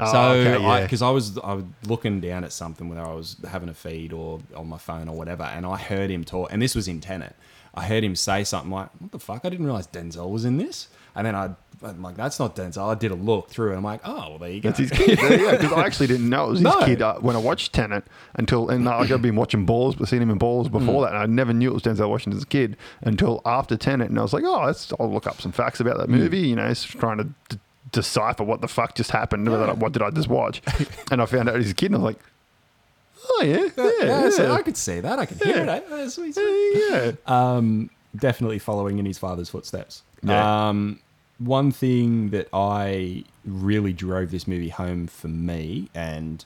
Oh, 0.00 0.10
so, 0.10 0.20
okay, 0.32 0.62
yeah. 0.62 0.82
because 0.82 1.02
I, 1.02 1.10
was 1.10 1.38
I 1.38 1.52
was 1.54 1.64
looking 1.86 2.20
down 2.20 2.44
at 2.44 2.52
something 2.52 2.88
whether 2.88 3.02
I 3.02 3.12
was 3.12 3.36
having 3.48 3.68
a 3.68 3.74
feed 3.74 4.12
or 4.12 4.40
on 4.56 4.66
my 4.68 4.78
phone 4.78 5.08
or 5.08 5.14
whatever, 5.16 5.42
and 5.42 5.66
I 5.66 5.76
heard 5.76 6.08
him 6.10 6.24
talk, 6.24 6.50
and 6.52 6.62
this 6.62 6.74
was 6.74 6.88
in 6.88 7.00
Tenet. 7.00 7.34
I 7.74 7.84
heard 7.86 8.04
him 8.04 8.14
say 8.16 8.44
something 8.44 8.70
like, 8.70 8.88
"What 8.98 9.12
the 9.12 9.18
fuck? 9.18 9.42
I 9.44 9.48
didn't 9.50 9.64
realize 9.66 9.86
Denzel 9.86 10.30
was 10.30 10.44
in 10.44 10.58
this." 10.58 10.88
And 11.14 11.26
then 11.26 11.34
I, 11.34 11.50
I'm 11.82 12.02
like, 12.02 12.16
"That's 12.16 12.38
not 12.38 12.54
Denzel." 12.56 12.90
I 12.90 12.94
did 12.94 13.10
a 13.10 13.14
look 13.14 13.48
through, 13.48 13.68
and 13.68 13.78
I'm 13.78 13.84
like, 13.84 14.00
"Oh, 14.04 14.30
well, 14.30 14.38
there 14.38 14.50
you 14.50 14.60
go." 14.60 14.70
That's 14.70 14.78
his 14.80 14.90
kid. 14.90 15.18
yeah, 15.22 15.52
because 15.52 15.72
I 15.72 15.80
actually 15.84 16.06
didn't 16.08 16.28
know 16.28 16.46
it 16.46 16.50
was 16.50 16.58
his 16.60 16.64
No. 16.64 16.84
kid 16.84 17.00
uh, 17.02 17.14
when 17.20 17.34
I 17.36 17.38
watched 17.38 17.72
Tenet 17.72 18.04
until, 18.34 18.68
and 18.68 18.86
uh, 18.86 18.98
I've 18.98 19.22
been 19.22 19.36
watching 19.36 19.64
Balls, 19.66 19.94
but 19.96 20.08
seen 20.08 20.20
him 20.22 20.30
in 20.30 20.38
Balls 20.38 20.68
before 20.68 21.02
Mm. 21.02 21.06
that, 21.06 21.14
and 21.14 21.18
I 21.18 21.26
never 21.26 21.52
knew 21.52 21.70
it 21.70 21.74
was 21.74 21.82
Denzel 21.82 22.08
Washington's 22.10 22.44
kid 22.44 22.76
until 23.02 23.40
after 23.46 23.76
Tenet, 23.76 24.08
and 24.10 24.18
I 24.18 24.22
was 24.22 24.32
like, 24.32 24.44
oh, 24.44 24.64
let's, 24.66 24.92
I'll 25.00 25.12
look 25.12 25.26
up 25.26 25.40
some 25.40 25.52
facts 25.52 25.80
about 25.80 25.96
Mm. 25.96 26.00
that 26.00 26.08
movie. 26.10 26.38
You 26.40 26.56
know, 26.56 26.72
trying 26.74 27.18
to 27.18 27.24
d- 27.48 27.58
decipher 27.90 28.44
what 28.44 28.60
the 28.62 28.68
fuck 28.68 28.94
just 28.94 29.10
happened. 29.10 29.48
whether- 29.50 29.72
What 29.74 29.92
did 29.92 30.02
I 30.02 30.10
just 30.10 30.28
watch? 30.28 30.62
and 31.10 31.20
I 31.20 31.26
found 31.26 31.48
out 31.48 31.56
he's 31.56 31.70
a 31.70 31.74
kid, 31.74 31.86
and 31.86 31.96
I 31.96 31.98
was 31.98 32.14
like, 32.14 32.24
oh 33.30 33.42
yeah, 33.44 33.56
yeah, 33.76 33.90
yeah, 34.00 34.04
yeah, 34.24 34.30
so 34.30 34.52
I 34.52 34.62
could 34.62 34.76
see 34.76 35.00
that. 35.00 35.18
I 35.18 35.26
can 35.26 35.38
hear 35.38 35.64
Yeah. 35.64 35.76
it. 35.76 35.84
eh? 35.90 36.08
Sweet, 36.08 36.34
sweet. 36.34 36.84
yeah. 36.90 37.12
um, 37.26 37.90
definitely 38.16 38.58
following 38.58 38.98
in 38.98 39.04
his 39.06 39.18
father's 39.18 39.48
footsteps. 39.48 40.02
Yeah. 40.22 40.68
Um, 40.68 41.00
one 41.38 41.72
thing 41.72 42.30
that 42.30 42.48
I 42.52 43.24
really 43.44 43.92
drove 43.92 44.30
this 44.30 44.46
movie 44.46 44.68
home 44.68 45.06
for 45.08 45.28
me 45.28 45.88
and 45.94 46.44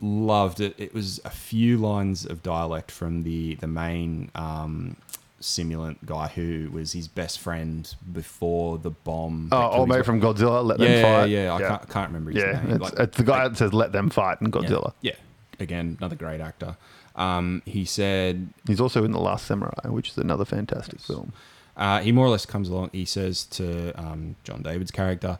loved 0.00 0.60
it. 0.60 0.74
It 0.78 0.92
was 0.92 1.20
a 1.24 1.30
few 1.30 1.78
lines 1.78 2.26
of 2.26 2.42
dialect 2.42 2.90
from 2.90 3.22
the 3.22 3.54
the 3.56 3.66
main 3.66 4.30
um, 4.34 4.96
simulant 5.40 5.96
guy 6.04 6.28
who 6.28 6.70
was 6.72 6.92
his 6.92 7.08
best 7.08 7.38
friend 7.38 7.94
before 8.12 8.78
the 8.78 8.90
bomb. 8.90 9.48
that 9.50 9.56
Oh, 9.56 9.68
killed 9.68 9.80
old 9.80 9.88
mate 9.88 10.04
from 10.04 10.20
Godzilla, 10.20 10.64
let 10.64 10.78
yeah, 10.80 10.88
them 10.88 11.02
fight. 11.02 11.24
yeah, 11.30 11.44
yeah. 11.44 11.54
I 11.54 11.60
Can't, 11.68 11.88
can't 11.90 12.08
remember 12.08 12.30
his 12.32 12.42
Yeah, 12.42 12.52
name. 12.62 12.70
it's, 12.72 12.80
Like- 12.82 12.98
it's 12.98 13.16
the 13.16 13.24
guy 13.24 13.48
that 13.48 13.56
says 13.56 13.72
"Let 13.72 13.92
them 13.92 14.10
fight" 14.10 14.38
in 14.40 14.46
yeah, 14.48 14.52
Godzilla. 14.52 14.92
Yeah, 15.00 15.12
again, 15.60 15.96
another 15.98 16.16
great 16.16 16.40
actor. 16.40 16.76
Um, 17.16 17.62
he 17.64 17.84
said 17.84 18.48
He's 18.66 18.80
also 18.80 19.04
in 19.04 19.12
the 19.12 19.20
Last 19.20 19.46
Samurai, 19.46 19.88
which 19.88 20.10
is 20.10 20.18
another 20.18 20.44
fantastic 20.44 21.00
film. 21.00 21.32
Uh, 21.76 22.00
he 22.00 22.12
more 22.12 22.26
or 22.26 22.30
less 22.30 22.46
comes 22.46 22.68
along. 22.68 22.90
He 22.92 23.04
says 23.04 23.44
to 23.46 23.92
um, 24.00 24.36
John 24.44 24.62
David's 24.62 24.90
character, 24.90 25.38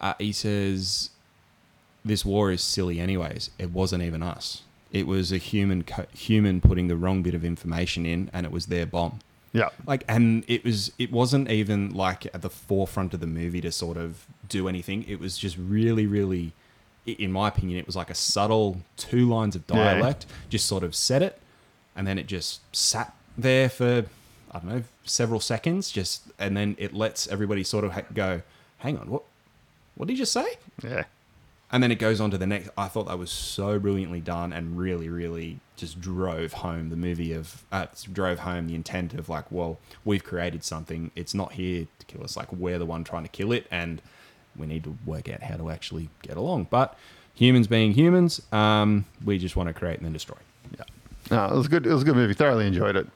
uh, 0.00 0.14
he 0.18 0.32
says, 0.32 1.10
"This 2.04 2.24
war 2.24 2.50
is 2.50 2.62
silly, 2.62 3.00
anyways. 3.00 3.50
It 3.58 3.70
wasn't 3.70 4.02
even 4.02 4.22
us. 4.22 4.62
It 4.92 5.06
was 5.06 5.32
a 5.32 5.38
human 5.38 5.84
co- 5.84 6.06
human 6.12 6.60
putting 6.60 6.88
the 6.88 6.96
wrong 6.96 7.22
bit 7.22 7.34
of 7.34 7.44
information 7.44 8.04
in, 8.06 8.30
and 8.32 8.44
it 8.44 8.52
was 8.52 8.66
their 8.66 8.86
bomb. 8.86 9.20
Yeah, 9.52 9.70
Like, 9.86 10.04
and 10.06 10.44
it 10.48 10.64
was 10.64 10.92
it 10.98 11.10
wasn't 11.10 11.50
even 11.50 11.92
like 11.92 12.26
at 12.26 12.42
the 12.42 12.50
forefront 12.50 13.14
of 13.14 13.20
the 13.20 13.26
movie 13.26 13.60
to 13.62 13.72
sort 13.72 13.96
of 13.96 14.26
do 14.48 14.68
anything. 14.68 15.04
It 15.08 15.20
was 15.20 15.38
just 15.38 15.56
really, 15.58 16.06
really." 16.06 16.52
In 17.06 17.32
my 17.32 17.48
opinion, 17.48 17.78
it 17.78 17.86
was 17.86 17.96
like 17.96 18.10
a 18.10 18.14
subtle 18.14 18.80
two 18.96 19.28
lines 19.28 19.56
of 19.56 19.64
Yeah. 19.68 19.76
dialect, 19.76 20.26
just 20.48 20.66
sort 20.66 20.82
of 20.84 20.94
said 20.94 21.22
it, 21.22 21.40
and 21.96 22.06
then 22.06 22.18
it 22.18 22.26
just 22.26 22.60
sat 22.74 23.14
there 23.38 23.68
for 23.68 24.04
I 24.52 24.58
don't 24.58 24.68
know 24.68 24.82
several 25.04 25.40
seconds, 25.40 25.90
just 25.90 26.22
and 26.38 26.56
then 26.56 26.74
it 26.78 26.92
lets 26.92 27.26
everybody 27.28 27.62
sort 27.64 27.84
of 27.84 27.92
ha- 27.92 28.02
go, 28.12 28.42
"Hang 28.78 28.98
on, 28.98 29.08
what? 29.10 29.22
What 29.94 30.06
did 30.08 30.14
you 30.14 30.18
just 30.18 30.32
say?" 30.32 30.46
yeah. 30.82 31.04
And 31.72 31.84
then 31.84 31.92
it 31.92 32.00
goes 32.00 32.20
on 32.20 32.32
to 32.32 32.38
the 32.38 32.48
next. 32.48 32.68
I 32.76 32.88
thought 32.88 33.06
that 33.06 33.16
was 33.18 33.30
so 33.30 33.78
brilliantly 33.78 34.18
done, 34.20 34.52
and 34.52 34.76
really, 34.76 35.08
really 35.08 35.60
just 35.76 36.00
drove 36.00 36.52
home 36.54 36.90
the 36.90 36.96
movie 36.96 37.32
of 37.32 37.62
uh, 37.70 37.86
drove 38.12 38.40
home 38.40 38.66
the 38.66 38.74
intent 38.74 39.14
of 39.14 39.28
like, 39.28 39.50
well, 39.52 39.78
we've 40.04 40.24
created 40.24 40.64
something. 40.64 41.12
It's 41.14 41.32
not 41.32 41.52
here 41.52 41.86
to 42.00 42.06
kill 42.06 42.24
us. 42.24 42.36
Like 42.36 42.52
we're 42.52 42.78
the 42.80 42.86
one 42.86 43.04
trying 43.04 43.22
to 43.22 43.28
kill 43.28 43.52
it, 43.52 43.68
and 43.70 44.02
we 44.56 44.66
need 44.66 44.84
to 44.84 44.96
work 45.06 45.28
out 45.28 45.42
how 45.42 45.56
to 45.56 45.70
actually 45.70 46.10
get 46.22 46.36
along. 46.36 46.68
But 46.70 46.96
humans 47.34 47.66
being 47.66 47.92
humans, 47.92 48.42
um, 48.52 49.04
we 49.24 49.38
just 49.38 49.56
want 49.56 49.68
to 49.68 49.72
create 49.72 49.96
and 49.98 50.06
then 50.06 50.12
destroy. 50.12 50.36
Yeah. 50.76 50.84
No, 51.30 51.46
it 51.46 51.56
was 51.56 51.68
good. 51.68 51.86
It 51.86 51.92
was 51.92 52.02
a 52.02 52.04
good 52.04 52.16
movie. 52.16 52.34
Thoroughly 52.34 52.66
enjoyed 52.66 52.96
it. 52.96 53.06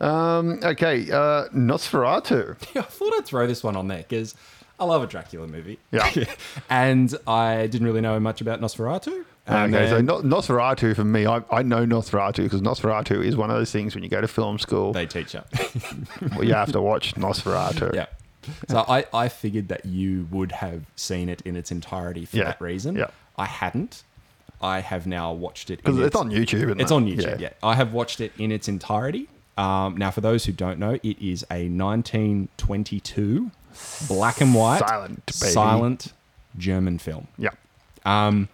Um, 0.00 0.60
okay, 0.62 1.10
uh, 1.10 1.48
Nosferatu. 1.48 2.56
I 2.76 2.82
thought 2.82 3.14
I'd 3.14 3.26
throw 3.26 3.46
this 3.46 3.62
one 3.62 3.76
on 3.76 3.88
there 3.88 3.98
because 3.98 4.34
I 4.78 4.84
love 4.84 5.02
a 5.02 5.06
Dracula 5.06 5.46
movie. 5.46 5.78
Yeah. 5.90 6.10
and 6.70 7.14
I 7.26 7.66
didn't 7.66 7.86
really 7.86 8.00
know 8.00 8.18
much 8.18 8.40
about 8.40 8.60
Nosferatu. 8.60 9.24
And 9.46 9.74
okay, 9.74 9.88
so 9.88 9.96
then 9.96 10.06
no, 10.06 10.22
Nosferatu 10.22 10.94
for 10.94 11.04
me, 11.04 11.26
I, 11.26 11.42
I 11.50 11.62
know 11.62 11.84
Nosferatu 11.84 12.44
because 12.44 12.62
Nosferatu 12.62 13.24
is 13.24 13.36
one 13.36 13.50
of 13.50 13.56
those 13.56 13.72
things 13.72 13.94
when 13.94 14.04
you 14.04 14.10
go 14.10 14.20
to 14.20 14.28
film 14.28 14.58
school, 14.58 14.92
they 14.92 15.06
teach 15.06 15.34
you. 15.34 15.42
well, 16.32 16.44
you 16.44 16.54
have 16.54 16.72
to 16.72 16.80
watch 16.80 17.14
Nosferatu. 17.14 17.94
yeah. 17.94 18.06
So 18.68 18.84
I, 18.88 19.04
I 19.12 19.28
figured 19.28 19.68
that 19.68 19.84
you 19.86 20.26
would 20.30 20.52
have 20.52 20.84
seen 20.96 21.28
it 21.28 21.40
in 21.42 21.56
its 21.56 21.70
entirety 21.70 22.24
for 22.24 22.36
Yeah. 22.38 22.44
that 22.44 22.60
reason. 22.60 22.96
Yeah. 22.96 23.08
I 23.38 23.46
hadn't. 23.46 24.02
I 24.62 24.80
have 24.80 25.06
now 25.06 25.32
watched 25.32 25.70
it. 25.70 25.78
Because 25.82 25.98
in 25.98 26.04
it's 26.04 26.16
on 26.16 26.30
YouTube. 26.30 26.54
Isn't 26.64 26.80
It's 26.80 26.90
it? 26.90 26.94
on 26.94 27.06
YouTube. 27.06 27.40
Yeah. 27.40 27.50
I 27.62 27.74
have 27.76 27.92
watched 27.92 28.20
it 28.20 28.32
in 28.38 28.52
its 28.52 28.68
entirety. 28.68 29.28
Um, 29.56 29.96
now, 29.96 30.10
for 30.10 30.20
those 30.20 30.44
who 30.46 30.52
don't 30.52 30.78
know, 30.78 30.98
it 31.02 31.18
is 31.20 31.44
a 31.50 31.68
1922 31.68 33.50
black 34.08 34.40
and 34.40 34.54
white 34.54 34.80
Silent, 34.86 35.26
baby. 35.26 35.52
silent 35.52 36.12
German 36.58 36.98
film. 36.98 37.28
Yeah. 37.38 37.50
Um, 38.04 38.48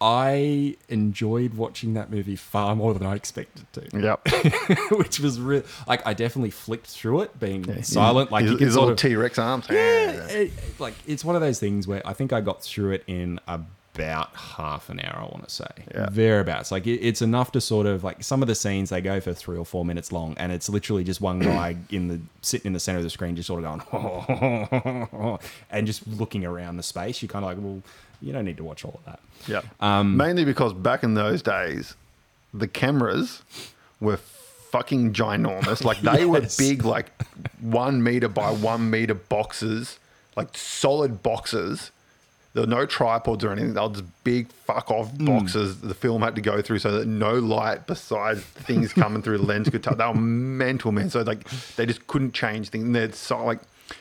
I 0.00 0.76
enjoyed 0.88 1.54
watching 1.54 1.94
that 1.94 2.10
movie 2.10 2.36
far 2.36 2.74
more 2.74 2.94
than 2.94 3.06
I 3.06 3.14
expected 3.16 3.66
to, 3.74 4.00
Yep. 4.00 4.90
which 4.98 5.20
was 5.20 5.38
real. 5.38 5.62
Like 5.86 6.06
I 6.06 6.14
definitely 6.14 6.50
flicked 6.50 6.86
through 6.86 7.20
it, 7.22 7.38
being 7.38 7.82
silent. 7.82 8.30
Like 8.32 8.46
his, 8.46 8.58
his 8.60 8.76
little 8.76 8.96
T 8.96 9.14
Rex 9.16 9.38
arms. 9.38 9.66
yeah, 9.68 10.26
it- 10.28 10.52
like 10.78 10.94
it's 11.06 11.24
one 11.24 11.34
of 11.36 11.42
those 11.42 11.60
things 11.60 11.86
where 11.86 12.00
I 12.06 12.14
think 12.14 12.32
I 12.32 12.40
got 12.40 12.62
through 12.62 12.92
it 12.92 13.04
in 13.06 13.38
about 13.48 14.34
half 14.34 14.88
an 14.88 15.00
hour. 15.00 15.16
I 15.18 15.22
want 15.24 15.46
to 15.46 15.54
say 15.54 15.66
Yeah. 15.94 16.08
thereabouts. 16.10 16.70
Like 16.72 16.86
it, 16.86 17.00
it's 17.06 17.20
enough 17.20 17.52
to 17.52 17.60
sort 17.60 17.86
of 17.86 18.02
like 18.02 18.22
some 18.24 18.40
of 18.40 18.48
the 18.48 18.54
scenes 18.54 18.88
they 18.88 19.02
go 19.02 19.20
for 19.20 19.34
three 19.34 19.58
or 19.58 19.66
four 19.66 19.84
minutes 19.84 20.12
long, 20.12 20.34
and 20.38 20.50
it's 20.50 20.70
literally 20.70 21.04
just 21.04 21.20
one 21.20 21.40
guy 21.40 21.76
in 21.90 22.08
the 22.08 22.20
sitting 22.40 22.68
in 22.68 22.72
the 22.72 22.80
center 22.80 22.98
of 22.98 23.04
the 23.04 23.10
screen, 23.10 23.36
just 23.36 23.48
sort 23.48 23.62
of 23.62 23.90
going 23.90 25.38
and 25.70 25.86
just 25.86 26.06
looking 26.06 26.46
around 26.46 26.78
the 26.78 26.82
space. 26.82 27.20
You're 27.20 27.28
kind 27.28 27.44
of 27.44 27.50
like, 27.50 27.58
well, 27.62 27.82
you 28.22 28.32
don't 28.32 28.44
need 28.44 28.56
to 28.58 28.64
watch 28.64 28.84
all 28.84 28.98
of 28.98 29.04
that. 29.06 29.20
Yeah. 29.46 29.62
Um, 29.80 30.16
Mainly 30.16 30.44
because 30.44 30.72
back 30.72 31.02
in 31.02 31.14
those 31.14 31.42
days, 31.42 31.94
the 32.52 32.68
cameras 32.68 33.42
were 34.00 34.16
fucking 34.18 35.12
ginormous. 35.12 35.84
Like 35.84 36.00
they 36.00 36.24
were 36.24 36.42
big, 36.58 36.84
like 36.84 37.10
one 37.60 38.02
meter 38.02 38.28
by 38.28 38.50
one 38.50 38.90
meter 38.90 39.14
boxes, 39.14 39.98
like 40.36 40.56
solid 40.56 41.22
boxes. 41.22 41.90
There 42.52 42.64
were 42.64 42.68
no 42.68 42.84
tripods 42.84 43.44
or 43.44 43.52
anything. 43.52 43.74
They 43.74 43.80
were 43.80 43.88
just 43.90 44.04
big 44.24 44.48
fuck 44.50 44.90
off 44.90 45.10
Hmm. 45.12 45.24
boxes 45.26 45.80
the 45.80 45.94
film 45.94 46.22
had 46.22 46.34
to 46.34 46.40
go 46.40 46.60
through 46.60 46.80
so 46.80 46.90
that 46.98 47.06
no 47.06 47.34
light 47.34 47.86
besides 47.86 48.40
things 48.42 48.92
coming 48.92 49.22
through 49.22 49.38
the 49.38 49.44
lens 49.44 49.68
could 49.68 49.84
touch. 49.84 49.96
They 49.98 50.04
were 50.06 50.14
mental, 50.14 50.90
man. 50.90 51.10
So 51.10 51.22
like 51.22 51.48
they 51.76 51.86
just 51.86 52.06
couldn't 52.08 52.32
change 52.34 52.70
things. 52.70 52.84
And 52.84 52.94
they're 52.94 53.12
so 53.12 53.44
like 53.44 53.60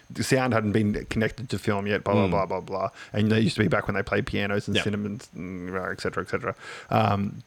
the 0.10 0.24
sound 0.24 0.54
hadn't 0.54 0.72
been 0.72 1.06
connected 1.10 1.50
to 1.50 1.60
film 1.60 1.88
yet, 1.88 2.04
blah, 2.04 2.14
blah, 2.14 2.28
blah, 2.28 2.46
blah, 2.46 2.60
blah. 2.62 2.90
And 3.14 3.32
they 3.32 3.40
used 3.40 3.56
to 3.56 3.62
be 3.62 3.68
back 3.68 3.88
when 3.88 3.96
they 3.96 4.04
played 4.04 4.26
pianos 4.26 4.68
and. 4.68 4.76
Yeah. 4.76 4.84
cinnamons, 4.84 5.30
mm, 5.36 5.92
et 5.92 6.02
cetera, 6.02 6.24
et 6.24 6.30
cetera. 6.30 6.56
Um, 6.90 7.44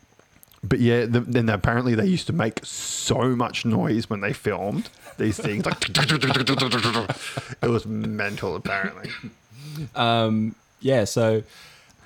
but 0.65 0.79
yeah, 0.79 1.07
the, 1.07 1.21
then 1.21 1.49
apparently 1.49 1.95
they 1.95 2.07
used 2.07 2.27
to 2.29 2.33
make 2.33 2.61
so 2.65 3.35
much 3.35 3.65
noise 3.65 4.09
when 4.09 4.21
they 4.21 4.33
filmed 4.33 4.89
these 5.19 5.39
things. 5.39 5.67
Like 5.67 5.89
it 7.63 7.69
was 7.69 7.85
mental, 7.87 8.55
apparently. 8.55 9.11
Um, 9.97 10.55
yeah, 10.81 11.05
so 11.05 11.43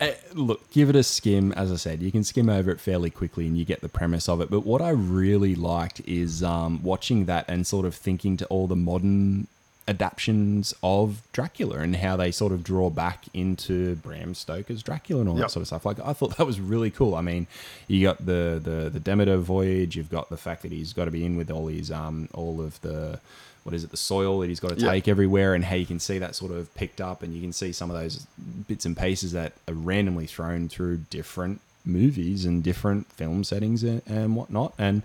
uh, 0.01 0.09
look, 0.35 0.71
give 0.71 0.89
it 0.89 0.97
a 0.97 1.03
skim. 1.03 1.53
As 1.53 1.73
I 1.73 1.77
said, 1.77 2.03
you 2.03 2.11
can 2.11 2.25
skim 2.25 2.49
over 2.49 2.71
it 2.71 2.81
fairly 2.81 3.11
quickly 3.11 3.47
and 3.47 3.57
you 3.57 3.65
get 3.65 3.81
the 3.81 3.89
premise 3.89 4.29
of 4.29 4.41
it. 4.41 4.51
But 4.51 4.61
what 4.61 4.83
I 4.83 4.91
really 4.91 5.55
liked 5.55 6.01
is 6.07 6.43
um, 6.43 6.83
watching 6.83 7.27
that 7.27 7.45
and 7.49 7.67
sort 7.67 7.87
of 7.87 7.95
thinking 7.95 8.37
to 8.39 8.47
all 8.47 8.67
the 8.67 8.77
modern 8.77 9.49
adaptions 9.89 10.75
of 10.83 11.23
Dracula 11.33 11.79
and 11.79 11.97
how 11.97 12.17
they 12.17 12.31
sort 12.31 12.53
of 12.53 12.63
draw 12.65 12.91
back 12.91 13.25
into 13.33 13.97
Bram 13.97 14.35
Stoker's 14.35 14.83
Dracula 14.83 15.21
and 15.21 15.29
all 15.31 15.37
Yep. 15.37 15.45
that 15.47 15.51
sort 15.51 15.61
of 15.63 15.67
stuff. 15.69 15.87
Like 15.87 16.01
I 16.05 16.13
thought 16.13 16.37
that 16.39 16.47
was 16.47 16.61
really 16.61 16.91
cool. 16.91 17.15
I 17.15 17.21
mean, 17.21 17.47
you 17.89 18.03
got 18.03 18.25
the 18.25 18.61
the 18.63 18.91
the 18.91 19.01
Demeter 19.01 19.37
voyage. 19.39 19.97
You've 19.97 20.11
got 20.11 20.29
the 20.29 20.37
fact 20.37 20.63
that 20.63 20.73
he's 20.73 20.93
got 20.93 21.05
to 21.07 21.11
be 21.11 21.25
in 21.25 21.37
with 21.37 21.51
all 21.51 21.67
his 21.69 21.91
um 21.91 22.29
all 22.35 22.61
of 22.61 22.81
the 22.83 23.21
what 23.65 23.75
is 23.75 23.83
it 23.83 23.91
the 23.91 23.97
soil 23.97 24.39
that 24.41 24.49
he's 24.49 24.61
got 24.61 24.77
to 24.77 24.81
Yeah. 24.85 24.91
take 24.93 25.09
everywhere 25.09 25.55
and 25.55 25.65
how 25.65 25.75
you 25.75 25.87
can 25.87 25.99
see 25.99 26.19
that 26.19 26.37
sort 26.37 26.53
of 26.53 26.73
picked 26.75 27.01
up 27.01 27.23
and 27.23 27.35
you 27.35 27.41
can 27.41 27.53
see 27.53 27.73
some 27.73 27.91
of 27.91 27.97
those 27.97 28.25
bits 28.69 28.85
and 28.85 28.97
pieces 28.97 29.33
that 29.33 29.55
are 29.67 29.75
randomly 29.75 30.27
thrown 30.27 30.69
through 30.69 30.99
different 31.11 31.61
movies 31.85 32.45
and 32.45 32.63
different 32.63 33.11
film 33.13 33.43
settings 33.45 33.83
and, 33.83 34.03
and 34.07 34.35
whatnot 34.37 34.73
and 34.79 35.03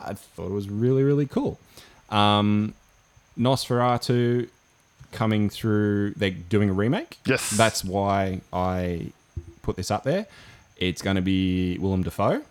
i 0.00 0.12
thought 0.14 0.46
it 0.46 0.52
was 0.52 0.68
really 0.68 1.02
really 1.04 1.26
cool 1.26 1.58
um, 2.10 2.74
nosferatu 3.38 4.48
coming 5.12 5.50
through 5.50 6.12
they're 6.12 6.30
doing 6.30 6.70
a 6.70 6.72
remake 6.72 7.18
Yes. 7.24 7.50
that's 7.50 7.84
why 7.84 8.40
i 8.52 9.06
put 9.62 9.76
this 9.76 9.90
up 9.90 10.04
there 10.04 10.26
it's 10.76 11.02
going 11.02 11.16
to 11.16 11.22
be 11.22 11.78
willem 11.78 12.02
dafoe 12.02 12.42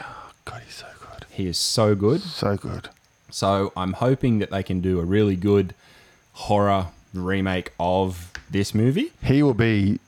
Oh, 0.00 0.30
God, 0.44 0.62
he's 0.66 0.74
so 0.74 0.86
good. 1.00 1.24
he 1.30 1.46
is 1.46 1.56
so 1.56 1.94
good 1.94 2.20
So 2.20 2.56
good. 2.56 2.88
so 3.30 3.72
I'm 3.76 3.92
hoping 3.94 4.38
that 4.40 4.50
they 4.50 4.62
can 4.62 4.80
do 4.80 4.98
a 5.00 5.04
really 5.04 5.36
good 5.36 5.74
horror 6.32 6.88
remake 7.12 7.70
of 7.78 8.32
this 8.50 8.74
movie. 8.74 9.12
He 9.22 9.40
will 9.42 9.54
be 9.54 10.00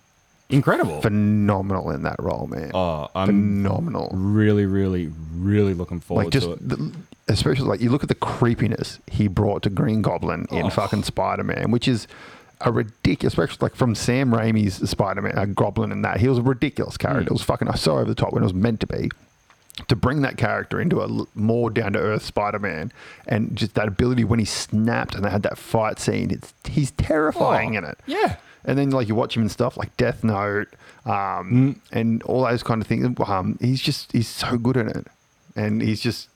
incredible. 0.48 1.00
phenomenal 1.00 1.90
in 1.90 2.02
that 2.02 2.16
role, 2.18 2.46
man. 2.46 2.70
oh, 2.74 3.08
I'm 3.14 3.26
phenomenal. 3.28 4.10
really, 4.12 4.66
really, 4.66 5.10
really 5.34 5.74
looking 5.74 6.00
forward 6.00 6.24
Like 6.24 6.32
just, 6.32 6.46
to 6.46 6.52
it. 6.52 6.68
the, 6.68 6.92
especially 7.28 7.66
like 7.66 7.80
you 7.80 7.90
look 7.90 8.02
at 8.02 8.08
the 8.08 8.14
creepiness 8.14 9.00
he 9.10 9.28
brought 9.28 9.62
to 9.64 9.70
Green 9.70 10.02
Goblin 10.02 10.46
in 10.50 10.66
Oh. 10.66 10.70
fucking 10.70 11.02
Spider 11.04 11.44
Man, 11.44 11.70
which 11.70 11.88
is 11.88 12.06
a 12.62 12.72
ridiculous, 12.72 13.34
especially 13.34 13.58
like 13.60 13.74
from 13.74 13.94
Sam 13.94 14.30
Raimi's 14.30 14.88
Spider 14.88 15.22
Man, 15.22 15.36
uh, 15.36 15.44
Goblin, 15.46 15.92
and 15.92 16.04
that 16.04 16.20
he 16.20 16.28
was 16.28 16.38
a 16.38 16.42
ridiculous 16.42 16.96
character. 16.96 17.24
Mm. 17.24 17.26
It 17.26 17.32
was 17.32 17.42
fucking 17.42 17.70
so 17.76 17.94
over 17.98 18.04
the 18.04 18.14
top 18.14 18.32
when 18.32 18.42
it 18.42 18.46
was 18.46 18.54
meant 18.54 18.80
to 18.80 18.86
be. 18.86 19.10
To 19.88 19.94
bring 19.96 20.22
that 20.22 20.38
character 20.38 20.80
into 20.80 21.02
a 21.02 21.26
more 21.34 21.68
down 21.68 21.92
to 21.92 21.98
earth 21.98 22.22
Spider 22.22 22.58
Man, 22.58 22.90
and 23.26 23.54
just 23.54 23.74
that 23.74 23.86
ability 23.88 24.24
when 24.24 24.38
he 24.38 24.46
snapped 24.46 25.14
and 25.14 25.22
they 25.22 25.28
had 25.28 25.42
that 25.42 25.58
fight 25.58 25.98
scene, 25.98 26.30
it's 26.30 26.54
he's 26.66 26.92
terrifying 26.92 27.74
Oh, 27.74 27.78
in 27.80 27.84
it. 27.84 27.98
Yeah. 28.06 28.36
And 28.66 28.76
then 28.76 28.90
like 28.90 29.08
you 29.08 29.14
watch 29.14 29.36
him 29.36 29.42
and 29.42 29.50
stuff 29.50 29.76
like 29.76 29.96
Death 29.96 30.24
Note, 30.24 30.68
um, 31.04 31.80
and 31.92 32.22
all 32.24 32.44
those 32.44 32.62
kind 32.62 32.82
of 32.82 32.88
things. 32.88 33.06
Um, 33.26 33.58
he's 33.60 33.80
just 33.80 34.12
he's 34.12 34.28
so 34.28 34.58
good 34.58 34.76
at 34.76 34.88
it, 34.88 35.06
and 35.54 35.80
he's 35.80 36.00
just 36.00 36.28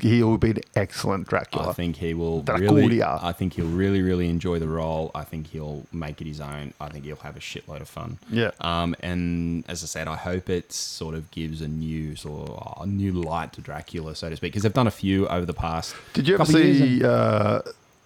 he 0.00 0.22
will 0.22 0.38
be 0.38 0.50
an 0.50 0.60
excellent 0.76 1.26
Dracula. 1.26 1.70
I 1.70 1.72
think 1.72 1.96
he 1.96 2.14
will 2.14 2.42
Dracula. 2.42 2.72
really. 2.74 3.02
I 3.02 3.32
think 3.32 3.54
he'll 3.54 3.66
really, 3.66 4.00
really 4.00 4.28
enjoy 4.28 4.58
the 4.58 4.68
role. 4.68 5.10
I 5.14 5.24
think 5.24 5.48
he'll 5.48 5.86
make 5.92 6.20
it 6.20 6.26
his 6.26 6.40
own. 6.40 6.72
I 6.80 6.88
think 6.88 7.04
he'll 7.04 7.16
have 7.16 7.36
a 7.36 7.40
shitload 7.40 7.80
of 7.80 7.88
fun. 7.88 8.18
Yeah. 8.30 8.52
Um, 8.60 8.94
and 9.00 9.64
as 9.68 9.82
I 9.82 9.86
said, 9.86 10.06
I 10.06 10.16
hope 10.16 10.48
it 10.48 10.72
sort 10.72 11.14
of 11.14 11.30
gives 11.32 11.60
a 11.62 11.68
new 11.68 12.14
sort 12.14 12.48
of 12.48 12.82
a 12.82 12.86
new 12.86 13.12
light 13.12 13.52
to 13.54 13.60
Dracula, 13.60 14.14
so 14.14 14.30
to 14.30 14.36
speak, 14.36 14.52
because 14.52 14.62
they've 14.62 14.72
done 14.72 14.86
a 14.86 14.92
few 14.92 15.26
over 15.28 15.44
the 15.44 15.54
past. 15.54 15.96
Did 16.12 16.28
you 16.28 16.34
ever 16.34 16.44
see 16.44 17.04
uh, 17.04 17.62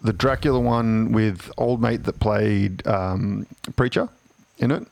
the 0.06 0.12
Dracula 0.12 0.58
one 0.60 1.12
with 1.12 1.50
old 1.58 1.82
mate 1.82 2.04
that 2.04 2.18
played 2.20 2.86
um, 2.86 3.46
preacher 3.74 4.08
in 4.58 4.70
it? 4.70 4.86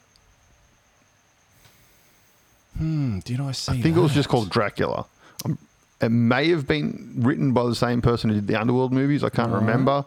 Hmm, 2.77 3.21
did 3.21 3.41
I 3.41 3.53
see? 3.53 3.73
I 3.73 3.81
think 3.81 3.97
it 3.97 4.01
was 4.01 4.13
just 4.13 4.29
called 4.29 4.51
Dracula. 4.51 5.07
Um, 5.45 5.59
it 6.01 6.09
may 6.11 6.49
have 6.51 6.67
been 6.67 7.13
written 7.19 7.53
by 7.53 7.65
the 7.65 7.75
same 7.75 8.03
person 8.03 8.31
who 8.31 8.37
did 8.37 8.47
the 8.49 8.61
Underworld 8.61 8.93
movies. 8.93 9.23
I 9.23 9.29
can't 9.31 9.53
Right. 9.53 9.61
remember. 9.61 10.05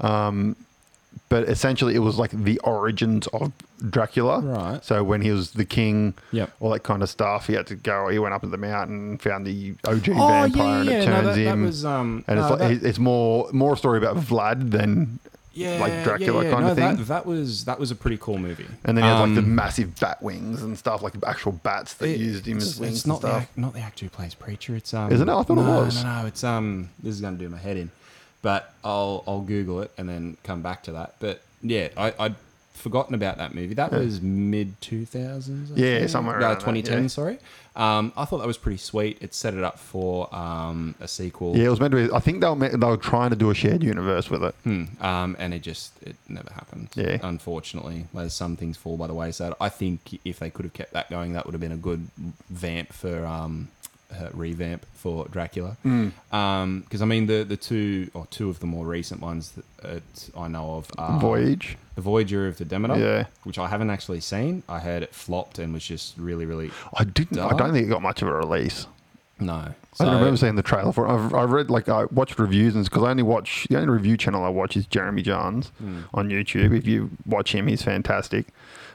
Um, 0.00 0.56
but 1.28 1.48
essentially, 1.48 1.94
it 1.94 2.00
was 2.00 2.18
like 2.18 2.30
the 2.30 2.58
origins 2.60 3.26
of 3.28 3.52
Dracula. 3.90 4.40
Right. 4.40 4.84
So 4.84 5.02
when 5.04 5.20
he 5.22 5.30
was 5.30 5.52
the 5.52 5.64
king, 5.64 6.14
Yep. 6.32 6.52
all 6.60 6.70
that 6.70 6.80
kind 6.82 7.02
of 7.02 7.08
stuff, 7.08 7.46
he 7.46 7.54
had 7.54 7.66
to 7.68 7.74
go. 7.74 8.08
He 8.08 8.18
went 8.18 8.34
up 8.34 8.42
to 8.42 8.48
the 8.48 8.56
mountain, 8.56 9.18
found 9.18 9.46
the 9.46 9.74
OG 9.86 10.08
Oh 10.10 10.28
vampire, 10.28 10.50
yeah, 10.52 10.78
and 10.78 10.88
it 10.88 11.04
turns 11.04 11.26
that, 11.26 11.34
that 11.34 11.40
him. 11.40 11.64
was 11.64 11.84
um. 11.84 12.24
and 12.28 12.38
it's 12.38 12.48
no, 12.48 12.56
like 12.56 12.80
that- 12.80 12.86
it's 12.88 12.98
more 12.98 13.48
more 13.52 13.74
a 13.74 13.76
story 13.76 13.98
about 13.98 14.16
Vlad 14.16 14.70
than 14.70 15.18
yeah, 15.52 15.78
like 15.80 16.04
Dracula 16.04 16.42
yeah, 16.42 16.48
yeah. 16.50 16.54
kind 16.54 16.64
no, 16.66 16.70
of 16.72 16.76
thing. 16.76 16.96
That, 16.96 17.06
that 17.06 17.26
was 17.26 17.64
that 17.64 17.78
was 17.80 17.90
a 17.90 17.94
pretty 17.94 18.18
cool 18.18 18.36
movie. 18.38 18.66
and 18.84 18.96
then 18.96 19.04
he 19.04 19.10
had 19.10 19.20
like 19.20 19.34
the 19.34 19.40
Um, 19.40 19.54
massive 19.54 19.98
bat 19.98 20.22
wings 20.22 20.62
and 20.62 20.76
stuff, 20.78 21.02
like 21.02 21.14
actual 21.26 21.52
bats 21.52 21.94
that 21.94 22.08
It- 22.10 22.20
used 22.20 22.46
him 22.46 22.58
as 22.58 22.78
wings 22.78 22.96
it's 22.98 23.06
not 23.06 23.22
the 23.22 23.28
act, 23.32 23.56
not 23.56 23.72
the 23.72 23.80
actor 23.80 24.04
who 24.04 24.10
plays 24.10 24.34
preacher. 24.34 24.76
It's 24.76 24.92
um. 24.94 25.10
Isn't 25.10 25.28
it? 25.28 25.32
I 25.32 25.42
thought 25.42 25.58
it 25.58 25.62
no, 25.62 25.80
was. 25.84 26.04
No, 26.04 26.20
no, 26.22 26.26
it's 26.26 26.44
um. 26.44 26.90
This 27.02 27.14
is 27.14 27.20
going 27.22 27.38
to 27.38 27.42
do 27.42 27.48
my 27.48 27.56
head 27.58 27.78
in, 27.78 27.90
but 28.46 28.72
I'll 28.84 29.24
I'll 29.26 29.40
Google 29.40 29.80
it 29.80 29.90
and 29.98 30.08
then 30.08 30.36
come 30.44 30.62
back 30.62 30.84
to 30.84 30.92
that. 30.92 31.16
But 31.18 31.42
yeah, 31.62 31.88
I 31.96 32.14
I'd 32.16 32.36
forgotten 32.74 33.12
about 33.12 33.38
that 33.38 33.56
movie. 33.56 33.74
That 33.74 33.90
was 33.90 34.22
mid 34.22 34.80
two 34.80 35.04
thousands. 35.04 35.72
Yeah, 35.72 36.06
somewhere 36.06 36.38
around 36.38 36.60
twenty 36.60 36.80
ten. 36.80 37.02
yeah. 37.02 37.08
Sorry. 37.08 37.38
Um, 37.74 38.12
I 38.16 38.24
thought 38.24 38.38
that 38.38 38.46
was 38.46 38.56
pretty 38.56 38.78
sweet. 38.78 39.18
It 39.20 39.34
set 39.34 39.54
it 39.54 39.64
up 39.64 39.80
for 39.80 40.32
um 40.32 40.94
a 41.00 41.08
sequel. 41.08 41.56
Yeah, 41.56 41.64
it 41.66 41.70
was 41.70 41.80
meant 41.80 41.90
to 41.90 42.06
be. 42.06 42.14
I 42.14 42.20
think 42.20 42.40
they 42.40 42.48
were 42.48 42.68
they 42.68 42.86
were 42.86 42.96
trying 42.96 43.30
to 43.30 43.36
do 43.36 43.50
a 43.50 43.54
shared 43.54 43.82
universe 43.82 44.30
with 44.30 44.44
it. 44.44 44.54
Hmm. 44.62 44.84
Um, 45.00 45.34
and 45.40 45.52
it 45.52 45.62
just 45.62 46.00
it 46.04 46.14
never 46.28 46.52
happened. 46.52 46.90
Yeah. 46.94 47.18
Unfortunately, 47.24 48.06
as 48.16 48.32
some 48.32 48.54
things 48.54 48.76
fall 48.76 48.96
by 48.96 49.08
the 49.08 49.14
wayside. 49.14 49.54
I 49.60 49.70
think 49.70 50.20
if 50.24 50.38
they 50.38 50.50
could 50.50 50.66
have 50.66 50.72
kept 50.72 50.92
that 50.92 51.10
going, 51.10 51.32
that 51.32 51.46
would 51.46 51.52
have 51.52 51.60
been 51.60 51.72
a 51.72 51.76
good 51.76 52.06
vamp 52.48 52.92
for 52.92 53.26
um, 53.26 53.70
uh, 54.20 54.28
revamp 54.32 54.84
for 54.94 55.26
Dracula. 55.28 55.76
Hmm. 55.82 56.08
Um, 56.32 56.80
because 56.80 57.02
I 57.02 57.04
mean 57.04 57.26
the 57.26 57.44
the 57.44 57.56
two 57.56 58.10
or 58.14 58.26
two 58.30 58.48
of 58.48 58.60
the 58.60 58.66
more 58.66 58.86
recent 58.86 59.20
ones 59.20 59.52
that, 59.52 59.82
that 59.82 60.30
I 60.36 60.48
know 60.48 60.76
of 60.76 60.90
are 60.98 61.18
Voyage. 61.20 61.76
the 61.94 62.00
Voyager 62.00 62.46
of 62.48 62.58
the 62.58 62.64
Demeter, 62.64 62.96
Yeah. 62.98 63.24
which 63.44 63.58
I 63.58 63.68
haven't 63.68 63.90
actually 63.90 64.20
seen. 64.20 64.62
I 64.68 64.80
heard 64.80 65.02
it 65.02 65.14
flopped 65.14 65.58
and 65.58 65.72
was 65.72 65.84
just 65.84 66.16
really 66.18 66.46
really 66.46 66.70
I 66.94 67.04
didn't. 67.04 67.38
I 67.38 67.52
don't 67.56 67.72
think 67.72 67.86
it 67.86 67.90
got 67.90 68.02
much 68.02 68.22
of 68.22 68.28
a 68.28 68.34
release. 68.34 68.86
no. 69.38 69.74
I 69.98 70.04
don't 70.04 70.16
remember 70.16 70.36
seeing 70.36 70.56
the 70.56 70.62
trailer 70.62 70.92
for 70.92 71.06
it. 71.06 71.10
I've, 71.10 71.32
I've 71.34 71.52
read 71.52 71.70
like 71.70 71.88
I 71.88 72.04
watched 72.06 72.38
reviews 72.38 72.74
and 72.74 72.84
because 72.84 73.02
I 73.02 73.08
only 73.10 73.22
watch 73.22 73.66
the 73.70 73.76
only 73.78 73.88
review 73.88 74.18
channel 74.18 74.44
I 74.44 74.50
watch 74.50 74.76
is 74.76 74.84
Jeremy 74.86 75.22
Jahns 75.22 75.68
Hmm. 75.78 76.00
on 76.12 76.28
YouTube. 76.28 76.76
If 76.76 76.86
you 76.86 77.10
watch 77.24 77.54
him, 77.54 77.66
he's 77.66 77.80
fantastic. 77.82 78.48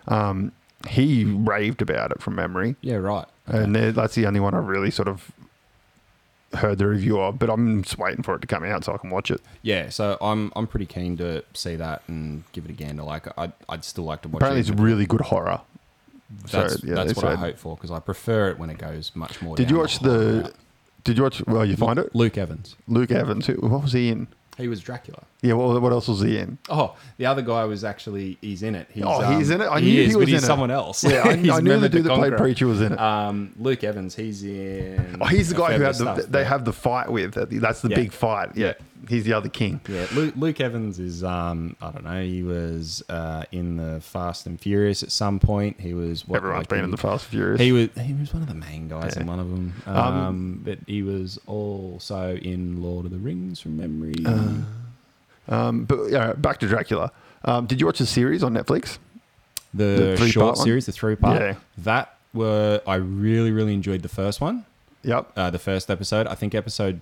Um, 0.07 0.51
he 0.87 1.23
raved 1.25 1.81
about 1.81 2.11
it 2.11 2.21
from 2.21 2.35
memory, 2.35 2.75
Yeah. 2.81 2.95
Right. 2.95 3.25
and 3.47 3.75
there- 3.75 3.91
that's 3.91 4.15
the 4.15 4.25
only 4.25 4.39
one 4.39 4.53
I 4.53 4.59
really 4.59 4.91
sort 4.91 5.07
of 5.07 5.31
heard 6.55 6.77
the 6.77 6.87
review 6.87 7.19
of. 7.19 7.39
But 7.39 7.49
I'm 7.49 7.81
just 7.83 7.97
waiting 7.97 8.23
for 8.23 8.35
it 8.35 8.41
to 8.41 8.47
come 8.47 8.63
out 8.63 8.83
so 8.83 8.93
I 8.93 8.97
can 8.97 9.09
watch 9.09 9.31
it. 9.31 9.41
Yeah, 9.61 9.89
so 9.89 10.17
I'm 10.21 10.51
I'm 10.55 10.67
pretty 10.67 10.85
keen 10.85 11.17
to 11.17 11.43
see 11.53 11.75
that 11.77 12.01
and 12.07 12.43
give 12.51 12.65
it 12.65 12.71
a 12.71 12.73
gander. 12.73 13.03
Like 13.03 13.27
I'd, 13.37 13.53
I'd 13.69 13.83
still 13.85 14.03
like 14.05 14.21
to 14.23 14.27
watch. 14.27 14.39
Apparently, 14.41 14.61
it. 14.61 14.69
it's 14.69 14.79
really 14.79 15.05
good 15.05 15.21
horror. 15.21 15.61
That's, 16.51 16.75
So, 16.75 16.87
yeah, 16.87 16.95
that's 16.95 17.15
what 17.15 17.25
I 17.25 17.35
hope 17.35 17.57
for 17.57 17.75
because 17.75 17.91
I 17.91 17.99
prefer 17.99 18.49
it 18.49 18.57
when 18.57 18.69
it 18.69 18.77
goes 18.77 19.11
much 19.15 19.41
more. 19.41 19.55
Did 19.55 19.69
you 19.69 19.77
watch 19.77 19.99
the? 19.99 20.53
Did 21.03 21.17
you 21.17 21.23
watch? 21.23 21.41
Well, 21.47 21.65
you 21.65 21.75
find 21.75 21.97
it. 21.99 22.13
Luke 22.15 22.37
Evans? 22.37 22.75
Luke 22.87 23.11
Evans. 23.11 23.47
Who, 23.47 23.53
what 23.55 23.81
was 23.83 23.93
he 23.93 24.09
in? 24.09 24.27
He 24.61 24.67
was 24.67 24.79
Dracula. 24.79 25.23
Yeah. 25.41 25.53
What, 25.53 25.81
what 25.81 25.91
else 25.91 26.07
was 26.07 26.21
he 26.21 26.37
in? 26.37 26.57
Oh, 26.69 26.95
the 27.17 27.25
other 27.25 27.41
guy 27.41 27.65
was 27.65 27.83
actually 27.83 28.37
he's 28.41 28.63
in 28.63 28.75
it. 28.75 28.87
He's, 28.93 29.03
Oh, 29.05 29.21
he's 29.37 29.49
um, 29.51 29.55
in 29.55 29.61
it? 29.61 29.69
I 29.69 29.79
he 29.79 29.85
knew 29.87 29.91
he 29.91 30.03
is, 30.05 30.15
was 30.15 30.21
but 30.25 30.27
he's 30.29 30.37
in 30.39 30.43
it. 30.43 30.47
someone 30.47 30.71
else. 30.71 31.03
Yeah, 31.03 31.23
I, 31.25 31.35
He's 31.37 31.49
I 31.51 31.59
knew 31.59 31.69
the 31.71 31.79
Mehmed 31.79 31.91
dude 31.91 32.03
that 32.05 32.09
played 32.09 32.21
Conqueror. 32.31 32.37
preacher 32.37 32.67
was 32.67 32.81
in 32.81 32.93
it. 32.93 32.99
Um, 32.99 33.53
Luke 33.59 33.83
Evans, 33.83 34.15
he's 34.15 34.43
in. 34.43 35.17
Oh, 35.19 35.25
he's 35.25 35.49
the 35.49 35.55
a 35.55 35.57
guy 35.59 35.67
fair 35.69 35.77
who 35.77 35.79
bit 35.79 35.85
had 35.87 36.01
of 36.01 36.15
the, 36.15 36.21
stuff, 36.21 36.31
they 36.31 36.43
have 36.45 36.65
the 36.65 36.73
fight 36.73 37.11
with. 37.11 37.33
That's 37.61 37.81
the 37.81 37.89
Yeah. 37.89 37.95
big 37.95 38.11
fight. 38.13 38.55
Yeah. 38.55 38.73
He's 39.09 39.23
the 39.23 39.33
other 39.33 39.49
king. 39.49 39.81
Yeah, 39.89 40.05
Luke, 40.13 40.35
Luke 40.37 40.61
Evans 40.61 40.99
is 40.99 41.23
um 41.23 41.75
I 41.81 41.91
don't 41.91 42.03
know. 42.03 42.21
He 42.23 42.43
was 42.43 43.01
uh, 43.09 43.43
in 43.51 43.77
the 43.77 43.99
Fast 44.01 44.45
and 44.45 44.59
Furious 44.59 45.01
at 45.01 45.11
some 45.11 45.39
point. 45.39 45.79
He 45.79 45.93
was 45.93 46.27
what, 46.27 46.37
Everyone's 46.37 46.59
like 46.61 46.69
been 46.69 46.77
he- 46.79 46.83
in 46.85 46.91
the 46.91 46.97
Fast 46.97 47.25
and 47.25 47.31
Furious. 47.31 47.59
He 47.61 47.71
was 47.71 47.89
he 47.99 48.13
was 48.13 48.31
one 48.33 48.43
of 48.43 48.47
the 48.47 48.53
main 48.53 48.87
guys 48.87 49.13
Yeah. 49.15 49.21
in 49.23 49.27
one 49.27 49.39
of 49.39 49.49
them. 49.49 49.73
Um, 49.87 49.95
Um, 49.97 50.61
but 50.63 50.79
he 50.85 51.01
was 51.01 51.39
also 51.47 52.35
in 52.35 52.81
Lord 52.83 53.05
of 53.05 53.11
the 53.11 53.17
Rings 53.17 53.59
from 53.59 53.77
memory. 53.77 54.13
um, 55.47 55.85
but 55.85 56.09
yeah, 56.11 56.33
back 56.33 56.59
to 56.59 56.67
Dracula. 56.67 57.11
Um, 57.43 57.65
did 57.65 57.79
you 57.79 57.85
watch 57.87 57.97
the 57.99 58.05
series 58.05 58.43
on 58.43 58.53
Netflix? 58.53 58.97
the 59.73 60.17
the 60.19 60.27
short 60.27 60.57
series, 60.57 60.85
the 60.85 60.91
three 60.91 61.15
part. 61.15 61.39
Yeah. 61.41 61.55
That 61.77 62.13
were 62.33 62.81
I 62.85 62.95
really 62.95 63.51
really 63.51 63.73
enjoyed 63.73 64.01
the 64.01 64.09
first 64.09 64.41
one, 64.41 64.65
Yep. 65.03 65.31
uh, 65.37 65.49
the 65.49 65.59
first 65.59 65.89
episode. 65.89 66.27
I 66.27 66.35
think 66.35 66.53
episode 66.53 66.99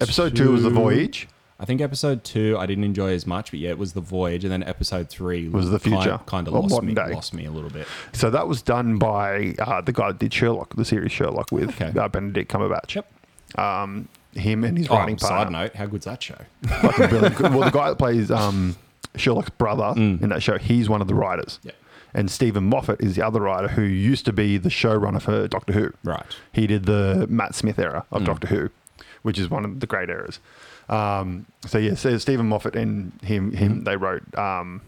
Episode 0.00 0.34
two 0.36 0.52
was 0.52 0.62
the 0.62 0.70
voyage. 0.70 1.28
I 1.60 1.64
think 1.64 1.80
episode 1.80 2.24
two 2.24 2.56
I 2.58 2.66
didn't 2.66 2.82
enjoy 2.84 3.12
as 3.12 3.24
much, 3.26 3.50
but 3.52 3.60
yeah, 3.60 3.70
it 3.70 3.78
was 3.78 3.92
the 3.92 4.00
voyage, 4.00 4.42
and 4.44 4.52
then 4.52 4.64
episode 4.64 5.08
three 5.08 5.48
Was 5.48 5.70
the 5.70 5.78
future, 5.78 6.18
Kind 6.26 6.48
of 6.48 6.54
or 6.54 6.62
lost 6.62 6.72
modern 6.72 6.88
me, 6.88 6.94
day. 6.94 7.12
lost 7.14 7.32
me 7.34 7.44
a 7.44 7.50
little 7.52 7.70
bit. 7.70 7.86
So 8.12 8.30
that 8.30 8.48
was 8.48 8.62
done 8.62 8.98
by 8.98 9.54
uh, 9.60 9.80
the 9.80 9.92
guy 9.92 10.08
that 10.08 10.18
did 10.18 10.34
Sherlock, 10.34 10.74
the 10.74 10.84
series 10.84 11.12
Sherlock 11.12 11.52
with 11.52 11.68
Okay. 11.80 11.96
uh, 11.98 12.08
Benedict 12.08 12.50
Cumberbatch. 12.50 12.96
Yep. 12.96 13.58
Um, 13.60 14.08
him 14.34 14.64
and 14.64 14.76
his 14.76 14.88
Oh, 14.88 14.96
writing 14.96 15.16
partner. 15.16 15.38
side 15.44 15.52
note, 15.52 15.74
how 15.76 15.86
good's 15.86 16.06
that 16.06 16.20
show? 16.22 16.38
Fucking 16.66 17.08
brilliant. 17.08 17.40
well, 17.40 17.60
the 17.60 17.70
guy 17.70 17.90
that 17.90 17.98
plays 17.98 18.30
um, 18.32 18.74
Sherlock's 19.14 19.50
brother 19.50 19.92
Mm. 19.96 20.20
in 20.22 20.30
that 20.30 20.42
show, 20.42 20.58
he's 20.58 20.88
one 20.88 21.00
of 21.00 21.06
the 21.06 21.14
writers. 21.14 21.60
Yep. 21.62 21.76
And 22.14 22.30
Steven 22.30 22.64
Moffat 22.64 23.00
is 23.00 23.14
the 23.14 23.24
other 23.24 23.40
writer 23.40 23.68
who 23.68 23.82
used 23.82 24.24
to 24.26 24.32
be 24.32 24.58
the 24.58 24.68
showrunner 24.68 25.22
for 25.22 25.46
Doctor 25.48 25.72
Who. 25.74 25.92
Right. 26.02 26.24
He 26.52 26.66
did 26.66 26.86
the 26.86 27.26
Matt 27.30 27.54
Smith 27.54 27.78
era 27.78 28.04
of 28.10 28.22
Mm. 28.22 28.26
Doctor 28.26 28.46
Who, 28.48 28.70
which 29.22 29.38
is 29.38 29.48
one 29.50 29.64
of 29.64 29.80
the 29.80 29.86
great 29.86 30.10
errors. 30.10 30.38
Um, 30.88 31.46
so 31.66 31.78
yeah, 31.78 31.94
so 31.94 32.16
Steven 32.18 32.46
Moffat 32.48 32.76
and 32.76 33.12
him, 33.22 33.52
him, 33.52 33.80
Mhm. 33.80 33.84
they 33.84 33.96
wrote, 33.96 34.22
um, 34.36 34.80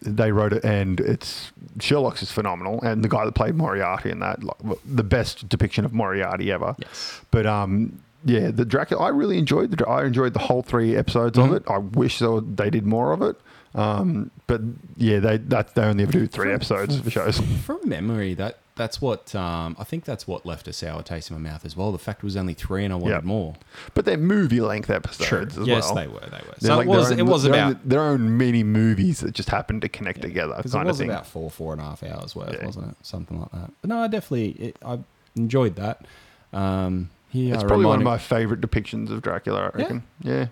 they 0.00 0.32
wrote 0.32 0.52
it, 0.52 0.64
and 0.64 0.98
it's 1.00 1.52
Sherlock's 1.80 2.22
is 2.22 2.32
phenomenal, 2.32 2.80
and 2.82 3.04
the 3.04 3.08
guy 3.08 3.24
that 3.24 3.32
played 3.32 3.54
Moriarty 3.54 4.10
in 4.10 4.18
that, 4.20 4.42
like, 4.42 4.56
the 4.84 5.04
best 5.04 5.48
depiction 5.48 5.84
of 5.84 5.92
Moriarty 5.92 6.50
ever. 6.50 6.74
Yes. 6.78 7.20
But 7.30 7.46
um, 7.46 8.00
yeah, 8.24 8.50
the 8.50 8.64
Dracula. 8.64 9.04
I 9.04 9.08
really 9.08 9.38
enjoyed 9.38 9.70
the. 9.70 9.86
I 9.88 10.04
enjoyed 10.04 10.32
the 10.32 10.40
whole 10.40 10.62
three 10.62 10.96
episodes 10.96 11.38
Mhm. 11.38 11.44
of 11.46 11.52
it. 11.54 11.62
I 11.68 11.78
wish 11.78 12.18
they, 12.20 12.70
did 12.70 12.86
more 12.86 13.12
of 13.12 13.22
it. 13.22 13.36
Um, 13.74 14.30
but 14.48 14.60
yeah, 14.96 15.18
they 15.20 15.36
that 15.38 15.74
they 15.74 15.82
only 15.82 16.02
ever 16.02 16.12
do 16.12 16.26
three 16.26 16.52
episodes 16.52 16.98
for 17.00 17.10
shows. 17.10 17.40
From 17.64 17.80
memory, 17.84 18.34
that 18.34 18.58
that's 18.74 19.00
what 19.02 19.34
um, 19.34 19.76
I 19.78 19.84
think 19.84 20.04
that's 20.04 20.26
what 20.26 20.46
left 20.46 20.66
a 20.66 20.72
sour 20.72 21.02
taste 21.02 21.30
in 21.30 21.40
my 21.40 21.50
mouth 21.50 21.64
as 21.66 21.76
well. 21.76 21.92
The 21.92 21.98
fact 21.98 22.20
it 22.20 22.24
was 22.24 22.36
only 22.36 22.54
three, 22.54 22.84
and 22.84 22.92
I 22.92 22.96
wanted 22.96 23.14
Yep. 23.16 23.24
more. 23.24 23.54
But 23.94 24.06
they're 24.06 24.16
movie 24.16 24.60
length 24.62 24.88
episodes 24.90 25.58
as 25.58 25.66
yes, 25.66 25.84
well. 25.86 25.94
they 25.96 26.06
were. 26.06 26.20
They 26.20 26.26
were. 26.38 26.54
They're 26.58 26.68
So 26.70 26.76
like 26.76 26.86
it 26.86 26.90
was. 26.90 27.08
their 27.10 27.18
it 27.18 27.22
was 27.26 27.42
their 27.42 27.52
about. 27.52 27.66
own, 27.74 27.80
their 27.84 28.00
own 28.00 28.36
mini 28.38 28.62
movies 28.64 29.20
that 29.20 29.34
just 29.34 29.50
happen 29.50 29.80
to 29.82 29.88
connect 29.88 30.22
together, 30.22 30.54
Because 30.56 30.72
it 30.72 30.76
kind 30.78 30.86
was 30.88 30.96
of 30.96 31.04
thing. 31.04 31.10
about 31.10 31.26
four, 31.26 31.50
four 31.50 31.72
and 31.72 31.82
a 31.82 31.84
half 31.84 32.02
hours 32.02 32.34
worth, 32.34 32.54
Yeah. 32.54 32.64
wasn't 32.66 32.88
it? 32.90 32.96
Something 33.02 33.40
like 33.40 33.50
that. 33.52 33.70
But 33.82 33.88
no, 33.90 33.98
I 33.98 34.06
definitely, 34.08 34.50
it, 34.52 34.76
I 34.84 35.00
enjoyed 35.36 35.76
that. 35.76 36.06
Um, 36.54 37.10
yeah, 37.30 37.54
it's 37.54 37.64
I 37.64 37.66
probably 37.66 37.86
one 37.86 37.96
of 37.96 38.00
reminded- 38.00 38.04
my 38.04 38.18
favorite 38.18 38.60
depictions 38.62 39.10
of 39.10 39.20
Dracula. 39.22 39.60
I 39.60 39.62
Yeah. 39.64 39.70
reckon. 39.82 40.02
Yeah. 40.22 40.46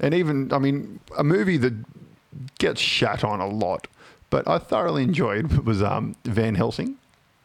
And 0.00 0.14
even, 0.14 0.52
I 0.52 0.58
mean, 0.58 1.00
a 1.16 1.24
movie 1.24 1.56
that 1.58 1.74
gets 2.58 2.80
shat 2.80 3.22
on 3.24 3.40
a 3.40 3.46
lot, 3.48 3.86
but 4.30 4.46
I 4.48 4.58
thoroughly 4.58 5.02
enjoyed 5.04 5.52
was 5.66 5.82
um, 5.82 6.16
Van 6.24 6.54
Helsing 6.54 6.96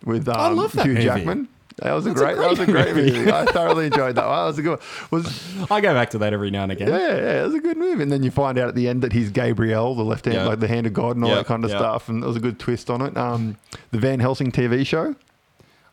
with 0.06 0.28
um, 0.28 0.36
I 0.38 0.48
love 0.50 0.74
that 0.74 0.86
Hugh 0.86 0.94
movie. 0.94 1.06
Jackman. 1.06 1.48
That 1.78 1.94
was 1.94 2.06
a 2.06 2.10
That's 2.10 2.22
a 2.22 2.24
great. 2.24 2.38
that 2.38 2.50
was 2.52 2.60
a 2.60 2.66
great 2.68 2.94
great 2.94 3.14
movie. 3.14 3.32
I 3.32 3.46
thoroughly 3.46 3.88
enjoyed 3.88 4.14
that. 4.16 4.22
That 4.22 4.28
was 4.46 4.60
a 4.60 4.62
good. 4.62 4.80
One. 5.10 5.24
Was 5.24 5.72
I 5.72 5.82
go 5.82 5.92
back 5.96 6.12
to 6.12 6.20
that 6.20 6.32
every 6.32 6.52
now 6.52 6.64
and 6.64 6.72
again. 6.72 6.88
yeah, 6.88 6.98
yeah, 7.00 7.42
it 7.42 7.46
was 7.46 7.56
a 7.56 7.60
good 7.60 7.78
movie. 7.78 8.04
And 8.04 8.12
then 8.12 8.22
you 8.22 8.30
find 8.30 8.60
out 8.60 8.68
at 8.68 8.76
the 8.76 8.88
end 8.88 9.02
that 9.02 9.12
he's 9.12 9.32
Gabriel, 9.32 9.96
the 9.96 10.04
left 10.04 10.26
hand, 10.26 10.38
Yeah. 10.38 10.46
like 10.46 10.60
the 10.60 10.68
hand 10.68 10.86
of 10.86 10.94
God, 10.94 11.16
and 11.16 11.24
all 11.26 11.32
Yeah, 11.32 11.38
that 11.38 11.48
kind 11.48 11.64
of 11.66 11.72
yeah. 11.72 11.78
stuff. 11.80 12.10
And 12.10 12.24
it 12.24 12.28
was 12.28 12.36
a 12.36 12.40
good 12.40 12.60
twist 12.60 12.92
on 12.92 13.02
it. 13.02 13.18
Um, 13.18 13.58
the 13.90 13.98
Van 13.98 14.20
Helsing 14.20 14.52
TV 14.52 14.86
show. 14.86 15.16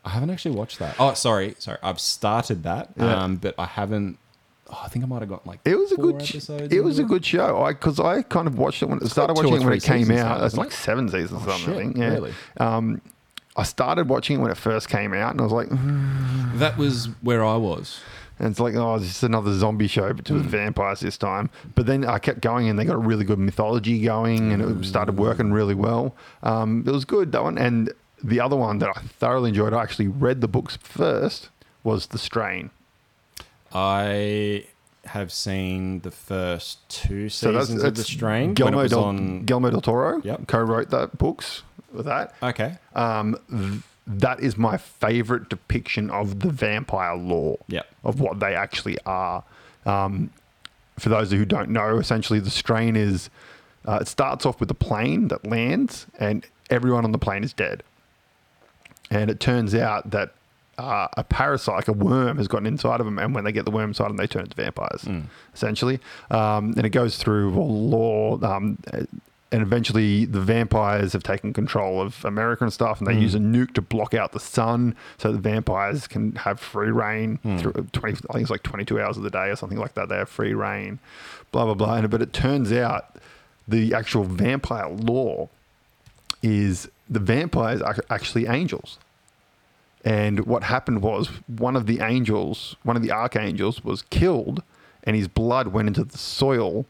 I 0.05 0.09
haven't 0.09 0.29
actually 0.29 0.55
watched 0.55 0.77
that. 0.79 0.95
Oh, 0.99 1.13
sorry, 1.15 1.55
sorry. 1.57 1.79
I've 1.81 1.99
started 1.99 2.61
that, 2.63 2.89
Yeah. 2.97 3.23
um, 3.23 3.37
but 3.37 3.55
I 3.57 3.65
haven't. 3.65 4.19
Oh, 4.73 4.79
I 4.83 4.87
think 4.87 5.03
I 5.03 5.07
might 5.07 5.19
have 5.21 5.29
got 5.29 5.45
like. 5.45 5.59
It 5.65 5.75
was 5.75 5.91
a 5.91 5.97
good. 5.97 6.21
sh- 6.21 6.31
episodes 6.35 6.73
It 6.73 6.81
was 6.83 6.97
a 6.99 7.03
good 7.03 7.25
show. 7.25 7.61
I 7.61 7.73
because 7.73 7.99
I 7.99 8.21
kind 8.21 8.47
of 8.47 8.57
watched 8.57 8.81
it 8.81 8.87
when 8.89 8.99
it 8.99 9.07
started 9.07 9.33
like 9.33 9.43
watching 9.45 9.61
it 9.61 9.65
when 9.65 9.73
it 9.73 9.83
came 9.83 10.09
out. 10.11 10.39
now, 10.39 10.45
It's 10.45 10.53
isn't 10.53 10.59
like 10.59 10.69
it? 10.69 10.75
seven 10.75 11.09
seasons 11.09 11.45
or 11.45 11.49
Oh, 11.51 11.57
something. 11.57 11.89
I 11.89 11.91
shit. 11.91 11.97
Yeah. 11.97 12.07
really? 12.13 12.33
Um, 12.57 13.01
I 13.57 13.63
started 13.63 14.07
watching 14.07 14.39
it 14.39 14.41
when 14.41 14.49
it 14.51 14.57
first 14.57 14.87
came 14.87 15.13
out, 15.13 15.31
and 15.31 15.41
I 15.41 15.43
was 15.43 15.51
like, 15.51 15.67
That 16.59 16.77
was 16.77 17.07
where 17.21 17.43
I 17.43 17.57
was. 17.57 17.99
and 18.39 18.49
it's 18.49 18.59
like, 18.61 18.75
oh, 18.75 18.95
it's 18.95 19.05
just 19.07 19.23
another 19.23 19.53
zombie 19.53 19.87
show, 19.87 20.13
but 20.13 20.27
Hmm. 20.27 20.35
with 20.35 20.45
vampires 20.45 21.01
this 21.01 21.17
time. 21.17 21.49
But 21.75 21.85
then 21.85 22.05
I 22.05 22.17
kept 22.17 22.39
going, 22.41 22.69
and 22.69 22.79
they 22.79 22.85
got 22.85 22.95
a 22.95 22.99
really 22.99 23.25
good 23.25 23.39
mythology 23.39 24.01
going, 24.01 24.53
and 24.53 24.61
it 24.63 24.85
started 24.85 25.17
working 25.17 25.51
really 25.51 25.75
well. 25.75 26.15
Um, 26.43 26.83
it 26.87 26.91
was 26.91 27.03
good 27.05 27.33
that 27.33 27.43
one, 27.43 27.57
and 27.57 27.91
the 28.23 28.39
other 28.39 28.55
one 28.55 28.79
that 28.79 28.89
I 28.95 29.01
thoroughly 29.01 29.49
enjoyed. 29.49 29.73
I 29.73 29.83
actually 29.83 30.07
read 30.07 30.39
the 30.41 30.47
books 30.47 30.77
first. 30.81 31.49
Was 31.83 32.07
the 32.07 32.19
strain. 32.19 32.69
I 33.73 34.65
have 35.05 35.31
seen 35.31 36.01
the 36.01 36.11
first 36.11 36.87
two 36.89 37.27
So 37.29 37.51
that's, 37.51 37.67
seasons 37.67 37.83
of 37.83 37.95
The 37.95 38.03
Strain 38.03 38.53
Guillermo 38.53 38.87
del, 38.87 39.03
on. 39.03 39.45
Guillermo 39.45 39.71
del 39.71 39.81
Toro 39.81 40.21
Yep. 40.23 40.47
co-wrote 40.47 40.89
that 40.91 41.17
books 41.17 41.63
with 41.91 42.05
that. 42.05 42.33
okay. 42.43 42.77
Um, 42.95 43.37
th- 43.49 43.81
that 44.07 44.39
is 44.39 44.57
my 44.57 44.77
favorite 44.77 45.49
depiction 45.49 46.09
of 46.09 46.39
the 46.41 46.49
vampire 46.49 47.15
lore. 47.15 47.59
Yep. 47.67 47.87
Of 48.03 48.19
what 48.19 48.39
they 48.39 48.55
actually 48.55 48.97
are. 49.05 49.43
Um, 49.85 50.31
for 50.99 51.09
those 51.09 51.31
who 51.31 51.45
don't 51.45 51.69
know, 51.69 51.97
essentially 51.97 52.39
the 52.39 52.49
strain 52.49 52.95
is. 52.95 53.29
Uh, 53.87 53.97
it 54.01 54.07
starts 54.07 54.45
off 54.45 54.59
with 54.59 54.69
a 54.69 54.75
plane 54.75 55.29
that 55.29 55.43
lands, 55.47 56.05
and 56.19 56.45
everyone 56.69 57.03
on 57.03 57.11
the 57.11 57.17
plane 57.17 57.43
is 57.43 57.51
dead. 57.53 57.81
And 59.09 59.31
it 59.31 59.39
turns 59.39 59.73
out 59.73 60.11
that 60.11 60.33
uh, 60.77 61.07
a 61.17 61.23
parasite, 61.23 61.75
like 61.75 61.87
a 61.87 61.93
worm, 61.93 62.37
has 62.37 62.47
gotten 62.47 62.65
inside 62.65 62.99
of 62.99 63.05
them, 63.05 63.19
and 63.19 63.35
when 63.35 63.43
they 63.43 63.51
get 63.51 63.65
the 63.65 63.71
worm 63.71 63.89
inside 63.91 64.09
them, 64.09 64.17
they 64.17 64.27
turn 64.27 64.43
into 64.43 64.55
vampires, 64.55 65.05
essentially. 65.53 65.99
Um, 66.29 66.73
and 66.77 66.85
it 66.85 66.89
goes 66.89 67.17
through 67.17 67.51
lore, 67.51 68.43
um, 68.43 68.77
and 69.53 69.61
eventually 69.61 70.23
the 70.25 70.39
vampires 70.39 71.11
have 71.13 71.23
taken 71.23 71.51
control 71.51 72.01
of 72.01 72.23
America 72.23 72.63
and 72.63 72.71
stuff, 72.71 72.99
and 72.99 73.07
they 73.07 73.13
use 73.19 73.35
a 73.35 73.39
nuke 73.39 73.73
to 73.73 73.81
block 73.81 74.13
out 74.13 74.31
the 74.31 74.39
sun, 74.39 74.95
so 75.17 75.31
the 75.31 75.37
vampires 75.39 76.07
can 76.07 76.35
have 76.37 76.59
free 76.59 76.89
reign 76.89 77.37
through 77.59 77.73
twenty. 77.91 78.17
I 78.29 78.33
think 78.33 78.43
it's 78.43 78.49
like 78.49 78.63
twenty-two 78.63 78.99
hours 78.99 79.17
of 79.17 79.23
the 79.23 79.29
day 79.29 79.49
or 79.49 79.55
something 79.57 79.77
like 79.77 79.93
that. 79.95 80.07
They 80.09 80.15
have 80.15 80.29
free 80.29 80.53
reign, 80.53 80.99
blah 81.51 81.65
blah 81.65 81.73
blah. 81.73 81.95
And, 81.95 82.09
but 82.09 82.21
it 82.21 82.31
turns 82.33 82.71
out 82.71 83.17
the 83.67 83.93
actual 83.93 84.23
vampire 84.23 84.87
lore 84.89 85.49
is 86.41 86.89
the 87.09 87.19
vampires 87.19 87.81
are 87.81 87.97
actually 88.09 88.47
angels. 88.47 88.97
And 90.03 90.45
what 90.47 90.63
happened 90.63 91.01
was 91.03 91.27
one 91.47 91.75
of 91.75 91.85
the 91.85 91.99
angels, 91.99 92.75
one 92.83 92.95
of 92.95 93.03
the 93.03 93.11
archangels, 93.11 93.83
was 93.83 94.01
killed, 94.03 94.63
and 95.03 95.15
his 95.15 95.27
blood 95.27 95.67
went 95.67 95.87
into 95.87 96.03
the 96.03 96.17
soil. 96.17 96.85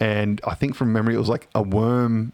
And 0.00 0.40
I 0.46 0.54
think 0.54 0.74
from 0.74 0.92
memory, 0.92 1.14
it 1.14 1.18
was 1.18 1.28
like 1.28 1.48
a 1.54 1.62
worm 1.62 2.32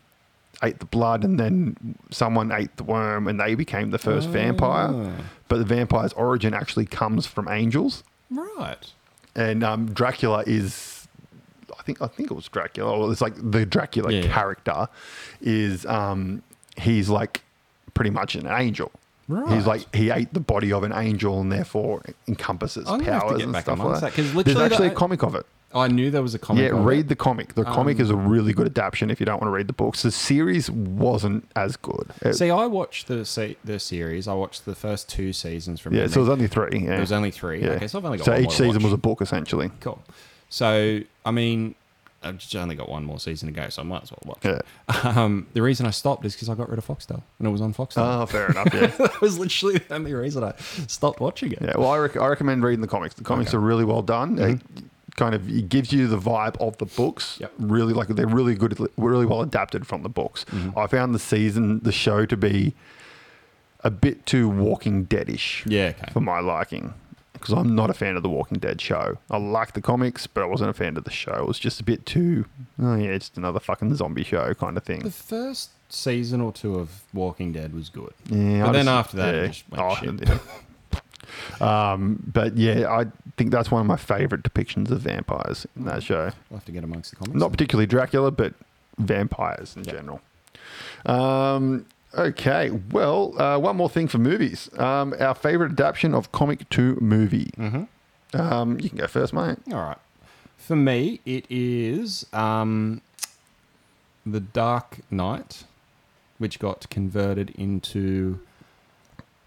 ate 0.63 0.79
the 0.79 0.87
blood, 0.87 1.25
and 1.25 1.41
then 1.41 1.77
someone 2.11 2.53
ate 2.53 2.77
the 2.77 2.85
worm, 2.85 3.27
and 3.29 3.39
they 3.41 3.55
became 3.55 3.91
the 3.91 3.99
first 3.99 4.29
vampire. 4.29 5.13
But 5.49 5.59
the 5.59 5.65
vampire's 5.65 6.13
origin 6.13 6.55
actually 6.55 6.87
comes 6.87 7.27
from 7.27 7.49
angels, 7.49 8.05
Right. 8.31 8.91
and 9.35 9.63
um, 9.65 9.93
Dracula 9.93 10.45
is. 10.47 11.09
I 11.79 11.83
think 11.83 12.01
I 12.01 12.07
think 12.07 12.31
it 12.31 12.35
was 12.35 12.49
Dracula. 12.49 12.91
Or 12.97 13.11
it's 13.11 13.21
like 13.21 13.35
the 13.37 13.67
Dracula 13.67 14.13
Yeah. 14.13 14.29
character 14.33 14.89
is 15.41 15.85
um, 15.87 16.43
he's 16.77 17.09
like 17.11 17.43
pretty 17.93 18.11
much 18.11 18.35
an 18.37 18.47
angel. 18.47 18.93
Right. 19.29 19.53
He's 19.55 19.67
like 19.67 19.95
he 19.95 20.11
ate 20.11 20.33
the 20.35 20.41
body 20.41 20.73
of 20.73 20.83
an 20.83 20.93
angel 20.93 21.41
and 21.41 21.51
therefore 21.51 22.03
encompasses 22.29 22.89
I'm 22.89 22.99
gonna 23.01 23.13
have 23.13 23.23
to 23.23 23.29
powers 23.29 23.43
and 23.43 23.57
stuff 23.57 23.79
like 23.79 24.01
that, 24.01 24.13
'cause 24.15 24.33
There's 24.45 24.57
actually 24.57 24.89
the- 24.89 24.95
a 24.95 24.97
comic 24.97 25.23
of 25.23 25.35
it. 25.35 25.47
I 25.75 25.89
knew 25.89 26.11
there 26.11 26.21
was 26.21 26.35
a 26.35 26.39
comic. 26.39 26.65
yeah, 26.65 26.71
read 26.75 27.07
it. 27.07 27.09
the 27.09 27.17
comic. 27.17 27.55
The 27.55 27.65
comic 27.65 27.97
Um, 27.97 28.03
is 28.03 28.11
a 28.11 28.15
really 28.17 28.53
good 28.53 28.67
adaptation 28.67 29.11
if 29.11 29.21
you 29.21 29.25
don't 29.25 29.41
want 29.41 29.47
to 29.47 29.55
read 29.57 29.69
the 29.69 29.73
books. 29.73 30.03
The 30.03 30.11
series 30.11 30.71
wasn't 30.71 31.49
as 31.57 31.77
good. 31.79 32.11
It- 32.21 32.35
See, 32.35 32.51
I 32.51 32.67
watched 32.67 33.09
the 33.09 33.25
se- 33.25 33.57
the 33.65 33.79
series. 33.79 34.29
I 34.29 34.35
watched 34.35 34.67
the 34.67 34.75
first 34.75 35.09
two 35.09 35.33
seasons 35.33 35.81
from. 35.81 35.95
yeah, 35.95 36.09
so 36.09 36.19
it 36.19 36.25
was 36.25 36.29
only 36.29 36.47
three. 36.47 36.81
Yeah. 36.81 36.91
There 36.91 37.01
was 37.01 37.13
only 37.13 37.31
three. 37.31 37.63
Yeah. 37.63 37.71
Okay, 37.71 37.87
so 37.87 37.99
I've 37.99 38.05
only 38.05 38.19
got 38.19 38.25
so 38.27 38.37
each 38.37 38.51
season 38.51 38.83
was 38.83 38.93
a 38.93 38.99
book 38.99 39.23
essentially. 39.23 39.71
Cool. 39.81 40.03
So, 40.51 41.01
I 41.25 41.31
mean, 41.31 41.75
I've 42.23 42.39
just 42.39 42.55
only 42.57 42.75
got 42.77 42.89
one 42.89 43.05
more 43.05 43.19
season 43.19 43.49
to 43.49 43.53
go, 43.53 43.69
so 43.69 43.83
I 43.83 43.85
might 43.85 44.03
as 44.05 44.11
well 44.13 44.21
watch 44.25 44.45
it. 44.45 44.65
Yeah. 44.89 45.23
Um, 45.23 45.47
the 45.55 45.63
reason 45.63 45.87
I 45.87 45.91
stopped 45.91 46.25
is 46.25 46.35
because 46.35 46.49
I 46.49 46.55
got 46.55 46.69
rid 46.69 46.79
of 46.79 46.87
Foxtel 46.87 47.23
and 47.39 47.49
it 47.49 47.51
was 47.51 47.61
on 47.61 47.75
Foxtel. 47.75 48.23
Oh, 48.23 48.27
fair 48.27 48.49
enough. 48.51 48.73
Yeah. 48.73 48.87
that 48.99 49.21
was 49.21 49.39
literally 49.39 49.79
the 49.79 49.95
only 49.95 50.15
reason 50.15 50.45
I 50.45 50.55
stopped 50.87 51.21
watching 51.21 51.53
it. 51.53 51.59
Yeah, 51.63 51.77
well, 51.77 51.91
I, 51.91 51.99
rec- 51.99 52.17
I 52.17 52.27
recommend 52.29 52.63
reading 52.65 52.81
the 52.81 52.87
comics. 52.89 53.15
The 53.15 53.25
comics 53.25 53.51
Okay. 53.51 53.57
are 53.59 53.61
really 53.61 53.85
well 53.85 54.03
done. 54.03 54.39
It 54.39 54.61
kind 55.17 55.35
of 55.35 55.47
it 55.49 55.69
gives 55.69 55.93
you 55.93 56.07
the 56.07 56.19
vibe 56.19 56.57
of 56.59 56.79
the 56.79 56.87
books. 56.87 57.37
Yep. 57.41 57.53
Really, 57.59 57.93
like 57.93 58.09
they're 58.09 58.27
really 58.27 58.55
good, 58.55 58.79
really 58.97 59.27
well 59.27 59.43
adapted 59.43 59.87
from 59.87 60.03
the 60.03 60.09
books. 60.09 60.45
I 60.77 60.87
found 60.87 61.15
the 61.15 61.19
season, 61.19 61.81
the 61.81 61.93
show, 61.93 62.25
to 62.27 62.37
be 62.37 62.75
a 63.85 63.91
bit 63.91 64.25
too 64.27 64.49
Walking 64.49 65.07
Deadish 65.07 65.65
Yeah, 65.67 65.89
okay. 65.99 66.13
for 66.13 66.21
my 66.21 66.39
liking. 66.41 66.95
Because 67.43 67.55
I'm 67.59 67.75
not 67.75 67.91
a 67.91 67.95
fan 67.95 68.17
of 68.17 68.23
the 68.23 68.29
Walking 68.29 68.59
Dead 68.61 68.81
show. 68.81 69.19
I 69.29 69.37
like 69.37 69.73
the 69.73 69.81
comics, 69.83 70.29
but 70.29 70.45
I 70.45 70.47
wasn't 70.47 70.71
a 70.71 70.73
fan 70.73 70.97
of 70.97 71.03
the 71.03 71.11
show. 71.11 71.35
It 71.35 71.47
was 71.49 71.59
just 71.59 71.81
a 71.81 71.85
bit 71.85 72.07
too, 72.07 72.45
oh 72.81 72.95
yeah, 72.95 73.19
just 73.19 73.37
another 73.37 73.59
fucking 73.59 73.93
zombie 73.97 74.23
show 74.23 74.55
kind 74.55 74.77
of 74.77 74.85
thing. 74.85 75.01
The 75.01 75.11
first 75.11 75.71
season 75.89 76.41
or 76.41 76.53
two 76.53 76.77
of 76.79 77.03
Walking 77.13 77.53
Dead 77.53 77.75
was 77.75 77.89
good. 77.89 78.13
Yeah, 78.31 78.61
But 78.63 78.69
I 78.69 78.73
then 78.73 78.85
just- 78.85 78.89
after 78.89 79.17
that, 79.17 79.35
yeah. 79.35 79.47
just 79.49 79.65
went 79.71 79.83
Oh, 79.83 79.95
shit. 79.97 80.29
yeah. 80.29 80.39
Um, 81.61 82.23
but 82.33 82.57
yeah, 82.57 82.91
I 82.91 83.07
think 83.37 83.51
that's 83.53 83.71
one 83.71 83.81
of 83.81 83.87
my 83.87 83.97
favorite 83.97 84.43
depictions 84.43 84.91
of 84.91 85.01
vampires 85.01 85.67
in 85.77 85.85
that 85.87 86.03
show. 86.03 86.27
I'll 86.51 86.57
have 86.59 86.65
to 86.67 86.73
get 86.73 86.85
amongst 86.85 87.11
the 87.11 87.17
comments. 87.17 87.39
Not 87.41 87.51
particularly 87.51 87.87
Dracula, 87.87 88.31
but 88.31 88.55
vampires 88.99 89.75
in 89.77 89.85
Yeah. 89.85 89.93
general. 89.93 90.21
Um, 91.07 91.87
okay, 92.17 92.71
well, 92.91 93.41
uh, 93.41 93.59
one 93.59 93.77
more 93.77 93.89
thing 93.91 94.09
for 94.09 94.19
movies. 94.19 94.71
Um, 94.79 95.15
our 95.21 95.35
favorite 95.35 95.73
adaptation 95.73 96.15
of 96.15 96.33
comic 96.33 96.69
to 96.71 96.97
movie. 97.01 97.51
Mm-hmm. 97.57 98.41
Um, 98.41 98.81
you 98.81 98.89
can 98.89 98.99
go 98.99 99.07
first, 99.07 99.33
mate. 99.33 99.59
All 99.71 99.75
right. 99.75 99.99
For 100.57 100.77
me, 100.77 101.21
it 101.27 101.45
is 101.51 102.25
um, 102.33 103.01
The 104.25 104.41
Dark 104.41 104.99
Knight, 105.11 105.65
which 106.39 106.59
got 106.59 106.89
converted 106.89 107.51
into 107.51 108.39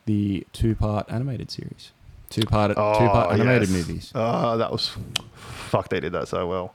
the 0.05 0.45
two-part 0.53 1.09
animated 1.11 1.49
series. 1.51 1.91
Two-part, 2.29 2.71
two-part 2.71 3.33
animated 3.39 3.69
Oh, 3.69 3.71
yes. 3.71 3.87
movies. 3.87 4.11
Oh, 4.13 4.57
that 4.57 4.71
was 4.71 4.91
fuck. 5.35 5.89
They 5.89 5.99
did 5.99 6.11
that 6.13 6.27
so 6.27 6.47
well. 6.47 6.73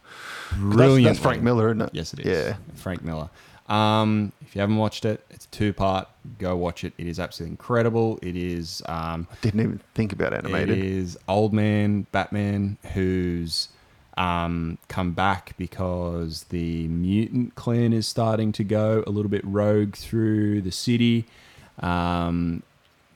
'Cause 0.49 0.59
That's, 0.61 0.76
Brilliant. 0.76 1.05
that's 1.05 1.18
Frank 1.20 1.43
Miller, 1.43 1.68
isn't 1.68 1.82
it? 1.82 1.91
Yes, 1.93 2.12
it 2.14 2.20
is. 2.20 2.26
Yeah. 2.26 2.57
Frank 2.76 3.05
Miller. 3.05 3.28
Um, 3.71 4.33
if 4.41 4.57
you 4.57 4.61
haven't 4.61 4.77
watched 4.77 5.05
it, 5.05 5.25
it's 5.31 5.47
two 5.47 5.73
part. 5.73 6.09
Go 6.39 6.57
watch 6.57 6.83
it. 6.83 6.93
It 6.99 7.07
is 7.07 7.21
absolutely 7.21 7.53
incredible. 7.53 8.18
It 8.21 8.37
is 8.37 8.83
um, 8.87 9.29
Didn't 9.43 9.61
even 9.61 9.81
think 9.95 10.12
about 10.12 10.35
animated. 10.35 10.79
It 10.79 10.85
is 10.85 11.16
old 11.29 11.53
man 11.53 12.07
Batman 12.11 12.79
who's 12.95 13.68
um, 14.16 14.79
come 14.89 15.12
back 15.12 15.55
because 15.57 16.45
the 16.45 16.89
mutant 16.89 17.55
clan 17.55 17.93
is 17.93 18.07
starting 18.09 18.51
to 18.53 18.64
go 18.64 19.05
a 19.07 19.11
little 19.11 19.31
bit 19.31 19.45
rogue 19.45 19.95
through 19.95 20.62
the 20.62 20.73
city. 20.73 21.27
Um, 21.79 22.64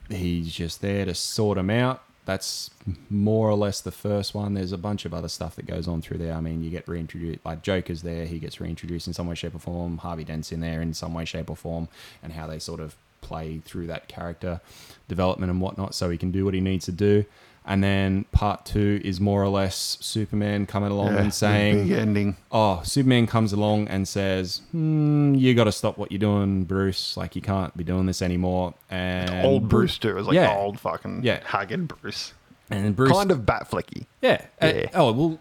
he's 0.09 0.53
just 0.53 0.81
there 0.81 1.05
to 1.05 1.15
sort 1.15 1.57
them 1.57 1.69
out. 1.69 2.03
That's 2.25 2.71
more 3.11 3.51
or 3.51 3.55
less 3.55 3.81
the 3.81 3.91
first 3.93 4.35
one. 4.35 4.55
There's 4.55 4.73
a 4.73 4.79
bunch 4.79 5.05
of 5.05 5.13
other 5.13 5.29
stuff 5.29 5.57
that 5.57 5.67
goes 5.67 5.87
on 5.87 6.01
through 6.01 6.19
there. 6.19 6.35
I 6.35 6.41
mean, 6.41 6.63
you 6.63 6.71
get 6.71 6.89
reintroduced, 6.89 7.41
like 7.45 7.63
Joker's 7.63 8.03
there, 8.03 8.25
he 8.25 8.39
gets 8.39 8.61
reintroduced 8.61 9.07
in 9.07 9.13
some 9.13 9.27
way, 9.27 9.35
shape, 9.35 9.55
or 9.55 9.59
form. 9.59 9.99
Harvey 9.99 10.25
Dent's 10.25 10.51
in 10.51 10.61
there 10.61 10.81
in 10.81 10.95
some 10.95 11.13
way, 11.13 11.25
shape, 11.25 11.51
or 11.51 11.57
form, 11.57 11.89
and 12.23 12.33
how 12.33 12.47
they 12.47 12.59
sort 12.59 12.81
of 12.81 12.97
play 13.21 13.59
through 13.65 13.87
that 13.89 14.09
character 14.09 14.61
development 15.09 15.51
and 15.51 15.61
whatnot 15.61 15.95
so 15.95 16.11
he 16.11 16.19
can 16.19 16.31
do 16.31 16.45
what 16.45 16.55
he 16.55 16.61
needs 16.61 16.85
to 16.85 16.93
do. 16.93 17.25
And 17.67 17.83
then 17.83 18.25
part 18.31 18.67
two 18.67 19.01
is 19.03 19.21
more 19.21 19.43
or 19.43 19.49
less 19.49 19.97
Superman 20.01 20.67
coming 20.67 20.91
along 20.91 21.15
Yeah, 21.15 21.21
and 21.23 21.33
saying, 21.33 21.89
big 21.89 21.99
ending. 21.99 22.37
oh, 22.53 22.83
Superman 22.85 23.27
comes 23.27 23.55
along 23.55 23.89
and 23.89 24.07
says, 24.07 24.61
hmm, 24.71 25.35
you 25.35 25.55
got 25.55 25.65
to 25.65 25.73
stop 25.73 25.97
what 25.97 26.13
you're 26.13 26.19
doing, 26.19 26.65
Bruce. 26.65 27.17
Like, 27.17 27.35
you 27.35 27.41
can't 27.41 27.75
be 27.75 27.83
doing 27.83 28.05
this 28.05 28.21
anymore. 28.21 28.75
And 28.91 29.47
old 29.47 29.71
Bruce 29.71 29.97
too. 29.97 30.11
It 30.11 30.15
was 30.15 30.27
like 30.27 30.35
Yeah. 30.35 30.55
old 30.55 30.79
fucking 30.79 31.23
Yeah. 31.25 31.41
haggard 31.45 31.89
Bruce. 31.89 32.35
And 32.71 32.95
Bruce. 32.95 33.13
Kind 33.13 33.31
of 33.31 33.41
Batflecky. 33.41 34.05
Yeah. 34.21 34.43
Uh, 34.61 34.67
Yeah. 34.75 34.87
oh, 34.95 35.13
well, 35.13 35.39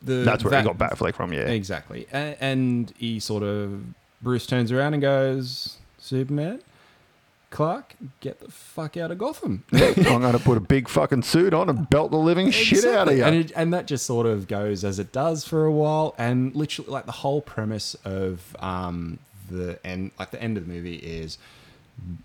the, 0.00 0.16
That's 0.22 0.44
where 0.44 0.52
that- 0.52 0.62
he 0.64 0.72
got 0.72 0.78
Batfleck 0.78 1.14
from. 1.16 1.32
Yeah. 1.32 1.40
Exactly. 1.40 2.06
A- 2.12 2.36
And 2.40 2.92
he 2.96 3.18
sort 3.18 3.42
of, 3.42 3.82
Bruce 4.22 4.46
turns 4.46 4.70
around 4.70 4.94
and 4.94 5.02
goes, 5.02 5.78
Superman, 5.98 6.60
Clark, 7.54 7.94
get 8.18 8.40
the 8.40 8.50
fuck 8.50 8.96
out 8.96 9.12
of 9.12 9.18
Gotham. 9.18 9.62
I'm 9.72 9.94
going 9.94 10.32
to 10.32 10.40
put 10.40 10.56
a 10.56 10.60
big 10.60 10.88
fucking 10.88 11.22
suit 11.22 11.54
on 11.54 11.68
and 11.70 11.88
belt 11.88 12.10
the 12.10 12.16
living 12.18 12.50
shit 12.50 12.84
out 12.84 13.06
of 13.06 13.16
you. 13.16 13.22
And, 13.22 13.36
it, 13.36 13.52
and 13.54 13.72
that 13.72 13.86
just 13.86 14.06
sort 14.06 14.26
of 14.26 14.48
goes 14.48 14.82
as 14.82 14.98
it 14.98 15.12
does 15.12 15.44
for 15.44 15.64
a 15.64 15.70
while. 15.70 16.16
And 16.18 16.52
literally, 16.56 16.90
like 16.90 17.06
the 17.06 17.12
whole 17.12 17.40
premise 17.40 17.94
of 18.04 18.56
um, 18.58 19.20
the 19.48 19.78
end, 19.86 20.10
like 20.18 20.32
the 20.32 20.42
end 20.42 20.56
of 20.56 20.66
the 20.66 20.72
movie 20.72 20.96
is 20.96 21.38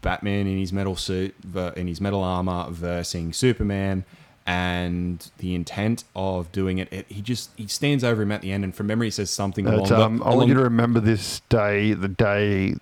Batman 0.01 0.47
in 0.47 0.57
his 0.57 0.73
metal 0.73 0.95
suit, 0.95 1.35
in 1.75 1.85
his 1.87 2.01
metal 2.01 2.23
armor, 2.23 2.65
versus 2.71 3.37
Superman. 3.37 4.05
And 4.47 5.29
the 5.37 5.53
intent 5.53 6.05
of 6.15 6.51
doing 6.51 6.79
it, 6.79 6.91
it, 6.91 7.05
he 7.07 7.21
just 7.21 7.51
he 7.55 7.67
stands 7.67 8.03
over 8.03 8.23
him 8.23 8.31
at 8.31 8.41
the 8.41 8.51
end, 8.51 8.63
and 8.63 8.73
from 8.73 8.87
memory, 8.87 9.05
he 9.07 9.11
says 9.11 9.29
something 9.29 9.67
along. 9.67 9.81
It's, 9.81 9.89
the- 9.89 10.01
um, 10.01 10.23
I 10.23 10.33
want 10.33 10.47
you 10.47 10.55
to 10.55 10.63
remember 10.63 10.99
this 10.99 11.41
day, 11.49 11.93
the 11.93 12.07
day 12.07 12.73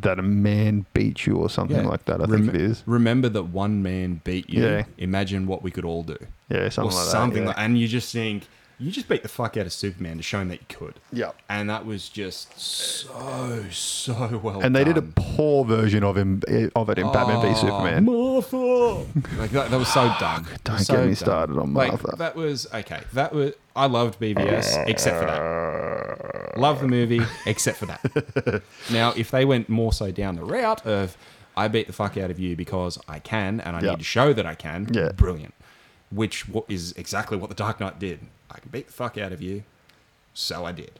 that 0.00 0.18
a 0.18 0.22
man 0.22 0.86
beat 0.94 1.26
you 1.26 1.36
or 1.36 1.50
something 1.50 1.76
Yeah. 1.84 1.88
like 1.88 2.04
that. 2.04 2.20
I 2.20 2.24
Rem- 2.24 2.44
think 2.46 2.54
it 2.54 2.60
is. 2.60 2.82
Remember 2.86 3.28
that 3.28 3.44
one 3.44 3.82
man 3.82 4.20
beat 4.24 4.48
you. 4.48 4.64
Yeah. 4.64 4.84
Imagine 4.98 5.46
what 5.46 5.62
we 5.62 5.70
could 5.70 5.84
all 5.84 6.02
do. 6.02 6.16
Yeah, 6.48 6.68
something 6.68 6.92
or 6.92 6.96
like 6.96 7.04
that. 7.06 7.10
something 7.10 7.42
yeah. 7.42 7.48
like 7.48 7.58
and 7.58 7.78
you 7.78 7.88
just 7.88 8.12
think 8.12 8.46
you 8.78 8.90
just 8.90 9.08
beat 9.08 9.22
the 9.22 9.28
fuck 9.28 9.58
out 9.58 9.66
of 9.66 9.72
Superman 9.74 10.16
to 10.16 10.22
show 10.22 10.40
him 10.40 10.48
that 10.48 10.60
you 10.60 10.66
could. 10.74 10.94
Yeah. 11.12 11.32
And 11.50 11.68
that 11.68 11.84
was 11.84 12.08
just 12.08 12.58
so 12.58 13.64
so 13.70 14.40
well 14.42 14.60
And 14.62 14.74
they 14.74 14.84
did 14.84 14.96
a 14.96 15.00
done. 15.02 15.12
poor 15.16 15.64
version 15.66 16.02
of 16.02 16.16
him 16.16 16.42
eh, 16.48 16.68
of 16.74 16.88
it 16.88 16.98
in 16.98 17.10
Batman 17.12 17.42
v 17.42 17.48
Oh, 17.48 17.54
Superman. 17.54 18.04
Martha. 18.04 19.36
like 19.38 19.50
that, 19.50 19.70
that 19.70 19.76
was 19.78 19.88
so 19.92 20.12
dumb. 20.18 20.46
Don't 20.64 20.78
So 20.78 20.94
get 20.94 21.00
me 21.02 21.06
dumb. 21.08 21.14
started 21.16 21.58
on 21.58 21.74
Like, 21.74 21.88
Martha. 21.88 22.16
that 22.16 22.34
was 22.36 22.66
okay. 22.72 23.00
That 23.12 23.32
was 23.34 23.52
I 23.76 23.86
loved 23.86 24.18
BVS 24.20 24.84
except 24.86 25.18
for 25.20 25.26
that. 25.26 25.40
Love 26.56 26.80
the 26.80 26.88
movie 26.88 27.20
except 27.46 27.78
for 27.78 27.86
that. 27.86 28.62
now, 28.90 29.12
if 29.16 29.30
they 29.30 29.44
went 29.44 29.68
more 29.68 29.92
so 29.92 30.10
down 30.10 30.36
the 30.36 30.44
route 30.44 30.84
of 30.86 31.16
I 31.56 31.68
beat 31.68 31.86
the 31.86 31.92
fuck 31.92 32.16
out 32.16 32.30
of 32.30 32.38
you 32.38 32.56
because 32.56 32.98
I 33.08 33.18
can 33.18 33.60
and 33.60 33.76
I 33.76 33.80
Yeah. 33.80 33.90
need 33.90 33.98
to 33.98 34.04
show 34.04 34.32
that 34.32 34.46
I 34.46 34.54
can, 34.54 34.88
Yeah. 34.92 35.10
brilliant. 35.12 35.54
Which 36.10 36.44
is 36.68 36.92
exactly 36.92 37.36
what 37.36 37.48
the 37.50 37.54
Dark 37.56 37.80
Knight 37.80 37.98
did. 37.98 38.20
I 38.50 38.58
can 38.58 38.70
beat 38.70 38.86
the 38.86 38.92
fuck 38.92 39.16
out 39.18 39.32
of 39.32 39.40
you, 39.42 39.64
so 40.34 40.64
I 40.64 40.72
did. 40.72 40.92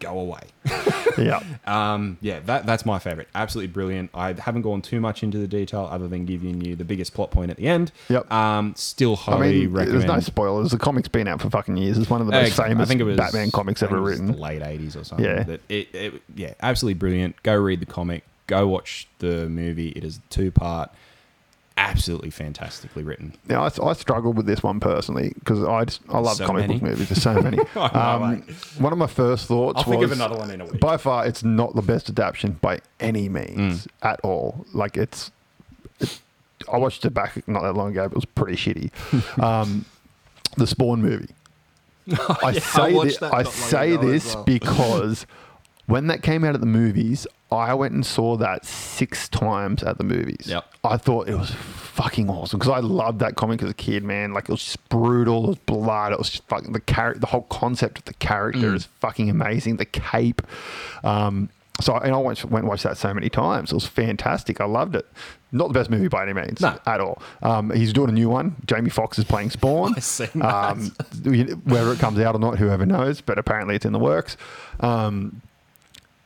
Go 0.00 0.18
away. 0.18 0.40
yeah. 1.18 1.42
Um, 1.66 2.18
yeah, 2.20 2.40
that 2.40 2.66
that's 2.66 2.84
my 2.86 2.98
favorite. 2.98 3.28
Absolutely 3.34 3.72
brilliant. 3.72 4.10
I 4.14 4.32
haven't 4.32 4.62
gone 4.62 4.82
too 4.82 5.00
much 5.00 5.22
into 5.22 5.38
the 5.38 5.46
detail 5.46 5.88
other 5.90 6.08
than 6.08 6.24
giving 6.24 6.60
you 6.62 6.74
the 6.74 6.84
biggest 6.84 7.14
plot 7.14 7.30
point 7.30 7.50
at 7.50 7.58
the 7.58 7.68
end. 7.68 7.92
Yep. 8.08 8.32
Um, 8.32 8.74
still 8.76 9.12
I 9.12 9.16
highly 9.16 9.60
mean, 9.60 9.72
recommend. 9.72 10.00
there's 10.02 10.12
no 10.12 10.20
spoilers. 10.20 10.70
The 10.70 10.78
comic's 10.78 11.08
been 11.08 11.28
out 11.28 11.40
for 11.40 11.50
fucking 11.50 11.76
years. 11.76 11.98
It's 11.98 12.08
one 12.10 12.20
of 12.20 12.26
the 12.26 12.36
Uh, 12.36 12.42
most 12.42 12.56
famous 12.56 12.86
I 12.86 12.88
think 12.88 13.00
it 13.00 13.04
was 13.04 13.16
Batman 13.18 13.50
comics 13.50 13.82
ever 13.82 14.00
written. 14.00 14.32
Late 14.38 14.62
'80s 14.62 14.96
or 15.00 15.04
something. 15.04 15.24
Yeah. 15.26 15.56
It, 15.68 15.94
it, 15.94 16.22
yeah, 16.34 16.54
absolutely 16.62 16.94
brilliant. 16.98 17.42
Go 17.42 17.54
read 17.54 17.80
the 17.80 17.86
comic. 17.86 18.24
Go 18.46 18.66
watch 18.66 19.06
the 19.18 19.48
movie. 19.48 19.90
It 19.90 20.02
is 20.02 20.18
two 20.30 20.50
part. 20.50 20.90
Absolutely 21.80 22.30
fantastically 22.30 23.02
written. 23.02 23.34
Now, 23.48 23.62
I, 23.64 23.70
I 23.88 23.92
struggled 23.94 24.36
with 24.36 24.46
this 24.46 24.62
one 24.62 24.80
personally 24.80 25.32
because 25.38 25.62
I 25.64 25.84
just, 25.86 26.02
I 26.10 26.18
love 26.18 26.36
So 26.36 26.46
comic 26.46 26.62
many. 26.68 26.74
book 26.78 26.90
movies. 26.90 27.08
There's 27.08 27.22
so 27.22 27.40
many. 27.40 27.58
I 27.76 28.14
um, 28.14 28.30
mate. 28.46 28.54
one 28.78 28.92
of 28.92 28.98
my 28.98 29.06
first 29.06 29.46
thoughts 29.46 29.78
I'll 29.78 29.84
was 29.84 29.92
think 29.94 30.04
of 30.04 30.12
another 30.12 30.36
one 30.36 30.50
in 30.50 30.60
a 30.60 30.66
week. 30.66 30.78
by 30.80 30.96
far 30.98 31.26
it's 31.26 31.42
not 31.42 31.74
the 31.74 31.82
best 31.82 32.08
adaptation 32.10 32.58
by 32.60 32.80
any 33.00 33.28
means 33.28 33.86
Mm. 33.86 33.88
at 34.02 34.20
all. 34.22 34.66
Like 34.74 34.96
it's, 34.96 35.30
it, 36.00 36.20
I 36.72 36.76
watched 36.76 37.04
it 37.06 37.10
back 37.14 37.46
not 37.48 37.62
that 37.62 37.72
long 37.74 37.90
ago. 37.92 38.02
But 38.08 38.12
it 38.12 38.16
was 38.16 38.24
pretty 38.26 38.56
shitty. 38.56 39.38
um, 39.42 39.84
the 40.56 40.66
Spawn 40.66 41.00
movie. 41.02 41.30
I 42.12 42.36
I 42.42 42.52
say 42.58 42.92
watched 42.94 43.20
thi- 43.20 43.26
that 43.26 43.34
I 43.34 43.42
say 43.44 43.96
this 43.96 44.34
well. 44.34 44.44
because 44.44 45.26
when 45.90 46.06
that 46.06 46.22
came 46.22 46.44
out 46.44 46.54
at 46.54 46.60
the 46.60 46.66
movies, 46.66 47.26
I 47.52 47.74
went 47.74 47.92
and 47.94 48.06
saw 48.06 48.36
that 48.36 48.64
six 48.64 49.28
times 49.28 49.82
at 49.82 49.98
the 49.98 50.04
movies. 50.04 50.46
Yep. 50.46 50.64
I 50.84 50.96
thought 50.96 51.28
it 51.28 51.34
was 51.34 51.50
fucking 51.50 52.30
awesome 52.30 52.58
because 52.60 52.72
I 52.72 52.78
loved 52.78 53.18
that 53.20 53.34
comic 53.34 53.62
as 53.62 53.70
a 53.70 53.74
kid, 53.74 54.04
man. 54.04 54.32
Like 54.32 54.44
it 54.44 54.52
was 54.52 54.62
just 54.64 54.88
brutal, 54.88 55.44
it 55.44 55.48
was 55.48 55.58
blood, 55.58 56.12
it 56.12 56.18
was 56.18 56.30
just 56.30 56.46
fucking 56.48 56.72
the 56.72 56.80
character, 56.80 57.18
the 57.20 57.26
whole 57.26 57.42
concept 57.50 57.98
of 57.98 58.04
the 58.04 58.14
character 58.14 58.70
Mm. 58.70 58.76
is 58.76 58.84
fucking 59.00 59.28
amazing. 59.28 59.76
The 59.76 59.84
cape. 59.84 60.42
Um, 61.02 61.48
so 61.80 61.96
and 61.96 62.14
I 62.14 62.18
went, 62.18 62.44
went 62.44 62.62
and 62.64 62.68
watched 62.68 62.82
that 62.84 62.96
so 62.98 63.12
many 63.12 63.28
times. 63.30 63.72
It 63.72 63.74
was 63.74 63.86
fantastic. 63.86 64.60
I 64.60 64.66
loved 64.66 64.94
it. 64.94 65.06
Not 65.50 65.68
the 65.68 65.74
best 65.74 65.90
movie 65.90 66.08
by 66.08 66.22
any 66.22 66.34
means, 66.34 66.60
No. 66.60 66.78
at 66.86 67.00
all. 67.00 67.20
Um, 67.42 67.70
he's 67.70 67.92
doing 67.92 68.10
a 68.10 68.12
new 68.12 68.28
one. 68.28 68.54
Jamie 68.66 68.90
Foxx 68.90 69.18
is 69.18 69.24
playing 69.24 69.50
Spawn. 69.50 69.94
I've 69.96 70.04
seen 70.04 70.28
that. 70.36 70.54
Um, 70.72 70.92
whether 71.64 71.90
it 71.92 71.98
comes 71.98 72.20
out 72.20 72.36
or 72.36 72.38
not, 72.38 72.58
whoever 72.58 72.86
knows. 72.86 73.20
But 73.22 73.38
apparently, 73.38 73.74
it's 73.76 73.84
in 73.86 73.92
the 73.92 73.98
works. 73.98 74.36
Um, 74.78 75.40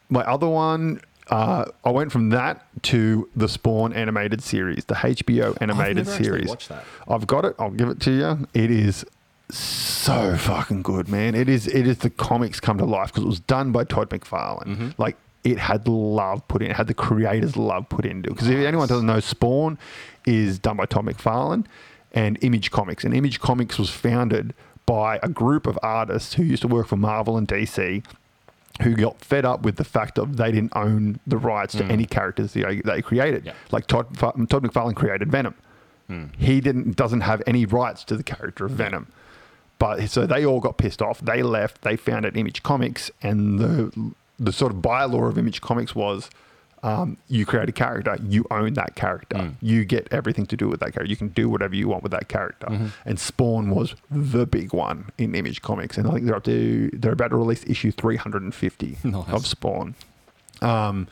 my 0.08 0.22
other 0.22 0.48
one, 0.48 1.00
uh, 1.30 1.64
I 1.84 1.90
went 1.90 2.12
from 2.12 2.30
that 2.30 2.66
to 2.84 3.28
the 3.34 3.48
Spawn 3.48 3.92
animated 3.92 4.42
series, 4.42 4.84
the 4.84 4.94
HBO 4.94 5.56
animated 5.60 6.06
series. 6.06 6.48
watched 6.48 6.68
that. 6.68 6.84
I've 7.08 7.26
got 7.26 7.44
it. 7.44 7.54
I'll 7.58 7.70
give 7.70 7.88
it 7.88 8.00
to 8.00 8.10
you. 8.10 8.48
It 8.52 8.70
is 8.70 9.04
so 9.50 10.36
fucking 10.36 10.82
good, 10.82 11.08
man. 11.08 11.34
It 11.34 11.48
is. 11.48 11.66
It 11.66 11.86
is 11.86 11.98
the 11.98 12.10
comics 12.10 12.60
come 12.60 12.78
to 12.78 12.84
life 12.84 13.08
because 13.08 13.24
it 13.24 13.28
was 13.28 13.40
done 13.40 13.72
by 13.72 13.84
Todd 13.84 14.10
McFarlane. 14.10 14.66
Mm-hmm. 14.66 14.88
Like 14.98 15.16
it 15.44 15.58
had 15.58 15.88
love 15.88 16.46
put 16.48 16.62
in. 16.62 16.70
It 16.70 16.76
had 16.76 16.86
the 16.86 16.94
creators' 16.94 17.56
love 17.56 17.88
put 17.88 18.04
into 18.04 18.30
it. 18.30 18.32
Because 18.34 18.48
if 18.48 18.58
anyone 18.58 18.88
doesn't 18.88 19.06
know, 19.06 19.20
Spawn 19.20 19.78
is 20.26 20.58
done 20.58 20.76
by 20.76 20.86
Todd 20.86 21.06
McFarlane 21.06 21.66
and 22.12 22.38
Image 22.42 22.70
Comics. 22.70 23.04
And 23.04 23.14
Image 23.14 23.40
Comics 23.40 23.78
was 23.78 23.90
founded 23.90 24.54
by 24.86 25.18
a 25.22 25.28
group 25.28 25.66
of 25.66 25.78
artists 25.82 26.34
who 26.34 26.42
used 26.42 26.62
to 26.62 26.68
work 26.68 26.86
for 26.86 26.96
Marvel 26.96 27.36
and 27.36 27.48
DC 27.48 28.04
who 28.82 28.94
got 28.94 29.20
fed 29.20 29.44
up 29.44 29.62
with 29.62 29.76
the 29.76 29.84
fact 29.84 30.18
of 30.18 30.36
they 30.36 30.50
didn't 30.50 30.72
own 30.74 31.20
the 31.26 31.36
rights 31.36 31.74
to 31.74 31.84
hmm. 31.84 31.90
any 31.90 32.06
characters 32.06 32.52
they, 32.52 32.80
they 32.84 33.02
created. 33.02 33.46
Yeah. 33.46 33.52
Like 33.70 33.86
Todd, 33.86 34.16
Todd 34.18 34.34
McFarlane 34.36 34.96
created 34.96 35.30
Venom. 35.30 35.54
Hmm. 36.08 36.26
He 36.36 36.60
didn't 36.60 36.96
doesn't 36.96 37.22
have 37.22 37.42
any 37.46 37.66
rights 37.66 38.04
to 38.04 38.16
the 38.16 38.24
character 38.24 38.64
of 38.64 38.72
hmm. 38.72 38.78
Venom. 38.78 39.06
But 39.78 40.08
so 40.08 40.26
they 40.26 40.44
all 40.44 40.60
got 40.60 40.76
pissed 40.76 41.02
off. 41.02 41.20
They 41.20 41.42
left. 41.42 41.82
They 41.82 41.96
founded 41.96 42.36
Image 42.36 42.62
Comics, 42.62 43.10
and 43.22 43.58
the 43.58 44.12
the 44.38 44.52
sort 44.52 44.72
of 44.72 44.78
bylaw 44.78 45.28
of 45.28 45.38
Image 45.38 45.60
Comics 45.60 45.94
was. 45.94 46.30
Um, 46.84 47.16
you 47.28 47.46
create 47.46 47.68
a 47.70 47.72
character, 47.72 48.18
you 48.22 48.44
own 48.50 48.74
that 48.74 48.94
character. 48.94 49.52
You 49.62 49.86
get 49.86 50.06
everything 50.12 50.44
to 50.46 50.56
do 50.56 50.68
with 50.68 50.80
that 50.80 50.92
character. 50.92 51.08
You 51.10 51.16
can 51.16 51.28
do 51.28 51.48
whatever 51.48 51.74
you 51.74 51.88
want 51.88 52.02
with 52.02 52.12
that 52.12 52.28
character. 52.28 52.90
And 53.06 53.18
Spawn 53.18 53.70
was 53.70 53.94
the 54.10 54.44
big 54.44 54.74
one 54.74 55.08
in 55.16 55.34
Image 55.34 55.62
Comics, 55.62 55.96
and 55.96 56.06
I 56.06 56.10
think 56.12 56.26
they're 56.26 56.36
up 56.36 56.44
to 56.44 56.90
they're 56.92 57.12
about 57.12 57.28
to 57.28 57.36
release 57.36 57.64
issue 57.66 57.90
three 57.90 58.16
hundred 58.16 58.42
and 58.42 58.54
fifty 58.54 58.98
Nice. 59.04 59.28
of 59.30 59.46
Spawn. 59.46 59.94
Um, 60.60 61.08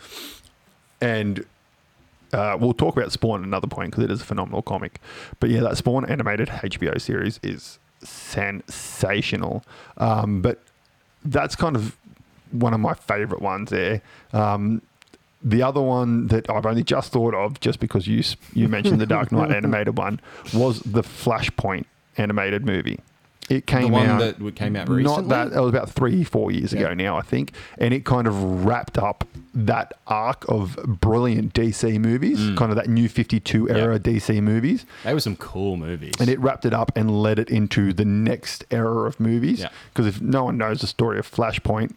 and 1.01 1.45
uh, 2.35 2.57
we'll 2.61 2.75
talk 2.75 2.95
about 2.97 3.11
Spawn 3.13 3.41
at 3.41 3.47
another 3.47 3.67
point 3.67 3.93
because 3.93 4.05
it 4.05 4.11
is 4.11 4.21
a 4.21 4.25
phenomenal 4.25 4.61
comic. 4.63 5.01
But 5.41 5.49
yeah, 5.51 5.61
that 5.63 5.79
Spawn 5.79 6.05
animated 6.05 6.49
HBO 6.49 7.01
series 7.01 7.41
is 7.43 7.79
sensational. 8.03 9.65
Um, 9.97 10.43
but 10.43 10.61
that's 11.25 11.57
kind 11.57 11.77
of 11.77 11.97
one 12.51 12.75
of 12.75 12.81
my 12.81 12.95
favorite 12.95 13.41
ones 13.41 13.71
there. 13.71 14.03
Um, 14.33 14.83
the 15.45 15.63
other 15.63 15.81
one 15.81 16.29
that 16.29 16.49
I've 16.51 16.67
only 16.67 16.83
just 16.85 17.13
thought 17.13 17.35
of, 17.35 17.61
just 17.61 17.81
because 17.81 18.07
you 18.07 18.23
you 18.55 18.69
mentioned 18.69 19.01
the 19.01 19.07
Dark 19.07 19.33
Knight 19.33 19.51
animated 19.57 19.97
one, 19.99 20.21
was 20.55 20.81
the 20.81 21.03
Flashpoint 21.03 21.85
animated 22.17 22.65
movie. 22.65 23.01
It 23.51 23.67
came 23.67 23.83
the 23.83 23.89
one 23.89 24.07
out 24.07 24.39
that 24.39 24.55
came 24.55 24.77
out 24.77 24.89
recently. 24.89 25.29
Not 25.29 25.51
that 25.51 25.57
it 25.57 25.61
was 25.61 25.69
about 25.69 25.91
three 25.91 26.25
four 26.25 26.51
years 26.51 26.73
Yeah. 26.73 26.81
ago 26.81 26.95
now, 26.95 27.17
I 27.17 27.23
think, 27.23 27.53
and 27.79 27.93
it 27.93 28.05
kind 28.05 28.27
of 28.27 28.65
wrapped 28.65 28.99
up 28.99 29.27
that 29.55 29.93
arc 30.07 30.45
of 30.49 30.77
brilliant 30.87 31.53
DC 31.53 31.99
movies, 32.01 32.39
mm. 32.39 32.57
kind 32.57 32.71
of 32.71 32.77
that 32.77 32.89
new 32.89 33.09
Fifty 33.09 33.41
Two 33.41 33.69
era 33.69 33.99
DC 33.99 34.41
movies 34.43 34.87
They 35.05 35.13
were 35.13 35.21
some 35.21 35.37
cool 35.37 35.77
movies. 35.77 36.15
and 36.21 36.29
it 36.31 36.39
wrapped 36.39 36.65
it 36.65 36.73
up 36.73 36.93
and 36.97 37.23
led 37.23 37.39
it 37.39 37.51
into 37.51 37.93
the 37.93 38.05
next 38.05 38.65
era 38.71 39.07
of 39.07 39.19
movies. 39.21 39.61
Yeah. 39.61 39.69
Because 39.93 40.07
if 40.07 40.21
no 40.23 40.45
one 40.45 40.57
knows 40.57 40.81
the 40.81 40.87
story 40.87 41.19
of 41.19 41.31
Flashpoint, 41.31 41.95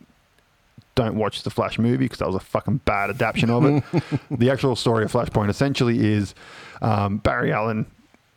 don't 0.96 1.16
watch 1.16 1.44
the 1.44 1.50
Flash 1.50 1.78
movie 1.78 2.06
because 2.06 2.20
that 2.20 2.28
was 2.28 2.36
a 2.36 2.40
fucking 2.40 2.78
bad 2.86 3.10
adaptation 3.10 3.50
of 3.50 3.66
it. 3.66 3.84
the 4.32 4.50
actual 4.50 4.76
story 4.76 5.04
of 5.04 5.12
Flashpoint 5.12 5.50
essentially 5.50 6.14
is 6.14 6.34
um, 6.82 7.18
Barry 7.18 7.52
Allen 7.52 7.86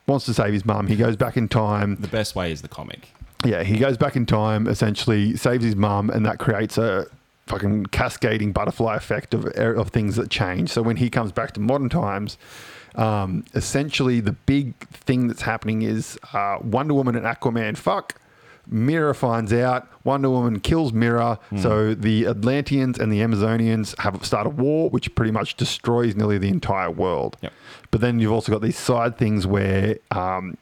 wants 0.06 0.26
to 0.26 0.34
save 0.34 0.52
his 0.52 0.64
mum. 0.64 0.86
He 0.86 0.96
goes 0.96 1.16
back 1.16 1.36
in 1.36 1.48
time. 1.48 1.96
the 1.96 2.08
best 2.08 2.34
way 2.34 2.50
is 2.50 2.62
the 2.62 2.68
comic. 2.68 3.08
Yeah, 3.44 3.62
he 3.62 3.78
goes 3.78 3.96
back 3.96 4.16
in 4.16 4.26
time, 4.26 4.66
essentially 4.66 5.36
saves 5.36 5.64
his 5.64 5.76
mum, 5.76 6.10
and 6.10 6.26
that 6.26 6.38
creates 6.38 6.76
a 6.76 7.06
fucking 7.46 7.86
cascading 7.86 8.52
butterfly 8.52 8.96
effect 8.96 9.32
of, 9.32 9.46
of 9.46 9.90
things 9.90 10.16
that 10.16 10.30
change. 10.30 10.70
So 10.70 10.82
when 10.82 10.96
he 10.96 11.08
comes 11.08 11.30
back 11.30 11.52
to 11.52 11.60
modern 11.60 11.88
times, 11.88 12.36
um, 12.96 13.44
essentially 13.54 14.20
the 14.20 14.32
big 14.32 14.76
thing 14.88 15.28
that's 15.28 15.42
happening 15.42 15.82
is 15.82 16.18
uh, 16.32 16.58
Wonder 16.62 16.94
Woman 16.94 17.14
and 17.14 17.24
Aquaman 17.24 17.76
fuck. 17.76 18.20
Mera 18.70 19.14
finds 19.14 19.52
out. 19.52 19.88
Wonder 20.04 20.30
Woman 20.30 20.60
kills 20.60 20.92
Mera. 20.92 21.38
So 21.60 21.94
the 21.94 22.26
Atlanteans 22.26 22.98
and 22.98 23.10
the 23.12 23.20
Amazonians 23.20 23.98
have 24.00 24.24
started 24.24 24.50
a 24.50 24.52
war, 24.52 24.90
which 24.90 25.14
pretty 25.14 25.32
much 25.32 25.56
destroys 25.56 26.14
nearly 26.14 26.38
the 26.38 26.48
entire 26.48 26.90
world. 26.90 27.36
Yep. 27.42 27.52
But 27.90 28.00
then 28.00 28.18
you've 28.20 28.32
also 28.32 28.52
got 28.52 28.60
these 28.62 28.78
side 28.78 29.16
things 29.16 29.46
where 29.46 29.96
um, 30.10 30.56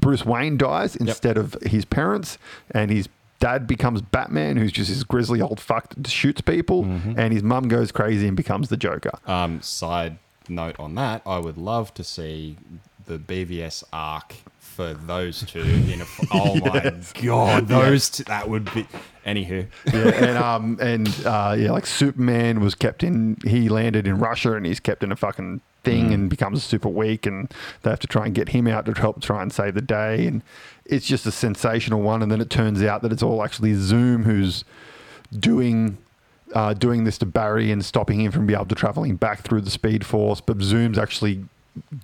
Bruce 0.00 0.24
Wayne 0.24 0.56
dies 0.56 0.96
instead 0.96 1.36
of 1.36 1.56
his 1.62 1.84
parents, 1.84 2.38
and 2.72 2.90
his 2.90 3.08
dad 3.38 3.66
becomes 3.66 4.02
Batman, 4.02 4.56
who's 4.56 4.72
just 4.72 4.88
this 4.90 5.02
grizzly 5.04 5.40
old 5.40 5.60
fuck 5.60 5.94
that 5.94 6.08
shoots 6.08 6.40
people, 6.40 6.84
Mm-hmm. 6.84 7.18
and 7.18 7.32
his 7.32 7.42
mum 7.42 7.68
goes 7.68 7.92
crazy 7.92 8.26
and 8.28 8.36
becomes 8.36 8.68
the 8.68 8.76
Joker. 8.76 9.12
Um, 9.26 9.60
side 9.62 10.18
note 10.48 10.78
on 10.80 10.94
that, 10.96 11.22
I 11.26 11.38
would 11.38 11.56
love 11.58 11.92
to 11.94 12.04
see 12.04 12.56
the 13.06 13.18
BVS 13.18 13.84
arc 13.92 14.34
for 14.72 14.94
those 14.94 15.42
two 15.42 15.60
in 15.60 16.00
a. 16.00 16.04
Oh 16.32 16.56
my 16.56 16.92
god, 17.22 17.68
those 17.68 18.10
two, 18.10 18.24
that 18.24 18.48
would 18.48 18.72
be. 18.74 18.86
Anywho, 19.26 19.66
yeah, 19.92 20.26
and 20.28 20.38
um 20.38 20.78
and 20.80 21.08
uh, 21.24 21.54
yeah, 21.56 21.70
like 21.70 21.86
Superman 21.86 22.60
was 22.60 22.74
kept 22.74 23.04
in. 23.04 23.36
He 23.44 23.68
landed 23.68 24.06
in 24.06 24.18
Russia, 24.18 24.54
and 24.54 24.66
he's 24.66 24.80
kept 24.80 25.02
in 25.04 25.12
a 25.12 25.16
fucking 25.16 25.60
thing, 25.84 26.08
Mm. 26.10 26.14
and 26.14 26.30
becomes 26.30 26.62
super 26.64 26.88
weak, 26.88 27.26
and 27.26 27.52
they 27.82 27.90
have 27.90 28.00
to 28.00 28.06
try 28.06 28.26
and 28.26 28.34
get 28.34 28.48
him 28.50 28.66
out 28.66 28.84
to 28.86 28.92
help 28.92 29.20
try 29.22 29.42
and 29.42 29.52
save 29.52 29.74
the 29.74 29.80
day, 29.82 30.26
and 30.26 30.42
it's 30.86 31.06
just 31.06 31.24
a 31.26 31.30
sensational 31.32 32.02
one. 32.02 32.22
And 32.22 32.32
then 32.32 32.40
it 32.40 32.50
turns 32.50 32.82
out 32.82 33.02
that 33.02 33.12
it's 33.12 33.22
all 33.22 33.44
actually 33.44 33.74
Zoom 33.74 34.24
who's 34.24 34.64
doing. 35.38 35.98
Uh, 36.54 36.74
doing 36.74 37.04
this 37.04 37.16
to 37.16 37.24
Barry 37.24 37.72
and 37.72 37.82
stopping 37.82 38.20
him 38.20 38.30
from 38.30 38.44
being 38.46 38.58
able 38.58 38.66
to 38.66 38.74
traveling 38.74 39.16
back 39.16 39.40
through 39.40 39.62
the 39.62 39.70
Speed 39.70 40.04
Force, 40.04 40.42
but 40.42 40.60
Zoom's 40.60 40.98
actually 40.98 41.46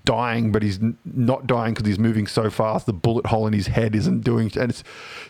dying, 0.04 0.52
but 0.52 0.62
he's 0.62 0.78
not 1.04 1.46
dying 1.46 1.74
because 1.74 1.86
he's 1.86 1.98
moving 1.98 2.26
so 2.26 2.50
fast. 2.50 2.86
The 2.86 2.92
bullet 2.92 3.26
hole 3.26 3.46
in 3.46 3.52
his 3.52 3.66
head 3.66 3.94
isn't 3.94 4.20
doing, 4.20 4.50
and 4.58 4.70
it's 4.70 4.84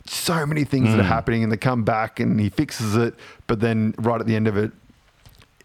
so 0.06 0.46
many 0.46 0.64
things 0.64 0.90
that 0.90 1.00
are 1.00 1.04
happening. 1.04 1.42
And 1.42 1.52
they 1.52 1.56
come 1.56 1.84
back, 1.84 2.20
and 2.20 2.40
he 2.40 2.48
fixes 2.48 2.96
it, 2.96 3.14
but 3.46 3.60
then 3.60 3.94
right 3.98 4.20
at 4.20 4.26
the 4.26 4.36
end 4.36 4.48
of 4.48 4.56
it, 4.56 4.72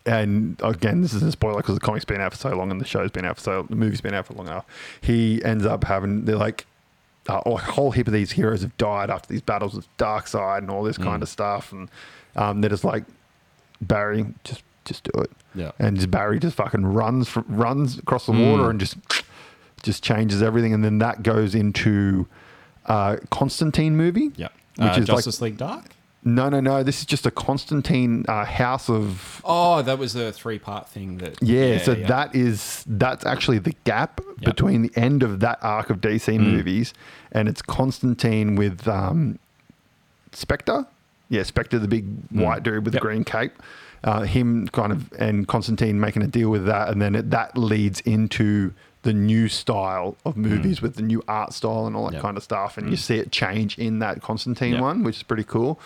and 0.06 0.60
again, 0.64 1.02
this 1.02 1.14
isn't 1.14 1.30
a 1.30 1.32
spoiler 1.32 1.58
because 1.58 1.76
the 1.76 1.82
comic's 1.82 2.06
been 2.06 2.20
out 2.20 2.34
for 2.34 2.38
so 2.38 2.50
long 2.50 2.72
and 2.72 2.82
the 2.82 2.86
show's 2.86 3.10
been 3.12 3.24
out 3.24 3.38
for 3.38 3.42
so 3.42 3.64
the 3.70 3.76
movie's 3.76 4.02
been 4.02 4.14
out 4.14 4.26
for 4.26 4.34
long 4.34 4.48
enough. 4.48 4.66
He 5.00 5.44
ends 5.46 5.66
up 5.66 5.86
having 5.86 6.26
they're 6.26 6.36
like 6.36 6.66
uh, 7.30 7.42
a 7.46 7.58
whole 7.58 7.92
heap 7.92 8.08
of 8.08 8.14
these 8.14 8.32
heroes 8.32 8.64
have 8.64 8.76
died 8.78 9.10
after 9.10 9.30
these 9.30 9.42
battles 9.42 9.74
with 9.76 9.88
Darkseid 9.98 10.58
and 10.58 10.70
all 10.70 10.84
this 10.84 10.98
kind 10.98 11.24
of 11.24 11.30
stuff, 11.30 11.72
and 11.72 11.90
um, 12.36 12.60
they're 12.60 12.70
just 12.70 12.84
like 12.84 13.06
Barry, 13.82 14.26
just 14.44 14.62
just 14.86 15.04
do 15.04 15.22
it. 15.22 15.32
Yeah. 15.56 15.72
And 15.80 15.96
just 15.98 16.12
Barry 16.12 16.40
just 16.40 16.56
fucking 16.56 16.86
runs 16.86 17.28
fr- 17.30 17.42
runs 17.48 17.98
across 17.98 18.26
the 18.26 18.34
Mm. 18.34 18.52
water 18.52 18.70
and 18.70 18.80
just 18.80 18.98
just 19.84 20.02
changes 20.04 20.42
everything, 20.42 20.74
and 20.74 20.84
then 20.84 21.00
that 21.00 21.24
goes 21.24 21.54
into 21.56 22.26
uh, 22.86 23.18
Constantine 23.32 23.96
movie. 23.96 24.32
yeah, 24.36 24.48
Which 24.78 24.88
uh, 24.88 24.92
is 24.92 24.98
like 25.10 25.18
Justice 25.18 25.42
League 25.42 25.58
Dark. 25.58 25.86
no, 26.26 26.48
no, 26.50 26.60
no. 26.62 26.84
This 26.84 27.00
is 27.00 27.06
just 27.06 27.26
a 27.26 27.32
Constantine 27.32 28.26
uh, 28.30 28.46
House 28.46 28.90
of 28.90 29.42
Oh, 29.46 29.82
that 29.82 29.98
was 29.98 30.16
a 30.16 30.32
three-part 30.32 30.88
thing. 30.90 31.18
That 31.18 31.42
Yeah, 31.42 31.78
so 31.82 31.94
yeah. 31.94 32.08
that 32.08 32.34
is 32.36 32.84
that's 32.88 33.26
actually 33.26 33.60
the 33.60 33.74
gap 33.84 34.20
Yep. 34.40 34.56
between 34.56 34.82
the 34.84 34.92
end 34.96 35.22
of 35.24 35.40
that 35.42 35.60
arc 35.62 35.90
of 35.90 36.00
DC 36.02 36.38
Mm. 36.38 36.40
movies 36.52 36.94
and 37.32 37.48
it's 37.50 37.62
Constantine 37.62 38.56
with 38.56 38.88
um, 38.88 39.38
Spectre. 40.32 40.86
Yeah, 41.30 41.44
Spectre, 41.44 41.80
the 41.80 41.88
big 41.88 42.06
white 42.32 42.64
dude 42.64 42.86
with 42.86 42.94
Mm. 42.94 42.96
Yep. 42.96 43.02
the 43.02 43.08
green 43.08 43.24
cape. 43.24 43.54
Uh, 44.04 44.22
him 44.24 44.68
kind 44.68 44.92
of 44.92 45.12
and 45.18 45.48
Constantine 45.48 45.98
making 46.00 46.22
a 46.24 46.28
deal 46.28 46.50
with 46.50 46.66
that, 46.66 46.90
and 46.90 47.02
then 47.02 47.16
it, 47.16 47.30
that 47.32 47.58
leads 47.58 48.02
into 48.02 48.74
the 49.04 49.14
new 49.14 49.48
style 49.50 50.16
of 50.26 50.36
movies 50.38 50.82
with 50.82 50.96
the 50.96 51.02
new 51.02 51.22
art 51.28 51.54
style 51.54 51.86
and 51.88 51.96
all 51.96 52.04
that 52.06 52.12
Mm. 52.12 52.14
Yep. 52.16 52.22
kind 52.22 52.38
of 52.38 52.44
stuff, 52.44 52.78
and 52.78 52.90
you 52.90 52.98
see 52.98 53.18
it 53.18 53.32
change 53.32 53.78
in 53.78 54.00
that 54.00 54.22
Constantine 54.22 54.74
Yep. 54.74 54.82
one, 54.82 55.04
which 55.04 55.18
is 55.18 55.24
pretty 55.24 55.44
cool. 55.46 55.80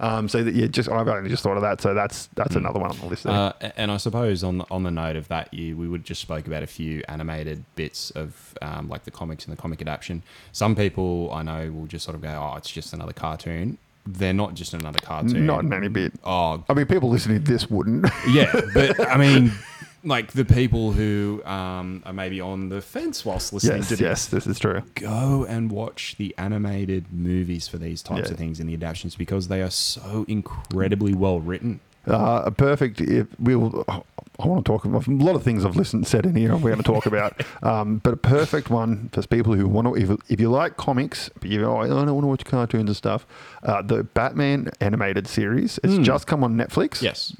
Um, 0.00 0.28
so 0.28 0.42
that 0.42 0.54
yeah, 0.54 0.66
just 0.66 0.88
I've 0.88 1.06
only 1.08 1.28
just 1.28 1.42
thought 1.42 1.56
of 1.56 1.62
that, 1.62 1.80
so 1.80 1.94
that's 1.94 2.28
that's 2.34 2.56
another 2.56 2.80
one 2.80 2.90
on 2.90 2.98
the 2.98 3.06
list. 3.06 3.24
There. 3.24 3.32
Uh, 3.32 3.52
and 3.76 3.92
I 3.92 3.98
suppose 3.98 4.42
on 4.42 4.58
the, 4.58 4.64
on 4.70 4.82
the 4.82 4.90
note 4.90 5.14
of 5.16 5.28
that, 5.28 5.52
you 5.54 5.76
we 5.76 5.86
would 5.88 6.04
just 6.04 6.20
spoke 6.22 6.46
about 6.48 6.62
a 6.62 6.66
few 6.66 7.02
animated 7.08 7.64
bits 7.76 8.10
of 8.12 8.54
um, 8.62 8.88
like 8.88 9.04
the 9.04 9.10
comics 9.10 9.44
and 9.44 9.56
the 9.56 9.60
comic 9.60 9.80
adaptation. 9.82 10.22
Some 10.52 10.74
people 10.74 11.30
I 11.32 11.42
know 11.42 11.70
will 11.70 11.86
just 11.86 12.04
sort 12.04 12.14
of 12.16 12.22
go, 12.22 12.28
"Oh, 12.30 12.56
it's 12.56 12.70
just 12.70 12.92
another 12.92 13.12
cartoon." 13.12 13.78
They're 14.18 14.32
not 14.32 14.54
just 14.54 14.74
another 14.74 14.98
cartoon. 15.00 15.46
Not 15.46 15.64
in 15.64 15.72
any 15.72 15.88
bit. 15.88 16.12
Oh, 16.24 16.64
I 16.68 16.74
mean, 16.74 16.86
people 16.86 17.08
listening 17.10 17.42
to 17.44 17.52
this 17.52 17.70
wouldn't. 17.70 18.06
yeah, 18.30 18.60
but 18.74 18.98
I 19.08 19.16
mean, 19.16 19.52
like 20.04 20.32
the 20.32 20.44
people 20.44 20.92
who 20.92 21.42
um, 21.44 22.02
are 22.06 22.12
maybe 22.12 22.40
on 22.40 22.68
the 22.70 22.80
fence 22.80 23.24
whilst 23.24 23.52
listening 23.52 23.78
yes, 23.78 23.88
to 23.88 23.96
this, 23.96 24.00
yes, 24.00 24.26
this 24.26 24.46
is 24.46 24.58
true. 24.58 24.82
go 24.94 25.44
and 25.48 25.70
watch 25.70 26.16
the 26.18 26.34
animated 26.38 27.12
movies 27.12 27.68
for 27.68 27.78
these 27.78 28.02
types 28.02 28.28
Yeah. 28.28 28.32
of 28.32 28.38
things 28.38 28.60
and 28.60 28.68
the 28.68 28.74
adaptations 28.74 29.14
because 29.16 29.48
they 29.48 29.62
are 29.62 29.70
so 29.70 30.24
incredibly 30.28 31.14
well 31.14 31.40
written. 31.40 31.80
Uh, 32.06 32.42
a 32.46 32.50
perfect. 32.50 33.00
If 33.00 33.26
we'll, 33.38 33.84
I 33.88 34.46
want 34.46 34.64
to 34.64 34.72
talk 34.72 34.84
about 34.86 35.06
a 35.06 35.10
lot 35.10 35.34
of 35.36 35.42
things 35.42 35.64
I've 35.66 35.76
listened 35.76 36.06
said 36.06 36.24
in 36.24 36.34
here. 36.34 36.52
We're 36.54 36.70
going 36.70 36.76
to 36.78 36.82
talk 36.82 37.04
about, 37.06 37.42
um, 37.62 37.98
but 37.98 38.14
a 38.14 38.16
perfect 38.16 38.70
one 38.70 39.10
for 39.12 39.22
people 39.26 39.52
who 39.54 39.68
want 39.68 39.86
to. 39.88 39.96
If, 39.96 40.30
if 40.30 40.40
you 40.40 40.50
like 40.50 40.76
comics, 40.76 41.28
but 41.40 41.50
you 41.50 41.64
oh, 41.66 41.78
I 41.78 41.88
don't 41.88 42.06
want 42.14 42.22
to 42.22 42.26
watch 42.26 42.44
cartoons 42.44 42.88
and 42.88 42.96
stuff. 42.96 43.26
Uh, 43.62 43.82
the 43.82 44.02
Batman 44.04 44.70
animated 44.80 45.26
series. 45.26 45.78
It's 45.84 45.98
just 45.98 46.26
come 46.26 46.42
on 46.42 46.56
Netflix. 46.56 47.02
Yes. 47.02 47.36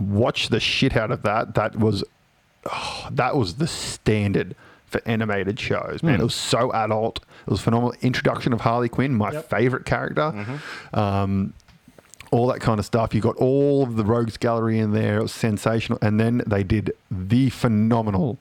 watch 0.00 0.48
the 0.48 0.60
shit 0.60 0.96
out 0.96 1.10
of 1.10 1.22
that. 1.22 1.54
That 1.54 1.76
was 1.76 2.04
oh, 2.70 3.08
that 3.10 3.36
was 3.36 3.54
the 3.54 3.66
standard 3.66 4.54
for 4.86 5.00
animated 5.06 5.58
shows, 5.58 6.02
man. 6.02 6.20
It 6.20 6.24
was 6.24 6.34
so 6.34 6.70
adult. 6.72 7.20
It 7.46 7.50
was 7.50 7.60
phenomenal. 7.62 7.94
Introduction 8.02 8.52
of 8.52 8.60
Harley 8.60 8.88
Quinn, 8.90 9.14
my 9.14 9.40
favorite 9.40 9.86
character. 9.86 10.60
Um, 10.92 11.54
all 12.34 12.48
that 12.48 12.60
kind 12.60 12.80
of 12.80 12.84
stuff. 12.84 13.14
You 13.14 13.20
got 13.20 13.36
all 13.36 13.84
of 13.84 13.94
the 13.94 14.04
Rogues 14.04 14.36
Gallery 14.36 14.80
in 14.80 14.90
there. 14.90 15.18
It 15.18 15.22
was 15.22 15.32
sensational. 15.32 16.00
And 16.02 16.18
then 16.18 16.42
they 16.46 16.64
did 16.64 16.92
the 17.08 17.48
phenomenal 17.50 18.38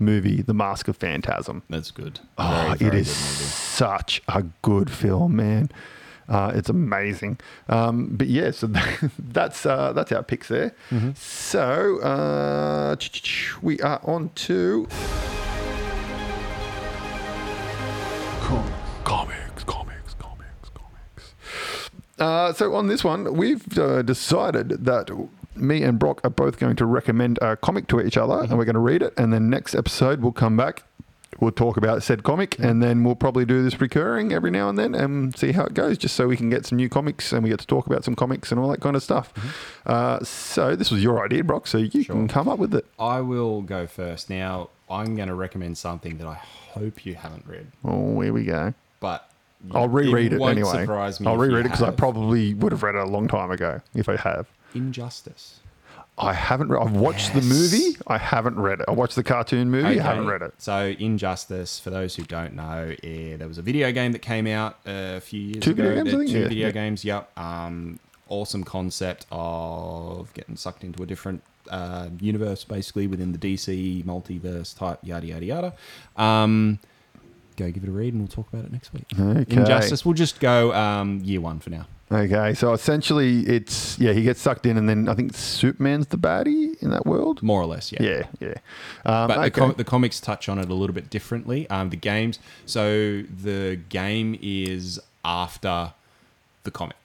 movie, 0.00 0.42
The 0.42 0.52
Mask 0.52 0.88
of 0.88 0.96
Phantasm. 0.96 1.62
That's 1.70 1.92
good. 1.92 2.18
Oh, 2.36 2.74
it 2.80 2.92
is 2.92 3.08
such 3.08 4.20
a 4.26 4.42
good 4.62 4.90
film, 4.90 5.36
man. 5.36 5.70
Uh, 6.28 6.50
it's 6.56 6.68
amazing. 6.68 7.38
Um, 7.68 8.08
but 8.16 8.26
yeah, 8.26 8.50
so 8.50 8.66
that's 9.20 9.64
uh, 9.64 9.92
that's 9.92 10.10
our 10.10 10.24
picks 10.24 10.48
there. 10.48 10.74
So 11.14 12.00
uh, 12.00 12.96
we 13.62 13.80
are 13.80 14.00
on 14.02 14.30
to 14.30 14.88
Uh, 22.18 22.52
so 22.52 22.74
on 22.74 22.86
this 22.88 23.04
one, 23.04 23.34
we've 23.34 23.78
uh, 23.78 24.02
decided 24.02 24.68
that 24.84 25.10
me 25.54 25.82
and 25.82 25.98
Brock 25.98 26.20
are 26.24 26.30
both 26.30 26.58
going 26.58 26.76
to 26.76 26.86
recommend 26.86 27.38
a 27.42 27.56
comic 27.56 27.86
to 27.88 28.00
each 28.00 28.16
other, 28.16 28.40
and 28.40 28.56
we're 28.56 28.64
going 28.64 28.74
to 28.74 28.80
read 28.80 29.02
it. 29.02 29.12
And 29.16 29.32
then 29.32 29.50
next 29.50 29.74
episode, 29.74 30.20
we'll 30.20 30.32
come 30.32 30.56
back. 30.56 30.84
We'll 31.38 31.50
talk 31.52 31.76
about 31.76 32.02
said 32.02 32.22
comic, 32.22 32.58
and 32.58 32.82
then 32.82 33.04
we'll 33.04 33.14
probably 33.16 33.44
do 33.44 33.62
this 33.62 33.78
recurring 33.78 34.32
every 34.32 34.50
now 34.50 34.70
and 34.70 34.78
then, 34.78 34.94
and 34.94 35.36
see 35.36 35.52
how 35.52 35.64
it 35.64 35.74
goes, 35.74 35.98
just 35.98 36.16
so 36.16 36.26
we 36.26 36.36
can 36.38 36.48
get 36.48 36.64
some 36.64 36.76
new 36.76 36.88
comics 36.88 37.30
and 37.32 37.42
we 37.42 37.50
get 37.50 37.58
to 37.60 37.66
talk 37.66 37.86
about 37.86 38.04
some 38.04 38.14
comics 38.16 38.50
and 38.50 38.58
all 38.58 38.68
that 38.70 38.80
kind 38.80 38.96
of 38.96 39.02
stuff. 39.02 39.34
Uh, 39.84 40.18
so 40.24 40.74
this 40.74 40.90
was 40.90 41.02
your 41.02 41.22
idea, 41.22 41.44
Brock. 41.44 41.66
So 41.66 41.76
you 41.76 42.04
can 42.04 42.26
come 42.28 42.48
up 42.48 42.58
with 42.58 42.74
it. 42.74 42.86
I 42.98 43.20
will 43.20 43.60
go 43.60 43.86
first. 43.86 44.30
Now, 44.30 44.70
I'm 44.88 45.14
going 45.14 45.28
to 45.28 45.34
recommend 45.34 45.76
something 45.76 46.16
that 46.18 46.26
I 46.26 46.34
hope 46.70 47.04
you 47.04 47.16
haven't 47.16 47.44
read, 47.46 47.66
Oh, 47.84 48.18
here 48.20 48.32
we 48.32 48.44
go. 48.44 48.72
but 49.00 49.30
I'll 49.72 49.88
reread 49.88 50.32
it, 50.32 50.38
won't 50.40 50.52
anyway. 50.58 50.80
Surprise 50.82 51.20
me 51.20 51.26
I'll 51.26 51.34
if 51.34 51.38
you 51.38 51.42
reread 51.52 51.66
it 51.66 51.68
because 51.70 51.82
I 51.82 51.86
have. 51.86 51.96
probably 51.96 52.54
would 52.54 52.72
have 52.72 52.82
read 52.82 52.94
it 52.94 53.02
a 53.02 53.06
long 53.06 53.28
time 53.28 53.50
ago 53.50 53.80
if 53.94 54.08
I 54.08 54.16
have. 54.16 54.46
Injustice. 54.74 55.60
I 56.18 56.32
haven't. 56.32 56.70
Re- 56.70 56.78
I've 56.80 56.92
watched 56.92 57.34
the 57.34 57.42
movie. 57.42 57.98
I 58.06 58.16
haven't 58.16 58.58
read 58.58 58.80
it. 58.80 58.86
I 58.88 58.92
watched 58.92 59.16
the 59.16 59.22
cartoon 59.22 59.70
movie. 59.70 60.00
I 60.00 60.02
haven't 60.02 60.26
read 60.26 60.40
it. 60.40 60.54
So, 60.56 60.94
Injustice, 60.98 61.78
for 61.78 61.90
those 61.90 62.16
who 62.16 62.22
don't 62.22 62.54
know, 62.54 62.94
eh, 63.02 63.36
there 63.36 63.46
was 63.48 63.58
a 63.58 63.62
video 63.62 63.92
game 63.92 64.12
that 64.12 64.20
came 64.22 64.46
out 64.46 64.78
a 64.86 65.20
few 65.20 65.40
years 65.40 65.62
Two 65.62 65.72
ago. 65.72 65.82
video 65.82 65.94
games, 65.96 66.08
I 66.08 66.10
There- 66.12 66.18
think? 66.20 66.30
Two 66.32 66.38
Yeah, 66.40 66.48
video 66.48 66.66
yeah. 66.68 66.72
games, 66.72 67.04
yep. 67.04 67.38
Um, 67.38 67.98
awesome 68.28 68.64
concept 68.64 69.26
of 69.30 70.32
getting 70.32 70.56
sucked 70.56 70.84
into 70.84 71.02
a 71.02 71.06
different 71.06 71.42
uh, 71.70 72.08
universe, 72.20 72.64
basically, 72.64 73.06
within 73.08 73.32
the 73.32 73.38
DC 73.38 74.02
multiverse 74.04 74.74
type, 74.78 75.00
yada, 75.02 75.26
yada, 75.26 75.44
yada. 75.44 75.72
Um, 76.16 76.78
go 77.56 77.70
give 77.70 77.82
it 77.82 77.88
a 77.88 77.92
read 77.92 78.12
and 78.14 78.22
we'll 78.22 78.28
talk 78.28 78.52
about 78.52 78.64
it 78.64 78.72
next 78.72 78.92
week. 78.92 79.06
Okay. 79.18 79.56
Injustice, 79.56 80.04
we'll 80.04 80.14
just 80.14 80.40
go 80.40 80.72
um, 80.74 81.20
year 81.24 81.40
one 81.40 81.58
for 81.58 81.70
now. 81.70 81.86
Okay, 82.12 82.54
so 82.54 82.72
essentially, 82.72 83.40
it's 83.48 83.98
yeah, 83.98 84.12
he 84.12 84.22
gets 84.22 84.40
sucked 84.40 84.64
in, 84.64 84.76
and 84.76 84.88
then 84.88 85.08
I 85.08 85.14
think 85.14 85.34
Superman's 85.34 86.06
the 86.06 86.16
baddie 86.16 86.80
in 86.80 86.90
that 86.90 87.04
world. 87.04 87.42
More 87.42 87.60
or 87.60 87.66
less, 87.66 87.90
yeah. 87.90 88.00
Yeah, 88.00 88.22
yeah. 88.38 88.48
Um, 89.04 89.26
But 89.26 89.38
okay. 89.38 89.44
the, 89.46 89.50
com- 89.50 89.74
the 89.76 89.82
comics 89.84 90.20
touch 90.20 90.48
on 90.48 90.60
it 90.60 90.70
a 90.70 90.74
little 90.74 90.94
bit 90.94 91.10
differently. 91.10 91.68
Um, 91.68 91.90
the 91.90 91.96
games, 91.96 92.38
so 92.64 93.22
the 93.22 93.80
game 93.88 94.38
is 94.40 95.00
after 95.24 95.94
the 96.62 96.70
comic. 96.70 96.96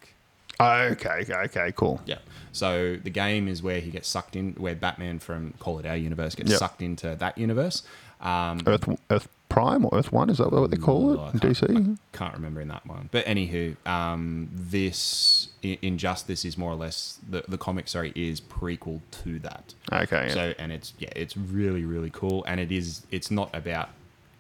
okay, 0.60 1.22
okay, 1.24 1.34
okay, 1.34 1.74
cool. 1.76 2.00
Yeah. 2.06 2.20
So 2.52 2.98
the 2.98 3.10
game 3.10 3.48
is 3.48 3.64
where 3.64 3.80
he 3.80 3.90
gets 3.90 4.08
sucked 4.08 4.36
in, 4.36 4.52
where 4.54 4.76
Batman 4.76 5.18
from 5.18 5.54
Call 5.58 5.80
It 5.80 5.88
Our 5.88 5.96
universe 5.96 6.36
gets 6.36 6.52
Yep. 6.52 6.60
sucked 6.60 6.82
into 6.84 7.16
that 7.16 7.38
universe. 7.40 7.82
Um, 8.20 8.60
Earth, 8.68 8.88
Earth 9.10 9.28
Prime 9.52 9.84
or 9.84 9.90
Earth 9.94 10.14
One 10.14 10.30
is 10.30 10.38
that 10.38 10.50
what 10.50 10.72
they 10.72 10.78
call 10.78 11.14
it 11.14 11.34
in 11.34 11.40
DC? 11.42 11.98
I 12.14 12.18
can't 12.18 12.34
remember 12.34 12.62
in 12.62 12.70
that 12.70 12.86
one. 12.88 13.10
But 13.12 13.26
anywho, 13.26 13.76
um, 13.86 14.50
this 14.54 15.50
Injustice 15.62 16.46
is 16.46 16.58
more 16.58 16.72
or 16.72 16.76
less 16.76 17.20
the 17.30 17.44
the 17.50 17.58
comic. 17.58 17.90
Sorry, 17.90 18.14
is 18.16 18.40
prequel 18.40 19.02
to 19.24 19.40
that. 19.40 19.74
Okay, 19.92 20.28
yeah. 20.28 20.34
So 20.34 20.54
and 20.58 20.72
it's 20.72 20.94
yeah, 21.00 21.10
it's 21.18 21.36
really 21.36 21.84
really 21.84 22.10
cool, 22.10 22.46
and 22.48 22.62
it 22.62 22.72
is 22.72 23.06
it's 23.12 23.30
not 23.30 23.54
about 23.54 23.90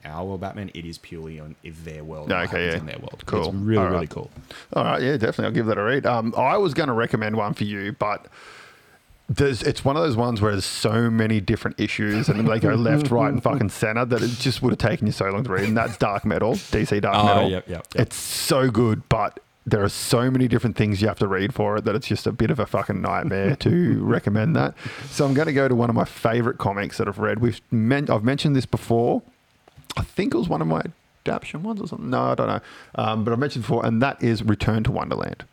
our 0.06 0.24
world 0.24 0.40
Batman. 0.40 0.72
It 0.74 0.86
is 0.86 0.98
purely 0.98 1.42
on 1.42 1.58
if 1.62 1.84
their 1.84 2.06
world. 2.06 2.32
Okay, 2.32 2.68
yeah. 2.68 2.78
in 2.78 2.86
their 2.86 3.00
world. 3.00 3.24
Cool. 3.26 3.48
It's 3.48 3.54
really 3.54 3.78
All 3.80 3.84
right. 3.84 3.92
really 3.92 4.08
cool. 4.08 4.32
All 4.74 4.86
right, 4.86 5.02
yeah, 5.02 5.18
definitely. 5.18 5.46
I'll 5.46 5.52
give 5.52 5.66
that 5.66 5.78
a 5.78 5.84
read. 5.84 6.06
Um, 6.06 6.34
I 6.38 6.56
was 6.56 6.74
going 6.74 6.88
to 6.88 6.94
recommend 6.94 7.36
one 7.36 7.54
for 7.54 7.66
you, 7.66 7.92
but 8.00 8.28
there's 9.36 9.64
it's 9.64 9.86
one 9.86 9.96
of 9.96 10.04
those 10.04 10.18
ones 10.18 10.42
where 10.42 10.52
there's 10.52 10.66
so 10.66 11.10
many 11.10 11.40
different 11.40 11.80
issues 11.80 12.28
and 12.28 12.48
they 12.48 12.60
go 12.60 12.74
left, 12.76 13.10
right, 13.12 13.32
and 13.32 13.42
fucking 13.42 13.70
center 13.84 14.04
that 14.06 14.22
it 14.22 14.30
just 14.40 14.62
would 14.62 14.72
have 14.72 14.80
taken 14.80 15.08
you 15.08 15.14
so 15.14 15.26
long 15.30 15.44
to 15.44 15.52
read. 15.52 15.66
And 15.68 15.78
that's 15.78 15.98
Dark 15.98 16.26
Metal, 16.26 16.54
DC 16.54 17.02
Dark 17.02 17.16
Oh, 17.16 17.26
Metal. 17.26 17.50
yep, 17.50 17.68
yep, 17.70 17.88
yep. 17.96 18.02
It's 18.08 18.16
so 18.16 18.70
good, 18.70 19.08
but 19.10 19.40
there 19.66 19.84
are 19.84 19.90
so 19.90 20.30
many 20.32 20.48
different 20.48 20.76
things 20.76 21.02
you 21.02 21.08
have 21.08 21.20
to 21.20 21.28
read 21.28 21.54
for 21.54 21.78
it 21.78 21.86
that 21.86 21.96
it's 21.96 22.08
just 22.08 22.26
a 22.28 22.32
bit 22.32 22.50
of 22.52 22.60
a 22.60 22.66
fucking 22.66 23.00
nightmare 23.00 23.56
to 23.58 24.04
recommend 24.04 24.56
that. 24.56 24.74
So 25.12 25.24
I'm 25.26 25.34
going 25.36 25.46
to 25.46 25.54
go 25.54 25.68
to 25.68 25.76
one 25.76 25.90
of 25.90 25.96
my 25.96 26.04
favorite 26.06 26.58
comics 26.58 26.98
that 26.98 27.08
I've 27.08 27.20
read. 27.20 27.40
We've 27.40 27.62
men- 27.72 28.10
I've 28.10 28.24
mentioned 28.24 28.56
this 28.56 28.66
before. 28.66 29.22
I 29.96 30.02
think 30.02 30.34
it 30.34 30.38
was 30.38 30.50
one 30.50 30.62
of 30.62 30.68
my 30.68 30.82
adaptation 31.26 31.62
ones 31.62 31.80
or 31.80 31.88
something. 31.88 32.10
No, 32.10 32.24
I 32.32 32.36
don't 32.36 32.48
know. 32.48 32.60
Um, 32.96 33.24
but 33.24 33.32
I've 33.34 33.40
mentioned 33.40 33.64
before, 33.64 33.86
and 33.86 34.02
that 34.02 34.22
is 34.24 34.42
Return 34.44 34.84
to 34.86 34.92
Wonderland. 34.92 35.44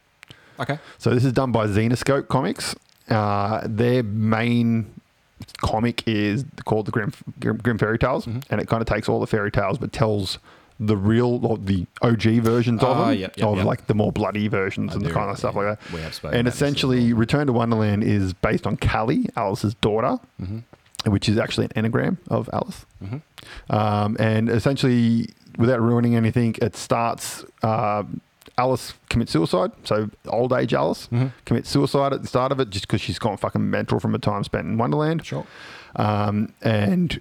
Okay. 0.58 0.78
So 0.96 1.10
this 1.14 1.24
is 1.24 1.32
done 1.32 1.52
by 1.52 1.66
Zenescope 1.66 2.28
Comics. 2.28 2.74
Uh, 3.10 3.62
their 3.64 4.02
main 4.02 4.86
comic 5.58 6.06
is 6.06 6.44
called 6.64 6.86
the 6.86 6.92
Grim, 6.92 7.12
Grim, 7.40 7.56
Grim 7.58 7.78
Fairy 7.78 7.98
Tales, 7.98 8.26
Mm-hmm. 8.26 8.40
and 8.50 8.60
it 8.60 8.68
kind 8.68 8.80
of 8.82 8.86
takes 8.88 9.08
all 9.08 9.20
the 9.20 9.26
fairy 9.26 9.50
tales 9.50 9.78
but 9.78 9.92
tells 9.92 10.38
the 10.80 10.96
real 10.96 11.44
or 11.44 11.58
the 11.58 11.86
OG 12.02 12.22
versions 12.42 12.82
of 12.82 12.96
Ah, 12.96 13.06
them, 13.10 13.18
yep, 13.18 13.36
yep, 13.36 13.46
of 13.46 13.56
yep. 13.56 13.66
like 13.66 13.86
the 13.88 13.94
more 13.94 14.12
bloody 14.12 14.46
versions 14.46 14.92
I 14.92 14.94
and 14.94 15.04
do 15.04 15.10
kind 15.12 15.28
of 15.30 15.36
stuff 15.38 15.54
yeah. 15.56 15.60
like 15.62 15.80
that. 15.80 15.92
We 15.92 16.00
have 16.02 16.14
spoken 16.14 16.38
And 16.38 16.46
essentially, 16.46 17.12
Return 17.12 17.46
to 17.48 17.52
Wonderland 17.52 18.04
is 18.04 18.32
based 18.32 18.66
on 18.66 18.76
Calie, 18.76 19.26
Alice's 19.36 19.74
daughter, 19.74 20.18
Mm-hmm. 20.40 21.10
which 21.10 21.28
is 21.28 21.36
actually 21.38 21.64
an 21.66 21.72
anagram 21.76 22.18
of 22.28 22.48
Alice. 22.52 22.84
Um, 23.70 24.16
and 24.20 24.48
essentially, 24.48 25.28
without 25.56 25.80
ruining 25.80 26.14
anything, 26.14 26.54
it 26.62 26.76
starts. 26.76 27.44
Uh, 27.62 28.04
Alice 28.58 28.92
commits 29.08 29.32
suicide, 29.32 29.70
so 29.84 30.10
old 30.26 30.52
age 30.52 30.74
Alice 30.74 31.06
Mm-hmm. 31.12 31.28
commits 31.46 31.70
suicide 31.70 32.12
at 32.12 32.20
the 32.22 32.28
start 32.28 32.52
of 32.52 32.60
it 32.60 32.70
just 32.70 32.86
because 32.86 33.00
she's 33.00 33.18
gone 33.18 33.36
fucking 33.36 33.70
mental 33.70 34.00
from 34.00 34.12
her 34.12 34.18
time 34.18 34.44
spent 34.44 34.66
in 34.66 34.76
Wonderland. 34.76 35.24
Sure. 35.24 35.46
Um, 35.96 36.52
and 36.62 37.20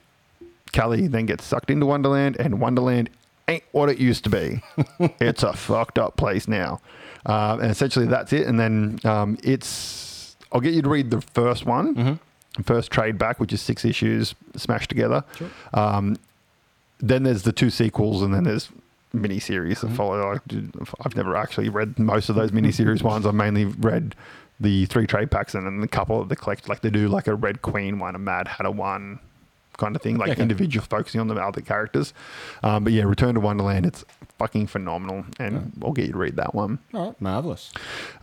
Calie 0.73 1.07
then 1.07 1.25
gets 1.27 1.45
sucked 1.45 1.69
into 1.69 1.85
Wonderland, 1.85 2.35
and 2.39 2.59
Wonderland 2.59 3.09
ain't 3.47 3.63
what 3.71 3.87
it 3.89 3.97
used 3.99 4.23
to 4.25 4.29
be. 4.29 4.61
it's 5.21 5.43
a 5.43 5.53
fucked 5.53 5.97
up 5.97 6.17
place 6.17 6.47
now. 6.47 6.81
Um, 7.25 7.61
and 7.61 7.71
essentially, 7.71 8.05
that's 8.07 8.33
it. 8.33 8.47
And 8.47 8.59
then 8.59 8.99
um, 9.05 9.37
it's. 9.43 10.35
I'll 10.51 10.61
get 10.61 10.73
you 10.73 10.81
to 10.81 10.89
read 10.89 11.11
the 11.11 11.21
first 11.21 11.65
one, 11.65 11.95
Mm-hmm. 11.95 12.61
first 12.63 12.89
trade 12.91 13.17
back, 13.17 13.39
which 13.39 13.53
is 13.53 13.61
six 13.61 13.85
issues 13.85 14.33
smashed 14.55 14.89
together. 14.89 15.23
Sure. 15.37 15.49
Um, 15.73 16.17
then 16.99 17.23
there's 17.23 17.43
the 17.43 17.51
two 17.51 17.69
sequels, 17.69 18.21
and 18.23 18.33
then 18.33 18.43
there's 18.43 18.69
mini 19.13 19.39
series 19.39 19.79
Mm-hmm. 19.79 19.87
that 19.89 19.95
follow. 19.95 20.33
I, 20.33 20.37
I've 21.05 21.15
never 21.15 21.35
actually 21.35 21.69
read 21.69 21.97
most 21.99 22.29
of 22.29 22.35
those 22.35 22.51
mini 22.51 22.71
series 22.71 23.03
ones. 23.03 23.25
I've 23.25 23.33
mainly 23.35 23.65
read 23.65 24.15
the 24.59 24.85
three 24.87 25.05
trade 25.07 25.29
packs 25.29 25.53
and 25.53 25.65
then 25.65 25.81
a 25.83 25.87
couple 25.87 26.19
of 26.19 26.29
the 26.29 26.35
collect. 26.35 26.67
Like 26.67 26.81
they 26.81 26.89
do 26.89 27.07
like 27.07 27.27
a 27.27 27.35
Red 27.35 27.61
Queen 27.61 27.99
one, 27.99 28.15
a 28.15 28.19
Mad 28.19 28.47
Hatter 28.47 28.71
one, 28.71 29.19
kind 29.77 29.95
of 29.95 30.01
thing. 30.01 30.17
Like 30.17 30.31
Okay. 30.31 30.41
individual 30.41 30.85
focusing 30.89 31.21
on 31.21 31.27
the 31.27 31.35
other 31.35 31.61
characters. 31.61 32.13
Um, 32.63 32.83
but 32.83 32.93
yeah, 32.93 33.03
Return 33.03 33.35
to 33.35 33.39
Wonderland. 33.41 33.85
It's 33.85 34.03
fucking 34.39 34.67
phenomenal, 34.67 35.25
and 35.39 35.71
I'll 35.83 35.93
get 35.93 36.05
you 36.07 36.11
to 36.11 36.17
read 36.17 36.35
that 36.35 36.53
one. 36.53 36.77
All 36.93 37.07
right. 37.07 37.21
Marvelous. 37.21 37.71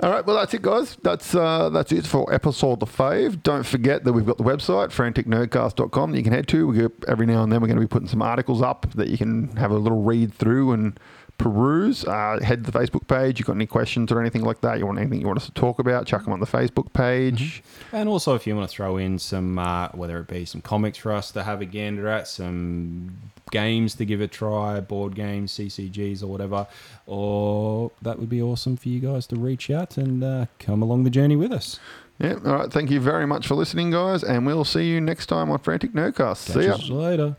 All 0.00 0.10
right, 0.10 0.24
well 0.24 0.36
that's 0.36 0.54
it, 0.54 0.62
guys. 0.62 0.96
That's 1.02 1.34
uh, 1.34 1.70
that's 1.70 1.90
it 1.92 2.06
for 2.06 2.32
episode 2.32 2.88
five. 2.88 3.42
Don't 3.42 3.64
forget 3.66 4.04
that 4.04 4.12
we've 4.12 4.26
got 4.26 4.38
the 4.38 4.44
website 4.44 4.90
franticnerdcast.com 4.92 6.12
that 6.12 6.16
you 6.18 6.24
can 6.24 6.32
head 6.32 6.48
to. 6.48 6.66
We 6.68 6.78
go, 6.78 6.90
every 7.08 7.26
now 7.26 7.42
and 7.42 7.52
then 7.52 7.60
we're 7.60 7.66
going 7.68 7.76
to 7.78 7.80
be 7.80 7.88
putting 7.88 8.08
some 8.08 8.22
articles 8.22 8.62
up 8.62 8.86
that 8.94 9.08
you 9.08 9.18
can 9.18 9.56
have 9.56 9.70
a 9.70 9.76
little 9.78 10.02
read 10.02 10.32
through 10.34 10.72
and 10.72 10.98
peruse. 11.38 12.04
Uh, 12.04 12.38
head 12.42 12.64
to 12.64 12.70
the 12.70 12.78
Facebook 12.78 13.06
page. 13.06 13.38
You 13.38 13.44
got 13.44 13.54
any 13.54 13.66
questions 13.66 14.10
or 14.12 14.20
anything 14.20 14.42
like 14.42 14.60
that? 14.60 14.78
You 14.78 14.86
want 14.86 14.98
anything 14.98 15.20
you 15.20 15.26
want 15.26 15.38
us 15.38 15.46
to 15.46 15.52
talk 15.52 15.78
about? 15.78 16.06
Chuck 16.06 16.24
them 16.24 16.32
on 16.32 16.40
the 16.40 16.46
Facebook 16.46 16.92
page. 16.92 17.62
And 17.92 18.08
also, 18.08 18.34
if 18.34 18.46
you 18.46 18.56
want 18.56 18.68
to 18.68 18.74
throw 18.74 18.96
in 18.96 19.18
some, 19.18 19.58
uh, 19.58 19.88
whether 19.88 20.18
it 20.20 20.28
be 20.28 20.44
some 20.44 20.60
comics 20.60 20.98
for 20.98 21.12
us 21.12 21.30
to 21.32 21.42
have 21.42 21.60
a 21.60 21.66
gander 21.66 22.08
at, 22.08 22.28
some 22.28 23.16
games 23.50 23.94
to 23.96 24.04
give 24.04 24.20
a 24.20 24.26
try, 24.26 24.80
board 24.80 25.14
games, 25.14 25.52
CCGs, 25.52 26.22
or 26.22 26.26
whatever, 26.26 26.66
or 27.06 27.90
that 28.02 28.18
would 28.18 28.28
be 28.28 28.42
awesome 28.42 28.76
for 28.76 28.88
you 28.88 29.00
guys 29.00 29.26
to 29.28 29.36
reach 29.36 29.70
out 29.70 29.96
and 29.96 30.24
uh, 30.24 30.46
come 30.58 30.82
along 30.82 31.04
the 31.04 31.10
journey 31.10 31.36
with 31.36 31.52
us. 31.52 31.78
Yeah. 32.18 32.34
All 32.44 32.54
right. 32.54 32.72
Thank 32.72 32.90
you 32.90 33.00
very 33.00 33.26
much 33.26 33.46
for 33.46 33.54
listening, 33.54 33.90
guys, 33.90 34.22
and 34.22 34.46
we'll 34.46 34.64
see 34.64 34.84
you 34.84 35.00
next 35.00 35.26
time 35.26 35.50
on 35.50 35.58
Frantic 35.58 35.92
Nerdcast. 35.92 36.52
Catch 36.52 36.82
See 36.82 36.88
you 36.88 36.94
later. 36.94 37.36